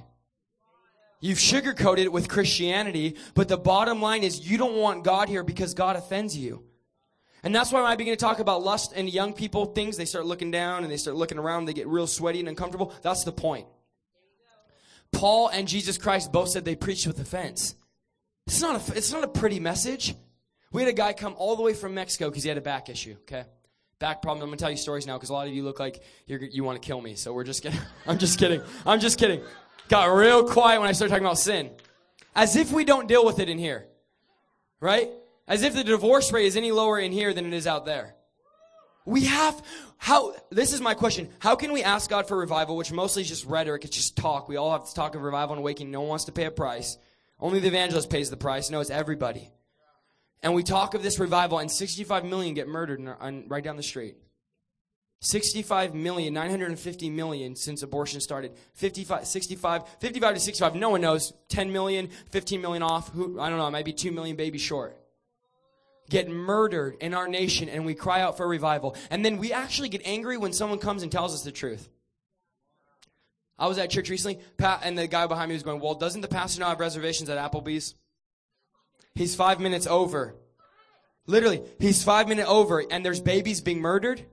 You've 1.20 1.38
sugarcoated 1.38 2.06
it 2.06 2.12
with 2.12 2.28
Christianity, 2.28 3.18
but 3.36 3.48
the 3.48 3.58
bottom 3.58 4.02
line 4.02 4.24
is 4.24 4.50
you 4.50 4.58
don't 4.58 4.78
want 4.78 5.04
God 5.04 5.30
here 5.30 5.44
because 5.44 5.76
God 5.76 5.96
offends 5.96 6.36
you. 6.36 6.64
And 7.44 7.54
that's 7.54 7.72
why 7.72 7.84
when 7.84 7.92
I 7.92 7.96
begin 7.96 8.14
to 8.14 8.20
talk 8.20 8.40
about 8.40 8.64
lust 8.64 8.94
and 8.96 9.08
young 9.08 9.34
people, 9.34 9.66
things, 9.66 9.98
they 9.98 10.06
start 10.06 10.26
looking 10.26 10.50
down 10.50 10.84
and 10.84 10.92
they 10.92 10.98
start 10.98 11.18
looking 11.18 11.38
around, 11.38 11.66
they 11.66 11.74
get 11.74 11.88
real 11.88 12.08
sweaty 12.08 12.40
and 12.40 12.50
uncomfortable. 12.50 12.94
That's 13.04 13.24
the 13.24 13.32
point. 13.32 13.68
Paul 15.12 15.50
and 15.50 15.68
Jesus 15.68 15.98
Christ 15.98 16.32
both 16.32 16.50
said 16.50 16.66
they 16.66 16.76
preached 16.76 17.08
with 17.08 17.20
offense. 17.20 17.76
It's 18.48 18.62
not 18.62 18.90
a, 18.90 18.98
it's 18.98 19.12
not 19.12 19.24
a 19.24 19.28
pretty 19.28 19.60
message. 19.60 20.16
We 20.72 20.82
had 20.82 20.90
a 20.90 20.94
guy 20.94 21.14
come 21.14 21.36
all 21.38 21.56
the 21.56 21.62
way 21.62 21.74
from 21.74 21.94
Mexico 21.94 22.30
because 22.30 22.44
he 22.44 22.50
had 22.50 22.58
a 22.58 22.62
back 22.62 22.90
issue, 22.90 23.16
okay? 23.22 23.46
Back 24.00 24.22
problem. 24.22 24.44
I'm 24.44 24.50
going 24.50 24.58
to 24.58 24.64
tell 24.64 24.72
you 24.72 24.78
stories 24.78 25.06
now 25.06 25.18
because 25.18 25.30
a 25.30 25.34
lot 25.34 25.48
of 25.48 25.54
you 25.54 25.64
look 25.64 25.80
like 25.80 26.02
you—you 26.26 26.64
want 26.64 26.82
to 26.82 26.86
kill 26.86 27.00
me. 27.02 27.16
So 27.16 27.34
we're 27.34 27.44
just 27.44 27.62
kidding. 27.62 27.80
I'm 28.08 28.18
just 28.18 28.40
kidding. 28.40 28.62
I'm 28.86 29.00
just 29.00 29.20
kidding. 29.20 29.42
Got 29.90 30.06
real 30.06 30.48
quiet 30.48 30.80
when 30.80 30.90
I 30.90 30.94
started 30.94 31.12
talking 31.12 31.26
about 31.26 31.38
sin. 31.38 31.70
As 32.36 32.56
if 32.56 32.72
we 32.72 32.86
don't 32.86 33.08
deal 33.08 33.26
with 33.26 33.40
it 33.40 33.50
in 33.50 33.58
here, 33.58 33.86
right? 34.80 35.10
As 35.48 35.64
if 35.64 35.74
the 35.74 35.84
divorce 35.84 36.32
rate 36.32 36.46
is 36.46 36.56
any 36.56 36.72
lower 36.72 36.98
in 36.98 37.12
here 37.12 37.34
than 37.34 37.46
it 37.46 37.54
is 37.54 37.68
out 37.68 37.86
there. 37.86 38.16
We 39.06 39.26
have, 39.26 39.62
how, 40.04 40.34
this 40.50 40.74
is 40.74 40.82
my 40.82 40.96
question. 40.96 41.30
How 41.38 41.56
can 41.56 41.72
we 41.72 41.84
ask 41.84 42.10
God 42.10 42.28
for 42.28 42.36
revival, 42.36 42.76
which 42.76 42.92
mostly 42.92 43.22
is 43.22 43.30
just 43.30 43.46
rhetoric, 43.46 43.86
it's 43.86 43.96
just 43.96 44.18
talk. 44.18 44.50
We 44.50 44.56
all 44.56 44.72
have 44.72 44.90
to 44.90 44.96
talk 44.96 45.14
of 45.14 45.22
revival 45.22 45.54
and 45.54 45.60
awakening. 45.60 45.92
No 45.92 46.00
one 46.00 46.10
wants 46.10 46.26
to 46.26 46.32
pay 46.32 46.46
a 46.46 46.52
price. 46.52 46.98
Only 47.40 47.60
the 47.60 47.68
evangelist 47.68 48.10
pays 48.10 48.32
the 48.32 48.36
price. 48.36 48.72
No, 48.72 48.80
it's 48.80 48.90
everybody. 48.90 49.52
And 50.42 50.56
we 50.56 50.64
talk 50.64 50.96
of 50.96 51.04
this 51.04 51.20
revival, 51.20 51.60
and 51.60 51.70
65 51.70 52.26
million 52.26 52.56
get 52.56 52.68
murdered 52.68 53.00
right 53.48 53.64
down 53.64 53.78
the 53.78 53.84
street. 53.84 54.16
65 55.20 55.94
million, 55.94 56.34
950 56.34 57.12
million 57.12 57.56
since 57.56 57.84
abortion 57.84 58.22
started. 58.22 58.54
55, 58.74 59.28
65, 59.28 59.84
55 60.00 60.34
to 60.34 60.40
65, 60.40 60.76
no 60.78 60.90
one 60.90 61.02
knows. 61.02 61.32
10 61.50 61.72
million, 61.72 62.10
15 62.32 62.60
million 62.60 62.82
off. 62.82 63.10
Who, 63.10 63.40
I 63.40 63.50
don't 63.50 63.60
know, 63.60 63.68
it 63.68 63.72
might 63.72 63.86
be 63.86 63.94
2 63.94 64.12
million 64.12 64.36
babies 64.36 64.62
short 64.62 64.98
get 66.12 66.30
murdered 66.30 66.98
in 67.00 67.14
our 67.16 67.28
nation 67.28 67.70
and 67.70 67.86
we 67.86 67.96
cry 67.96 68.22
out 68.22 68.38
for 68.38 68.48
revival. 68.48 68.96
And 69.10 69.26
then 69.26 69.38
we 69.38 69.54
actually 69.54 69.90
get 69.90 70.02
angry 70.06 70.38
when 70.38 70.54
someone 70.54 70.78
comes 70.78 71.02
and 71.02 71.12
tells 71.12 71.34
us 71.34 71.42
the 71.42 71.52
truth. 71.52 71.90
I 73.58 73.68
was 73.68 73.78
at 73.78 73.90
church 73.90 74.10
recently, 74.10 74.44
Pat, 74.58 74.82
and 74.84 74.98
the 74.98 75.08
guy 75.08 75.26
behind 75.26 75.50
me 75.50 75.56
was 75.56 75.64
going, 75.64 75.80
Well, 75.80 75.96
doesn't 75.96 76.22
the 76.22 76.28
pastor 76.28 76.60
now 76.60 76.70
have 76.70 76.80
reservations 76.80 77.30
at 77.30 77.38
Applebee's? 77.38 77.96
He's 79.16 79.36
five 79.36 79.60
minutes 79.60 79.88
over. 79.88 80.36
Literally, 81.28 81.62
he's 81.80 82.04
five 82.04 82.28
minutes 82.28 82.50
over, 82.50 82.84
and 82.92 83.06
there's 83.06 83.22
babies 83.22 83.62
being 83.62 83.80
murdered, 83.80 84.26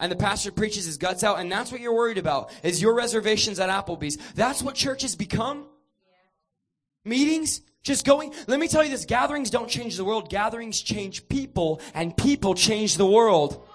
and 0.00 0.10
the 0.10 0.16
pastor 0.16 0.50
preaches 0.50 0.86
his 0.86 0.96
guts 0.96 1.22
out, 1.22 1.38
and 1.38 1.52
that's 1.52 1.70
what 1.70 1.80
you're 1.80 1.94
worried 1.94 2.16
about, 2.16 2.50
is 2.62 2.80
your 2.80 2.94
reservations 2.94 3.60
at 3.60 3.68
Applebee's. 3.68 4.16
That's 4.34 4.62
what 4.62 4.74
churches 4.74 5.14
become? 5.14 5.66
Meetings? 7.04 7.60
Just 7.82 8.04
going, 8.04 8.34
let 8.46 8.60
me 8.60 8.68
tell 8.68 8.84
you 8.84 8.90
this, 8.90 9.06
gatherings 9.06 9.48
don't 9.48 9.68
change 9.68 9.96
the 9.96 10.04
world, 10.04 10.28
gatherings 10.28 10.80
change 10.82 11.26
people, 11.28 11.80
and 11.94 12.14
people 12.14 12.54
change 12.54 12.96
the 12.96 13.06
world. 13.06 13.66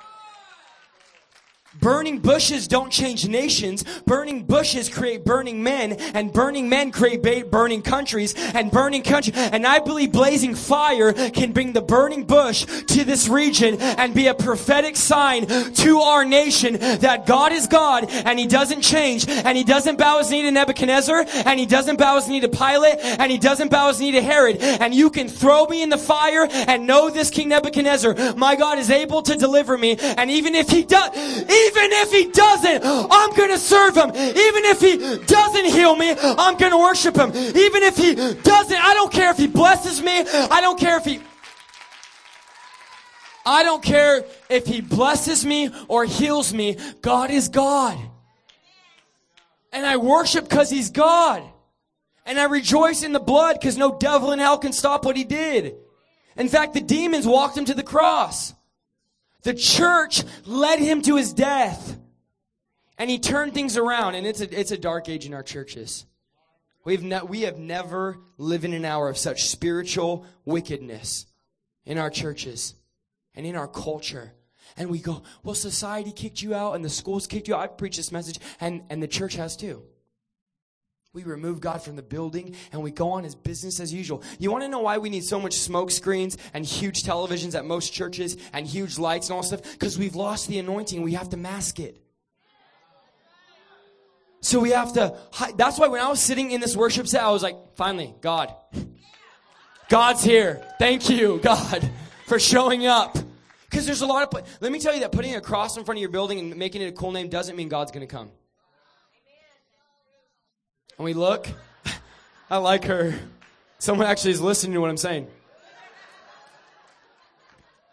Burning 1.79 2.19
bushes 2.19 2.67
don't 2.67 2.91
change 2.91 3.27
nations. 3.27 3.83
Burning 4.05 4.43
bushes 4.43 4.89
create 4.89 5.23
burning 5.23 5.61
men, 5.61 5.93
and 5.93 6.33
burning 6.33 6.67
men 6.69 6.91
create 6.91 7.51
burning 7.51 7.81
countries, 7.81 8.33
and 8.53 8.71
burning 8.71 9.03
country. 9.03 9.33
And 9.35 9.65
I 9.65 9.79
believe 9.79 10.11
blazing 10.11 10.55
fire 10.55 11.13
can 11.13 11.51
bring 11.51 11.73
the 11.73 11.81
burning 11.81 12.25
bush 12.25 12.65
to 12.65 13.03
this 13.03 13.27
region 13.27 13.79
and 13.79 14.13
be 14.13 14.27
a 14.27 14.33
prophetic 14.33 14.95
sign 14.95 15.45
to 15.45 15.99
our 15.99 16.25
nation 16.25 16.77
that 16.79 17.25
God 17.25 17.51
is 17.51 17.67
God 17.67 18.09
and 18.09 18.39
He 18.39 18.47
doesn't 18.47 18.81
change, 18.81 19.27
and 19.27 19.57
He 19.57 19.63
doesn't 19.63 19.97
bow 19.97 20.19
His 20.19 20.31
knee 20.31 20.41
to 20.43 20.51
Nebuchadnezzar, 20.51 21.25
and 21.45 21.59
He 21.59 21.65
doesn't 21.65 21.97
bow 21.97 22.15
His 22.15 22.27
knee 22.27 22.39
to 22.39 22.49
Pilate, 22.49 22.99
and 22.99 23.31
He 23.31 23.37
doesn't 23.37 23.69
bow 23.69 23.89
His 23.89 23.99
knee 23.99 24.11
to 24.13 24.21
Herod. 24.21 24.57
And 24.57 24.93
you 24.93 25.09
can 25.09 25.27
throw 25.27 25.65
me 25.65 25.83
in 25.83 25.89
the 25.89 25.97
fire 25.97 26.47
and 26.49 26.87
know 26.87 27.09
this 27.09 27.29
King 27.29 27.49
Nebuchadnezzar, 27.49 28.35
my 28.35 28.55
God 28.55 28.79
is 28.79 28.89
able 28.89 29.21
to 29.23 29.35
deliver 29.35 29.77
me. 29.77 29.97
And 29.99 30.31
even 30.31 30.55
if 30.55 30.69
He 30.69 30.83
does, 30.83 31.11
even 31.67 31.91
if 31.91 32.11
he 32.11 32.31
doesn't, 32.31 32.81
I'm 32.85 33.35
going 33.35 33.49
to 33.49 33.57
serve 33.57 33.95
him. 33.95 34.09
Even 34.09 34.65
if 34.65 34.81
he 34.81 34.97
doesn't 35.25 35.65
heal 35.65 35.95
me, 35.95 36.15
I'm 36.17 36.57
going 36.57 36.71
to 36.71 36.77
worship 36.77 37.15
him. 37.15 37.29
Even 37.29 37.83
if 37.83 37.97
he 37.97 38.15
doesn't, 38.15 38.77
I 38.77 38.93
don't 38.93 39.11
care 39.11 39.31
if 39.31 39.37
he 39.37 39.47
blesses 39.47 40.01
me. 40.01 40.19
I 40.21 40.61
don't 40.61 40.79
care 40.79 40.97
if 40.97 41.05
he 41.05 41.21
I 43.45 43.61
don't 43.61 43.83
care 43.83 44.25
if 44.49 44.65
he 44.65 44.81
blesses 44.81 45.45
me 45.45 45.69
or 45.87 46.03
heals 46.05 46.51
me. 46.51 46.77
God 47.01 47.29
is 47.29 47.49
God. 47.49 47.97
And 49.71 49.85
I 49.85 49.97
worship 49.97 50.49
because 50.49 50.71
he's 50.71 50.89
God. 50.89 51.43
And 52.25 52.39
I 52.39 52.45
rejoice 52.45 53.03
in 53.03 53.11
the 53.11 53.19
blood 53.19 53.57
because 53.59 53.77
no 53.77 53.97
devil 53.99 54.31
in 54.31 54.39
hell 54.39 54.57
can 54.57 54.73
stop 54.73 55.05
what 55.05 55.15
he 55.15 55.23
did. 55.23 55.75
In 56.35 56.49
fact, 56.49 56.73
the 56.73 56.81
demons 56.81 57.27
walked 57.27 57.55
him 57.55 57.65
to 57.65 57.75
the 57.75 57.83
cross. 57.83 58.54
The 59.45 59.53
church 59.53 60.23
led 60.45 60.79
him 60.79 61.03
to 61.03 61.17
his 61.17 61.31
death. 61.31 61.99
And 62.97 63.11
he 63.11 63.19
turned 63.19 63.53
things 63.53 63.77
around, 63.77 64.15
and 64.15 64.25
it's 64.25 64.41
a, 64.41 64.59
it's 64.59 64.71
a 64.71 64.77
dark 64.77 65.07
age 65.07 65.27
in 65.27 65.35
our 65.35 65.43
churches. 65.43 66.05
We've 66.83 67.03
ne- 67.03 67.21
we 67.21 67.41
have 67.41 67.59
never 67.59 68.17
lived 68.39 68.65
in 68.65 68.73
an 68.73 68.85
hour 68.85 69.07
of 69.07 69.19
such 69.19 69.43
spiritual 69.43 70.25
wickedness 70.45 71.27
in 71.85 71.99
our 71.99 72.09
churches 72.09 72.73
and 73.35 73.45
in 73.45 73.55
our 73.55 73.67
culture. 73.67 74.33
And 74.77 74.89
we 74.89 74.97
go, 74.97 75.21
well, 75.43 75.53
society 75.53 76.11
kicked 76.11 76.41
you 76.41 76.55
out 76.55 76.73
and 76.73 76.83
the 76.83 76.89
schools 76.89 77.27
kicked 77.27 77.47
you 77.47 77.53
out. 77.53 77.61
I've 77.61 77.77
preached 77.77 77.97
this 77.97 78.11
message, 78.11 78.39
and, 78.59 78.81
and 78.89 79.03
the 79.03 79.07
church 79.07 79.35
has 79.35 79.55
too. 79.55 79.83
We 81.15 81.23
remove 81.23 81.61
God 81.61 81.81
from 81.81 81.95
the 81.95 82.03
building 82.03 82.57
and 82.73 82.83
we 82.83 82.91
go 82.91 83.11
on 83.11 83.23
as 83.23 83.35
business 83.35 83.79
as 83.79 83.93
usual. 83.93 84.21
You 84.37 84.51
want 84.51 84.65
to 84.65 84.67
know 84.67 84.79
why 84.79 84.97
we 84.97 85.09
need 85.09 85.23
so 85.23 85.39
much 85.39 85.53
smoke 85.53 85.89
screens 85.89 86.37
and 86.53 86.65
huge 86.65 87.03
televisions 87.03 87.55
at 87.55 87.63
most 87.63 87.93
churches 87.93 88.35
and 88.51 88.67
huge 88.67 88.99
lights 88.99 89.29
and 89.29 89.37
all 89.37 89.41
stuff? 89.41 89.61
Because 89.63 89.97
we've 89.97 90.15
lost 90.15 90.49
the 90.49 90.59
anointing. 90.59 91.01
We 91.03 91.13
have 91.13 91.29
to 91.29 91.37
mask 91.37 91.79
it. 91.79 92.01
So 94.41 94.59
we 94.59 94.71
have 94.71 94.91
to, 94.95 95.17
that's 95.55 95.79
why 95.79 95.87
when 95.87 96.01
I 96.01 96.09
was 96.09 96.19
sitting 96.19 96.51
in 96.51 96.59
this 96.59 96.75
worship 96.75 97.07
set, 97.07 97.23
I 97.23 97.31
was 97.31 97.41
like, 97.41 97.55
finally, 97.77 98.13
God. 98.19 98.53
God's 99.87 100.21
here. 100.21 100.67
Thank 100.79 101.09
you, 101.09 101.39
God, 101.41 101.89
for 102.27 102.39
showing 102.39 102.87
up. 102.87 103.17
Because 103.69 103.85
there's 103.85 104.01
a 104.01 104.05
lot 104.05 104.27
of, 104.27 104.47
let 104.59 104.69
me 104.69 104.79
tell 104.79 104.93
you 104.93 104.99
that 104.99 105.13
putting 105.13 105.33
a 105.35 105.41
cross 105.41 105.77
in 105.77 105.85
front 105.85 105.97
of 105.97 106.01
your 106.01 106.11
building 106.11 106.39
and 106.39 106.57
making 106.57 106.81
it 106.81 106.87
a 106.87 106.91
cool 106.91 107.13
name 107.13 107.29
doesn't 107.29 107.55
mean 107.55 107.69
God's 107.69 107.91
going 107.91 108.05
to 108.05 108.13
come. 108.13 108.31
And 110.97 111.05
we 111.05 111.13
look. 111.13 111.47
I 112.49 112.57
like 112.57 112.85
her. 112.85 113.13
Someone 113.79 114.07
actually 114.07 114.31
is 114.31 114.41
listening 114.41 114.73
to 114.73 114.81
what 114.81 114.89
I'm 114.89 114.97
saying. 114.97 115.27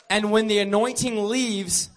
And 0.09 0.31
when 0.31 0.47
the 0.47 0.59
anointing 0.59 1.27
leaves, 1.29 1.89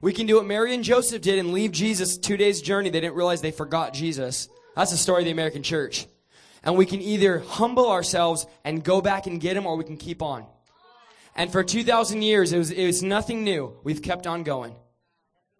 we 0.00 0.12
can 0.12 0.26
do 0.26 0.36
what 0.36 0.46
Mary 0.46 0.74
and 0.74 0.84
Joseph 0.84 1.20
did 1.20 1.38
and 1.38 1.52
leave 1.52 1.72
Jesus 1.72 2.16
two 2.16 2.36
days' 2.36 2.62
journey. 2.62 2.90
They 2.90 3.00
didn't 3.00 3.16
realize 3.16 3.40
they 3.40 3.50
forgot 3.50 3.92
Jesus. 3.92 4.48
That's 4.76 4.92
the 4.92 4.96
story 4.96 5.22
of 5.22 5.24
the 5.24 5.32
American 5.32 5.64
church. 5.64 6.06
And 6.62 6.76
we 6.76 6.86
can 6.86 7.00
either 7.00 7.40
humble 7.40 7.90
ourselves 7.90 8.46
and 8.64 8.84
go 8.84 9.00
back 9.00 9.26
and 9.26 9.40
get 9.40 9.56
him, 9.56 9.66
or 9.66 9.76
we 9.76 9.84
can 9.84 9.96
keep 9.96 10.22
on. 10.22 10.46
And 11.34 11.50
for 11.50 11.64
2,000 11.64 12.22
years, 12.22 12.52
it 12.52 12.58
was, 12.58 12.70
it 12.70 12.86
was 12.86 13.02
nothing 13.02 13.44
new. 13.44 13.76
We've 13.82 14.02
kept 14.02 14.26
on 14.26 14.42
going. 14.44 14.74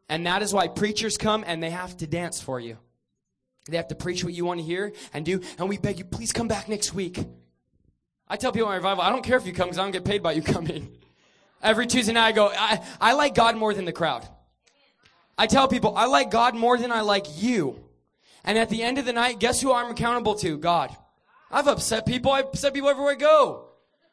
And 0.09 0.27
that 0.27 0.43
is 0.43 0.53
why 0.53 0.69
preachers 0.69 1.19
come 1.19 1.45
and 1.47 1.63
they 1.63 1.71
have 1.71 1.97
to 1.99 2.07
dance 2.07 2.41
for 2.41 2.59
you. 2.59 2.79
They 3.69 3.77
have 3.77 3.89
to 3.89 3.95
preach 3.95 4.25
what 4.25 4.33
you 4.33 4.45
want 4.45 4.61
to 4.61 4.67
hear 4.67 4.93
and 5.13 5.25
do. 5.25 5.41
And 5.59 5.69
we 5.69 5.79
beg 5.79 5.99
you, 5.99 6.05
please 6.05 6.33
come 6.33 6.49
back 6.49 6.69
next 6.69 6.95
week. 6.95 7.19
I 8.27 8.37
tell 8.37 8.53
people 8.53 8.71
in 8.71 8.77
revival, 8.77 9.03
I 9.03 9.11
don't 9.11 9.23
care 9.23 9.37
if 9.37 9.47
you 9.47 9.53
come 9.53 9.69
because 9.69 9.79
I 9.79 9.83
don't 9.83 9.93
get 9.93 10.05
paid 10.05 10.23
by 10.23 10.33
you 10.33 10.43
coming. 10.43 10.97
Every 11.63 11.87
Tuesday 11.87 12.13
night 12.13 12.29
I 12.29 12.33
go, 12.33 12.49
I, 12.49 12.83
I 13.01 13.13
like 13.15 13.35
God 13.35 13.57
more 13.57 13.75
than 13.75 13.85
the 13.85 13.93
crowd. 13.93 14.27
I 15.37 15.47
tell 15.47 15.69
people, 15.69 15.97
I 15.97 16.07
like 16.07 16.31
God 16.31 16.55
more 16.55 16.79
than 16.79 16.93
I 16.93 17.03
like 17.03 17.27
you. 17.41 17.85
And 18.45 18.59
at 18.59 18.71
the 18.71 18.83
end 18.83 18.99
of 18.99 19.05
the 19.05 19.13
night, 19.13 19.39
guess 19.39 19.61
who 19.61 19.73
I'm 19.73 19.91
accountable 19.91 20.35
to? 20.37 20.57
God. 20.59 20.95
I've 21.51 21.69
upset 21.69 22.07
people. 22.07 22.33
I've 22.33 22.47
upset 22.47 22.75
people 22.75 22.89
everywhere 22.89 23.13
I 23.13 23.17
go. 23.17 23.68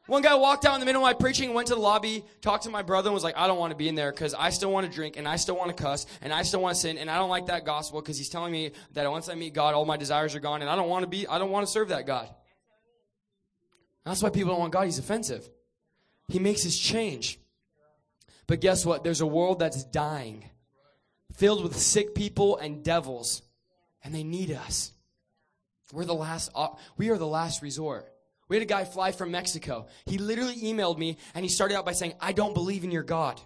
One 0.08 0.22
guy 0.22 0.36
walked 0.36 0.66
out 0.66 0.76
in 0.76 0.80
the 0.80 0.86
middle 0.86 1.02
of 1.02 1.06
my 1.06 1.14
preaching, 1.14 1.54
went 1.54 1.70
to 1.70 1.74
the 1.74 1.80
lobby, 1.80 2.24
talked 2.42 2.66
to 2.66 2.70
my 2.70 2.84
brother, 2.84 3.10
and 3.10 3.16
was 3.16 3.24
like, 3.24 3.38
I 3.38 3.48
don't 3.48 3.58
want 3.58 3.72
to 3.72 3.78
be 3.78 3.90
in 3.90 3.96
there 3.96 4.12
because 4.12 4.36
I 4.36 4.52
still 4.52 4.72
want 4.72 4.86
to 4.86 4.92
drink 4.92 5.18
and 5.18 5.28
I 5.28 5.36
still 5.36 5.58
want 5.58 5.76
to 5.76 5.84
cuss 5.84 6.06
and 6.22 6.32
I 6.32 6.44
still 6.44 6.62
want 6.62 6.76
to 6.76 6.82
sin 6.82 7.00
and 7.00 7.10
I 7.10 7.18
don't 7.18 7.30
like 7.30 7.48
that 7.48 7.66
gospel 7.66 8.02
because 8.02 8.18
he's 8.18 8.30
telling 8.30 8.52
me 8.52 8.72
that 8.94 9.10
once 9.10 9.30
I 9.30 9.36
meet 9.36 9.56
God, 9.56 9.74
all 9.74 9.86
my 9.86 9.98
desires 9.98 10.36
are 10.36 10.40
gone 10.40 10.62
and 10.62 10.70
I 10.70 10.76
don't 10.76 10.90
want 10.90 11.04
to 11.04 11.10
be, 11.10 11.28
I 11.28 11.40
don't 11.40 11.50
want 11.50 11.66
to 11.66 11.72
serve 11.72 11.90
that 11.90 12.06
God. 12.06 12.30
That's 14.06 14.22
why 14.22 14.30
people 14.30 14.52
don't 14.52 14.60
want 14.60 14.74
God. 14.74 14.86
He's 14.86 15.00
offensive. 15.00 15.50
He 16.28 16.38
makes 16.38 16.66
us 16.68 16.78
change. 16.78 17.40
But 18.46 18.62
guess 18.62 18.86
what? 18.86 19.04
There's 19.04 19.22
a 19.22 19.26
world 19.26 19.58
that's 19.58 19.84
dying, 19.86 20.46
filled 21.34 21.64
with 21.64 21.76
sick 21.76 22.14
people 22.14 22.58
and 22.58 22.84
devils, 22.84 23.42
and 24.04 24.14
they 24.14 24.24
need 24.24 24.52
us. 24.52 24.92
We're 25.92 26.06
the 26.06 26.14
last, 26.14 26.52
op- 26.54 26.80
we 26.96 27.10
are 27.10 27.18
the 27.18 27.26
last 27.26 27.64
resort. 27.64 28.12
We 28.48 28.56
had 28.56 28.64
a 28.64 28.68
guy 28.68 28.86
fly 28.86 29.12
from 29.12 29.32
Mexico. 29.32 29.88
He 30.06 30.18
literally 30.18 30.56
emailed 30.56 30.98
me 30.98 31.18
and 31.34 31.44
he 31.44 31.50
started 31.50 31.76
out 31.76 31.86
by 31.86 31.94
saying, 31.94 32.14
I 32.20 32.32
don't 32.32 32.54
believe 32.54 32.84
in 32.84 32.92
your 32.92 33.04
God. 33.04 33.42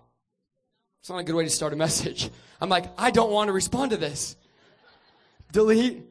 It's 1.00 1.10
not 1.10 1.20
a 1.20 1.24
good 1.24 1.36
way 1.36 1.46
to 1.46 1.50
start 1.50 1.72
a 1.72 1.78
message. 1.78 2.30
I'm 2.62 2.70
like, 2.70 2.86
I 2.98 3.12
don't 3.12 3.32
want 3.32 3.48
to 3.48 3.54
respond 3.54 3.92
to 3.92 3.98
this. 3.98 4.36
Delete. 5.52 6.04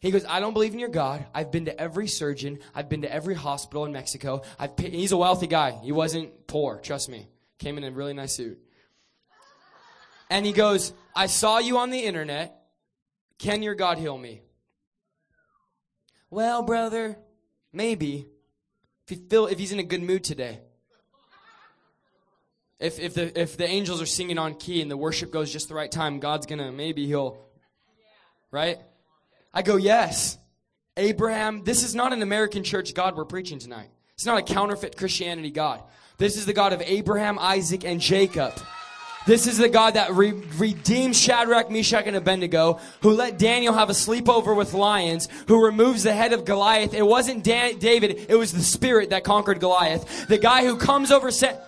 He 0.00 0.10
goes, 0.10 0.24
I 0.28 0.40
don't 0.40 0.52
believe 0.52 0.72
in 0.72 0.80
your 0.80 0.88
God. 0.88 1.24
I've 1.32 1.52
been 1.52 1.66
to 1.66 1.80
every 1.80 2.08
surgeon. 2.08 2.58
I've 2.74 2.88
been 2.88 3.02
to 3.02 3.12
every 3.12 3.36
hospital 3.36 3.84
in 3.84 3.92
Mexico. 3.92 4.42
I've 4.58 4.72
he's 4.76 5.12
a 5.12 5.16
wealthy 5.16 5.46
guy. 5.46 5.78
He 5.82 5.92
wasn't 5.92 6.48
poor, 6.48 6.80
trust 6.80 7.08
me. 7.08 7.28
Came 7.58 7.78
in 7.78 7.84
a 7.84 7.92
really 7.92 8.12
nice 8.12 8.34
suit. 8.34 8.58
And 10.28 10.44
he 10.44 10.52
goes, 10.52 10.92
I 11.14 11.26
saw 11.26 11.58
you 11.58 11.78
on 11.78 11.90
the 11.90 12.00
internet. 12.00 12.64
Can 13.38 13.62
your 13.62 13.76
God 13.76 13.98
heal 13.98 14.18
me? 14.18 14.42
Well, 16.30 16.62
brother, 16.62 17.18
maybe. 17.72 18.26
If 19.08 19.18
he 19.18 19.36
if 19.46 19.58
he's 19.58 19.72
in 19.72 19.78
a 19.78 19.84
good 19.84 20.02
mood 20.02 20.24
today. 20.24 20.60
If 22.78 22.98
if 22.98 23.14
the 23.14 23.40
if 23.40 23.56
the 23.56 23.66
angels 23.66 24.02
are 24.02 24.06
singing 24.06 24.38
on 24.38 24.54
key 24.54 24.82
and 24.82 24.90
the 24.90 24.96
worship 24.96 25.30
goes 25.30 25.52
just 25.52 25.68
the 25.68 25.74
right 25.74 25.90
time, 25.90 26.18
God's 26.18 26.46
gonna 26.46 26.72
maybe 26.72 27.06
he'll 27.06 27.38
right? 28.50 28.78
I 29.52 29.62
go, 29.62 29.76
yes. 29.76 30.38
Abraham, 30.96 31.64
this 31.64 31.82
is 31.82 31.94
not 31.94 32.12
an 32.12 32.22
American 32.22 32.62
church 32.62 32.94
God 32.94 33.16
we're 33.16 33.24
preaching 33.24 33.58
tonight. 33.58 33.88
It's 34.14 34.26
not 34.26 34.38
a 34.38 34.42
counterfeit 34.42 34.96
Christianity 34.96 35.50
God. 35.50 35.82
This 36.18 36.36
is 36.36 36.46
the 36.46 36.52
God 36.52 36.72
of 36.72 36.82
Abraham, 36.82 37.38
Isaac, 37.38 37.84
and 37.84 38.00
Jacob. 38.00 38.52
This 39.24 39.46
is 39.46 39.56
the 39.56 39.68
God 39.68 39.94
that 39.94 40.12
re- 40.12 40.32
redeemed 40.58 41.14
Shadrach, 41.14 41.70
Meshach, 41.70 42.06
and 42.06 42.16
Abednego, 42.16 42.80
who 43.02 43.10
let 43.12 43.38
Daniel 43.38 43.72
have 43.72 43.88
a 43.88 43.92
sleepover 43.92 44.56
with 44.56 44.74
lions, 44.74 45.28
who 45.46 45.64
removes 45.64 46.02
the 46.02 46.12
head 46.12 46.32
of 46.32 46.44
Goliath. 46.44 46.92
It 46.92 47.06
wasn't 47.06 47.44
Dan- 47.44 47.78
David, 47.78 48.26
it 48.28 48.34
was 48.34 48.52
the 48.52 48.62
Spirit 48.62 49.10
that 49.10 49.22
conquered 49.22 49.60
Goliath. 49.60 50.26
The 50.26 50.38
guy 50.38 50.64
who 50.64 50.76
comes 50.76 51.12
over, 51.12 51.30
se- 51.30 51.58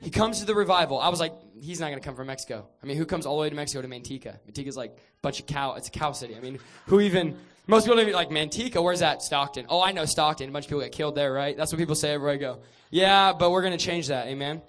he 0.00 0.10
comes 0.10 0.40
to 0.40 0.46
the 0.46 0.54
revival. 0.54 0.98
I 0.98 1.10
was 1.10 1.20
like, 1.20 1.34
he's 1.60 1.78
not 1.78 1.88
going 1.88 2.00
to 2.00 2.04
come 2.04 2.16
from 2.16 2.26
Mexico. 2.26 2.66
I 2.82 2.86
mean, 2.86 2.96
who 2.96 3.04
comes 3.04 3.26
all 3.26 3.36
the 3.36 3.42
way 3.42 3.50
to 3.50 3.54
Mexico 3.54 3.82
to 3.82 3.88
Manteca? 3.88 4.38
Manteca's 4.50 4.76
like 4.76 4.90
a 4.90 5.20
bunch 5.20 5.40
of 5.40 5.46
cow. 5.46 5.74
It's 5.74 5.88
a 5.88 5.92
cow 5.92 6.12
city. 6.12 6.36
I 6.36 6.40
mean, 6.40 6.58
who 6.86 7.00
even? 7.00 7.36
Most 7.66 7.84
people 7.84 7.96
don't 7.96 8.08
even 8.08 8.14
like 8.14 8.30
Manteca. 8.30 8.82
Where's 8.82 9.00
that? 9.00 9.22
Stockton. 9.22 9.66
Oh, 9.68 9.80
I 9.80 9.92
know 9.92 10.04
Stockton. 10.04 10.48
A 10.48 10.52
bunch 10.52 10.64
of 10.64 10.70
people 10.70 10.80
get 10.80 10.92
killed 10.92 11.14
there, 11.14 11.32
right? 11.32 11.56
That's 11.56 11.70
what 11.70 11.78
people 11.78 11.94
say 11.94 12.12
everywhere 12.12 12.34
I 12.34 12.38
go. 12.38 12.60
Yeah, 12.90 13.32
but 13.32 13.50
we're 13.52 13.62
going 13.62 13.78
to 13.78 13.84
change 13.84 14.08
that. 14.08 14.26
Amen. 14.26 14.62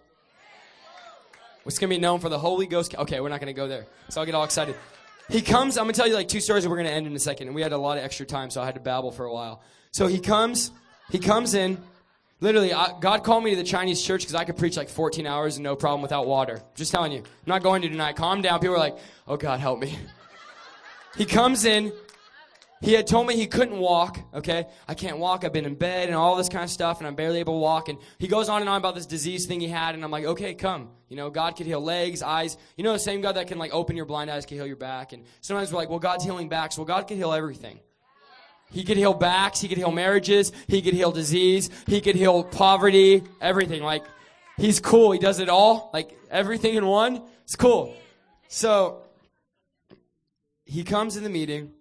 It's 1.66 1.80
going 1.80 1.90
to 1.90 1.96
be 1.96 2.02
known 2.02 2.20
for 2.20 2.30
the 2.30 2.40
Holy 2.40 2.68
Ghost. 2.68 2.96
Okay, 2.96 3.20
we're 3.20 3.30
not 3.30 3.40
going 3.40 3.54
to 3.54 3.60
go 3.60 3.68
there. 3.68 3.86
So 4.10 4.20
I'll 4.20 4.26
get 4.26 4.36
all 4.36 4.44
excited. 4.44 4.76
He 5.30 5.42
comes. 5.42 5.78
I'm 5.78 5.86
going 5.86 5.94
to 5.94 5.98
tell 5.98 6.08
you 6.08 6.16
like 6.16 6.28
two 6.28 6.42
stories, 6.42 6.66
and 6.66 6.72
we're 6.72 6.78
going 6.78 6.88
to 6.88 6.94
end 6.94 7.08
in 7.08 7.16
a 7.16 7.20
second. 7.20 7.48
And 7.48 7.56
we 7.56 7.62
had 7.62 7.72
a 7.72 7.78
lot 7.78 7.98
of 7.98 8.04
extra 8.04 8.26
time, 8.26 8.50
so 8.50 8.62
I 8.62 8.66
had 8.66 8.76
to 8.76 8.82
babble 8.82 9.12
for 9.12 9.26
a 9.26 9.34
while. 9.34 9.62
So 9.92 10.08
he 10.08 10.20
comes. 10.20 10.72
He 11.12 11.20
comes 11.20 11.54
in. 11.54 11.78
Literally, 12.42 12.74
I, 12.74 13.00
God 13.00 13.24
called 13.24 13.44
me 13.46 13.52
to 13.52 13.56
the 13.56 13.64
Chinese 13.64 14.02
church 14.02 14.22
because 14.22 14.36
I 14.36 14.44
could 14.44 14.58
preach 14.58 14.76
like 14.76 14.90
14 14.90 15.26
hours 15.26 15.56
and 15.56 15.64
no 15.64 15.78
problem 15.78 16.02
without 16.02 16.28
water. 16.28 16.62
Just 16.76 16.92
telling 16.92 17.14
you. 17.14 17.20
I'm 17.20 17.26
not 17.46 17.64
going 17.64 17.82
to 17.84 17.90
tonight. 17.90 18.18
Calm 18.18 18.42
down. 18.42 18.60
People 18.60 18.76
are 18.76 18.80
like, 18.80 18.98
oh 19.28 19.38
God, 19.38 19.62
help 19.62 19.80
me. 19.80 19.98
He 21.16 21.26
comes 21.26 21.64
in. 21.64 21.94
He 22.84 22.92
had 22.92 23.08
told 23.08 23.28
me 23.28 23.38
he 23.38 23.48
couldn't 23.48 23.80
walk, 23.80 24.20
okay? 24.34 24.68
I 24.90 24.94
can't 24.94 25.18
walk. 25.18 25.46
I've 25.46 25.54
been 25.54 25.64
in 25.64 25.76
bed 25.76 26.10
and 26.10 26.18
all 26.18 26.36
this 26.36 26.50
kind 26.50 26.66
of 26.66 26.70
stuff, 26.70 26.98
and 26.98 27.08
I'm 27.08 27.16
barely 27.16 27.40
able 27.40 27.54
to 27.54 27.60
walk. 27.60 27.88
And 27.88 27.98
he 28.18 28.28
goes 28.28 28.50
on 28.50 28.60
and 28.60 28.70
on 28.70 28.78
about 28.78 28.94
this 28.94 29.06
disease 29.06 29.46
thing 29.46 29.62
he 29.62 29.70
had, 29.70 29.96
and 29.96 30.04
I'm 30.04 30.12
like, 30.12 30.26
okay, 30.26 30.54
come. 30.54 30.90
You 31.08 31.16
know, 31.16 31.30
God 31.30 31.56
could 31.56 31.66
heal 31.66 31.80
legs, 31.80 32.22
eyes. 32.22 32.58
You 32.76 32.84
know, 32.84 32.92
the 32.92 33.00
same 33.00 33.22
God 33.22 33.38
that 33.38 33.48
can 33.48 33.58
like 33.58 33.74
open 33.74 33.96
your 33.96 34.06
blind 34.06 34.30
eyes 34.30 34.46
can 34.46 34.58
heal 34.58 34.68
your 34.68 34.76
back. 34.76 35.14
And 35.14 35.24
sometimes 35.40 35.72
we're 35.72 35.78
like, 35.78 35.90
well, 35.90 36.00
God's 36.00 36.26
healing 36.26 36.50
backs. 36.50 36.78
Well, 36.78 36.84
God 36.84 37.08
can 37.08 37.16
heal 37.16 37.32
everything. 37.32 37.80
He 38.70 38.84
could 38.84 38.98
heal 38.98 39.14
backs. 39.14 39.62
He 39.62 39.70
could 39.70 39.78
heal 39.78 39.92
marriages. 39.92 40.52
He 40.68 40.82
could 40.82 40.94
heal 40.94 41.14
disease. 41.14 41.70
He 41.88 42.02
could 42.02 42.18
heal 42.18 42.44
poverty. 42.44 43.24
Everything. 43.40 43.82
Like, 43.82 44.04
he's 44.58 44.82
cool. 44.82 45.14
He 45.14 45.20
does 45.20 45.40
it 45.40 45.48
all. 45.48 45.90
Like, 45.94 46.18
everything 46.30 46.76
in 46.76 46.86
one. 46.86 47.22
It's 47.44 47.56
cool. 47.56 47.96
So, 48.50 49.04
he 50.66 50.84
comes 50.84 51.16
in 51.16 51.24
the 51.24 51.30
meeting. 51.30 51.72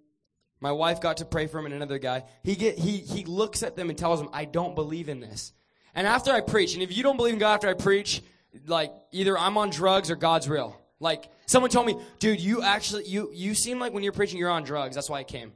My 0.63 0.71
wife 0.71 1.01
got 1.01 1.17
to 1.17 1.25
pray 1.25 1.49
for 1.49 1.59
him 1.59 1.67
and 1.67 1.75
another 1.75 1.99
guy. 1.99 2.23
He 2.45 2.55
get 2.55 2.79
he 2.79 2.99
he 2.99 3.25
looks 3.25 3.65
at 3.65 3.75
them 3.75 3.91
and 3.91 3.99
tells 3.99 4.21
them, 4.21 4.31
"I 4.33 4.45
don't 4.45 4.77
believe 4.77 5.09
in 5.09 5.19
this." 5.19 5.53
And 5.93 6.07
after 6.07 6.31
I 6.31 6.41
preach, 6.41 6.75
and 6.75 6.85
if 6.85 6.97
you 6.97 7.03
don't 7.03 7.17
believe 7.17 7.33
in 7.33 7.41
God 7.41 7.55
after 7.55 7.69
I 7.69 7.75
preach, 7.75 8.23
like 8.67 8.93
either 9.11 9.37
I'm 9.37 9.59
on 9.59 9.71
drugs 9.71 10.09
or 10.09 10.15
God's 10.15 10.49
real. 10.49 10.81
Like 11.01 11.29
someone 11.47 11.69
told 11.69 11.87
me, 11.87 11.97
"Dude, 12.21 12.41
you 12.41 12.63
actually 12.63 13.09
you 13.09 13.31
you 13.35 13.57
seem 13.57 13.81
like 13.81 13.93
when 13.93 14.05
you're 14.05 14.13
preaching 14.13 14.39
you're 14.39 14.51
on 14.51 14.63
drugs." 14.63 14.95
That's 14.95 15.11
why 15.11 15.19
I 15.19 15.25
came. 15.25 15.53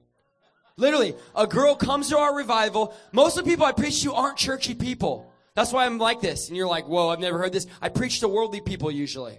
Literally, 0.77 1.15
a 1.37 1.47
girl 1.47 1.77
comes 1.77 2.09
to 2.09 2.19
our 2.19 2.35
revival. 2.35 2.93
Most 3.13 3.39
of 3.39 3.45
the 3.45 3.51
people 3.51 3.65
I 3.65 3.71
preach 3.71 4.03
to 4.03 4.13
aren't 4.13 4.37
churchy 4.37 4.75
people. 4.75 5.33
That's 5.55 5.73
why 5.73 5.87
I'm 5.87 5.99
like 5.99 6.21
this. 6.21 6.49
And 6.49 6.57
you're 6.57 6.67
like, 6.67 6.89
"Whoa, 6.89 7.11
I've 7.11 7.21
never 7.21 7.39
heard 7.39 7.53
this." 7.53 7.69
I 7.81 7.91
preach 7.91 8.19
to 8.21 8.29
worldly 8.29 8.61
people 8.61 8.91
usually. 8.91 9.39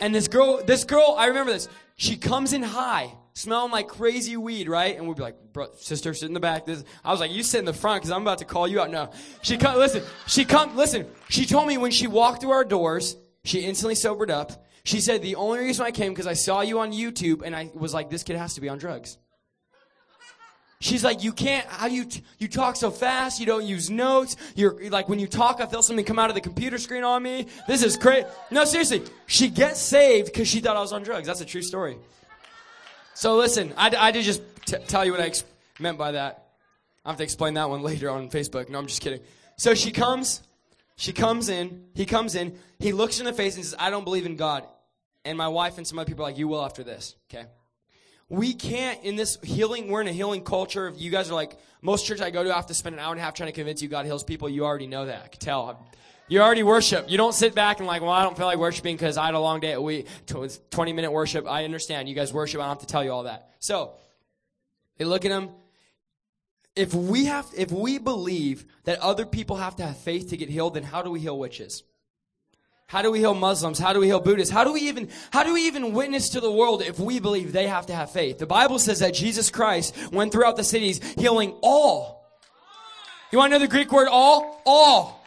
And 0.00 0.12
this 0.12 0.26
girl, 0.26 0.60
this 0.64 0.82
girl, 0.82 1.14
I 1.16 1.26
remember 1.26 1.52
this. 1.52 1.68
She 1.94 2.16
comes 2.16 2.52
in 2.52 2.64
high, 2.64 3.14
smelling 3.34 3.72
like 3.72 3.88
crazy 3.88 4.36
weed, 4.36 4.68
right? 4.68 4.96
And 4.96 5.06
we'd 5.06 5.16
be 5.16 5.22
like, 5.22 5.36
sister, 5.76 6.14
sit 6.14 6.26
in 6.26 6.34
the 6.34 6.40
back. 6.40 6.66
This, 6.66 6.84
I 7.04 7.10
was 7.10 7.20
like, 7.20 7.30
you 7.30 7.42
sit 7.42 7.58
in 7.58 7.64
the 7.64 7.72
front 7.72 8.02
because 8.02 8.10
I'm 8.10 8.22
about 8.22 8.38
to 8.38 8.44
call 8.44 8.68
you 8.68 8.80
out. 8.80 8.90
No, 8.90 9.10
she 9.42 9.56
come. 9.56 9.76
Listen, 9.76 10.02
she 10.26 10.44
come. 10.44 10.76
Listen, 10.76 11.06
she 11.28 11.46
told 11.46 11.68
me 11.68 11.78
when 11.78 11.90
she 11.90 12.06
walked 12.06 12.42
through 12.42 12.52
our 12.52 12.64
doors, 12.64 13.16
she 13.44 13.60
instantly 13.60 13.94
sobered 13.94 14.30
up. 14.30 14.66
She 14.84 15.00
said 15.00 15.22
the 15.22 15.36
only 15.36 15.60
reason 15.60 15.86
I 15.86 15.92
came 15.92 16.12
because 16.12 16.26
I 16.26 16.32
saw 16.32 16.60
you 16.60 16.80
on 16.80 16.92
YouTube, 16.92 17.42
and 17.44 17.54
I 17.54 17.70
was 17.74 17.94
like, 17.94 18.10
this 18.10 18.22
kid 18.24 18.36
has 18.36 18.54
to 18.54 18.60
be 18.60 18.68
on 18.68 18.78
drugs. 18.78 19.16
She's 20.80 21.04
like, 21.04 21.22
you 21.22 21.32
can't, 21.32 21.64
how 21.68 21.86
do 21.86 21.94
you, 21.94 22.06
you 22.38 22.48
talk 22.48 22.74
so 22.74 22.90
fast, 22.90 23.38
you 23.38 23.46
don't 23.46 23.64
use 23.64 23.88
notes, 23.88 24.34
you're, 24.56 24.90
like, 24.90 25.08
when 25.08 25.20
you 25.20 25.28
talk, 25.28 25.60
I 25.60 25.66
feel 25.66 25.80
something 25.80 26.04
come 26.04 26.18
out 26.18 26.28
of 26.28 26.34
the 26.34 26.40
computer 26.40 26.76
screen 26.76 27.04
on 27.04 27.22
me. 27.22 27.46
This 27.68 27.84
is 27.84 27.96
great. 27.96 28.26
No, 28.50 28.64
seriously, 28.64 29.04
she 29.26 29.48
gets 29.48 29.80
saved 29.80 30.26
because 30.32 30.48
she 30.48 30.58
thought 30.58 30.76
I 30.76 30.80
was 30.80 30.92
on 30.92 31.04
drugs. 31.04 31.28
That's 31.28 31.40
a 31.40 31.44
true 31.44 31.62
story. 31.62 31.98
So 33.14 33.36
listen, 33.36 33.72
I, 33.76 33.94
I 33.96 34.10
did 34.10 34.24
just 34.24 34.42
t- 34.66 34.78
tell 34.86 35.04
you 35.04 35.12
what 35.12 35.20
I 35.20 35.26
ex- 35.26 35.44
meant 35.78 35.98
by 35.98 36.12
that. 36.12 36.46
I 37.04 37.10
have 37.10 37.18
to 37.18 37.24
explain 37.24 37.54
that 37.54 37.68
one 37.68 37.82
later 37.82 38.10
on 38.10 38.30
Facebook. 38.30 38.68
No, 38.68 38.78
I'm 38.78 38.86
just 38.86 39.00
kidding. 39.00 39.20
So 39.56 39.74
she 39.74 39.90
comes, 39.90 40.42
she 40.96 41.12
comes 41.12 41.48
in, 41.48 41.84
he 41.94 42.06
comes 42.06 42.34
in, 42.34 42.58
he 42.78 42.92
looks 42.92 43.18
in 43.18 43.26
the 43.26 43.32
face 43.32 43.56
and 43.56 43.64
says, 43.64 43.74
I 43.78 43.90
don't 43.90 44.04
believe 44.04 44.26
in 44.26 44.36
God. 44.36 44.64
And 45.24 45.38
my 45.38 45.48
wife 45.48 45.78
and 45.78 45.86
some 45.86 45.98
other 45.98 46.08
people 46.08 46.24
are 46.24 46.28
like, 46.28 46.38
you 46.38 46.48
will 46.48 46.64
after 46.64 46.82
this, 46.82 47.16
okay? 47.30 47.46
we 48.32 48.54
can't 48.54 49.04
in 49.04 49.14
this 49.14 49.36
healing 49.42 49.88
we're 49.88 50.00
in 50.00 50.08
a 50.08 50.12
healing 50.12 50.42
culture 50.42 50.90
you 50.96 51.10
guys 51.10 51.30
are 51.30 51.34
like 51.34 51.58
most 51.82 52.06
church 52.06 52.22
i 52.22 52.30
go 52.30 52.42
to 52.42 52.50
I 52.50 52.56
have 52.56 52.66
to 52.66 52.74
spend 52.74 52.94
an 52.94 53.00
hour 53.00 53.12
and 53.12 53.20
a 53.20 53.22
half 53.22 53.34
trying 53.34 53.48
to 53.48 53.52
convince 53.52 53.82
you 53.82 53.88
god 53.88 54.06
heals 54.06 54.24
people 54.24 54.48
you 54.48 54.64
already 54.64 54.86
know 54.86 55.04
that 55.04 55.22
i 55.22 55.28
can 55.28 55.38
tell 55.38 55.86
you 56.28 56.40
already 56.40 56.62
worship 56.62 57.10
you 57.10 57.16
don't 57.16 57.34
sit 57.34 57.54
back 57.54 57.78
and 57.78 57.86
like 57.86 58.02
well 58.02 58.10
i 58.10 58.22
don't 58.22 58.36
feel 58.36 58.46
like 58.46 58.58
worshiping 58.58 58.96
because 58.96 59.16
i 59.16 59.26
had 59.26 59.34
a 59.34 59.40
long 59.40 59.60
day 59.60 59.76
week 59.76 60.06
20 60.70 60.92
minute 60.92 61.10
worship 61.10 61.46
i 61.46 61.64
understand 61.64 62.08
you 62.08 62.14
guys 62.14 62.32
worship 62.32 62.60
i 62.60 62.64
don't 62.64 62.70
have 62.70 62.78
to 62.78 62.86
tell 62.86 63.04
you 63.04 63.12
all 63.12 63.24
that 63.24 63.50
so 63.58 63.94
they 64.98 65.04
look 65.04 65.24
at 65.24 65.30
him 65.30 65.50
if 66.74 66.94
we 66.94 67.26
have 67.26 67.46
if 67.56 67.70
we 67.70 67.98
believe 67.98 68.64
that 68.84 68.98
other 69.00 69.26
people 69.26 69.56
have 69.56 69.76
to 69.76 69.84
have 69.84 69.96
faith 69.98 70.30
to 70.30 70.36
get 70.36 70.48
healed 70.48 70.74
then 70.74 70.82
how 70.82 71.02
do 71.02 71.10
we 71.10 71.20
heal 71.20 71.38
witches 71.38 71.82
how 72.92 73.00
do 73.00 73.10
we 73.10 73.20
heal 73.20 73.32
Muslims? 73.32 73.78
How 73.78 73.94
do 73.94 74.00
we 74.00 74.06
heal 74.08 74.20
Buddhists? 74.20 74.52
How 74.52 74.64
do 74.64 74.74
we 74.74 74.80
even 74.80 75.08
how 75.32 75.44
do 75.44 75.54
we 75.54 75.66
even 75.66 75.94
witness 75.94 76.28
to 76.30 76.40
the 76.40 76.52
world 76.52 76.82
if 76.82 77.00
we 77.00 77.20
believe 77.20 77.50
they 77.50 77.66
have 77.66 77.86
to 77.86 77.94
have 77.94 78.10
faith? 78.10 78.38
The 78.38 78.44
Bible 78.44 78.78
says 78.78 78.98
that 78.98 79.14
Jesus 79.14 79.48
Christ 79.48 79.96
went 80.12 80.30
throughout 80.30 80.56
the 80.56 80.62
cities 80.62 81.00
healing 81.14 81.54
all. 81.62 82.26
You 83.30 83.38
want 83.38 83.50
to 83.50 83.58
know 83.58 83.64
the 83.64 83.70
Greek 83.70 83.90
word 83.90 84.08
all? 84.08 84.60
All. 84.66 85.21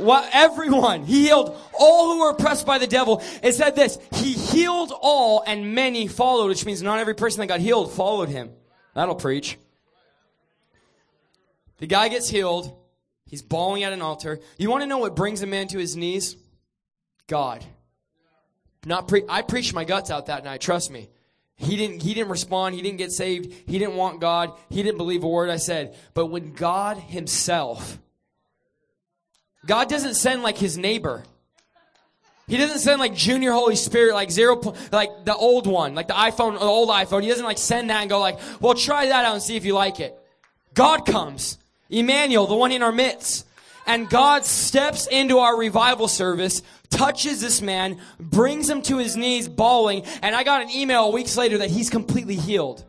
What 0.00 0.28
everyone. 0.32 1.04
He 1.04 1.26
healed 1.26 1.56
all 1.78 2.12
who 2.12 2.20
were 2.20 2.30
oppressed 2.30 2.66
by 2.66 2.78
the 2.78 2.86
devil. 2.86 3.22
It 3.42 3.54
said 3.54 3.76
this, 3.76 3.98
he 4.12 4.32
healed 4.32 4.92
all 5.00 5.42
and 5.46 5.74
many 5.74 6.08
followed, 6.08 6.48
which 6.48 6.64
means 6.64 6.82
not 6.82 6.98
every 6.98 7.14
person 7.14 7.40
that 7.40 7.46
got 7.46 7.60
healed 7.60 7.92
followed 7.92 8.28
him. 8.28 8.50
That'll 8.94 9.14
preach. 9.14 9.58
The 11.78 11.86
guy 11.86 12.08
gets 12.08 12.28
healed. 12.28 12.76
He's 13.26 13.42
bawling 13.42 13.84
at 13.84 13.92
an 13.92 14.02
altar. 14.02 14.40
You 14.58 14.70
want 14.70 14.82
to 14.82 14.86
know 14.86 14.98
what 14.98 15.16
brings 15.16 15.42
a 15.42 15.46
man 15.46 15.68
to 15.68 15.78
his 15.78 15.96
knees? 15.96 16.36
God. 17.26 17.64
Not 18.84 19.08
pre- 19.08 19.24
I 19.28 19.42
preached 19.42 19.74
my 19.74 19.84
guts 19.84 20.10
out 20.10 20.26
that 20.26 20.44
night, 20.44 20.60
trust 20.60 20.90
me. 20.90 21.08
He 21.56 21.76
didn't 21.76 22.00
he 22.00 22.14
didn't 22.14 22.30
respond, 22.30 22.74
he 22.74 22.80
didn't 22.80 22.96
get 22.96 23.12
saved, 23.12 23.52
he 23.66 23.78
didn't 23.78 23.94
want 23.94 24.20
God, 24.20 24.52
he 24.70 24.82
didn't 24.82 24.96
believe 24.96 25.22
a 25.22 25.28
word 25.28 25.50
I 25.50 25.56
said. 25.56 25.94
But 26.14 26.26
when 26.26 26.52
God 26.52 26.96
himself 26.96 27.98
God 29.66 29.88
doesn't 29.88 30.14
send 30.14 30.42
like 30.42 30.58
his 30.58 30.78
neighbor. 30.78 31.22
He 32.48 32.56
doesn't 32.56 32.80
send 32.80 32.98
like 32.98 33.14
Junior 33.14 33.52
Holy 33.52 33.76
Spirit, 33.76 34.14
like 34.14 34.30
zero, 34.30 34.60
like 34.90 35.24
the 35.24 35.36
old 35.36 35.68
one, 35.68 35.94
like 35.94 36.08
the 36.08 36.14
iPhone, 36.14 36.54
the 36.58 36.64
old 36.64 36.88
iPhone. 36.88 37.22
He 37.22 37.28
doesn't 37.28 37.44
like 37.44 37.58
send 37.58 37.90
that 37.90 38.00
and 38.00 38.10
go 38.10 38.18
like, 38.18 38.40
well, 38.60 38.74
try 38.74 39.06
that 39.06 39.24
out 39.24 39.34
and 39.34 39.42
see 39.42 39.56
if 39.56 39.64
you 39.64 39.74
like 39.74 40.00
it. 40.00 40.18
God 40.74 41.06
comes. 41.06 41.58
Emmanuel, 41.88 42.46
the 42.46 42.56
one 42.56 42.72
in 42.72 42.82
our 42.82 42.92
midst. 42.92 43.46
And 43.86 44.08
God 44.08 44.44
steps 44.44 45.06
into 45.06 45.38
our 45.38 45.56
revival 45.56 46.08
service, 46.08 46.62
touches 46.90 47.40
this 47.40 47.62
man, 47.62 47.98
brings 48.18 48.68
him 48.68 48.82
to 48.82 48.98
his 48.98 49.16
knees 49.16 49.48
bawling, 49.48 50.04
and 50.22 50.34
I 50.34 50.44
got 50.44 50.62
an 50.62 50.70
email 50.70 51.12
weeks 51.12 51.36
later 51.36 51.58
that 51.58 51.70
he's 51.70 51.88
completely 51.88 52.36
healed. 52.36 52.84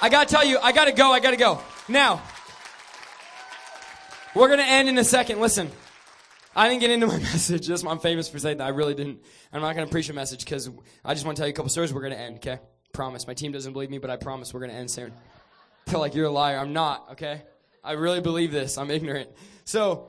I 0.00 0.08
gotta 0.08 0.28
tell 0.28 0.44
you, 0.44 0.58
I 0.58 0.72
gotta 0.72 0.92
go, 0.92 1.12
I 1.12 1.20
gotta 1.20 1.36
go. 1.36 1.60
Now, 1.88 2.22
we're 4.34 4.48
gonna 4.48 4.62
end 4.62 4.88
in 4.88 4.98
a 4.98 5.04
second. 5.04 5.40
Listen, 5.40 5.70
I 6.54 6.68
didn't 6.68 6.80
get 6.80 6.90
into 6.90 7.06
my 7.06 7.18
message. 7.32 7.66
That's 7.66 7.84
I'm 7.84 7.98
famous 7.98 8.28
for 8.28 8.38
saying 8.38 8.58
that. 8.58 8.64
I 8.64 8.70
really 8.70 8.94
didn't. 8.94 9.22
I'm 9.52 9.60
not 9.60 9.74
gonna 9.74 9.88
preach 9.88 10.08
a 10.08 10.14
message 10.14 10.44
because 10.44 10.70
I 11.04 11.14
just 11.14 11.26
want 11.26 11.36
to 11.36 11.40
tell 11.40 11.46
you 11.46 11.52
a 11.52 11.56
couple 11.56 11.70
stories. 11.70 11.92
We're 11.92 12.02
gonna 12.02 12.14
end, 12.16 12.36
okay? 12.36 12.58
Promise. 12.92 13.26
My 13.26 13.34
team 13.34 13.52
doesn't 13.52 13.72
believe 13.72 13.90
me, 13.90 13.98
but 13.98 14.10
I 14.10 14.16
promise 14.16 14.52
we're 14.52 14.60
gonna 14.60 14.72
end 14.72 14.90
soon. 14.90 15.12
Feel 15.88 16.00
like 16.00 16.14
you're 16.14 16.26
a 16.26 16.30
liar. 16.30 16.58
I'm 16.58 16.72
not, 16.72 17.12
okay? 17.12 17.42
I 17.82 17.92
really 17.92 18.20
believe 18.20 18.52
this. 18.52 18.78
I'm 18.78 18.90
ignorant. 18.90 19.30
So, 19.64 20.08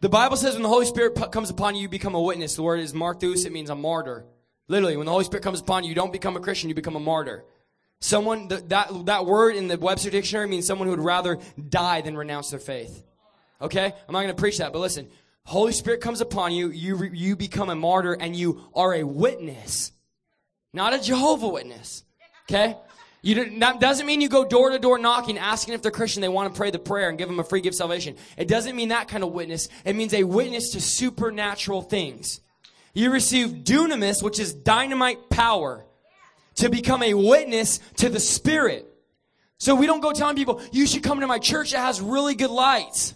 the 0.00 0.08
Bible 0.08 0.36
says 0.36 0.54
when 0.54 0.62
the 0.62 0.68
Holy 0.68 0.86
Spirit 0.86 1.14
p- 1.14 1.28
comes 1.28 1.50
upon 1.50 1.76
you, 1.76 1.82
you 1.82 1.88
become 1.88 2.14
a 2.14 2.20
witness. 2.20 2.56
The 2.56 2.62
word 2.62 2.80
is 2.80 2.92
marthus. 2.92 3.46
It 3.46 3.52
means 3.52 3.70
a 3.70 3.74
martyr. 3.74 4.26
Literally, 4.68 4.96
when 4.96 5.06
the 5.06 5.12
Holy 5.12 5.24
Spirit 5.24 5.44
comes 5.44 5.60
upon 5.60 5.84
you, 5.84 5.90
you 5.90 5.94
don't 5.94 6.12
become 6.12 6.36
a 6.36 6.40
Christian, 6.40 6.68
you 6.68 6.74
become 6.74 6.96
a 6.96 7.00
martyr. 7.00 7.44
Someone, 8.00 8.48
th- 8.48 8.64
that, 8.68 9.06
that 9.06 9.26
word 9.26 9.56
in 9.56 9.68
the 9.68 9.78
Webster 9.78 10.10
Dictionary 10.10 10.48
means 10.48 10.66
someone 10.66 10.86
who 10.86 10.92
would 10.92 11.04
rather 11.04 11.38
die 11.68 12.02
than 12.02 12.16
renounce 12.16 12.50
their 12.50 12.60
faith. 12.60 13.02
Okay? 13.60 13.84
I'm 13.86 14.12
not 14.12 14.20
going 14.20 14.28
to 14.28 14.34
preach 14.34 14.58
that, 14.58 14.72
but 14.72 14.80
listen. 14.80 15.08
Holy 15.44 15.72
Spirit 15.72 16.00
comes 16.00 16.20
upon 16.20 16.52
you, 16.52 16.70
you, 16.70 17.04
you 17.04 17.36
become 17.36 17.70
a 17.70 17.74
martyr, 17.74 18.12
and 18.14 18.34
you 18.34 18.64
are 18.74 18.94
a 18.94 19.04
witness. 19.04 19.92
Not 20.72 20.92
a 20.92 21.00
Jehovah 21.00 21.48
Witness. 21.48 22.04
Okay? 22.44 22.76
You 23.22 23.58
that 23.58 23.80
doesn't 23.80 24.06
mean 24.06 24.20
you 24.20 24.28
go 24.28 24.44
door 24.44 24.70
to 24.70 24.78
door 24.78 24.98
knocking, 24.98 25.38
asking 25.38 25.74
if 25.74 25.82
they're 25.82 25.90
Christian, 25.90 26.20
they 26.20 26.28
want 26.28 26.52
to 26.52 26.56
pray 26.56 26.70
the 26.70 26.78
prayer 26.78 27.08
and 27.08 27.18
give 27.18 27.28
them 27.28 27.40
a 27.40 27.44
free 27.44 27.60
gift 27.60 27.76
salvation. 27.76 28.14
It 28.36 28.46
doesn't 28.46 28.76
mean 28.76 28.90
that 28.90 29.08
kind 29.08 29.24
of 29.24 29.32
witness. 29.32 29.68
It 29.84 29.96
means 29.96 30.14
a 30.14 30.22
witness 30.22 30.70
to 30.70 30.80
supernatural 30.80 31.82
things. 31.82 32.40
You 32.94 33.10
receive 33.10 33.64
dunamis, 33.64 34.22
which 34.22 34.38
is 34.38 34.52
dynamite 34.52 35.28
power, 35.28 35.84
to 36.56 36.68
become 36.68 37.02
a 37.02 37.14
witness 37.14 37.78
to 37.96 38.08
the 38.08 38.20
Spirit. 38.20 38.86
So 39.58 39.74
we 39.74 39.86
don't 39.86 40.00
go 40.00 40.12
telling 40.12 40.36
people, 40.36 40.60
you 40.72 40.86
should 40.86 41.02
come 41.02 41.20
to 41.20 41.26
my 41.26 41.38
church 41.38 41.72
that 41.72 41.78
has 41.78 42.00
really 42.00 42.34
good 42.34 42.50
lights 42.50 43.14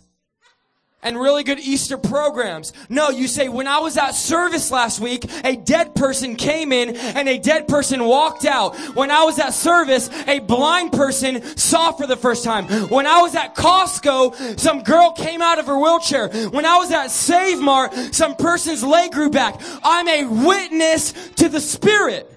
and 1.03 1.19
really 1.19 1.43
good 1.45 1.59
Easter 1.59 1.97
programs. 1.97 2.73
No, 2.89 3.11
you 3.11 3.27
say, 3.27 3.49
when 3.49 3.67
I 3.67 3.79
was 3.79 3.97
at 3.97 4.15
service 4.15 4.71
last 4.71 5.01
week, 5.01 5.25
a 5.45 5.57
dead 5.57 5.95
person 5.95 6.37
came 6.37 6.73
in 6.73 6.97
and 6.97 7.29
a 7.29 7.39
dead 7.39 7.69
person 7.69 8.05
walked 8.05 8.45
out. 8.45 8.77
When 8.95 9.11
I 9.11 9.25
was 9.25 9.39
at 9.39 9.55
service, 9.55 10.11
a 10.27 10.41
blind 10.41 10.93
person 10.93 11.43
saw 11.57 11.93
for 11.93 12.07
the 12.07 12.17
first 12.17 12.45
time. 12.45 12.67
When 12.89 13.07
I 13.07 13.23
was 13.23 13.35
at 13.35 13.55
Costco, 13.55 14.59
some 14.59 14.83
girl 14.83 15.13
came 15.13 15.41
out 15.41 15.59
of 15.59 15.67
her 15.67 15.79
wheelchair. 15.79 16.29
When 16.49 16.67
I 16.67 16.77
was 16.77 16.91
at 16.91 17.11
Save 17.11 17.61
Mart, 17.61 17.95
some 18.15 18.37
person's 18.37 18.85
leg 18.85 19.13
grew 19.13 19.31
back. 19.31 19.61
I'm 19.83 20.09
a 20.09 20.25
witness 20.47 21.13
to 21.37 21.49
the 21.49 21.61
Spirit. 21.61 22.31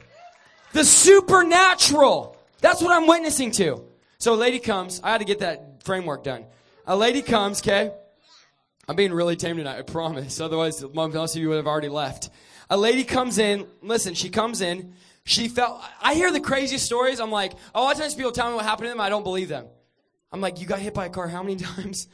The 0.73 0.83
supernatural. 0.83 2.35
That's 2.59 2.81
what 2.81 2.91
I'm 2.91 3.07
witnessing 3.07 3.51
to. 3.51 3.85
So 4.17 4.33
a 4.33 4.35
lady 4.35 4.59
comes. 4.59 5.01
I 5.03 5.11
had 5.11 5.19
to 5.19 5.25
get 5.25 5.39
that 5.39 5.83
framework 5.83 6.23
done. 6.23 6.45
A 6.85 6.95
lady 6.95 7.21
comes, 7.21 7.61
okay? 7.61 7.91
I'm 8.87 8.95
being 8.95 9.13
really 9.13 9.35
tame 9.35 9.57
tonight, 9.57 9.77
I 9.77 9.81
promise. 9.83 10.41
Otherwise, 10.41 10.83
most 10.93 11.35
of 11.35 11.41
you 11.41 11.49
would 11.49 11.57
have 11.57 11.67
already 11.67 11.89
left. 11.89 12.29
A 12.69 12.77
lady 12.77 13.03
comes 13.03 13.37
in. 13.37 13.67
Listen, 13.81 14.13
she 14.13 14.29
comes 14.29 14.61
in. 14.61 14.93
She 15.25 15.47
felt. 15.47 15.81
I 16.01 16.15
hear 16.15 16.31
the 16.31 16.41
craziest 16.41 16.85
stories. 16.85 17.19
I'm 17.19 17.31
like, 17.31 17.53
a 17.73 17.79
lot 17.79 17.93
of 17.93 18.01
times 18.01 18.15
people 18.15 18.31
tell 18.31 18.49
me 18.49 18.55
what 18.55 18.65
happened 18.65 18.85
to 18.85 18.89
them. 18.89 18.99
I 18.99 19.09
don't 19.09 19.23
believe 19.23 19.47
them. 19.47 19.67
I'm 20.31 20.41
like, 20.41 20.59
you 20.59 20.65
got 20.65 20.79
hit 20.79 20.93
by 20.93 21.05
a 21.05 21.09
car 21.09 21.27
how 21.27 21.43
many 21.43 21.55
times? 21.75 22.07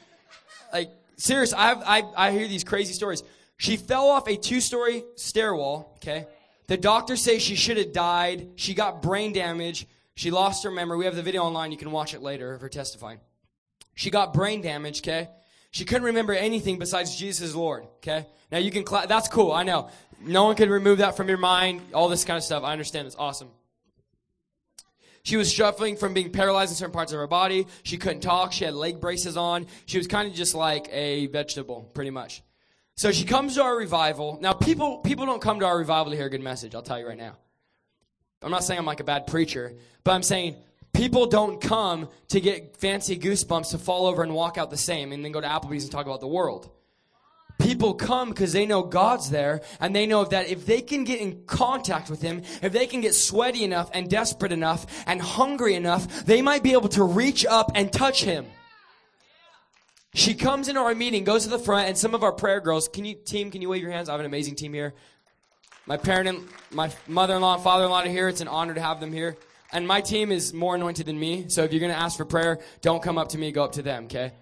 like, 0.74 0.92
serious. 1.16 1.54
I, 1.54 1.74
I 1.74 2.28
I 2.28 2.32
hear 2.32 2.48
these 2.48 2.64
crazy 2.64 2.94
stories. 2.94 3.24
She 3.58 3.78
fell 3.78 4.10
off 4.10 4.28
a 4.28 4.36
two-story 4.36 5.04
stairwell. 5.16 5.94
Okay. 5.98 6.28
The 6.70 6.78
doctors 6.78 7.20
say 7.20 7.40
she 7.40 7.56
should 7.56 7.78
have 7.78 7.94
died. 7.94 8.50
She 8.56 8.76
got 8.76 9.02
brain 9.02 9.34
damage. 9.34 9.88
She 10.14 10.30
lost 10.30 10.64
her 10.64 10.70
memory. 10.70 11.00
We 11.00 11.06
have 11.06 11.16
the 11.16 11.24
video 11.24 11.42
online. 11.42 11.72
You 11.72 11.80
can 11.80 11.90
watch 11.90 12.14
it 12.14 12.22
later 12.22 12.54
of 12.54 12.62
her 12.62 12.70
testifying. 12.70 13.20
She 13.96 14.12
got 14.12 14.36
brain 14.36 14.62
damage. 14.62 15.02
Okay. 15.02 15.30
She 15.72 15.84
couldn't 15.84 16.04
remember 16.04 16.32
anything 16.32 16.78
besides 16.78 17.16
Jesus 17.16 17.56
Lord. 17.56 17.86
Okay? 17.98 18.28
Now 18.52 18.60
you 18.60 18.70
can, 18.70 18.84
cla- 18.84 19.08
that's 19.08 19.28
cool. 19.28 19.52
I 19.52 19.64
know. 19.64 19.90
No 20.22 20.44
one 20.44 20.56
can 20.56 20.70
remove 20.70 21.00
that 21.00 21.18
from 21.18 21.28
your 21.28 21.40
mind. 21.40 21.82
All 21.92 22.08
this 22.08 22.24
kind 22.24 22.38
of 22.38 22.44
stuff. 22.44 22.64
I 22.64 22.72
understand. 22.72 23.08
It's 23.08 23.16
awesome. 23.16 23.50
She 25.24 25.38
was 25.38 25.54
suffering 25.54 25.98
from 25.98 26.14
being 26.14 26.32
paralyzed 26.32 26.72
in 26.72 26.76
certain 26.76 26.94
parts 26.94 27.12
of 27.12 27.18
her 27.18 27.26
body. 27.26 27.66
She 27.82 27.98
couldn't 27.98 28.22
talk. 28.22 28.54
She 28.54 28.64
had 28.64 28.76
leg 28.76 29.02
braces 29.02 29.38
on. 29.38 29.66
She 29.88 29.98
was 29.98 30.06
kind 30.06 30.28
of 30.28 30.36
just 30.36 30.54
like 30.54 30.88
a 30.92 31.26
vegetable, 31.28 31.90
pretty 31.96 32.12
much. 32.12 32.44
So 33.00 33.12
she 33.14 33.24
comes 33.24 33.56
to 33.56 33.64
our 33.64 33.78
revival. 33.78 34.38
Now, 34.42 34.52
people, 34.52 34.98
people 34.98 35.26
don't 35.26 35.42
come 35.42 35.62
to 35.62 35.66
our 35.66 35.78
revival 35.78 36.12
to 36.12 36.18
hear 36.18 36.28
a 36.28 36.30
good 36.30 36.42
message. 36.42 36.76
I'll 36.76 36.82
tell 36.82 37.00
you 37.00 37.08
right 37.08 37.18
now. 37.18 37.38
I'm 38.42 38.52
not 38.52 38.64
saying 38.64 38.78
I'm 38.78 38.86
like 38.86 39.00
a 39.00 39.06
bad 39.06 39.26
preacher, 39.26 39.74
but 40.04 40.12
I'm 40.12 40.24
saying 40.24 40.56
People 40.94 41.28
don't 41.28 41.62
come 41.62 42.10
to 42.30 42.42
get 42.42 42.76
fancy 42.76 43.18
goosebumps 43.18 43.72
to 43.72 43.78
fall 43.78 44.08
over 44.08 44.24
and 44.24 44.34
walk 44.34 44.58
out 44.58 44.70
the 44.70 44.78
same 44.78 45.12
and 45.12 45.24
then 45.24 45.32
go 45.32 45.40
to 45.40 45.48
Applebee's 45.48 45.84
and 45.84 45.92
talk 45.92 46.06
about 46.06 46.20
the 46.20 46.28
world. 46.28 46.70
People 47.60 47.94
come 47.94 48.30
because 48.30 48.54
they 48.54 48.66
know 48.66 48.84
God's 48.84 49.30
there 49.30 49.62
and 49.80 49.96
they 49.96 50.06
know 50.06 50.26
that 50.26 50.50
if 50.50 50.66
they 50.66 50.82
can 50.82 51.04
get 51.04 51.22
in 51.22 51.44
contact 51.46 52.10
with 52.10 52.22
Him, 52.22 52.42
if 52.62 52.74
they 52.74 52.88
can 52.88 53.02
get 53.02 53.14
sweaty 53.14 53.64
enough 53.64 53.90
and 53.94 54.10
desperate 54.10 54.52
enough 54.52 54.86
and 55.06 55.22
hungry 55.22 55.76
enough, 55.76 56.26
they 56.26 56.42
might 56.42 56.64
be 56.64 56.74
able 56.74 56.90
to 56.90 57.04
reach 57.04 57.46
up 57.46 57.72
and 57.76 57.94
touch 57.94 58.24
Him. 58.24 58.46
She 60.14 60.34
comes 60.34 60.68
into 60.68 60.82
our 60.82 60.96
meeting, 60.96 61.24
goes 61.24 61.44
to 61.44 61.50
the 61.50 61.60
front, 61.60 61.88
and 61.88 61.98
some 61.98 62.16
of 62.16 62.24
our 62.24 62.32
prayer 62.32 62.60
girls, 62.60 62.88
can 62.88 63.06
you, 63.06 63.14
team, 63.14 63.52
can 63.52 63.62
you 63.62 63.70
wave 63.70 63.84
your 63.84 63.92
hands? 63.92 64.10
I 64.10 64.14
have 64.14 64.20
an 64.20 64.26
amazing 64.26 64.56
team 64.56 64.74
here. 64.74 64.94
My 65.86 65.98
parent 65.98 66.28
and 66.28 66.48
my 66.72 66.92
mother-in-law 67.08 67.56
and 67.56 67.64
father-in-law 67.64 68.04
are 68.04 68.08
here. 68.08 68.28
It's 68.28 68.42
an 68.42 68.48
honor 68.48 68.74
to 68.74 68.82
have 68.82 69.00
them 69.00 69.12
here. 69.12 69.38
And 69.72 69.88
my 69.88 70.02
team 70.02 70.32
is 70.32 70.54
more 70.54 70.76
anointed 70.76 71.06
than 71.06 71.20
me. 71.20 71.46
So 71.50 71.64
if 71.64 71.72
you're 71.72 71.80
going 71.80 71.92
to 71.92 71.98
ask 71.98 72.18
for 72.18 72.26
prayer, 72.26 72.60
don't 72.82 73.04
come 73.04 73.18
up 73.18 73.30
to 73.30 73.38
me, 73.38 73.52
go 73.52 73.64
up 73.64 73.74
to 73.74 73.84
them, 73.84 74.06
okay? 74.06 74.34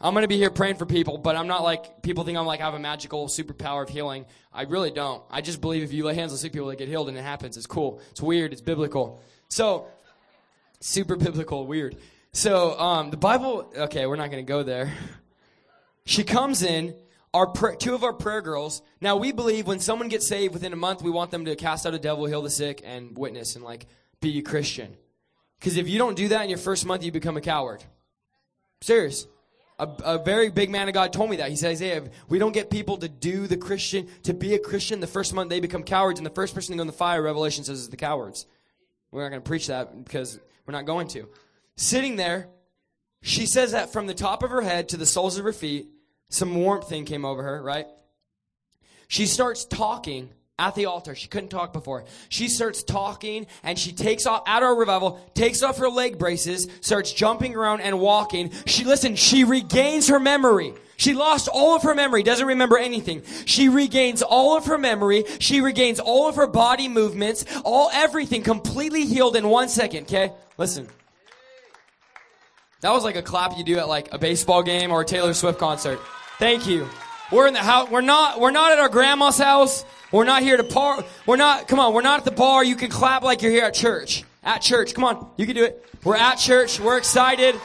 I'm 0.00 0.12
going 0.12 0.22
to 0.22 0.28
be 0.28 0.36
here 0.36 0.50
praying 0.50 0.76
for 0.76 0.84
people, 0.84 1.16
but 1.16 1.36
I'm 1.36 1.46
not 1.46 1.62
like 1.62 2.02
people 2.02 2.24
think 2.24 2.36
I'm 2.36 2.44
like 2.44 2.60
I 2.60 2.64
have 2.64 2.74
a 2.74 2.78
magical 2.78 3.26
superpower 3.26 3.82
of 3.82 3.88
healing. 3.88 4.26
I 4.52 4.62
really 4.64 4.90
don't. 4.90 5.22
I 5.30 5.40
just 5.40 5.62
believe 5.62 5.82
if 5.82 5.92
you 5.92 6.04
lay 6.04 6.14
hands 6.14 6.32
on 6.32 6.38
sick 6.38 6.52
people, 6.52 6.68
they 6.68 6.76
get 6.76 6.88
healed 6.88 7.08
and 7.08 7.16
it 7.16 7.22
happens. 7.22 7.56
It's 7.56 7.66
cool. 7.66 8.02
It's 8.10 8.20
weird. 8.20 8.52
It's 8.52 8.60
biblical. 8.60 9.22
So, 9.48 9.86
super 10.80 11.16
biblical, 11.16 11.66
weird. 11.66 11.96
So, 12.36 12.76
um, 12.80 13.10
the 13.10 13.16
Bible, 13.16 13.72
okay, 13.76 14.06
we're 14.06 14.16
not 14.16 14.28
going 14.28 14.44
to 14.44 14.48
go 14.48 14.64
there. 14.64 14.92
She 16.04 16.24
comes 16.24 16.64
in, 16.64 16.96
our 17.32 17.52
two 17.76 17.94
of 17.94 18.02
our 18.02 18.12
prayer 18.12 18.42
girls. 18.42 18.82
Now, 19.00 19.16
we 19.16 19.30
believe 19.30 19.68
when 19.68 19.78
someone 19.78 20.08
gets 20.08 20.26
saved 20.26 20.52
within 20.52 20.72
a 20.72 20.76
month, 20.76 21.00
we 21.00 21.12
want 21.12 21.30
them 21.30 21.44
to 21.44 21.54
cast 21.54 21.86
out 21.86 21.94
a 21.94 21.98
devil, 21.98 22.26
heal 22.26 22.42
the 22.42 22.50
sick, 22.50 22.82
and 22.84 23.16
witness 23.16 23.54
and 23.54 23.64
like 23.64 23.86
be 24.20 24.36
a 24.36 24.42
Christian. 24.42 24.96
Because 25.60 25.76
if 25.76 25.88
you 25.88 25.96
don't 25.96 26.16
do 26.16 26.26
that 26.26 26.42
in 26.42 26.48
your 26.48 26.58
first 26.58 26.84
month, 26.84 27.04
you 27.04 27.12
become 27.12 27.36
a 27.36 27.40
coward. 27.40 27.84
Serious. 28.80 29.28
A, 29.78 29.88
a, 30.04 30.18
very 30.18 30.50
big 30.50 30.70
man 30.70 30.88
of 30.88 30.94
God 30.94 31.12
told 31.12 31.30
me 31.30 31.36
that. 31.36 31.50
He 31.50 31.56
hey, 31.56 31.72
if 31.74 32.04
we 32.28 32.40
don't 32.40 32.52
get 32.52 32.68
people 32.68 32.96
to 32.96 33.08
do 33.08 33.46
the 33.46 33.56
Christian, 33.56 34.08
to 34.24 34.34
be 34.34 34.54
a 34.54 34.58
Christian, 34.58 34.98
the 34.98 35.06
first 35.06 35.34
month 35.34 35.50
they 35.50 35.60
become 35.60 35.84
cowards, 35.84 36.18
and 36.18 36.26
the 36.26 36.34
first 36.34 36.52
person 36.52 36.72
to 36.72 36.78
go 36.78 36.80
in 36.80 36.88
the 36.88 36.92
fire, 36.92 37.22
Revelation 37.22 37.62
says, 37.62 37.78
is 37.78 37.90
the 37.90 37.96
cowards. 37.96 38.46
We're 39.12 39.22
not 39.22 39.28
going 39.28 39.42
to 39.42 39.48
preach 39.48 39.68
that 39.68 40.04
because 40.04 40.40
we're 40.66 40.72
not 40.72 40.84
going 40.84 41.06
to. 41.08 41.28
Sitting 41.76 42.16
there, 42.16 42.48
she 43.22 43.46
says 43.46 43.72
that 43.72 43.92
from 43.92 44.06
the 44.06 44.14
top 44.14 44.42
of 44.42 44.50
her 44.50 44.62
head 44.62 44.90
to 44.90 44.96
the 44.96 45.06
soles 45.06 45.38
of 45.38 45.44
her 45.44 45.52
feet, 45.52 45.88
some 46.28 46.54
warmth 46.54 46.88
thing 46.88 47.04
came 47.04 47.24
over 47.24 47.42
her, 47.42 47.62
right? 47.62 47.86
She 49.08 49.26
starts 49.26 49.64
talking 49.64 50.30
at 50.58 50.74
the 50.74 50.86
altar. 50.86 51.14
She 51.14 51.28
couldn't 51.28 51.48
talk 51.48 51.72
before. 51.72 52.04
She 52.28 52.48
starts 52.48 52.82
talking 52.82 53.46
and 53.62 53.78
she 53.78 53.92
takes 53.92 54.26
off 54.26 54.44
at 54.46 54.62
our 54.62 54.74
revival, 54.74 55.20
takes 55.34 55.62
off 55.62 55.78
her 55.78 55.88
leg 55.88 56.18
braces, 56.18 56.68
starts 56.80 57.12
jumping 57.12 57.54
around 57.56 57.80
and 57.80 57.98
walking. 57.98 58.52
She, 58.66 58.84
listen, 58.84 59.16
she 59.16 59.44
regains 59.44 60.08
her 60.08 60.20
memory. 60.20 60.74
She 60.96 61.12
lost 61.12 61.48
all 61.48 61.74
of 61.74 61.82
her 61.82 61.94
memory, 61.94 62.22
doesn't 62.22 62.46
remember 62.46 62.78
anything. 62.78 63.22
She 63.46 63.68
regains 63.68 64.22
all 64.22 64.56
of 64.56 64.66
her 64.66 64.78
memory. 64.78 65.24
She 65.40 65.60
regains 65.60 65.98
all 65.98 66.28
of 66.28 66.36
her 66.36 66.46
body 66.46 66.86
movements, 66.86 67.44
all 67.64 67.90
everything 67.92 68.42
completely 68.42 69.04
healed 69.04 69.34
in 69.34 69.48
one 69.48 69.68
second, 69.68 70.04
okay? 70.04 70.32
Listen. 70.56 70.88
That 72.84 72.92
was 72.92 73.02
like 73.02 73.16
a 73.16 73.22
clap 73.22 73.56
you 73.56 73.64
do 73.64 73.78
at 73.78 73.88
like 73.88 74.12
a 74.12 74.18
baseball 74.18 74.62
game 74.62 74.92
or 74.92 75.00
a 75.00 75.04
Taylor 75.06 75.32
Swift 75.32 75.58
concert. 75.58 75.98
Thank 76.38 76.66
you. 76.66 76.86
We're 77.32 77.46
in 77.46 77.54
the 77.54 77.60
house. 77.60 77.88
We're 77.88 78.02
not, 78.02 78.40
we're 78.40 78.50
not 78.50 78.72
at 78.72 78.78
our 78.78 78.90
grandma's 78.90 79.38
house. 79.38 79.86
We're 80.12 80.24
not 80.24 80.42
here 80.42 80.58
to 80.58 80.64
par. 80.64 81.02
We're 81.24 81.36
not, 81.36 81.66
come 81.66 81.80
on, 81.80 81.94
we're 81.94 82.02
not 82.02 82.18
at 82.18 82.26
the 82.26 82.30
bar. 82.30 82.62
You 82.62 82.76
can 82.76 82.90
clap 82.90 83.22
like 83.22 83.40
you're 83.40 83.52
here 83.52 83.64
at 83.64 83.72
church. 83.72 84.24
At 84.42 84.58
church. 84.58 84.92
Come 84.92 85.04
on. 85.04 85.30
You 85.38 85.46
can 85.46 85.54
do 85.54 85.64
it. 85.64 85.82
We're 86.04 86.16
at 86.16 86.34
church. 86.34 86.78
We're 86.78 86.98
excited. 86.98 87.58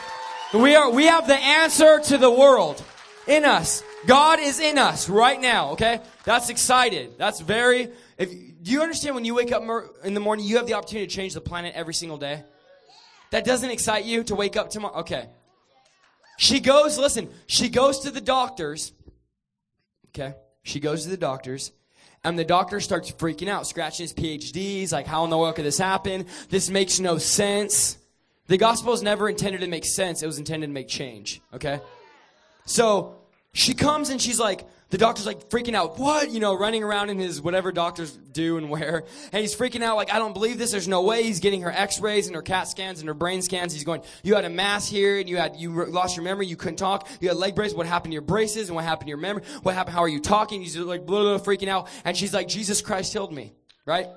We 0.54 0.74
are, 0.74 0.90
we 0.90 1.04
have 1.04 1.26
the 1.26 1.36
answer 1.36 2.00
to 2.00 2.16
the 2.16 2.30
world 2.30 2.82
in 3.26 3.44
us. 3.44 3.84
God 4.06 4.40
is 4.40 4.58
in 4.58 4.78
us 4.78 5.10
right 5.10 5.38
now. 5.38 5.72
Okay. 5.72 6.00
That's 6.24 6.48
excited. 6.48 7.18
That's 7.18 7.40
very, 7.40 7.90
if, 8.16 8.30
do 8.30 8.70
you 8.70 8.80
understand 8.80 9.16
when 9.16 9.26
you 9.26 9.34
wake 9.34 9.52
up 9.52 9.62
in 10.02 10.14
the 10.14 10.20
morning, 10.20 10.46
you 10.46 10.56
have 10.56 10.66
the 10.66 10.72
opportunity 10.72 11.06
to 11.06 11.14
change 11.14 11.34
the 11.34 11.42
planet 11.42 11.74
every 11.74 11.92
single 11.92 12.16
day? 12.16 12.42
That 13.30 13.44
doesn't 13.44 13.70
excite 13.70 14.04
you 14.04 14.24
to 14.24 14.34
wake 14.34 14.56
up 14.56 14.70
tomorrow? 14.70 15.00
Okay. 15.00 15.28
She 16.38 16.60
goes, 16.60 16.98
listen, 16.98 17.28
she 17.46 17.68
goes 17.68 18.00
to 18.00 18.10
the 18.10 18.20
doctors. 18.20 18.92
Okay? 20.08 20.34
She 20.62 20.80
goes 20.80 21.04
to 21.04 21.10
the 21.10 21.16
doctors. 21.16 21.72
And 22.22 22.38
the 22.38 22.44
doctor 22.44 22.80
starts 22.80 23.10
freaking 23.12 23.48
out, 23.48 23.66
scratching 23.66 24.04
his 24.04 24.12
PhDs, 24.12 24.92
like, 24.92 25.06
how 25.06 25.24
in 25.24 25.30
the 25.30 25.38
world 25.38 25.54
could 25.54 25.64
this 25.64 25.78
happen? 25.78 26.26
This 26.50 26.68
makes 26.68 27.00
no 27.00 27.18
sense. 27.18 27.96
The 28.46 28.58
gospel 28.58 28.90
was 28.90 29.02
never 29.02 29.28
intended 29.28 29.60
to 29.60 29.68
make 29.68 29.84
sense, 29.84 30.22
it 30.22 30.26
was 30.26 30.38
intended 30.38 30.66
to 30.66 30.72
make 30.72 30.88
change. 30.88 31.40
Okay? 31.54 31.80
So 32.66 33.16
she 33.52 33.74
comes 33.74 34.10
and 34.10 34.20
she's 34.20 34.40
like, 34.40 34.66
the 34.90 34.98
doctor's 34.98 35.24
like 35.24 35.48
freaking 35.48 35.74
out. 35.74 35.98
What? 35.98 36.30
You 36.30 36.40
know, 36.40 36.54
running 36.54 36.82
around 36.82 37.10
in 37.10 37.18
his 37.18 37.40
whatever 37.40 37.70
doctors 37.70 38.10
do 38.10 38.56
and 38.56 38.68
wear. 38.68 39.04
And 39.32 39.40
he's 39.40 39.54
freaking 39.54 39.82
out 39.82 39.96
like, 39.96 40.12
I 40.12 40.18
don't 40.18 40.32
believe 40.32 40.58
this. 40.58 40.72
There's 40.72 40.88
no 40.88 41.02
way. 41.02 41.22
He's 41.22 41.38
getting 41.38 41.62
her 41.62 41.70
x-rays 41.70 42.26
and 42.26 42.34
her 42.34 42.42
CAT 42.42 42.66
scans 42.68 42.98
and 42.98 43.06
her 43.06 43.14
brain 43.14 43.40
scans. 43.40 43.72
He's 43.72 43.84
going, 43.84 44.02
you 44.24 44.34
had 44.34 44.44
a 44.44 44.50
mass 44.50 44.88
here 44.88 45.18
and 45.18 45.28
you 45.28 45.36
had, 45.36 45.56
you 45.56 45.84
lost 45.86 46.16
your 46.16 46.24
memory. 46.24 46.46
You 46.46 46.56
couldn't 46.56 46.76
talk. 46.76 47.08
You 47.20 47.28
had 47.28 47.36
leg 47.36 47.54
braces. 47.54 47.76
What 47.76 47.86
happened 47.86 48.10
to 48.10 48.14
your 48.14 48.22
braces 48.22 48.68
and 48.68 48.74
what 48.74 48.84
happened 48.84 49.06
to 49.06 49.10
your 49.10 49.18
memory? 49.18 49.44
What 49.62 49.76
happened? 49.76 49.94
How 49.94 50.02
are 50.02 50.08
you 50.08 50.20
talking? 50.20 50.60
He's 50.60 50.76
like, 50.76 51.06
blah, 51.06 51.22
blah, 51.22 51.38
freaking 51.38 51.68
out. 51.68 51.88
And 52.04 52.16
she's 52.16 52.34
like, 52.34 52.48
Jesus 52.48 52.82
Christ 52.82 53.12
healed 53.12 53.32
me. 53.32 53.52
Right? 53.86 54.08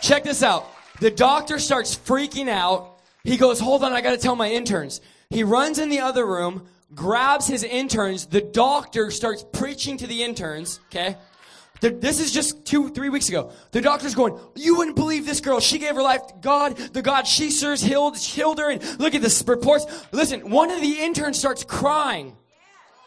Check 0.00 0.24
this 0.24 0.42
out. 0.42 0.66
The 1.00 1.10
doctor 1.10 1.58
starts 1.58 1.94
freaking 1.94 2.48
out. 2.48 2.98
He 3.22 3.36
goes, 3.36 3.60
hold 3.60 3.84
on. 3.84 3.92
I 3.92 4.00
got 4.00 4.12
to 4.12 4.18
tell 4.18 4.34
my 4.34 4.50
interns. 4.50 5.02
He 5.30 5.44
runs 5.44 5.78
in 5.78 5.90
the 5.90 6.00
other 6.00 6.26
room, 6.26 6.66
grabs 6.92 7.46
his 7.46 7.62
interns. 7.62 8.26
The 8.26 8.40
doctor 8.40 9.12
starts 9.12 9.44
preaching 9.52 9.96
to 9.98 10.08
the 10.08 10.24
interns, 10.24 10.80
okay? 10.88 11.16
This 11.80 12.20
is 12.20 12.32
just 12.32 12.66
two, 12.66 12.90
three 12.90 13.08
weeks 13.08 13.28
ago. 13.28 13.52
The 13.70 13.80
doctor's 13.80 14.14
going, 14.14 14.38
you 14.54 14.76
wouldn't 14.76 14.96
believe 14.96 15.24
this 15.24 15.40
girl. 15.40 15.60
She 15.60 15.78
gave 15.78 15.94
her 15.94 16.02
life 16.02 16.26
to 16.26 16.34
God. 16.40 16.76
The 16.76 17.00
God 17.00 17.26
she 17.26 17.50
serves 17.50 17.80
healed, 17.80 18.18
healed 18.18 18.58
her. 18.58 18.70
And 18.70 19.00
look 19.00 19.14
at 19.14 19.22
the 19.22 19.44
reports. 19.46 19.86
Listen, 20.12 20.50
one 20.50 20.70
of 20.70 20.80
the 20.80 20.98
interns 21.00 21.38
starts 21.38 21.64
crying. 21.64 22.36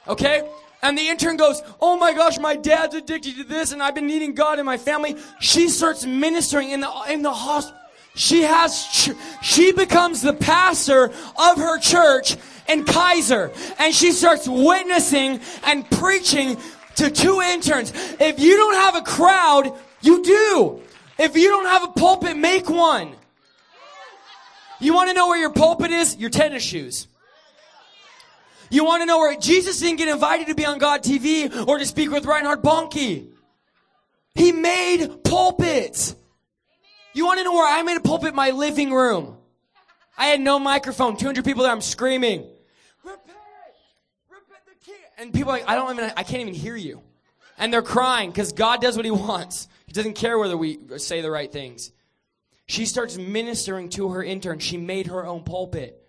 Okay? 0.08 0.50
And 0.82 0.98
the 0.98 1.08
intern 1.08 1.38
goes, 1.38 1.62
Oh 1.80 1.98
my 1.98 2.14
gosh, 2.14 2.40
my 2.40 2.56
dad's 2.56 2.96
addicted 2.96 3.36
to 3.36 3.44
this 3.44 3.74
and 3.74 3.84
I've 3.84 3.96
been 3.96 4.08
needing 4.08 4.34
God 4.34 4.60
in 4.60 4.66
my 4.66 4.78
family. 4.78 5.18
She 5.40 5.70
starts 5.70 6.04
ministering 6.06 6.72
in 6.72 6.82
the, 6.82 6.92
in 7.10 7.22
the 7.22 7.34
hospital. 7.34 7.80
She 8.16 8.42
has, 8.42 9.16
she 9.42 9.72
becomes 9.72 10.22
the 10.22 10.34
pastor 10.34 11.06
of 11.06 11.58
her 11.58 11.80
church 11.80 12.38
in 12.70 12.86
Kaiser. 12.86 13.52
And 13.80 13.94
she 13.94 14.12
starts 14.12 14.48
witnessing 14.48 15.40
and 15.64 15.90
preaching 15.90 16.58
to 16.96 17.10
two 17.10 17.42
interns. 17.42 17.92
If 18.20 18.40
you 18.40 18.56
don't 18.56 18.76
have 18.76 18.96
a 18.96 19.02
crowd, 19.02 19.74
you 20.02 20.24
do. 20.24 20.82
If 21.18 21.36
you 21.36 21.50
don't 21.50 21.66
have 21.66 21.84
a 21.84 21.88
pulpit, 21.88 22.38
make 22.38 22.70
one. 22.70 23.14
You 24.80 24.94
want 24.94 25.10
to 25.10 25.14
know 25.14 25.28
where 25.28 25.40
your 25.40 25.54
pulpit 25.54 25.92
is? 25.92 26.18
Your 26.18 26.30
tennis 26.30 26.64
shoes. 26.64 27.08
You 28.70 28.84
want 28.84 29.02
to 29.02 29.06
know 29.06 29.20
where 29.20 29.38
Jesus 29.40 29.80
didn't 29.80 29.98
get 29.98 30.08
invited 30.08 30.48
to 30.48 30.56
be 30.56 30.66
on 30.66 30.78
God 30.78 31.04
TV 31.04 31.68
or 31.68 31.78
to 31.78 31.86
speak 31.86 32.12
with 32.12 32.26
Reinhard 32.26 32.62
Bonnke. 32.62 33.28
He 34.36 34.52
made 34.52 35.24
pulpits. 35.24 36.16
You 37.14 37.26
want 37.26 37.40
to 37.40 37.44
know 37.44 37.54
where 37.54 37.68
I 37.68 37.84
made 37.84 37.98
a 37.98 38.02
pulpit? 38.02 38.34
My 38.34 38.50
living 38.52 38.92
room. 38.92 39.38
I 40.18 40.28
had 40.28 40.42
no 40.42 40.60
microphone, 40.60 41.18
200 41.18 41.44
people 41.44 41.64
there, 41.64 41.72
I'm 41.72 41.82
screaming. 41.82 42.48
Repent! 43.04 43.24
Repent 44.30 44.66
the 44.66 44.86
king! 44.86 44.96
And 45.18 45.34
people 45.34 45.52
like, 45.52 45.68
I 45.68 45.76
don't 45.76 45.94
even, 45.96 46.12
I 46.16 46.24
can't 46.24 46.42
even 46.42 46.54
hear 46.54 46.76
you. 46.76 47.02
And 47.58 47.74
they're 47.74 47.82
crying 47.82 48.30
because 48.30 48.52
God 48.52 48.82
does 48.82 48.96
what 48.96 49.06
he 49.06 49.12
wants. 49.12 49.68
He 49.88 49.94
doesn't 49.94 50.14
care 50.14 50.38
whether 50.38 50.58
we 50.58 50.80
say 50.98 51.22
the 51.22 51.32
right 51.32 51.52
things. 51.52 51.92
She 52.66 52.86
starts 52.86 53.18
ministering 53.18 53.90
to 53.90 54.10
her 54.10 54.24
intern. 54.24 54.60
She 54.60 54.78
made 54.78 55.08
her 55.08 55.26
own 55.26 55.44
pulpit. 55.44 56.00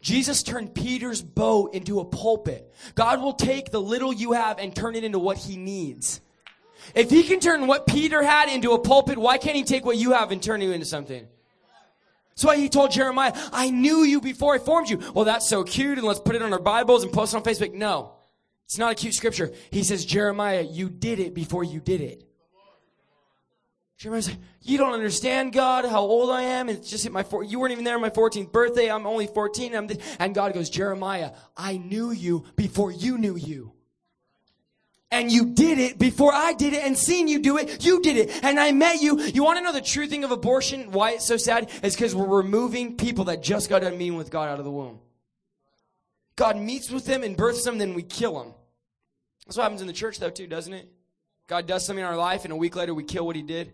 Jesus 0.00 0.42
turned 0.42 0.74
Peter's 0.74 1.20
boat 1.20 1.74
into 1.74 2.00
a 2.00 2.04
pulpit. 2.04 2.72
God 2.94 3.20
will 3.20 3.34
take 3.34 3.70
the 3.70 3.80
little 3.80 4.12
you 4.12 4.32
have 4.32 4.58
and 4.58 4.74
turn 4.74 4.94
it 4.94 5.04
into 5.04 5.18
what 5.18 5.36
he 5.36 5.56
needs. 5.56 6.20
If 6.94 7.10
he 7.10 7.22
can 7.22 7.40
turn 7.40 7.66
what 7.66 7.86
Peter 7.86 8.22
had 8.22 8.48
into 8.48 8.72
a 8.72 8.78
pulpit, 8.78 9.18
why 9.18 9.38
can't 9.38 9.56
he 9.56 9.64
take 9.64 9.84
what 9.84 9.96
you 9.96 10.12
have 10.12 10.32
and 10.32 10.42
turn 10.42 10.60
you 10.60 10.72
into 10.72 10.86
something? 10.86 11.26
That's 12.30 12.44
why 12.44 12.56
he 12.56 12.68
told 12.68 12.90
Jeremiah, 12.90 13.32
I 13.52 13.70
knew 13.70 13.98
you 14.02 14.20
before 14.20 14.54
I 14.54 14.58
formed 14.58 14.88
you. 14.88 14.98
Well, 15.14 15.24
that's 15.24 15.48
so 15.48 15.62
cute, 15.62 15.98
and 15.98 16.06
let's 16.06 16.20
put 16.20 16.36
it 16.36 16.42
on 16.42 16.52
our 16.52 16.58
Bibles 16.58 17.02
and 17.02 17.12
post 17.12 17.34
it 17.34 17.36
on 17.36 17.42
Facebook. 17.42 17.74
No, 17.74 18.14
it's 18.64 18.78
not 18.78 18.92
a 18.92 18.94
cute 18.94 19.14
scripture. 19.14 19.52
He 19.70 19.82
says, 19.82 20.04
Jeremiah, 20.04 20.62
you 20.62 20.88
did 20.88 21.18
it 21.18 21.34
before 21.34 21.64
you 21.64 21.80
did 21.80 22.00
it. 22.00 22.24
Jeremiah's 23.98 24.28
like, 24.28 24.38
you 24.62 24.78
don't 24.78 24.94
understand, 24.94 25.52
God, 25.52 25.84
how 25.84 26.00
old 26.00 26.30
I 26.30 26.42
am. 26.42 26.70
It's 26.70 26.88
just 26.88 27.10
my 27.10 27.22
four, 27.22 27.44
you 27.44 27.60
weren't 27.60 27.72
even 27.72 27.84
there 27.84 27.96
on 27.96 28.00
my 28.00 28.08
14th 28.08 28.50
birthday. 28.50 28.90
I'm 28.90 29.06
only 29.06 29.26
14. 29.26 29.74
I'm 29.74 29.90
and 30.18 30.34
God 30.34 30.54
goes, 30.54 30.70
Jeremiah, 30.70 31.32
I 31.54 31.76
knew 31.76 32.10
you 32.10 32.44
before 32.56 32.90
you 32.90 33.18
knew 33.18 33.36
you 33.36 33.74
and 35.10 35.30
you 35.30 35.46
did 35.46 35.78
it 35.78 35.98
before 35.98 36.32
I 36.32 36.52
did 36.52 36.72
it 36.72 36.84
and 36.84 36.96
seen 36.96 37.26
you 37.26 37.40
do 37.40 37.56
it, 37.56 37.84
you 37.84 38.00
did 38.00 38.16
it. 38.16 38.44
And 38.44 38.60
I 38.60 38.72
met 38.72 39.02
you. 39.02 39.20
You 39.20 39.42
want 39.42 39.58
to 39.58 39.64
know 39.64 39.72
the 39.72 39.80
true 39.80 40.06
thing 40.06 40.24
of 40.24 40.30
abortion? 40.30 40.92
Why 40.92 41.12
it's 41.12 41.26
so 41.26 41.36
sad? 41.36 41.70
Is 41.82 41.94
because 41.94 42.14
we're 42.14 42.28
removing 42.28 42.96
people 42.96 43.24
that 43.24 43.42
just 43.42 43.68
got 43.68 43.82
done 43.82 43.98
meeting 43.98 44.16
with 44.16 44.30
God 44.30 44.48
out 44.48 44.58
of 44.58 44.64
the 44.64 44.70
womb. 44.70 45.00
God 46.36 46.56
meets 46.56 46.90
with 46.90 47.04
them 47.04 47.22
and 47.22 47.36
births 47.36 47.64
them, 47.64 47.78
then 47.78 47.94
we 47.94 48.02
kill 48.02 48.38
them. 48.38 48.54
That's 49.46 49.56
what 49.56 49.64
happens 49.64 49.80
in 49.80 49.88
the 49.88 49.92
church 49.92 50.18
though 50.18 50.30
too, 50.30 50.46
doesn't 50.46 50.72
it? 50.72 50.88
God 51.48 51.66
does 51.66 51.84
something 51.84 52.04
in 52.04 52.08
our 52.08 52.16
life 52.16 52.44
and 52.44 52.52
a 52.52 52.56
week 52.56 52.76
later 52.76 52.94
we 52.94 53.02
kill 53.02 53.26
what 53.26 53.36
he 53.36 53.42
did. 53.42 53.72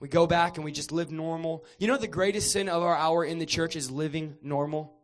We 0.00 0.08
go 0.08 0.26
back 0.26 0.56
and 0.56 0.64
we 0.64 0.72
just 0.72 0.90
live 0.90 1.10
normal. 1.10 1.64
You 1.78 1.86
know 1.86 1.96
the 1.96 2.06
greatest 2.06 2.50
sin 2.50 2.68
of 2.68 2.82
our 2.82 2.96
hour 2.96 3.24
in 3.24 3.38
the 3.38 3.46
church 3.46 3.76
is 3.76 3.90
living 3.90 4.36
normal? 4.42 4.95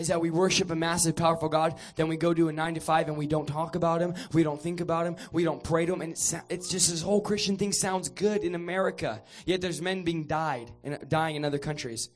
Is 0.00 0.08
that 0.08 0.20
we 0.20 0.30
worship 0.30 0.70
a 0.70 0.76
massive, 0.76 1.16
powerful 1.16 1.48
God, 1.48 1.76
then 1.96 2.08
we 2.08 2.16
go 2.16 2.34
do 2.34 2.48
a 2.48 2.52
nine 2.52 2.74
to 2.74 2.80
five 2.80 3.08
and 3.08 3.16
we 3.16 3.26
don't 3.26 3.46
talk 3.46 3.76
about 3.76 4.00
Him, 4.00 4.14
we 4.32 4.42
don't 4.42 4.60
think 4.60 4.80
about 4.80 5.06
Him, 5.06 5.16
we 5.32 5.44
don't 5.44 5.62
pray 5.62 5.86
to 5.86 5.92
Him, 5.92 6.00
and 6.00 6.12
it's, 6.12 6.34
it's 6.48 6.68
just 6.68 6.90
this 6.90 7.02
whole 7.02 7.20
Christian 7.20 7.56
thing 7.56 7.72
sounds 7.72 8.08
good 8.08 8.42
in 8.42 8.54
America. 8.54 9.22
Yet 9.44 9.60
there's 9.60 9.80
men 9.80 10.02
being 10.02 10.24
died 10.24 10.70
and 10.82 10.98
dying 11.08 11.36
in 11.36 11.44
other 11.44 11.58
countries. 11.58 12.08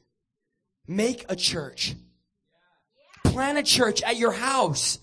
Make 0.87 1.25
a 1.29 1.37
church. 1.37 1.95
Plan 3.25 3.57
a 3.57 3.63
church 3.63 4.03
at 4.03 4.17
your 4.17 4.33
house. 4.33 4.99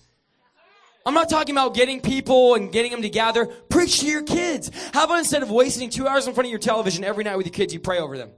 I'm 1.04 1.14
not 1.14 1.28
talking 1.28 1.54
about 1.54 1.74
getting 1.74 2.00
people 2.00 2.54
and 2.54 2.70
getting 2.70 2.92
them 2.92 3.02
together. 3.02 3.46
Preach 3.46 4.00
to 4.00 4.06
your 4.06 4.22
kids. 4.22 4.70
How 4.94 5.04
about 5.04 5.18
instead 5.18 5.42
of 5.42 5.50
wasting 5.50 5.90
two 5.90 6.06
hours 6.06 6.28
in 6.28 6.34
front 6.34 6.46
of 6.46 6.50
your 6.50 6.60
television 6.60 7.02
every 7.02 7.24
night 7.24 7.36
with 7.36 7.46
your 7.46 7.52
kids, 7.52 7.74
you 7.74 7.80
pray 7.80 7.98
over 7.98 8.16
them? 8.16 8.30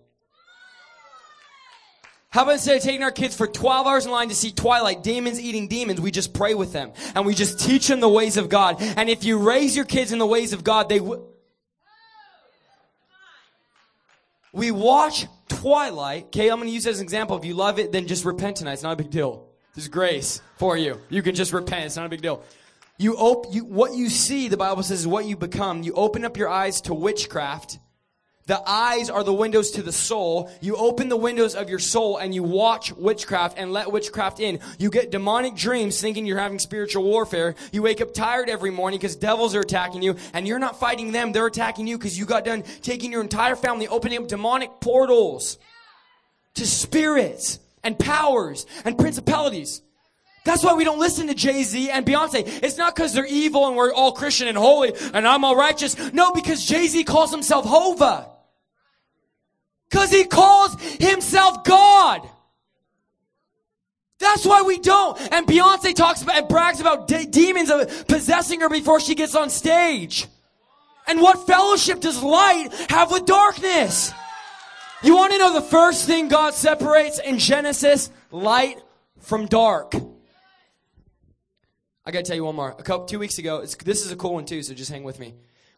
How 2.35 2.43
about 2.43 2.55
instead 2.55 2.76
of 2.76 2.82
taking 2.82 3.05
our 3.05 3.12
kids 3.12 3.37
for 3.37 3.47
12 3.47 3.87
hours 3.87 4.07
in 4.07 4.11
line 4.11 4.28
to 4.28 4.35
see 4.35 4.51
Twilight, 4.51 5.05
demons 5.05 5.41
eating 5.41 5.68
demons, 5.68 6.01
we 6.01 6.11
just 6.11 6.35
pray 6.35 6.55
with 6.55 6.72
them 6.72 6.91
and 7.14 7.24
we 7.24 7.32
just 7.32 7.61
teach 7.61 7.87
them 7.87 8.01
the 8.01 8.09
ways 8.09 8.37
of 8.37 8.49
God. 8.49 8.82
And 8.82 9.09
if 9.09 9.22
you 9.22 9.39
raise 9.39 9.76
your 9.76 9.85
kids 9.85 10.11
in 10.11 10.18
the 10.18 10.26
ways 10.26 10.53
of 10.53 10.64
God, 10.64 10.89
they 10.89 10.99
will. 10.99 11.28
We 14.53 14.72
watch 14.72 15.26
Twilight. 15.47 16.24
Okay, 16.24 16.49
I'm 16.49 16.57
going 16.57 16.66
to 16.66 16.74
use 16.74 16.89
as 16.89 16.99
an 16.99 17.05
example. 17.05 17.37
If 17.37 17.45
you 17.45 17.55
love 17.55 17.78
it, 17.78 17.93
then 17.93 18.09
just 18.09 18.24
repent 18.24 18.57
tonight. 18.57 18.72
It's 18.72 18.82
not 18.82 18.95
a 18.95 18.97
big 18.97 19.11
deal. 19.11 19.47
There's 19.76 19.87
grace 19.87 20.43
for 20.57 20.76
you. 20.76 21.01
You 21.11 21.22
can 21.22 21.37
just 21.37 21.53
repent. 21.53 21.85
It's 21.85 21.95
not 21.95 22.07
a 22.07 22.09
big 22.09 22.22
deal. 22.22 22.43
You 22.99 23.14
op- 23.14 23.55
you, 23.55 23.64
what 23.64 23.95
you 23.95 24.09
see, 24.09 24.49
the 24.49 24.57
Bible 24.57 24.82
says, 24.82 24.99
is 24.99 25.07
what 25.07 25.26
you 25.26 25.37
become. 25.37 25.85
You 25.85 25.93
open 25.93 26.24
up 26.24 26.37
your 26.37 26.49
eyes 26.49 26.80
to 26.80 26.95
witchcraft 26.95 27.78
the 28.47 28.61
eyes 28.68 29.09
are 29.09 29.24
the 29.24 29.32
windows 29.32 29.70
to 29.72 29.82
the 29.82 29.92
soul. 29.92 30.51
You 30.61 30.76
open 30.76 31.09
the 31.09 31.16
windows 31.16 31.55
of 31.55 31.70
your 31.70 31.78
soul 31.78 32.18
and 32.18 32.34
you 32.34 32.42
watch 32.42 32.92
witchcraft 32.92 33.57
and 33.57 33.72
let 33.72 33.90
witchcraft 33.90 34.38
in. 34.38 34.61
You 34.78 34.90
get 34.90 35.11
demonic 35.11 35.55
dreams 35.55 35.99
thinking 35.99 36.26
you're 36.26 36.38
having 36.38 36.59
spiritual 36.59 37.05
warfare. 37.05 37.55
You 37.72 37.82
wake 37.82 38.03
up 38.03 38.12
tired 38.12 38.51
every 38.51 38.70
morning 38.70 38.99
because 38.99 39.16
devils 39.16 39.55
are 39.55 39.61
attacking 39.61 40.03
you 40.03 40.16
and 40.34 40.47
you're 40.47 40.59
not 40.59 40.78
fighting 40.78 41.11
them. 41.11 41.32
They're 41.32 41.47
attacking 41.47 41.86
you 41.86 41.97
because 41.97 42.18
you 42.18 42.26
got 42.26 42.45
done 42.45 42.64
taking 42.82 43.12
your 43.12 43.22
entire 43.22 43.57
family, 43.57 43.88
opening 43.88 44.18
up 44.18 44.28
demonic 44.28 44.70
portals 44.78 45.57
to 46.57 46.66
spirits 46.66 47.59
and 47.82 47.99
powers 47.99 48.66
and 48.84 48.99
principalities. 48.99 49.80
That's 50.45 50.62
why 50.62 50.74
we 50.74 50.84
don't 50.84 50.99
listen 50.99 51.28
to 51.28 51.34
Jay-Z 51.34 51.90
and 51.90 52.05
Beyonce. 52.05 52.62
It's 52.62 52.76
not 52.76 52.95
because 52.95 53.14
they're 53.14 53.24
evil 53.24 53.66
and 53.66 53.74
we're 53.74 53.95
all 53.95 54.12
Christian 54.12 54.49
and 54.49 54.59
holy 54.59 54.92
and 55.14 55.26
I'm 55.26 55.47
all 55.47 55.57
righteous. 55.57 55.97
No, 56.12 56.32
because 56.32 56.62
Jay-Z 56.62 57.05
calls 57.05 57.30
himself 57.30 57.64
Hova. 57.64 58.32
Because 59.95 60.11
he 60.11 60.24
calls 60.24 60.74
himself 60.99 61.62
God. 61.62 62.28
That's 64.18 64.45
why 64.45 64.62
we 64.62 64.80
don't. 64.80 65.16
And 65.32 65.47
Beyonce 65.47 65.95
talks 65.95 66.20
about 66.20 66.34
and 66.34 66.49
brags 66.49 66.80
about 66.80 67.07
de- 67.07 67.26
demons 67.26 67.70
possessing 68.09 68.59
her 68.62 68.68
before 68.68 68.99
she 68.99 69.14
gets 69.14 69.36
on 69.36 69.51
stage. 69.51 70.26
And 71.07 71.20
what 71.20 71.47
fellowship 71.47 72.01
does 72.01 72.20
light 72.20 72.70
have 72.90 73.12
with 73.12 73.24
darkness? 73.24 74.12
You 75.05 75.14
want 75.14 75.30
to 75.30 75.38
know 75.38 75.55
the 75.55 75.62
first 75.62 76.09
thing 76.09 76.26
God 76.26 76.55
separates 76.55 77.20
in 77.20 77.38
Genesis? 77.38 78.11
Light 78.32 78.82
from 79.20 79.47
dark. 79.47 79.95
I 82.05 82.11
gotta 82.11 82.24
tell 82.24 82.34
you 82.34 82.47
one 82.47 82.57
more. 82.57 82.74
A 82.76 82.82
couple, 82.82 83.07
two 83.07 83.20
weeks 83.20 83.38
ago, 83.38 83.61
this 83.61 84.05
is 84.05 84.11
a 84.11 84.16
cool 84.16 84.34
one 84.34 84.45
too, 84.45 84.64
so 84.64 84.74
just 84.74 84.90
hang 84.90 85.05
with 85.05 85.20
me. 85.20 85.34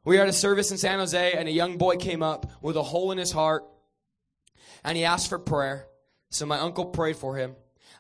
We 0.07 0.17
were 0.17 0.23
at 0.23 0.29
a 0.31 0.33
service 0.33 0.71
in 0.71 0.79
San 0.79 1.01
Jose, 1.01 1.33
and 1.33 1.47
a 1.47 1.53
young 1.53 1.77
boy 1.77 1.99
came 1.99 2.23
up 2.23 2.51
with 2.63 2.77
a 2.77 2.83
hole 2.83 3.13
in 3.13 3.19
his 3.19 3.31
heart 3.31 3.65
and 4.87 4.97
he 4.97 5.05
asked 5.05 5.29
for 5.29 5.39
prayer. 5.39 5.89
So 6.31 6.47
my 6.47 6.59
uncle 6.59 6.87
prayed 6.87 7.17
for 7.17 7.37
him. 7.37 7.57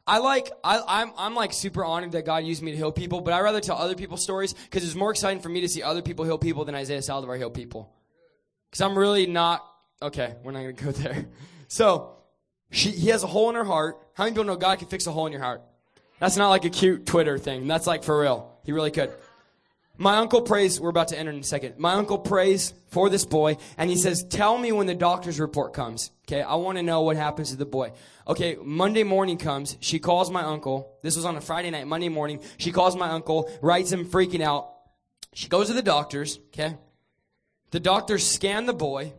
I 0.06 0.18
like 0.18 0.50
I, 0.62 0.80
I'm 0.86 1.12
I'm 1.18 1.34
like 1.34 1.52
super 1.52 1.84
honored 1.84 2.12
that 2.12 2.24
God 2.24 2.44
used 2.44 2.62
me 2.62 2.70
to 2.70 2.76
heal 2.76 2.92
people, 2.92 3.20
but 3.20 3.34
I 3.34 3.40
rather 3.40 3.60
tell 3.60 3.76
other 3.76 3.96
people's 3.96 4.22
stories 4.22 4.52
because 4.54 4.84
it's 4.84 4.94
more 4.94 5.10
exciting 5.10 5.42
for 5.42 5.48
me 5.48 5.62
to 5.62 5.68
see 5.68 5.82
other 5.82 6.00
people 6.00 6.24
heal 6.24 6.38
people 6.38 6.64
than 6.64 6.76
Isaiah 6.76 7.00
Saldivar 7.00 7.36
heal 7.36 7.50
people. 7.50 7.92
Because 8.70 8.82
I'm 8.82 8.96
really 8.96 9.26
not 9.26 9.66
okay. 10.00 10.36
We're 10.44 10.52
not 10.52 10.60
gonna 10.60 10.72
go 10.72 10.92
there. 10.92 11.26
So 11.68 12.14
she 12.70 12.92
he 12.92 13.08
has 13.08 13.24
a 13.24 13.26
hole 13.26 13.48
in 13.48 13.56
her 13.56 13.64
heart. 13.64 14.00
How 14.14 14.22
many 14.22 14.34
people 14.34 14.44
know 14.44 14.54
God 14.54 14.78
can 14.78 14.86
fix 14.86 15.08
a 15.08 15.10
hole 15.10 15.26
in 15.26 15.32
your 15.32 15.42
heart? 15.42 15.62
That's 16.20 16.36
not 16.36 16.50
like 16.50 16.64
a 16.64 16.70
cute 16.70 17.06
Twitter 17.06 17.38
thing. 17.38 17.66
That's 17.66 17.88
like 17.88 18.04
for 18.04 18.20
real. 18.20 18.56
He 18.62 18.70
really 18.70 18.92
could. 18.92 19.12
My 19.98 20.16
uncle 20.16 20.42
prays, 20.42 20.78
we're 20.78 20.90
about 20.90 21.08
to 21.08 21.18
enter 21.18 21.30
in 21.30 21.38
a 21.38 21.42
second. 21.42 21.78
My 21.78 21.94
uncle 21.94 22.18
prays 22.18 22.74
for 22.88 23.08
this 23.08 23.24
boy 23.24 23.56
and 23.78 23.88
he 23.88 23.96
says, 23.96 24.24
tell 24.24 24.58
me 24.58 24.70
when 24.72 24.86
the 24.86 24.94
doctor's 24.94 25.40
report 25.40 25.72
comes. 25.72 26.10
Okay. 26.28 26.42
I 26.42 26.56
want 26.56 26.76
to 26.76 26.82
know 26.82 27.02
what 27.02 27.16
happens 27.16 27.50
to 27.50 27.56
the 27.56 27.66
boy. 27.66 27.92
Okay. 28.28 28.56
Monday 28.62 29.04
morning 29.04 29.38
comes. 29.38 29.76
She 29.80 29.98
calls 29.98 30.30
my 30.30 30.42
uncle. 30.42 30.98
This 31.02 31.16
was 31.16 31.24
on 31.24 31.36
a 31.36 31.40
Friday 31.40 31.70
night, 31.70 31.86
Monday 31.86 32.10
morning. 32.10 32.40
She 32.58 32.72
calls 32.72 32.94
my 32.94 33.08
uncle, 33.08 33.50
writes 33.62 33.90
him 33.90 34.04
freaking 34.04 34.42
out. 34.42 34.70
She 35.32 35.48
goes 35.48 35.68
to 35.68 35.72
the 35.72 35.82
doctors. 35.82 36.38
Okay. 36.48 36.76
The 37.70 37.80
doctors 37.80 38.26
scan 38.26 38.66
the 38.66 38.74
boy 38.74 39.12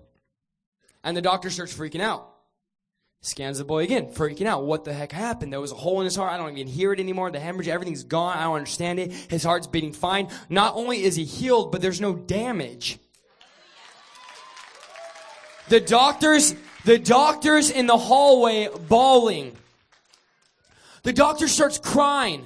and 1.03 1.17
the 1.17 1.21
doctor 1.21 1.49
starts 1.49 1.75
freaking 1.75 2.01
out. 2.01 2.36
Scans 3.27 3.57
the 3.57 3.65
boy 3.65 3.83
again, 3.83 4.07
freaking 4.07 4.45
out. 4.45 4.63
What 4.63 4.85
the 4.85 4.93
heck 4.93 5.11
happened? 5.11 5.51
There 5.51 5.59
was 5.59 5.73
a 5.73 5.75
hole 5.75 5.99
in 5.99 6.05
his 6.05 6.15
heart. 6.15 6.31
I 6.31 6.37
don't 6.37 6.57
even 6.57 6.71
hear 6.71 6.93
it 6.93 6.99
anymore. 7.01 7.29
The 7.29 7.41
hemorrhage, 7.41 7.67
everything's 7.67 8.05
gone. 8.05 8.37
I 8.37 8.43
don't 8.43 8.55
understand 8.55 8.99
it. 8.99 9.11
His 9.11 9.43
heart's 9.43 9.67
beating 9.67 9.91
fine. 9.91 10.29
Not 10.47 10.75
only 10.75 11.03
is 11.03 11.17
he 11.17 11.25
healed, 11.25 11.73
but 11.73 11.81
there's 11.81 11.99
no 11.99 12.15
damage. 12.15 12.99
The 15.67 15.81
doctors, 15.81 16.55
the 16.85 16.97
doctors 16.97 17.69
in 17.69 17.85
the 17.85 17.97
hallway 17.97 18.69
bawling. 18.87 19.57
The 21.03 21.11
doctor 21.11 21.49
starts 21.49 21.79
crying, 21.79 22.45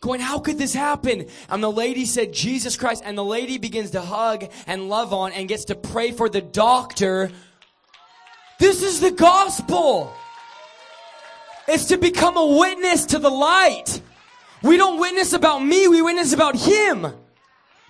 going, 0.00 0.20
how 0.20 0.38
could 0.38 0.56
this 0.56 0.72
happen? 0.72 1.26
And 1.48 1.60
the 1.60 1.72
lady 1.72 2.04
said, 2.04 2.32
Jesus 2.32 2.76
Christ. 2.76 3.02
And 3.04 3.18
the 3.18 3.24
lady 3.24 3.58
begins 3.58 3.90
to 3.90 4.00
hug 4.00 4.48
and 4.68 4.88
love 4.88 5.12
on 5.12 5.32
and 5.32 5.48
gets 5.48 5.64
to 5.64 5.74
pray 5.74 6.12
for 6.12 6.28
the 6.28 6.40
doctor 6.40 7.32
this 8.62 8.84
is 8.84 9.00
the 9.00 9.10
gospel. 9.10 10.14
It's 11.66 11.86
to 11.86 11.96
become 11.96 12.36
a 12.36 12.46
witness 12.46 13.06
to 13.06 13.18
the 13.18 13.28
light. 13.28 14.00
We 14.62 14.76
don't 14.76 15.00
witness 15.00 15.32
about 15.32 15.64
me, 15.64 15.88
we 15.88 16.00
witness 16.00 16.32
about 16.32 16.54
Him. 16.54 17.12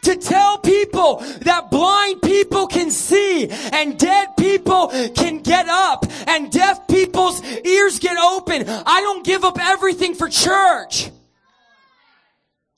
To 0.04 0.16
tell 0.16 0.58
people 0.58 1.18
that 1.42 1.70
blind 1.70 2.22
people 2.22 2.66
can 2.66 2.90
see 2.90 3.48
and 3.50 3.98
dead 3.98 4.30
people 4.38 4.88
can 5.14 5.40
get 5.42 5.68
up 5.68 6.06
and 6.26 6.50
deaf 6.50 6.88
people's 6.88 7.44
ears 7.44 7.98
get 7.98 8.16
open. 8.16 8.64
I 8.68 9.02
don't 9.02 9.24
give 9.24 9.44
up 9.44 9.58
everything 9.60 10.14
for 10.14 10.28
church. 10.28 11.10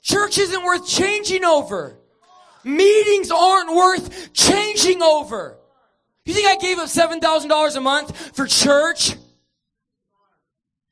Church 0.03 0.37
isn't 0.37 0.65
worth 0.65 0.87
changing 0.87 1.45
over. 1.45 1.97
Meetings 2.65 3.31
aren't 3.31 3.75
worth 3.75 4.33
changing 4.33 5.01
over. 5.01 5.57
You 6.25 6.33
think 6.33 6.47
I 6.47 6.57
gave 6.57 6.79
up 6.79 6.89
$7,000 6.89 7.77
a 7.77 7.81
month 7.81 8.37
for 8.37 8.47
church? 8.47 9.17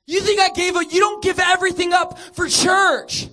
You 0.07 0.21
think 0.21 0.41
I 0.41 0.51
gave 0.51 0.77
up? 0.77 0.93
You 0.93 1.01
don't 1.01 1.23
give 1.23 1.39
everything 1.39 1.93
up 1.93 2.19
for 2.19 2.49
church. 2.49 3.29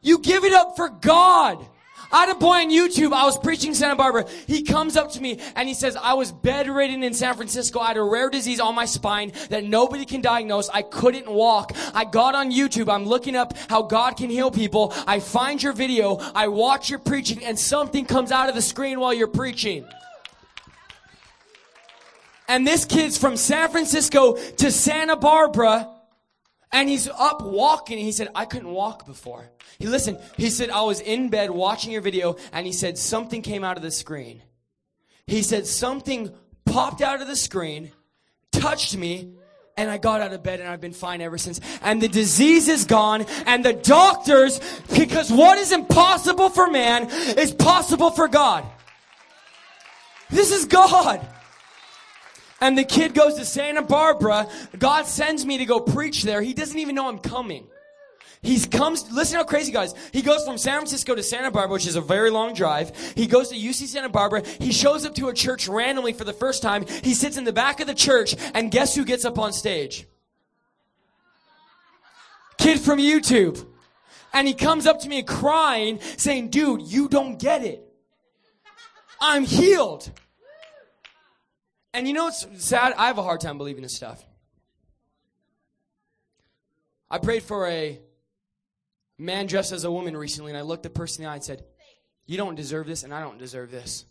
You 0.00 0.18
give 0.18 0.44
it 0.44 0.52
up 0.52 0.74
for 0.74 0.88
God. 0.88 1.64
I 2.10 2.20
had 2.20 2.30
a 2.30 2.34
boy 2.34 2.62
on 2.62 2.70
YouTube. 2.70 3.12
I 3.12 3.24
was 3.24 3.38
preaching 3.38 3.74
Santa 3.74 3.94
Barbara. 3.94 4.26
He 4.46 4.62
comes 4.62 4.96
up 4.96 5.12
to 5.12 5.20
me 5.20 5.38
and 5.54 5.68
he 5.68 5.74
says, 5.74 5.94
I 5.94 6.14
was 6.14 6.32
bedridden 6.32 7.02
in 7.02 7.12
San 7.12 7.34
Francisco. 7.34 7.80
I 7.80 7.88
had 7.88 7.98
a 7.98 8.02
rare 8.02 8.30
disease 8.30 8.60
on 8.60 8.74
my 8.74 8.86
spine 8.86 9.32
that 9.50 9.64
nobody 9.64 10.06
can 10.06 10.22
diagnose. 10.22 10.70
I 10.70 10.82
couldn't 10.82 11.30
walk. 11.30 11.72
I 11.94 12.04
got 12.04 12.34
on 12.34 12.50
YouTube. 12.50 12.92
I'm 12.92 13.04
looking 13.04 13.36
up 13.36 13.56
how 13.68 13.82
God 13.82 14.16
can 14.16 14.30
heal 14.30 14.50
people. 14.50 14.94
I 15.06 15.20
find 15.20 15.62
your 15.62 15.74
video. 15.74 16.16
I 16.34 16.48
watch 16.48 16.88
your 16.88 16.98
preaching 16.98 17.44
and 17.44 17.58
something 17.58 18.06
comes 18.06 18.32
out 18.32 18.48
of 18.48 18.54
the 18.54 18.62
screen 18.62 18.98
while 18.98 19.12
you're 19.12 19.28
preaching. 19.28 19.86
And 22.48 22.66
this 22.66 22.84
kid's 22.84 23.18
from 23.18 23.36
San 23.36 23.68
Francisco 23.68 24.34
to 24.34 24.72
Santa 24.72 25.16
Barbara. 25.16 25.94
And 26.72 26.88
he's 26.88 27.08
up 27.08 27.42
walking. 27.42 27.98
He 27.98 28.12
said, 28.12 28.28
I 28.34 28.44
couldn't 28.44 28.70
walk 28.70 29.06
before. 29.06 29.50
He 29.78 29.86
listened. 29.86 30.18
He 30.36 30.50
said, 30.50 30.70
I 30.70 30.82
was 30.82 31.00
in 31.00 31.30
bed 31.30 31.50
watching 31.50 31.92
your 31.92 32.02
video 32.02 32.36
and 32.52 32.66
he 32.66 32.72
said, 32.72 32.98
something 32.98 33.40
came 33.42 33.64
out 33.64 33.76
of 33.76 33.82
the 33.82 33.90
screen. 33.90 34.42
He 35.26 35.42
said, 35.42 35.66
something 35.66 36.30
popped 36.66 37.00
out 37.00 37.22
of 37.22 37.28
the 37.28 37.36
screen, 37.36 37.90
touched 38.52 38.96
me, 38.96 39.34
and 39.78 39.90
I 39.90 39.96
got 39.96 40.20
out 40.20 40.32
of 40.32 40.42
bed 40.42 40.60
and 40.60 40.68
I've 40.68 40.80
been 40.80 40.92
fine 40.92 41.22
ever 41.22 41.38
since. 41.38 41.60
And 41.82 42.02
the 42.02 42.08
disease 42.08 42.68
is 42.68 42.84
gone 42.84 43.24
and 43.46 43.64
the 43.64 43.72
doctors, 43.72 44.60
because 44.94 45.30
what 45.30 45.56
is 45.56 45.72
impossible 45.72 46.50
for 46.50 46.68
man 46.68 47.08
is 47.38 47.52
possible 47.52 48.10
for 48.10 48.28
God. 48.28 48.66
This 50.28 50.50
is 50.50 50.66
God. 50.66 51.26
And 52.60 52.76
the 52.76 52.84
kid 52.84 53.14
goes 53.14 53.34
to 53.34 53.44
Santa 53.44 53.82
Barbara. 53.82 54.48
God 54.78 55.06
sends 55.06 55.46
me 55.46 55.58
to 55.58 55.64
go 55.64 55.80
preach 55.80 56.24
there. 56.24 56.42
He 56.42 56.54
doesn't 56.54 56.78
even 56.78 56.94
know 56.94 57.08
I'm 57.08 57.18
coming. 57.18 57.66
He 58.40 58.60
comes, 58.60 59.10
listen 59.10 59.36
how 59.36 59.44
crazy 59.44 59.72
guys. 59.72 59.94
He 60.12 60.22
goes 60.22 60.44
from 60.44 60.58
San 60.58 60.78
Francisco 60.78 61.14
to 61.14 61.22
Santa 61.22 61.50
Barbara, 61.50 61.72
which 61.72 61.86
is 61.86 61.96
a 61.96 62.00
very 62.00 62.30
long 62.30 62.54
drive. 62.54 62.96
He 63.16 63.26
goes 63.26 63.48
to 63.48 63.56
UC 63.56 63.86
Santa 63.86 64.08
Barbara. 64.08 64.42
He 64.60 64.72
shows 64.72 65.04
up 65.04 65.14
to 65.16 65.28
a 65.28 65.34
church 65.34 65.66
randomly 65.66 66.12
for 66.12 66.24
the 66.24 66.32
first 66.32 66.62
time. 66.62 66.84
He 67.02 67.14
sits 67.14 67.36
in 67.36 67.44
the 67.44 67.52
back 67.52 67.80
of 67.80 67.86
the 67.88 67.94
church, 67.94 68.36
and 68.54 68.70
guess 68.70 68.94
who 68.94 69.04
gets 69.04 69.24
up 69.24 69.38
on 69.38 69.52
stage? 69.52 70.06
Kid 72.58 72.78
from 72.80 72.98
YouTube. 72.98 73.64
And 74.32 74.46
he 74.46 74.54
comes 74.54 74.86
up 74.86 75.00
to 75.00 75.08
me 75.08 75.22
crying, 75.22 75.98
saying, 76.16 76.50
dude, 76.50 76.82
you 76.82 77.08
don't 77.08 77.38
get 77.38 77.64
it. 77.64 77.82
I'm 79.20 79.44
healed. 79.44 80.12
And 81.94 82.06
you 82.06 82.14
know 82.14 82.24
what's 82.24 82.46
sad? 82.64 82.94
I 82.96 83.06
have 83.06 83.18
a 83.18 83.22
hard 83.22 83.40
time 83.40 83.58
believing 83.58 83.82
this 83.82 83.94
stuff. 83.94 84.24
I 87.10 87.18
prayed 87.18 87.42
for 87.42 87.66
a 87.66 87.98
man 89.16 89.46
dressed 89.46 89.72
as 89.72 89.84
a 89.84 89.90
woman 89.90 90.16
recently, 90.16 90.52
and 90.52 90.58
I 90.58 90.62
looked 90.62 90.82
the 90.82 90.90
person 90.90 91.22
in 91.22 91.26
the 91.26 91.30
eye 91.32 91.34
and 91.36 91.44
said, 91.44 91.64
You 92.26 92.36
don't 92.36 92.54
deserve 92.54 92.86
this, 92.86 93.02
and 93.02 93.14
I 93.14 93.22
don't 93.22 93.38
deserve 93.38 93.70
this. 93.70 94.04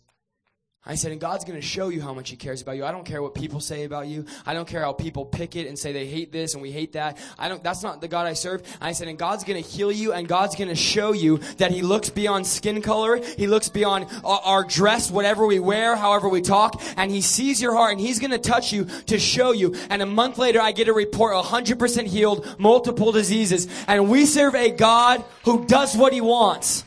I 0.86 0.94
said, 0.94 1.10
and 1.10 1.20
God's 1.20 1.44
going 1.44 1.60
to 1.60 1.66
show 1.66 1.88
you 1.88 2.00
how 2.00 2.14
much 2.14 2.30
He 2.30 2.36
cares 2.36 2.62
about 2.62 2.76
you. 2.76 2.84
I 2.84 2.92
don't 2.92 3.04
care 3.04 3.20
what 3.20 3.34
people 3.34 3.60
say 3.60 3.84
about 3.84 4.06
you. 4.06 4.24
I 4.46 4.54
don't 4.54 4.66
care 4.66 4.80
how 4.80 4.92
people 4.92 5.26
pick 5.26 5.56
it 5.56 5.66
and 5.66 5.78
say 5.78 5.92
they 5.92 6.06
hate 6.06 6.30
this 6.32 6.54
and 6.54 6.62
we 6.62 6.70
hate 6.70 6.92
that. 6.92 7.18
I 7.38 7.48
don't, 7.48 7.62
that's 7.62 7.82
not 7.82 8.00
the 8.00 8.08
God 8.08 8.26
I 8.26 8.32
serve. 8.32 8.62
I 8.80 8.92
said, 8.92 9.08
and 9.08 9.18
God's 9.18 9.42
going 9.44 9.62
to 9.62 9.68
heal 9.68 9.90
you 9.90 10.12
and 10.12 10.28
God's 10.28 10.54
going 10.54 10.68
to 10.68 10.76
show 10.76 11.12
you 11.12 11.38
that 11.58 11.72
He 11.72 11.82
looks 11.82 12.10
beyond 12.10 12.46
skin 12.46 12.80
color. 12.80 13.20
He 13.36 13.48
looks 13.48 13.68
beyond 13.68 14.06
our, 14.24 14.64
dress, 14.64 15.10
whatever 15.10 15.46
we 15.46 15.58
wear, 15.58 15.96
however 15.96 16.28
we 16.28 16.42
talk, 16.42 16.80
and 16.96 17.10
He 17.10 17.22
sees 17.22 17.60
your 17.60 17.74
heart 17.74 17.92
and 17.92 18.00
He's 18.00 18.18
going 18.18 18.30
to 18.30 18.38
touch 18.38 18.72
you 18.72 18.84
to 19.06 19.18
show 19.18 19.52
you. 19.52 19.74
And 19.90 20.00
a 20.00 20.06
month 20.06 20.38
later, 20.38 20.60
I 20.60 20.72
get 20.72 20.88
a 20.88 20.92
report 20.92 21.34
100% 21.34 22.06
healed, 22.06 22.56
multiple 22.58 23.12
diseases. 23.12 23.66
And 23.88 24.08
we 24.08 24.26
serve 24.26 24.54
a 24.54 24.70
God 24.70 25.24
who 25.44 25.66
does 25.66 25.96
what 25.96 26.12
He 26.12 26.20
wants. 26.20 26.84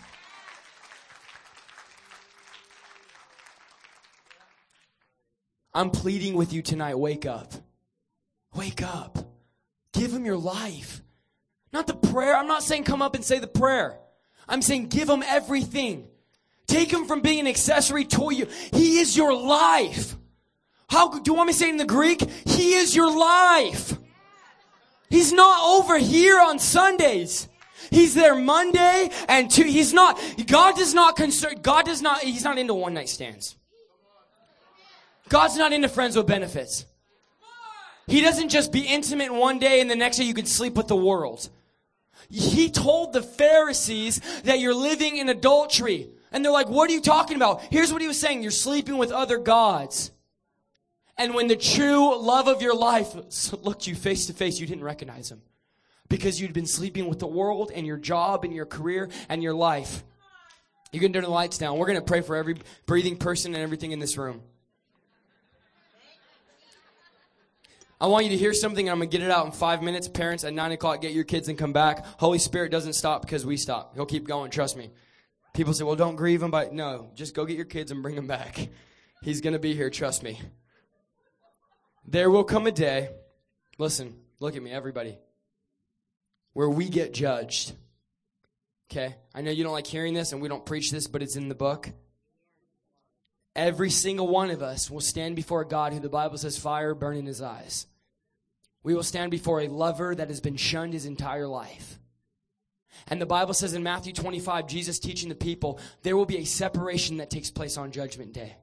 I'm 5.74 5.90
pleading 5.90 6.36
with 6.36 6.54
you 6.54 6.62
tonight. 6.62 6.96
Wake 6.96 7.26
up. 7.26 7.54
Wake 8.56 8.82
up. 8.82 9.18
Give 9.94 10.12
him 10.12 10.26
your 10.26 10.38
life. 10.38 11.02
Not 11.72 11.88
the 11.88 11.94
prayer. 11.94 12.36
I'm 12.36 12.48
not 12.48 12.64
saying 12.64 12.84
come 12.84 13.02
up 13.02 13.16
and 13.16 13.24
say 13.24 13.40
the 13.40 13.48
prayer. 13.48 13.98
I'm 14.48 14.62
saying 14.62 14.88
give 14.88 15.10
him 15.10 15.24
everything. 15.26 16.08
Take 16.68 16.92
him 16.92 17.06
from 17.06 17.22
being 17.22 17.42
an 17.42 17.48
accessory 17.48 18.06
to 18.06 18.34
you. 18.34 18.48
He 18.74 19.00
is 19.00 19.16
your 19.16 19.34
life. 19.34 20.16
How 20.90 21.10
do 21.10 21.22
you 21.26 21.34
want 21.34 21.48
me 21.48 21.54
to 21.54 21.60
say 21.60 21.70
in 21.70 21.78
the 21.78 21.86
Greek? 21.86 22.22
He 22.46 22.74
is 22.74 22.96
your 22.96 23.18
life. 23.18 23.98
He's 25.10 25.32
not 25.32 25.62
over 25.78 25.98
here 25.98 26.40
on 26.40 26.60
Sundays. 26.60 27.48
He's 27.90 28.14
there 28.14 28.36
Monday 28.36 29.10
and 29.28 29.50
two. 29.50 29.64
He's 29.64 29.94
not, 29.94 30.20
God 30.48 30.76
does 30.76 30.94
not 30.94 31.16
concern, 31.16 31.56
God 31.62 31.86
does 31.86 32.02
not, 32.02 32.20
he's 32.20 32.44
not 32.44 32.58
into 32.58 32.74
one 32.74 32.94
night 32.94 33.10
stands. 33.10 33.58
God's 35.32 35.56
not 35.56 35.72
into 35.72 35.88
friends 35.88 36.18
with 36.18 36.28
benefits. 36.28 36.86
He 38.06 38.20
doesn't 38.20 38.50
just 38.50 38.74
be 38.74 38.82
intimate 38.82 39.34
one 39.34 39.60
day 39.60 39.80
and 39.80 39.90
the 39.90 39.96
next 39.96 40.18
day 40.18 40.26
you 40.26 40.34
can 40.34 40.46
sleep 40.46 40.74
with 40.74 40.90
the 40.90 40.96
world. 40.96 41.48
He 42.30 42.70
told 42.70 43.14
the 43.14 43.22
Pharisees 43.22 44.20
that 44.44 44.60
you're 44.60 44.76
living 44.76 45.16
in 45.16 45.30
adultery. 45.30 46.10
And 46.34 46.44
they're 46.44 46.52
like, 46.52 46.68
what 46.68 46.90
are 46.90 46.94
you 46.94 47.00
talking 47.00 47.38
about? 47.38 47.62
Here's 47.64 47.94
what 47.94 48.02
he 48.02 48.10
was 48.10 48.20
saying. 48.20 48.42
You're 48.42 48.52
sleeping 48.52 48.98
with 48.98 49.14
other 49.14 49.38
gods. 49.38 50.12
And 51.18 51.34
when 51.34 51.48
the 51.48 51.56
true 51.56 52.22
love 52.22 52.50
of 52.50 52.62
your 52.62 52.76
life 52.76 53.16
looked 53.54 53.88
you 53.88 53.96
face 53.96 54.26
to 54.26 54.34
face, 54.34 54.60
you 54.60 54.68
didn't 54.68 54.84
recognize 54.84 55.32
him. 55.32 55.42
Because 56.10 56.42
you'd 56.42 56.52
been 56.52 56.68
sleeping 56.68 57.08
with 57.08 57.20
the 57.20 57.28
world 57.28 57.72
and 57.74 57.88
your 57.88 57.98
job 57.98 58.44
and 58.44 58.54
your 58.54 58.66
career 58.66 59.08
and 59.30 59.42
your 59.42 59.54
life. 59.54 60.04
You 60.92 61.00
can 61.00 61.14
turn 61.14 61.24
the 61.24 61.30
lights 61.30 61.58
down. 61.58 61.78
We're 61.78 61.88
going 61.88 62.00
to 62.00 62.06
pray 62.06 62.20
for 62.20 62.36
every 62.36 62.58
breathing 62.86 63.16
person 63.16 63.54
and 63.54 63.64
everything 63.64 63.94
in 63.94 64.00
this 64.00 64.18
room. 64.18 64.42
I 68.02 68.08
want 68.08 68.26
you 68.26 68.32
to 68.32 68.38
hear 68.38 68.52
something, 68.52 68.88
and 68.88 68.92
I'm 68.92 68.98
going 68.98 69.12
to 69.12 69.16
get 69.16 69.24
it 69.24 69.30
out 69.30 69.46
in 69.46 69.52
five 69.52 69.84
minutes. 69.84 70.08
Parents, 70.08 70.44
at 70.44 70.56
9 70.56 70.72
o'clock, 70.72 71.02
get 71.02 71.14
your 71.14 71.24
kids 71.24 71.50
and 71.50 71.58
come 71.58 71.72
back. 71.72 72.04
Holy 72.20 72.40
Spirit 72.40 72.72
doesn't 72.72 72.94
stop 72.94 73.22
because 73.22 73.46
we 73.46 73.58
stop. 73.58 73.94
He'll 73.94 74.08
keep 74.08 74.28
going, 74.28 74.50
trust 74.50 74.76
me. 74.76 74.90
People 75.54 75.76
say, 75.76 75.84
well, 75.84 75.96
don't 75.96 76.16
grieve 76.16 76.42
him, 76.42 76.50
but 76.50 76.74
no, 76.74 77.12
just 77.14 77.36
go 77.36 77.46
get 77.46 77.58
your 77.58 77.66
kids 77.66 77.92
and 77.92 78.02
bring 78.02 78.16
them 78.16 78.26
back. 78.26 78.70
He's 79.22 79.40
going 79.42 79.54
to 79.54 79.60
be 79.60 79.76
here, 79.76 79.92
trust 79.92 80.24
me. 80.24 80.42
There 82.08 82.32
will 82.32 82.44
come 82.44 82.66
a 82.66 82.72
day, 82.72 83.12
listen, 83.78 84.16
look 84.40 84.56
at 84.56 84.64
me, 84.64 84.72
everybody, 84.72 85.20
where 86.54 86.70
we 86.70 86.90
get 86.90 87.14
judged. 87.14 87.74
Okay? 88.90 89.16
I 89.36 89.42
know 89.42 89.52
you 89.52 89.64
don't 89.64 89.74
like 89.74 89.86
hearing 89.86 90.16
this 90.16 90.32
and 90.32 90.42
we 90.42 90.48
don't 90.48 90.66
preach 90.66 90.90
this, 90.90 91.06
but 91.06 91.22
it's 91.22 91.36
in 91.36 91.50
the 91.50 91.56
book. 91.56 91.92
Every 93.56 93.92
single 93.92 94.28
one 94.28 94.50
of 94.50 94.64
us 94.64 94.90
will 94.90 95.02
stand 95.02 95.36
before 95.36 95.66
God 95.66 95.94
who 95.94 96.00
the 96.00 96.10
Bible 96.10 96.40
says 96.40 96.58
fire 96.58 96.96
burn 96.96 97.16
in 97.16 97.28
his 97.28 97.44
eyes. 97.44 97.86
We 98.84 98.96
will 98.96 99.04
stand 99.04 99.32
before 99.32 99.62
a 99.62 99.68
lover 99.68 100.16
that 100.16 100.30
has 100.30 100.42
been 100.42 100.58
shunned 100.58 100.94
his 100.94 101.06
entire 101.06 101.48
life. 101.48 102.00
And 103.08 103.22
the 103.22 103.26
Bible 103.26 103.54
says 103.54 103.74
in 103.74 103.84
Matthew 103.84 104.14
25, 104.14 104.68
Jesus 104.68 105.00
teaching 105.00 105.30
the 105.30 105.36
people, 105.36 105.80
there 106.04 106.18
will 106.18 106.26
be 106.26 106.38
a 106.38 106.46
separation 106.46 107.18
that 107.18 107.30
takes 107.30 107.50
place 107.50 107.78
on 107.78 107.92
Judgment 107.92 108.34
Day. 108.34 108.56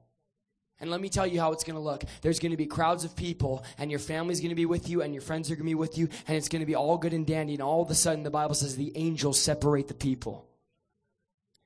And 0.81 0.89
let 0.89 1.01
me 1.01 1.09
tell 1.09 1.27
you 1.27 1.41
how 1.41 1.51
it's 1.51 1.65
going 1.65 1.75
to 1.75 1.81
look. 1.81 2.05
There's 2.21 2.39
going 2.39 2.51
to 2.51 2.57
be 2.57 2.65
crowds 2.65 3.03
of 3.03 3.15
people, 3.15 3.65
and 3.77 3.91
your 3.91 3.99
family's 3.99 4.39
going 4.39 4.49
to 4.49 4.55
be 4.55 4.65
with 4.65 4.87
you, 4.87 5.01
and 5.01 5.13
your 5.13 5.21
friends 5.21 5.51
are 5.51 5.55
going 5.55 5.65
to 5.65 5.71
be 5.71 5.75
with 5.75 5.97
you, 5.97 6.07
and 6.27 6.37
it's 6.37 6.47
going 6.47 6.61
to 6.61 6.65
be 6.65 6.75
all 6.75 6.97
good 6.97 7.13
and 7.13 7.25
dandy. 7.25 7.53
And 7.53 7.61
all 7.61 7.81
of 7.81 7.89
a 7.89 7.95
sudden, 7.95 8.23
the 8.23 8.29
Bible 8.29 8.55
says 8.55 8.77
the 8.77 8.95
angels 8.95 9.41
separate 9.41 9.89
the 9.89 9.93
people. 9.93 10.47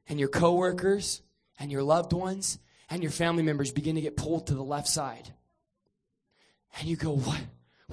And 0.10 0.20
your 0.20 0.30
coworkers, 0.30 1.22
and 1.60 1.72
your 1.72 1.84
loved 1.84 2.12
ones, 2.12 2.58
and 2.90 3.04
your 3.04 3.12
family 3.12 3.44
members 3.44 3.72
begin 3.72 3.96
to 3.96 4.02
get 4.02 4.18
pulled 4.18 4.48
to 4.48 4.56
the 4.56 4.64
left 4.64 4.88
side. 4.88 5.32
And 6.80 6.88
you 6.88 6.96
go, 6.96 7.16
What? 7.16 7.40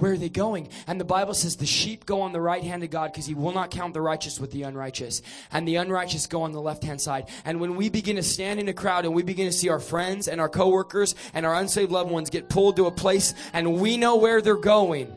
Where 0.01 0.13
are 0.13 0.17
they 0.17 0.29
going? 0.29 0.67
And 0.87 0.99
the 0.99 1.05
Bible 1.05 1.35
says 1.35 1.57
the 1.57 1.67
sheep 1.67 2.07
go 2.07 2.21
on 2.21 2.31
the 2.31 2.41
right 2.41 2.63
hand 2.63 2.83
of 2.83 2.89
God 2.89 3.11
because 3.11 3.27
he 3.27 3.35
will 3.35 3.51
not 3.51 3.69
count 3.69 3.93
the 3.93 4.01
righteous 4.01 4.39
with 4.39 4.49
the 4.49 4.63
unrighteous. 4.63 5.21
And 5.51 5.67
the 5.67 5.75
unrighteous 5.75 6.25
go 6.25 6.41
on 6.41 6.53
the 6.53 6.59
left 6.59 6.83
hand 6.83 6.99
side. 6.99 7.29
And 7.45 7.61
when 7.61 7.75
we 7.75 7.87
begin 7.89 8.15
to 8.15 8.23
stand 8.23 8.59
in 8.59 8.67
a 8.67 8.73
crowd 8.73 9.05
and 9.05 9.13
we 9.13 9.21
begin 9.21 9.45
to 9.45 9.51
see 9.51 9.69
our 9.69 9.79
friends 9.79 10.27
and 10.27 10.41
our 10.41 10.49
coworkers 10.49 11.13
and 11.35 11.45
our 11.45 11.53
unsaved 11.53 11.91
loved 11.91 12.09
ones 12.09 12.31
get 12.31 12.49
pulled 12.49 12.77
to 12.77 12.87
a 12.87 12.91
place 12.91 13.35
and 13.53 13.79
we 13.79 13.95
know 13.95 14.15
where 14.15 14.41
they're 14.41 14.55
going. 14.55 15.15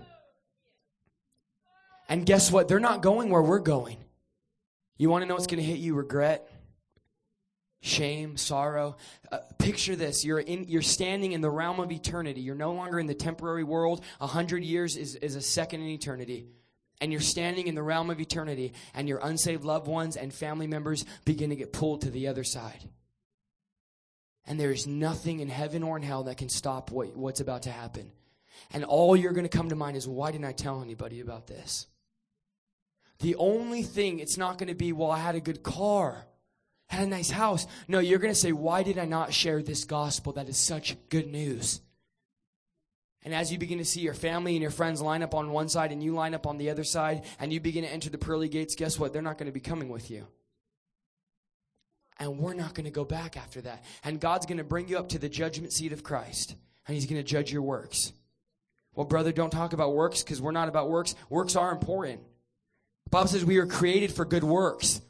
And 2.06 2.26
guess 2.26 2.52
what? 2.52 2.68
They're 2.68 2.78
not 2.78 3.00
going 3.00 3.30
where 3.30 3.40
we're 3.40 3.60
going. 3.60 3.96
You 4.98 5.08
want 5.08 5.22
to 5.22 5.26
know 5.26 5.32
what's 5.32 5.46
going 5.46 5.62
to 5.62 5.66
hit 5.66 5.78
you? 5.78 5.94
Regret 5.94 6.46
shame, 7.84 8.36
sorrow. 8.36 8.96
Uh, 9.30 9.38
picture 9.58 9.94
this: 9.94 10.24
you're 10.24 10.40
in, 10.40 10.64
you're 10.64 10.82
standing 10.82 11.32
in 11.32 11.40
the 11.42 11.50
realm 11.50 11.78
of 11.78 11.92
eternity. 11.92 12.40
You're 12.40 12.54
no 12.54 12.72
longer 12.72 12.98
in 12.98 13.06
the 13.06 13.14
temporary 13.14 13.62
world. 13.62 14.02
A 14.20 14.26
hundred 14.26 14.64
years 14.64 14.96
is, 14.96 15.14
is 15.16 15.36
a 15.36 15.42
second 15.42 15.82
in 15.82 15.88
eternity. 15.88 16.46
And 17.00 17.12
you're 17.12 17.20
standing 17.20 17.66
in 17.66 17.74
the 17.74 17.82
realm 17.82 18.08
of 18.08 18.20
eternity, 18.20 18.72
and 18.94 19.08
your 19.08 19.18
unsaved 19.18 19.64
loved 19.64 19.86
ones 19.86 20.16
and 20.16 20.32
family 20.32 20.66
members 20.66 21.04
begin 21.24 21.50
to 21.50 21.56
get 21.56 21.72
pulled 21.72 22.02
to 22.02 22.10
the 22.10 22.28
other 22.28 22.44
side. 22.44 22.88
And 24.46 24.58
there 24.58 24.70
is 24.70 24.86
nothing 24.86 25.40
in 25.40 25.48
heaven 25.48 25.82
or 25.82 25.96
in 25.96 26.02
hell 26.02 26.24
that 26.24 26.38
can 26.38 26.48
stop 26.48 26.90
what, 26.90 27.16
what's 27.16 27.40
about 27.40 27.62
to 27.62 27.70
happen. 27.70 28.12
And 28.72 28.84
all 28.84 29.16
you're 29.16 29.32
going 29.32 29.48
to 29.48 29.56
come 29.58 29.70
to 29.70 29.76
mind 29.76 29.96
is, 29.96 30.06
why 30.06 30.30
didn't 30.30 30.46
I 30.46 30.52
tell 30.52 30.82
anybody 30.82 31.20
about 31.20 31.46
this? 31.46 31.86
The 33.20 33.34
only 33.36 33.82
thing, 33.82 34.20
it's 34.20 34.38
not 34.38 34.58
going 34.58 34.68
to 34.68 34.74
be, 34.74 34.92
well, 34.92 35.10
I 35.10 35.18
had 35.18 35.34
a 35.34 35.40
good 35.40 35.62
car 35.62 36.26
had 36.88 37.04
a 37.04 37.10
nice 37.10 37.30
house. 37.30 37.66
No, 37.88 37.98
you're 37.98 38.18
going 38.18 38.32
to 38.32 38.38
say, 38.38 38.52
Why 38.52 38.82
did 38.82 38.98
I 38.98 39.04
not 39.04 39.32
share 39.32 39.62
this 39.62 39.84
gospel 39.84 40.32
that 40.34 40.48
is 40.48 40.58
such 40.58 40.96
good 41.08 41.26
news? 41.26 41.80
And 43.24 43.34
as 43.34 43.50
you 43.50 43.58
begin 43.58 43.78
to 43.78 43.84
see 43.86 44.00
your 44.00 44.14
family 44.14 44.54
and 44.54 44.60
your 44.60 44.70
friends 44.70 45.00
line 45.00 45.22
up 45.22 45.34
on 45.34 45.50
one 45.50 45.70
side 45.70 45.92
and 45.92 46.02
you 46.02 46.12
line 46.12 46.34
up 46.34 46.46
on 46.46 46.58
the 46.58 46.68
other 46.68 46.84
side, 46.84 47.24
and 47.40 47.52
you 47.52 47.58
begin 47.58 47.82
to 47.84 47.90
enter 47.90 48.10
the 48.10 48.18
pearly 48.18 48.48
gates, 48.48 48.74
guess 48.74 48.98
what? 48.98 49.12
They're 49.12 49.22
not 49.22 49.38
going 49.38 49.46
to 49.46 49.52
be 49.52 49.60
coming 49.60 49.88
with 49.88 50.10
you. 50.10 50.26
And 52.18 52.38
we're 52.38 52.54
not 52.54 52.74
going 52.74 52.84
to 52.84 52.90
go 52.90 53.04
back 53.04 53.36
after 53.36 53.62
that. 53.62 53.82
And 54.04 54.20
God's 54.20 54.46
going 54.46 54.58
to 54.58 54.64
bring 54.64 54.88
you 54.88 54.98
up 54.98 55.08
to 55.10 55.18
the 55.18 55.28
judgment 55.28 55.72
seat 55.72 55.92
of 55.92 56.02
Christ, 56.02 56.54
and 56.86 56.94
He's 56.94 57.06
going 57.06 57.16
to 57.20 57.26
judge 57.26 57.50
your 57.50 57.62
works. 57.62 58.12
Well, 58.94 59.06
brother, 59.06 59.32
don't 59.32 59.50
talk 59.50 59.72
about 59.72 59.94
works 59.94 60.22
because 60.22 60.40
we're 60.40 60.52
not 60.52 60.68
about 60.68 60.90
works. 60.90 61.14
Works 61.28 61.56
are 61.56 61.72
important. 61.72 62.20
The 63.04 63.10
Bible 63.10 63.28
says 63.28 63.44
we 63.44 63.56
are 63.56 63.66
created 63.66 64.12
for 64.12 64.24
good 64.24 64.44
works. 64.44 65.00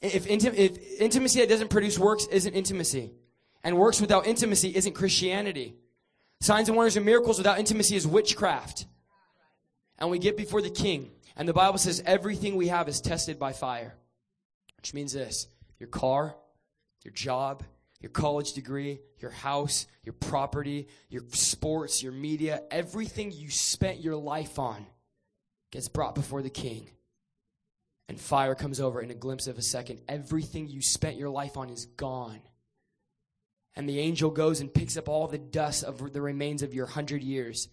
If, 0.00 0.26
intim- 0.26 0.54
if 0.54 1.00
intimacy 1.00 1.40
that 1.40 1.48
doesn't 1.48 1.68
produce 1.68 1.98
works 1.98 2.26
isn't 2.26 2.52
intimacy, 2.52 3.12
and 3.64 3.76
works 3.76 4.00
without 4.00 4.26
intimacy 4.26 4.74
isn't 4.76 4.92
Christianity. 4.92 5.74
Signs 6.40 6.68
and 6.68 6.76
wonders 6.76 6.96
and 6.96 7.04
miracles 7.04 7.38
without 7.38 7.58
intimacy 7.58 7.96
is 7.96 8.06
witchcraft. 8.06 8.86
And 9.98 10.10
we 10.10 10.18
get 10.18 10.36
before 10.36 10.62
the 10.62 10.70
king, 10.70 11.10
and 11.34 11.48
the 11.48 11.52
Bible 11.52 11.78
says 11.78 12.02
everything 12.06 12.54
we 12.56 12.68
have 12.68 12.88
is 12.88 13.00
tested 13.00 13.38
by 13.38 13.52
fire, 13.52 13.96
which 14.76 14.94
means 14.94 15.14
this. 15.14 15.48
Your 15.80 15.88
car, 15.88 16.36
your 17.02 17.12
job, 17.12 17.64
your 18.00 18.10
college 18.10 18.52
degree, 18.52 19.00
your 19.18 19.30
house, 19.30 19.86
your 20.04 20.12
property, 20.12 20.86
your 21.08 21.22
sports, 21.30 22.02
your 22.02 22.12
media, 22.12 22.62
everything 22.70 23.32
you 23.32 23.50
spent 23.50 24.00
your 24.00 24.16
life 24.16 24.58
on 24.58 24.86
gets 25.72 25.88
brought 25.88 26.14
before 26.14 26.42
the 26.42 26.50
king 26.50 26.88
and 28.08 28.20
fire 28.20 28.54
comes 28.54 28.80
over 28.80 29.00
in 29.00 29.10
a 29.10 29.14
glimpse 29.14 29.46
of 29.46 29.58
a 29.58 29.62
second. 29.62 30.00
Everything 30.08 30.68
you 30.68 30.80
spent 30.80 31.16
your 31.16 31.30
life 31.30 31.56
on 31.56 31.70
is 31.70 31.86
gone. 31.86 32.40
And 33.74 33.88
the 33.88 33.98
angel 33.98 34.30
goes 34.30 34.60
and 34.60 34.72
picks 34.72 34.96
up 34.96 35.08
all 35.08 35.26
the 35.26 35.38
dust 35.38 35.84
of 35.84 36.12
the 36.12 36.22
remains 36.22 36.62
of 36.62 36.72
your 36.72 36.86
hundred 36.86 37.22
years. 37.22 37.68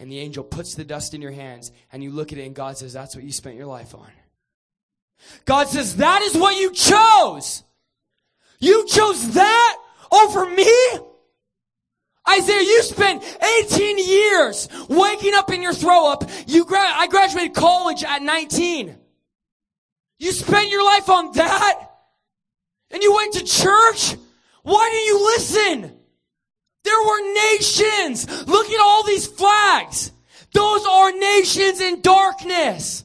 And 0.00 0.10
the 0.10 0.18
angel 0.18 0.44
puts 0.44 0.74
the 0.74 0.84
dust 0.84 1.14
in 1.14 1.22
your 1.22 1.32
hands, 1.32 1.72
and 1.92 2.02
you 2.02 2.10
look 2.10 2.32
at 2.32 2.38
it, 2.38 2.46
and 2.46 2.54
God 2.54 2.78
says, 2.78 2.92
That's 2.92 3.14
what 3.14 3.24
you 3.24 3.32
spent 3.32 3.56
your 3.56 3.66
life 3.66 3.94
on. 3.94 4.10
God 5.44 5.68
says, 5.68 5.96
That 5.96 6.22
is 6.22 6.36
what 6.36 6.56
you 6.56 6.72
chose. 6.72 7.62
You 8.60 8.86
chose 8.86 9.34
that 9.34 9.78
over 10.10 10.48
me? 10.48 10.72
Isaiah, 12.28 12.62
you 12.62 12.82
spent 12.82 13.24
18 13.64 13.98
years 13.98 14.68
waking 14.88 15.34
up 15.34 15.50
in 15.50 15.62
your 15.62 15.72
throw 15.72 16.12
up. 16.12 16.24
You 16.46 16.64
gra- 16.64 16.78
I 16.80 17.06
graduated 17.06 17.54
college 17.54 18.04
at 18.04 18.22
19. 18.22 18.96
You 20.18 20.32
spent 20.32 20.70
your 20.70 20.84
life 20.84 21.08
on 21.08 21.32
that? 21.32 21.90
And 22.90 23.02
you 23.02 23.14
went 23.14 23.34
to 23.34 23.44
church? 23.44 24.16
Why 24.62 24.90
didn't 24.90 25.06
you 25.06 25.24
listen? 25.36 25.96
There 26.84 27.02
were 27.02 27.34
nations. 27.52 28.46
Look 28.46 28.70
at 28.70 28.80
all 28.80 29.04
these 29.04 29.26
flags. 29.26 30.10
Those 30.52 30.86
are 30.86 31.12
nations 31.12 31.80
in 31.80 32.00
darkness. 32.00 33.04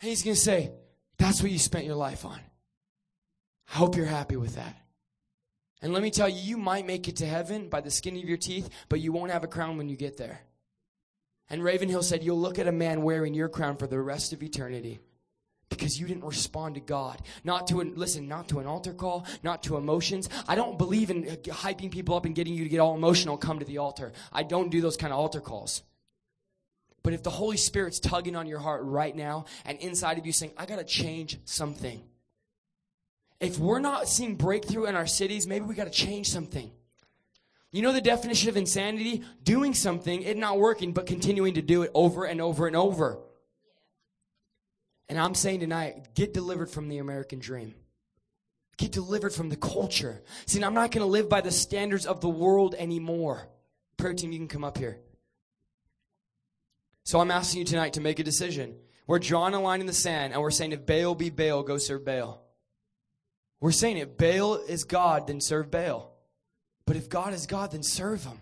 And 0.00 0.08
he's 0.08 0.22
going 0.22 0.34
to 0.34 0.40
say, 0.40 0.72
that's 1.18 1.42
what 1.42 1.52
you 1.52 1.58
spent 1.58 1.84
your 1.84 1.94
life 1.94 2.24
on. 2.24 2.40
I 3.72 3.78
hope 3.78 3.96
you're 3.96 4.06
happy 4.06 4.36
with 4.36 4.56
that. 4.56 4.76
And 5.80 5.92
let 5.92 6.02
me 6.02 6.10
tell 6.10 6.28
you, 6.28 6.40
you 6.40 6.56
might 6.56 6.86
make 6.86 7.08
it 7.08 7.16
to 7.16 7.26
heaven 7.26 7.68
by 7.68 7.80
the 7.80 7.90
skin 7.90 8.16
of 8.16 8.24
your 8.24 8.36
teeth, 8.36 8.68
but 8.88 9.00
you 9.00 9.12
won't 9.12 9.32
have 9.32 9.44
a 9.44 9.48
crown 9.48 9.76
when 9.76 9.88
you 9.88 9.96
get 9.96 10.16
there. 10.16 10.40
And 11.50 11.62
Ravenhill 11.62 12.02
said, 12.02 12.22
You'll 12.22 12.40
look 12.40 12.58
at 12.58 12.68
a 12.68 12.72
man 12.72 13.02
wearing 13.02 13.34
your 13.34 13.48
crown 13.48 13.76
for 13.76 13.86
the 13.86 14.00
rest 14.00 14.32
of 14.32 14.42
eternity 14.42 15.00
because 15.76 15.98
you 15.98 16.06
didn't 16.06 16.24
respond 16.24 16.74
to 16.76 16.80
God. 16.80 17.20
Not 17.44 17.66
to 17.68 17.80
an, 17.80 17.94
listen, 17.96 18.28
not 18.28 18.48
to 18.48 18.60
an 18.60 18.66
altar 18.66 18.92
call, 18.92 19.26
not 19.42 19.62
to 19.64 19.76
emotions. 19.76 20.28
I 20.46 20.54
don't 20.54 20.78
believe 20.78 21.10
in 21.10 21.24
hyping 21.24 21.90
people 21.90 22.14
up 22.14 22.24
and 22.24 22.34
getting 22.34 22.54
you 22.54 22.64
to 22.64 22.70
get 22.70 22.78
all 22.78 22.94
emotional 22.94 23.36
come 23.36 23.58
to 23.58 23.64
the 23.64 23.78
altar. 23.78 24.12
I 24.32 24.42
don't 24.42 24.70
do 24.70 24.80
those 24.80 24.96
kind 24.96 25.12
of 25.12 25.18
altar 25.18 25.40
calls. 25.40 25.82
But 27.02 27.12
if 27.12 27.22
the 27.22 27.30
Holy 27.30 27.56
Spirit's 27.56 27.98
tugging 27.98 28.36
on 28.36 28.46
your 28.46 28.60
heart 28.60 28.82
right 28.84 29.14
now 29.14 29.46
and 29.64 29.78
inside 29.78 30.18
of 30.18 30.26
you 30.26 30.32
saying, 30.32 30.52
I 30.56 30.66
got 30.66 30.78
to 30.78 30.84
change 30.84 31.38
something. 31.44 32.02
If 33.40 33.58
we're 33.58 33.80
not 33.80 34.08
seeing 34.08 34.36
breakthrough 34.36 34.84
in 34.84 34.94
our 34.94 35.06
cities, 35.06 35.48
maybe 35.48 35.64
we 35.64 35.74
got 35.74 35.84
to 35.84 35.90
change 35.90 36.28
something. 36.28 36.70
You 37.72 37.82
know 37.82 37.92
the 37.92 38.00
definition 38.00 38.50
of 38.50 38.56
insanity? 38.56 39.24
Doing 39.42 39.74
something, 39.74 40.22
it 40.22 40.36
not 40.36 40.58
working, 40.58 40.92
but 40.92 41.06
continuing 41.06 41.54
to 41.54 41.62
do 41.62 41.82
it 41.82 41.90
over 41.94 42.24
and 42.24 42.40
over 42.40 42.66
and 42.66 42.76
over. 42.76 43.18
And 45.12 45.20
I'm 45.20 45.34
saying 45.34 45.60
tonight, 45.60 46.14
get 46.14 46.32
delivered 46.32 46.70
from 46.70 46.88
the 46.88 46.96
American 46.96 47.38
dream. 47.38 47.74
Get 48.78 48.92
delivered 48.92 49.34
from 49.34 49.50
the 49.50 49.56
culture. 49.56 50.22
See, 50.46 50.64
I'm 50.64 50.72
not 50.72 50.90
going 50.90 51.04
to 51.04 51.10
live 51.10 51.28
by 51.28 51.42
the 51.42 51.50
standards 51.50 52.06
of 52.06 52.22
the 52.22 52.30
world 52.30 52.74
anymore. 52.78 53.46
Prayer 53.98 54.14
team, 54.14 54.32
you 54.32 54.38
can 54.38 54.48
come 54.48 54.64
up 54.64 54.78
here. 54.78 54.96
So 57.04 57.20
I'm 57.20 57.30
asking 57.30 57.58
you 57.58 57.66
tonight 57.66 57.92
to 57.92 58.00
make 58.00 58.20
a 58.20 58.24
decision. 58.24 58.74
We're 59.06 59.18
drawing 59.18 59.52
a 59.52 59.60
line 59.60 59.82
in 59.82 59.86
the 59.86 59.92
sand 59.92 60.32
and 60.32 60.40
we're 60.40 60.50
saying 60.50 60.72
if 60.72 60.86
Baal 60.86 61.14
be 61.14 61.28
Baal, 61.28 61.62
go 61.62 61.76
serve 61.76 62.06
Baal. 62.06 62.42
We're 63.60 63.72
saying 63.72 63.98
if 63.98 64.16
Baal 64.16 64.54
is 64.66 64.84
God, 64.84 65.26
then 65.26 65.42
serve 65.42 65.70
Baal. 65.70 66.10
But 66.86 66.96
if 66.96 67.10
God 67.10 67.34
is 67.34 67.44
God, 67.44 67.72
then 67.72 67.82
serve 67.82 68.24
him. 68.24 68.38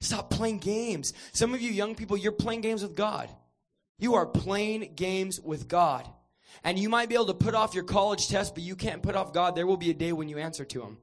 Stop 0.00 0.28
playing 0.28 0.58
games. 0.58 1.12
Some 1.32 1.54
of 1.54 1.62
you 1.62 1.70
young 1.70 1.94
people, 1.94 2.16
you're 2.16 2.32
playing 2.32 2.62
games 2.62 2.82
with 2.82 2.96
God. 2.96 3.30
You 3.98 4.14
are 4.14 4.26
playing 4.26 4.92
games 4.96 5.40
with 5.40 5.68
God. 5.68 6.08
And 6.62 6.78
you 6.78 6.88
might 6.88 7.08
be 7.08 7.14
able 7.14 7.26
to 7.26 7.34
put 7.34 7.54
off 7.54 7.74
your 7.74 7.84
college 7.84 8.28
test, 8.28 8.54
but 8.54 8.62
you 8.62 8.76
can't 8.76 9.02
put 9.02 9.16
off 9.16 9.32
God. 9.32 9.54
There 9.54 9.66
will 9.66 9.76
be 9.76 9.90
a 9.90 9.94
day 9.94 10.12
when 10.12 10.28
you 10.28 10.38
answer 10.38 10.64
to 10.64 10.82
Him. 10.82 10.98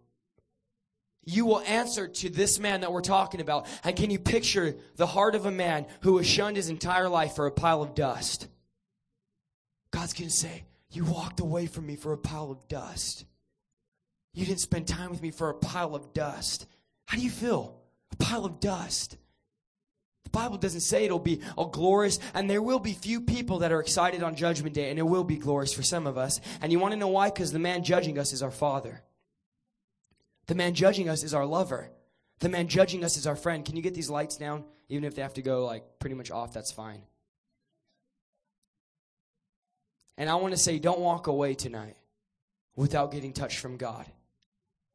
you 1.23 1.45
will 1.45 1.61
answer 1.61 2.07
to 2.07 2.29
this 2.29 2.57
man 2.59 2.81
that 2.81 2.91
we're 2.91 3.01
talking 3.01 3.41
about. 3.41 3.67
And 3.83 3.95
can 3.95 4.09
you 4.09 4.17
picture 4.19 4.75
the 4.95 5.05
heart 5.05 5.35
of 5.35 5.45
a 5.45 5.51
man 5.51 5.85
who 6.01 6.17
has 6.17 6.27
shunned 6.27 6.57
his 6.57 6.69
entire 6.69 7.09
life 7.09 7.35
for 7.35 7.45
a 7.45 7.51
pile 7.51 7.83
of 7.83 7.93
dust? 7.93 8.47
God's 9.91 10.13
going 10.13 10.29
to 10.29 10.35
say, 10.35 10.63
You 10.89 11.05
walked 11.05 11.39
away 11.39 11.67
from 11.67 11.85
me 11.85 11.95
for 11.95 12.11
a 12.13 12.17
pile 12.17 12.49
of 12.49 12.67
dust. 12.67 13.25
You 14.33 14.45
didn't 14.45 14.61
spend 14.61 14.87
time 14.87 15.11
with 15.11 15.21
me 15.21 15.29
for 15.31 15.49
a 15.49 15.53
pile 15.53 15.93
of 15.93 16.13
dust. 16.13 16.65
How 17.05 17.17
do 17.17 17.23
you 17.23 17.29
feel? 17.29 17.81
A 18.11 18.15
pile 18.15 18.45
of 18.45 18.59
dust. 18.59 19.17
Bible 20.31 20.57
doesn't 20.57 20.81
say 20.81 21.05
it'll 21.05 21.19
be 21.19 21.41
all 21.57 21.67
glorious, 21.67 22.19
and 22.33 22.49
there 22.49 22.61
will 22.61 22.79
be 22.79 22.93
few 22.93 23.21
people 23.21 23.59
that 23.59 23.71
are 23.71 23.81
excited 23.81 24.23
on 24.23 24.35
Judgment 24.35 24.73
Day, 24.73 24.89
and 24.89 24.97
it 24.97 25.03
will 25.03 25.23
be 25.23 25.37
glorious 25.37 25.73
for 25.73 25.83
some 25.83 26.07
of 26.07 26.17
us. 26.17 26.39
And 26.61 26.71
you 26.71 26.79
want 26.79 26.93
to 26.93 26.99
know 26.99 27.09
why? 27.09 27.29
Because 27.29 27.51
the 27.51 27.59
man 27.59 27.83
judging 27.83 28.17
us 28.17 28.33
is 28.33 28.41
our 28.41 28.51
Father. 28.51 29.01
The 30.47 30.55
man 30.55 30.73
judging 30.73 31.09
us 31.09 31.23
is 31.23 31.33
our 31.33 31.45
lover. 31.45 31.89
The 32.39 32.49
man 32.49 32.67
judging 32.67 33.03
us 33.03 33.17
is 33.17 33.27
our 33.27 33.35
friend. 33.35 33.63
Can 33.63 33.75
you 33.75 33.81
get 33.81 33.93
these 33.93 34.09
lights 34.09 34.37
down? 34.37 34.63
Even 34.89 35.03
if 35.03 35.15
they 35.15 35.21
have 35.21 35.35
to 35.35 35.41
go 35.41 35.65
like 35.65 35.83
pretty 35.99 36.15
much 36.15 36.31
off, 36.31 36.53
that's 36.53 36.71
fine. 36.71 37.01
And 40.17 40.29
I 40.29 40.35
want 40.35 40.53
to 40.53 40.59
say, 40.59 40.79
don't 40.79 40.99
walk 40.99 41.27
away 41.27 41.53
tonight 41.53 41.95
without 42.75 43.11
getting 43.11 43.33
touched 43.33 43.59
from 43.59 43.77
God. 43.77 44.05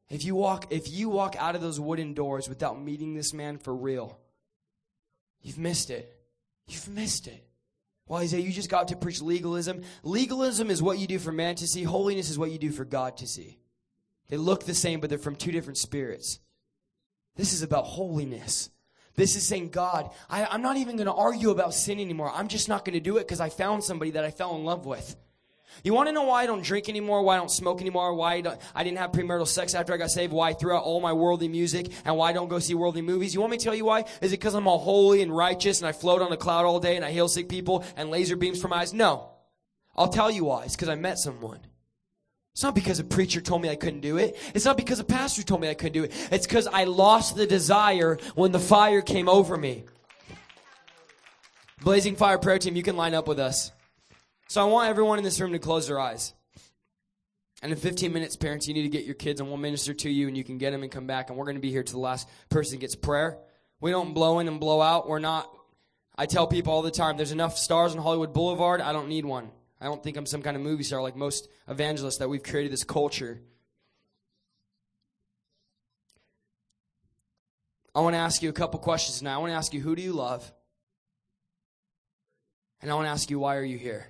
If 0.09 0.23
you 0.23 0.35
walk, 0.35 0.67
if 0.69 0.89
you 0.89 1.09
walk 1.09 1.35
out 1.37 1.55
of 1.55 1.61
those 1.61 1.79
wooden 1.79 2.13
doors 2.13 2.47
without 2.47 2.81
meeting 2.81 3.13
this 3.13 3.33
man 3.33 3.57
for 3.57 3.75
real, 3.75 4.19
you've 5.41 5.57
missed 5.57 5.89
it. 5.89 6.13
You've 6.67 6.87
missed 6.89 7.27
it. 7.27 7.43
Well, 8.07 8.21
Isaiah, 8.21 8.41
you 8.41 8.51
just 8.51 8.69
got 8.69 8.89
to 8.89 8.95
preach 8.95 9.21
legalism. 9.21 9.81
Legalism 10.03 10.69
is 10.69 10.81
what 10.81 10.97
you 10.97 11.07
do 11.07 11.19
for 11.19 11.31
man 11.31 11.55
to 11.55 11.67
see. 11.67 11.83
Holiness 11.83 12.29
is 12.29 12.39
what 12.39 12.51
you 12.51 12.57
do 12.57 12.71
for 12.71 12.85
God 12.85 13.17
to 13.17 13.27
see. 13.27 13.59
They 14.29 14.37
look 14.37 14.63
the 14.63 14.73
same, 14.73 14.99
but 14.99 15.09
they're 15.09 15.19
from 15.19 15.35
two 15.35 15.51
different 15.51 15.77
spirits. 15.77 16.39
This 17.35 17.53
is 17.53 17.61
about 17.61 17.85
holiness. 17.85 18.69
This 19.15 19.35
is 19.35 19.47
saying, 19.47 19.69
God, 19.69 20.11
I, 20.29 20.53
am 20.53 20.61
not 20.61 20.77
even 20.77 20.95
going 20.95 21.07
to 21.07 21.13
argue 21.13 21.49
about 21.49 21.73
sin 21.73 21.99
anymore. 21.99 22.31
I'm 22.33 22.47
just 22.47 22.69
not 22.69 22.85
going 22.85 22.93
to 22.93 22.99
do 22.99 23.17
it 23.17 23.21
because 23.21 23.39
I 23.39 23.49
found 23.49 23.83
somebody 23.83 24.11
that 24.11 24.23
I 24.23 24.31
fell 24.31 24.55
in 24.55 24.63
love 24.63 24.85
with. 24.85 25.15
You 25.83 25.93
want 25.93 26.07
to 26.07 26.13
know 26.13 26.23
why 26.23 26.43
I 26.43 26.45
don't 26.45 26.63
drink 26.63 26.89
anymore, 26.89 27.21
why 27.21 27.35
I 27.35 27.37
don't 27.37 27.51
smoke 27.51 27.81
anymore, 27.81 28.13
why 28.13 28.35
I, 28.35 28.57
I, 28.73 28.83
didn't 28.83 28.97
have 28.97 29.11
premarital 29.11 29.47
sex 29.47 29.75
after 29.75 29.93
I 29.93 29.97
got 29.97 30.09
saved, 30.09 30.33
why 30.33 30.49
I 30.49 30.53
threw 30.53 30.73
out 30.73 30.83
all 30.83 30.99
my 30.99 31.13
worldly 31.13 31.47
music, 31.47 31.91
and 32.05 32.17
why 32.17 32.29
I 32.29 32.33
don't 32.33 32.47
go 32.47 32.59
see 32.59 32.73
worldly 32.73 33.01
movies? 33.01 33.33
You 33.33 33.41
want 33.41 33.51
me 33.51 33.57
to 33.57 33.63
tell 33.63 33.75
you 33.75 33.85
why? 33.85 34.05
Is 34.21 34.31
it 34.33 34.39
because 34.39 34.55
I'm 34.55 34.67
all 34.67 34.79
holy 34.79 35.21
and 35.21 35.35
righteous 35.35 35.79
and 35.79 35.87
I 35.87 35.91
float 35.91 36.21
on 36.21 36.31
a 36.31 36.37
cloud 36.37 36.65
all 36.65 36.79
day 36.79 36.95
and 36.95 37.05
I 37.05 37.11
heal 37.11 37.27
sick 37.27 37.49
people 37.49 37.85
and 37.95 38.09
laser 38.09 38.35
beams 38.35 38.61
from 38.61 38.71
my 38.71 38.77
eyes? 38.77 38.93
No. 38.93 39.29
I'll 39.95 40.09
tell 40.09 40.31
you 40.31 40.45
why. 40.45 40.63
It's 40.63 40.75
because 40.75 40.89
I 40.89 40.95
met 40.95 41.17
someone. 41.19 41.59
It's 42.53 42.63
not 42.63 42.73
because 42.73 42.99
a 42.99 43.03
preacher 43.03 43.39
told 43.39 43.61
me 43.61 43.69
I 43.69 43.75
couldn't 43.75 44.01
do 44.01 44.17
it. 44.17 44.35
It's 44.55 44.65
not 44.65 44.77
because 44.77 44.99
a 44.99 45.03
pastor 45.03 45.43
told 45.43 45.61
me 45.61 45.69
I 45.69 45.75
couldn't 45.75 45.93
do 45.93 46.03
it. 46.03 46.29
It's 46.31 46.47
because 46.47 46.65
I 46.65 46.85
lost 46.85 47.35
the 47.35 47.45
desire 47.45 48.17
when 48.33 48.51
the 48.51 48.59
fire 48.59 49.01
came 49.01 49.29
over 49.29 49.55
me. 49.55 49.83
Blazing 51.83 52.15
Fire 52.15 52.39
Prayer 52.39 52.57
Team, 52.57 52.75
you 52.75 52.81
can 52.81 52.97
line 52.97 53.13
up 53.13 53.27
with 53.27 53.39
us. 53.39 53.71
So 54.47 54.61
I 54.61 54.65
want 54.65 54.89
everyone 54.89 55.17
in 55.17 55.23
this 55.23 55.39
room 55.41 55.51
to 55.51 55.59
close 55.59 55.87
their 55.87 55.99
eyes. 55.99 56.33
And 57.61 57.71
in 57.71 57.77
15 57.77 58.13
minutes, 58.13 58.35
parents, 58.35 58.67
you 58.67 58.73
need 58.73 58.83
to 58.83 58.89
get 58.89 59.03
your 59.03 59.15
kids 59.15 59.39
and 59.39 59.49
we'll 59.49 59.57
minister 59.57 59.93
to 59.93 60.09
you 60.09 60.27
and 60.27 60.37
you 60.37 60.43
can 60.43 60.57
get 60.57 60.71
them 60.71 60.83
and 60.83 60.91
come 60.91 61.07
back. 61.07 61.29
And 61.29 61.37
we're 61.37 61.45
going 61.45 61.55
to 61.55 61.61
be 61.61 61.71
here 61.71 61.83
to 61.83 61.91
the 61.91 61.99
last 61.99 62.29
person 62.49 62.77
gets 62.79 62.95
prayer. 62.95 63.39
We 63.81 63.91
don't 63.91 64.13
blow 64.13 64.39
in 64.39 64.47
and 64.47 64.59
blow 64.59 64.81
out. 64.81 65.09
We're 65.09 65.19
not, 65.19 65.51
I 66.15 66.27
tell 66.27 66.47
people 66.47 66.71
all 66.71 66.81
the 66.81 66.91
time, 66.91 67.17
there's 67.17 67.31
enough 67.31 67.57
stars 67.57 67.93
on 67.93 68.01
Hollywood 68.01 68.33
Boulevard. 68.33 68.79
I 68.79 68.93
don't 68.93 69.09
need 69.09 69.25
one. 69.25 69.49
I 69.81 69.85
don't 69.85 70.03
think 70.03 70.17
I'm 70.17 70.25
some 70.25 70.41
kind 70.41 70.55
of 70.55 70.63
movie 70.63 70.83
star 70.83 71.01
like 71.01 71.15
most 71.15 71.49
evangelists 71.67 72.17
that 72.17 72.29
we've 72.29 72.43
created 72.43 72.71
this 72.71 72.83
culture. 72.83 73.41
I 77.93 78.01
want 78.01 78.13
to 78.13 78.19
ask 78.19 78.43
you 78.43 78.49
a 78.49 78.53
couple 78.53 78.79
questions 78.79 79.23
now. 79.23 79.35
I 79.35 79.37
want 79.39 79.51
to 79.51 79.57
ask 79.57 79.73
you, 79.73 79.81
who 79.81 79.95
do 79.95 80.03
you 80.03 80.13
love? 80.13 80.51
And 82.81 82.91
I 82.91 82.93
want 82.93 83.07
to 83.07 83.11
ask 83.11 83.29
you, 83.31 83.39
why 83.39 83.55
are 83.55 83.63
you 83.63 83.79
here? 83.79 84.07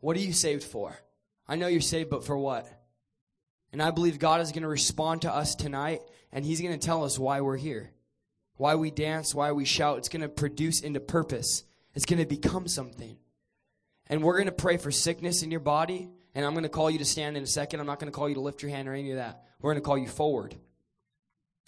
What 0.00 0.16
are 0.16 0.20
you 0.20 0.32
saved 0.32 0.64
for? 0.64 0.98
I 1.46 1.56
know 1.56 1.66
you're 1.66 1.80
saved, 1.80 2.10
but 2.10 2.24
for 2.24 2.36
what? 2.36 2.66
And 3.72 3.82
I 3.82 3.90
believe 3.90 4.18
God 4.18 4.40
is 4.40 4.52
going 4.52 4.62
to 4.62 4.68
respond 4.68 5.22
to 5.22 5.32
us 5.32 5.54
tonight, 5.54 6.00
and 6.32 6.44
He's 6.44 6.60
going 6.60 6.78
to 6.78 6.84
tell 6.86 7.04
us 7.04 7.18
why 7.18 7.40
we're 7.40 7.56
here. 7.56 7.92
Why 8.56 8.74
we 8.74 8.90
dance, 8.90 9.34
why 9.34 9.52
we 9.52 9.64
shout. 9.64 9.98
It's 9.98 10.08
going 10.08 10.22
to 10.22 10.28
produce 10.28 10.80
into 10.80 11.00
purpose. 11.00 11.64
It's 11.94 12.04
going 12.04 12.18
to 12.18 12.26
become 12.26 12.68
something. 12.68 13.16
And 14.06 14.22
we're 14.22 14.34
going 14.34 14.46
to 14.46 14.52
pray 14.52 14.76
for 14.76 14.90
sickness 14.90 15.42
in 15.42 15.50
your 15.50 15.60
body. 15.60 16.10
And 16.34 16.44
I'm 16.44 16.52
going 16.52 16.64
to 16.64 16.68
call 16.68 16.90
you 16.90 16.98
to 16.98 17.04
stand 17.04 17.36
in 17.36 17.42
a 17.42 17.46
second. 17.46 17.80
I'm 17.80 17.86
not 17.86 17.98
going 17.98 18.12
to 18.12 18.16
call 18.16 18.28
you 18.28 18.34
to 18.34 18.40
lift 18.40 18.62
your 18.62 18.70
hand 18.70 18.86
or 18.88 18.92
any 18.92 19.12
of 19.12 19.16
that. 19.16 19.44
We're 19.60 19.72
going 19.72 19.82
to 19.82 19.86
call 19.86 19.98
you 19.98 20.08
forward. 20.08 20.56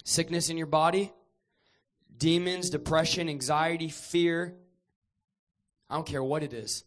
Sickness 0.05 0.51
in 0.51 0.59
your 0.59 0.67
body, 0.67 1.13
demons, 2.17 2.69
depression, 2.69 3.29
anxiety, 3.29 3.89
fear. 3.89 4.55
I 5.89 5.95
don't 5.95 6.07
care 6.07 6.23
what 6.23 6.43
it 6.43 6.53
is. 6.53 6.85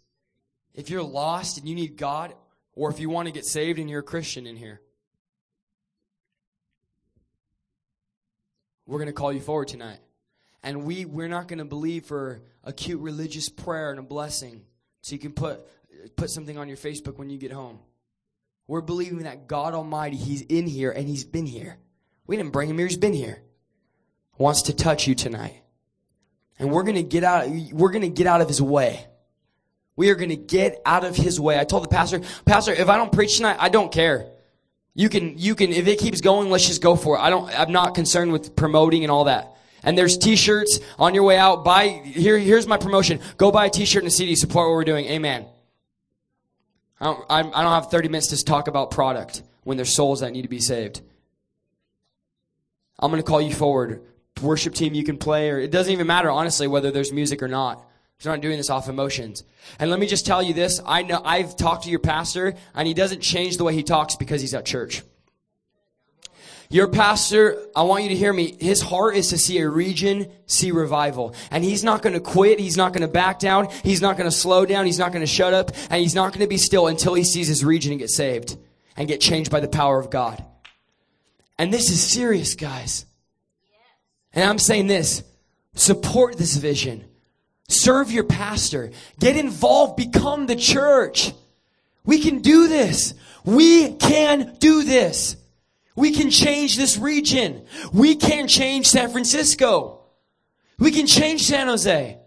If 0.75 0.89
you're 0.89 1.03
lost 1.03 1.57
and 1.57 1.67
you 1.67 1.73
need 1.73 1.97
God, 1.97 2.33
or 2.73 2.91
if 2.91 2.99
you 2.99 3.09
want 3.09 3.27
to 3.27 3.31
get 3.31 3.45
saved 3.45 3.79
and 3.79 3.89
you're 3.89 4.01
a 4.01 4.03
Christian 4.03 4.45
in 4.45 4.57
here, 4.57 4.81
we're 8.85 8.99
going 8.99 9.07
to 9.07 9.13
call 9.13 9.31
you 9.31 9.39
forward 9.39 9.69
tonight. 9.69 9.99
And 10.61 10.83
we, 10.83 11.05
we're 11.05 11.29
not 11.29 11.47
going 11.47 11.59
to 11.59 11.65
believe 11.65 12.05
for 12.05 12.41
a 12.63 12.73
cute 12.73 12.99
religious 12.99 13.49
prayer 13.49 13.91
and 13.91 13.99
a 13.99 14.03
blessing. 14.03 14.63
So 15.01 15.13
you 15.13 15.19
can 15.19 15.31
put, 15.31 15.65
put 16.15 16.29
something 16.29 16.57
on 16.57 16.67
your 16.67 16.77
Facebook 16.77 17.17
when 17.17 17.29
you 17.29 17.37
get 17.37 17.51
home. 17.51 17.79
We're 18.67 18.81
believing 18.81 19.19
that 19.19 19.47
God 19.47 19.73
Almighty, 19.73 20.17
He's 20.17 20.41
in 20.41 20.67
here 20.67 20.91
and 20.91 21.07
He's 21.07 21.23
been 21.23 21.45
here. 21.45 21.77
We 22.27 22.35
didn't 22.35 22.51
bring 22.51 22.69
Him 22.69 22.77
here, 22.77 22.87
He's 22.87 22.97
been 22.97 23.13
here. 23.13 23.41
Wants 24.37 24.63
to 24.63 24.75
touch 24.75 25.07
you 25.07 25.15
tonight. 25.15 25.61
And 26.57 26.71
we're 26.71 26.83
gonna 26.83 27.03
get 27.03 27.23
out, 27.23 27.47
we're 27.71 27.91
gonna 27.91 28.09
get 28.09 28.27
out 28.27 28.41
of 28.41 28.47
His 28.47 28.61
way. 28.61 29.05
We 29.95 30.09
are 30.09 30.15
gonna 30.15 30.35
get 30.35 30.81
out 30.85 31.03
of 31.03 31.15
His 31.15 31.39
way. 31.39 31.59
I 31.59 31.63
told 31.63 31.83
the 31.83 31.89
pastor, 31.89 32.21
Pastor, 32.45 32.73
if 32.73 32.89
I 32.89 32.97
don't 32.97 33.11
preach 33.11 33.37
tonight, 33.37 33.57
I 33.59 33.69
don't 33.69 33.91
care. 33.91 34.27
You 34.93 35.09
can, 35.09 35.37
you 35.37 35.55
can, 35.55 35.71
if 35.71 35.87
it 35.87 35.99
keeps 35.99 36.21
going, 36.21 36.49
let's 36.49 36.67
just 36.67 36.81
go 36.81 36.95
for 36.95 37.17
it. 37.17 37.19
I 37.19 37.29
don't, 37.29 37.47
I'm 37.59 37.71
not 37.71 37.95
concerned 37.95 38.31
with 38.31 38.55
promoting 38.55 39.03
and 39.03 39.11
all 39.11 39.25
that 39.25 39.55
and 39.85 39.97
there's 39.97 40.17
t-shirts 40.17 40.79
on 40.99 41.13
your 41.13 41.23
way 41.23 41.37
out. 41.37 41.63
Buy, 41.63 41.87
here, 41.87 42.37
here's 42.37 42.67
my 42.67 42.77
promotion. 42.77 43.21
Go 43.37 43.51
buy 43.51 43.67
a 43.67 43.69
t-shirt 43.69 44.01
and 44.01 44.07
a 44.07 44.11
CD. 44.11 44.35
Support 44.35 44.67
what 44.67 44.73
we're 44.73 44.83
doing. 44.83 45.05
Amen. 45.05 45.45
I 46.99 47.05
don't, 47.05 47.25
I 47.29 47.41
don't 47.41 47.53
have 47.53 47.91
30 47.91 48.09
minutes 48.09 48.27
to 48.29 48.43
talk 48.43 48.67
about 48.67 48.91
product 48.91 49.43
when 49.63 49.77
there's 49.77 49.93
souls 49.93 50.21
that 50.21 50.31
need 50.31 50.41
to 50.41 50.49
be 50.49 50.59
saved. 50.59 51.01
I'm 52.99 53.11
going 53.11 53.21
to 53.21 53.27
call 53.27 53.41
you 53.41 53.53
forward. 53.53 54.01
Worship 54.41 54.73
team 54.73 54.93
you 54.93 55.03
can 55.03 55.17
play, 55.17 55.49
or 55.49 55.59
it 55.59 55.71
doesn't 55.71 55.91
even 55.91 56.07
matter, 56.07 56.29
honestly, 56.29 56.67
whether 56.67 56.91
there's 56.91 57.13
music 57.13 57.41
or 57.41 57.47
not. 57.47 57.85
He's 58.17 58.25
not 58.25 58.41
doing 58.41 58.57
this 58.57 58.69
off 58.69 58.87
emotions. 58.87 59.43
And 59.79 59.89
let 59.89 59.99
me 59.99 60.07
just 60.07 60.25
tell 60.25 60.41
you 60.41 60.53
this. 60.53 60.79
I 60.85 61.03
know, 61.03 61.21
I've 61.23 61.55
talked 61.55 61.83
to 61.83 61.89
your 61.89 61.99
pastor, 61.99 62.55
and 62.73 62.87
he 62.87 62.93
doesn't 62.93 63.21
change 63.21 63.57
the 63.57 63.63
way 63.63 63.73
he 63.73 63.83
talks 63.83 64.15
because 64.15 64.41
he's 64.41 64.53
at 64.53 64.65
church. 64.65 65.03
Your 66.69 66.87
pastor, 66.87 67.61
I 67.75 67.83
want 67.83 68.03
you 68.03 68.09
to 68.09 68.15
hear 68.15 68.33
me. 68.33 68.55
His 68.59 68.81
heart 68.81 69.15
is 69.15 69.29
to 69.29 69.37
see 69.37 69.59
a 69.59 69.69
region 69.69 70.31
see 70.47 70.71
revival. 70.71 71.35
And 71.51 71.63
he's 71.63 71.83
not 71.83 72.01
going 72.01 72.13
to 72.13 72.19
quit. 72.19 72.59
He's 72.59 72.77
not 72.77 72.91
going 72.91 73.01
to 73.01 73.07
back 73.07 73.39
down. 73.39 73.67
He's 73.83 74.01
not 74.01 74.17
going 74.17 74.29
to 74.29 74.35
slow 74.35 74.65
down. 74.65 74.85
He's 74.85 74.99
not 74.99 75.11
going 75.11 75.21
to 75.21 75.31
shut 75.31 75.53
up. 75.53 75.71
And 75.89 76.01
he's 76.01 76.15
not 76.15 76.33
going 76.33 76.41
to 76.41 76.47
be 76.47 76.57
still 76.57 76.87
until 76.87 77.13
he 77.13 77.23
sees 77.23 77.47
his 77.47 77.63
region 77.63 77.97
get 77.97 78.09
saved 78.09 78.57
and 78.97 79.07
get 79.07 79.21
changed 79.21 79.51
by 79.51 79.59
the 79.59 79.67
power 79.67 79.99
of 79.99 80.09
God. 80.09 80.43
And 81.57 81.73
this 81.73 81.89
is 81.89 82.01
serious, 82.01 82.55
guys. 82.55 83.05
And 84.33 84.49
I'm 84.49 84.59
saying 84.59 84.87
this 84.87 85.23
support 85.75 86.37
this 86.37 86.57
vision, 86.57 87.05
serve 87.67 88.11
your 88.11 88.23
pastor, 88.23 88.91
get 89.19 89.37
involved, 89.37 89.97
become 89.97 90.45
the 90.45 90.55
church. 90.55 91.33
We 92.05 92.19
can 92.19 92.39
do 92.39 92.67
this. 92.67 93.13
We 93.43 93.93
can 93.93 94.55
do 94.59 94.83
this. 94.83 95.37
We 95.95 96.11
can 96.11 96.29
change 96.29 96.75
this 96.75 96.97
region. 96.97 97.65
We 97.93 98.15
can 98.15 98.47
change 98.47 98.87
San 98.87 99.09
Francisco. 99.09 100.01
We 100.77 100.91
can 100.91 101.07
change 101.07 101.43
San 101.43 101.67
Jose. 101.67 102.19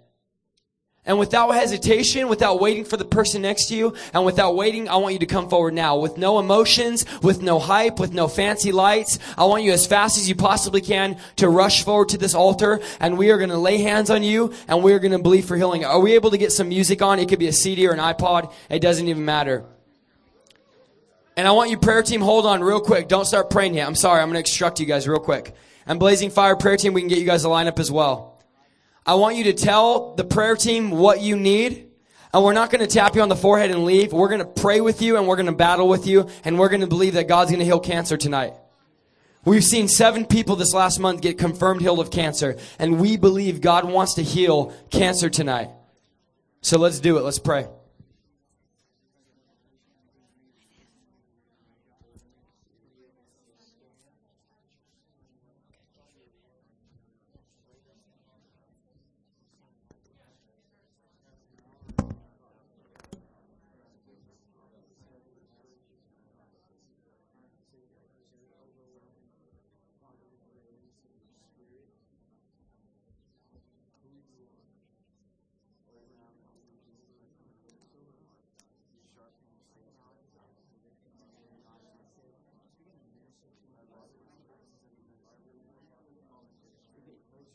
And 1.08 1.18
without 1.18 1.50
hesitation, 1.52 2.28
without 2.28 2.60
waiting 2.60 2.84
for 2.84 2.98
the 2.98 3.04
person 3.04 3.40
next 3.40 3.68
to 3.68 3.74
you, 3.74 3.94
and 4.12 4.26
without 4.26 4.54
waiting, 4.54 4.90
I 4.90 4.96
want 4.96 5.14
you 5.14 5.18
to 5.20 5.26
come 5.26 5.48
forward 5.48 5.72
now 5.72 5.96
with 5.96 6.18
no 6.18 6.38
emotions, 6.38 7.06
with 7.22 7.40
no 7.40 7.58
hype, 7.58 7.98
with 7.98 8.12
no 8.12 8.28
fancy 8.28 8.72
lights. 8.72 9.18
I 9.38 9.46
want 9.46 9.62
you 9.62 9.72
as 9.72 9.86
fast 9.86 10.18
as 10.18 10.28
you 10.28 10.34
possibly 10.34 10.82
can 10.82 11.18
to 11.36 11.48
rush 11.48 11.82
forward 11.82 12.10
to 12.10 12.18
this 12.18 12.34
altar, 12.34 12.80
and 13.00 13.16
we 13.16 13.30
are 13.30 13.38
going 13.38 13.48
to 13.48 13.56
lay 13.56 13.78
hands 13.78 14.10
on 14.10 14.22
you, 14.22 14.52
and 14.68 14.82
we 14.82 14.92
are 14.92 14.98
going 14.98 15.12
to 15.12 15.18
believe 15.18 15.46
for 15.46 15.56
healing. 15.56 15.82
Are 15.82 15.98
we 15.98 16.12
able 16.12 16.30
to 16.30 16.36
get 16.36 16.52
some 16.52 16.68
music 16.68 17.00
on? 17.00 17.18
It 17.18 17.30
could 17.30 17.38
be 17.38 17.48
a 17.48 17.54
CD 17.54 17.88
or 17.88 17.92
an 17.92 17.98
iPod. 18.00 18.52
It 18.68 18.80
doesn't 18.80 19.08
even 19.08 19.24
matter. 19.24 19.64
And 21.38 21.48
I 21.48 21.52
want 21.52 21.70
you 21.70 21.78
prayer 21.78 22.02
team, 22.02 22.20
hold 22.20 22.44
on 22.44 22.62
real 22.62 22.80
quick. 22.80 23.08
Don't 23.08 23.24
start 23.24 23.48
praying 23.48 23.72
yet. 23.72 23.86
I'm 23.86 23.94
sorry. 23.94 24.20
I'm 24.20 24.28
going 24.28 24.34
to 24.34 24.40
instruct 24.40 24.78
you 24.78 24.84
guys 24.84 25.08
real 25.08 25.20
quick. 25.20 25.54
And 25.86 25.98
Blazing 25.98 26.28
Fire 26.28 26.54
prayer 26.54 26.76
team, 26.76 26.92
we 26.92 27.00
can 27.00 27.08
get 27.08 27.16
you 27.16 27.24
guys 27.24 27.46
a 27.46 27.48
lineup 27.48 27.78
as 27.78 27.90
well. 27.90 28.37
I 29.08 29.14
want 29.14 29.36
you 29.36 29.44
to 29.44 29.54
tell 29.54 30.14
the 30.16 30.24
prayer 30.24 30.54
team 30.54 30.90
what 30.90 31.22
you 31.22 31.34
need. 31.34 31.86
And 32.34 32.44
we're 32.44 32.52
not 32.52 32.70
going 32.70 32.86
to 32.86 32.86
tap 32.86 33.16
you 33.16 33.22
on 33.22 33.30
the 33.30 33.36
forehead 33.36 33.70
and 33.70 33.86
leave. 33.86 34.12
We're 34.12 34.28
going 34.28 34.40
to 34.40 34.44
pray 34.44 34.82
with 34.82 35.00
you 35.00 35.16
and 35.16 35.26
we're 35.26 35.36
going 35.36 35.46
to 35.46 35.52
battle 35.52 35.88
with 35.88 36.06
you 36.06 36.28
and 36.44 36.58
we're 36.58 36.68
going 36.68 36.82
to 36.82 36.86
believe 36.86 37.14
that 37.14 37.26
God's 37.26 37.50
going 37.50 37.60
to 37.60 37.64
heal 37.64 37.80
cancer 37.80 38.18
tonight. 38.18 38.52
We've 39.46 39.64
seen 39.64 39.88
seven 39.88 40.26
people 40.26 40.56
this 40.56 40.74
last 40.74 40.98
month 40.98 41.22
get 41.22 41.38
confirmed 41.38 41.80
healed 41.80 42.00
of 42.00 42.10
cancer, 42.10 42.58
and 42.78 43.00
we 43.00 43.16
believe 43.16 43.62
God 43.62 43.84
wants 43.88 44.14
to 44.14 44.22
heal 44.22 44.74
cancer 44.90 45.30
tonight. 45.30 45.70
So 46.60 46.76
let's 46.76 47.00
do 47.00 47.16
it. 47.16 47.22
Let's 47.22 47.38
pray. 47.38 47.66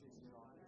Six-year-old 0.04 0.63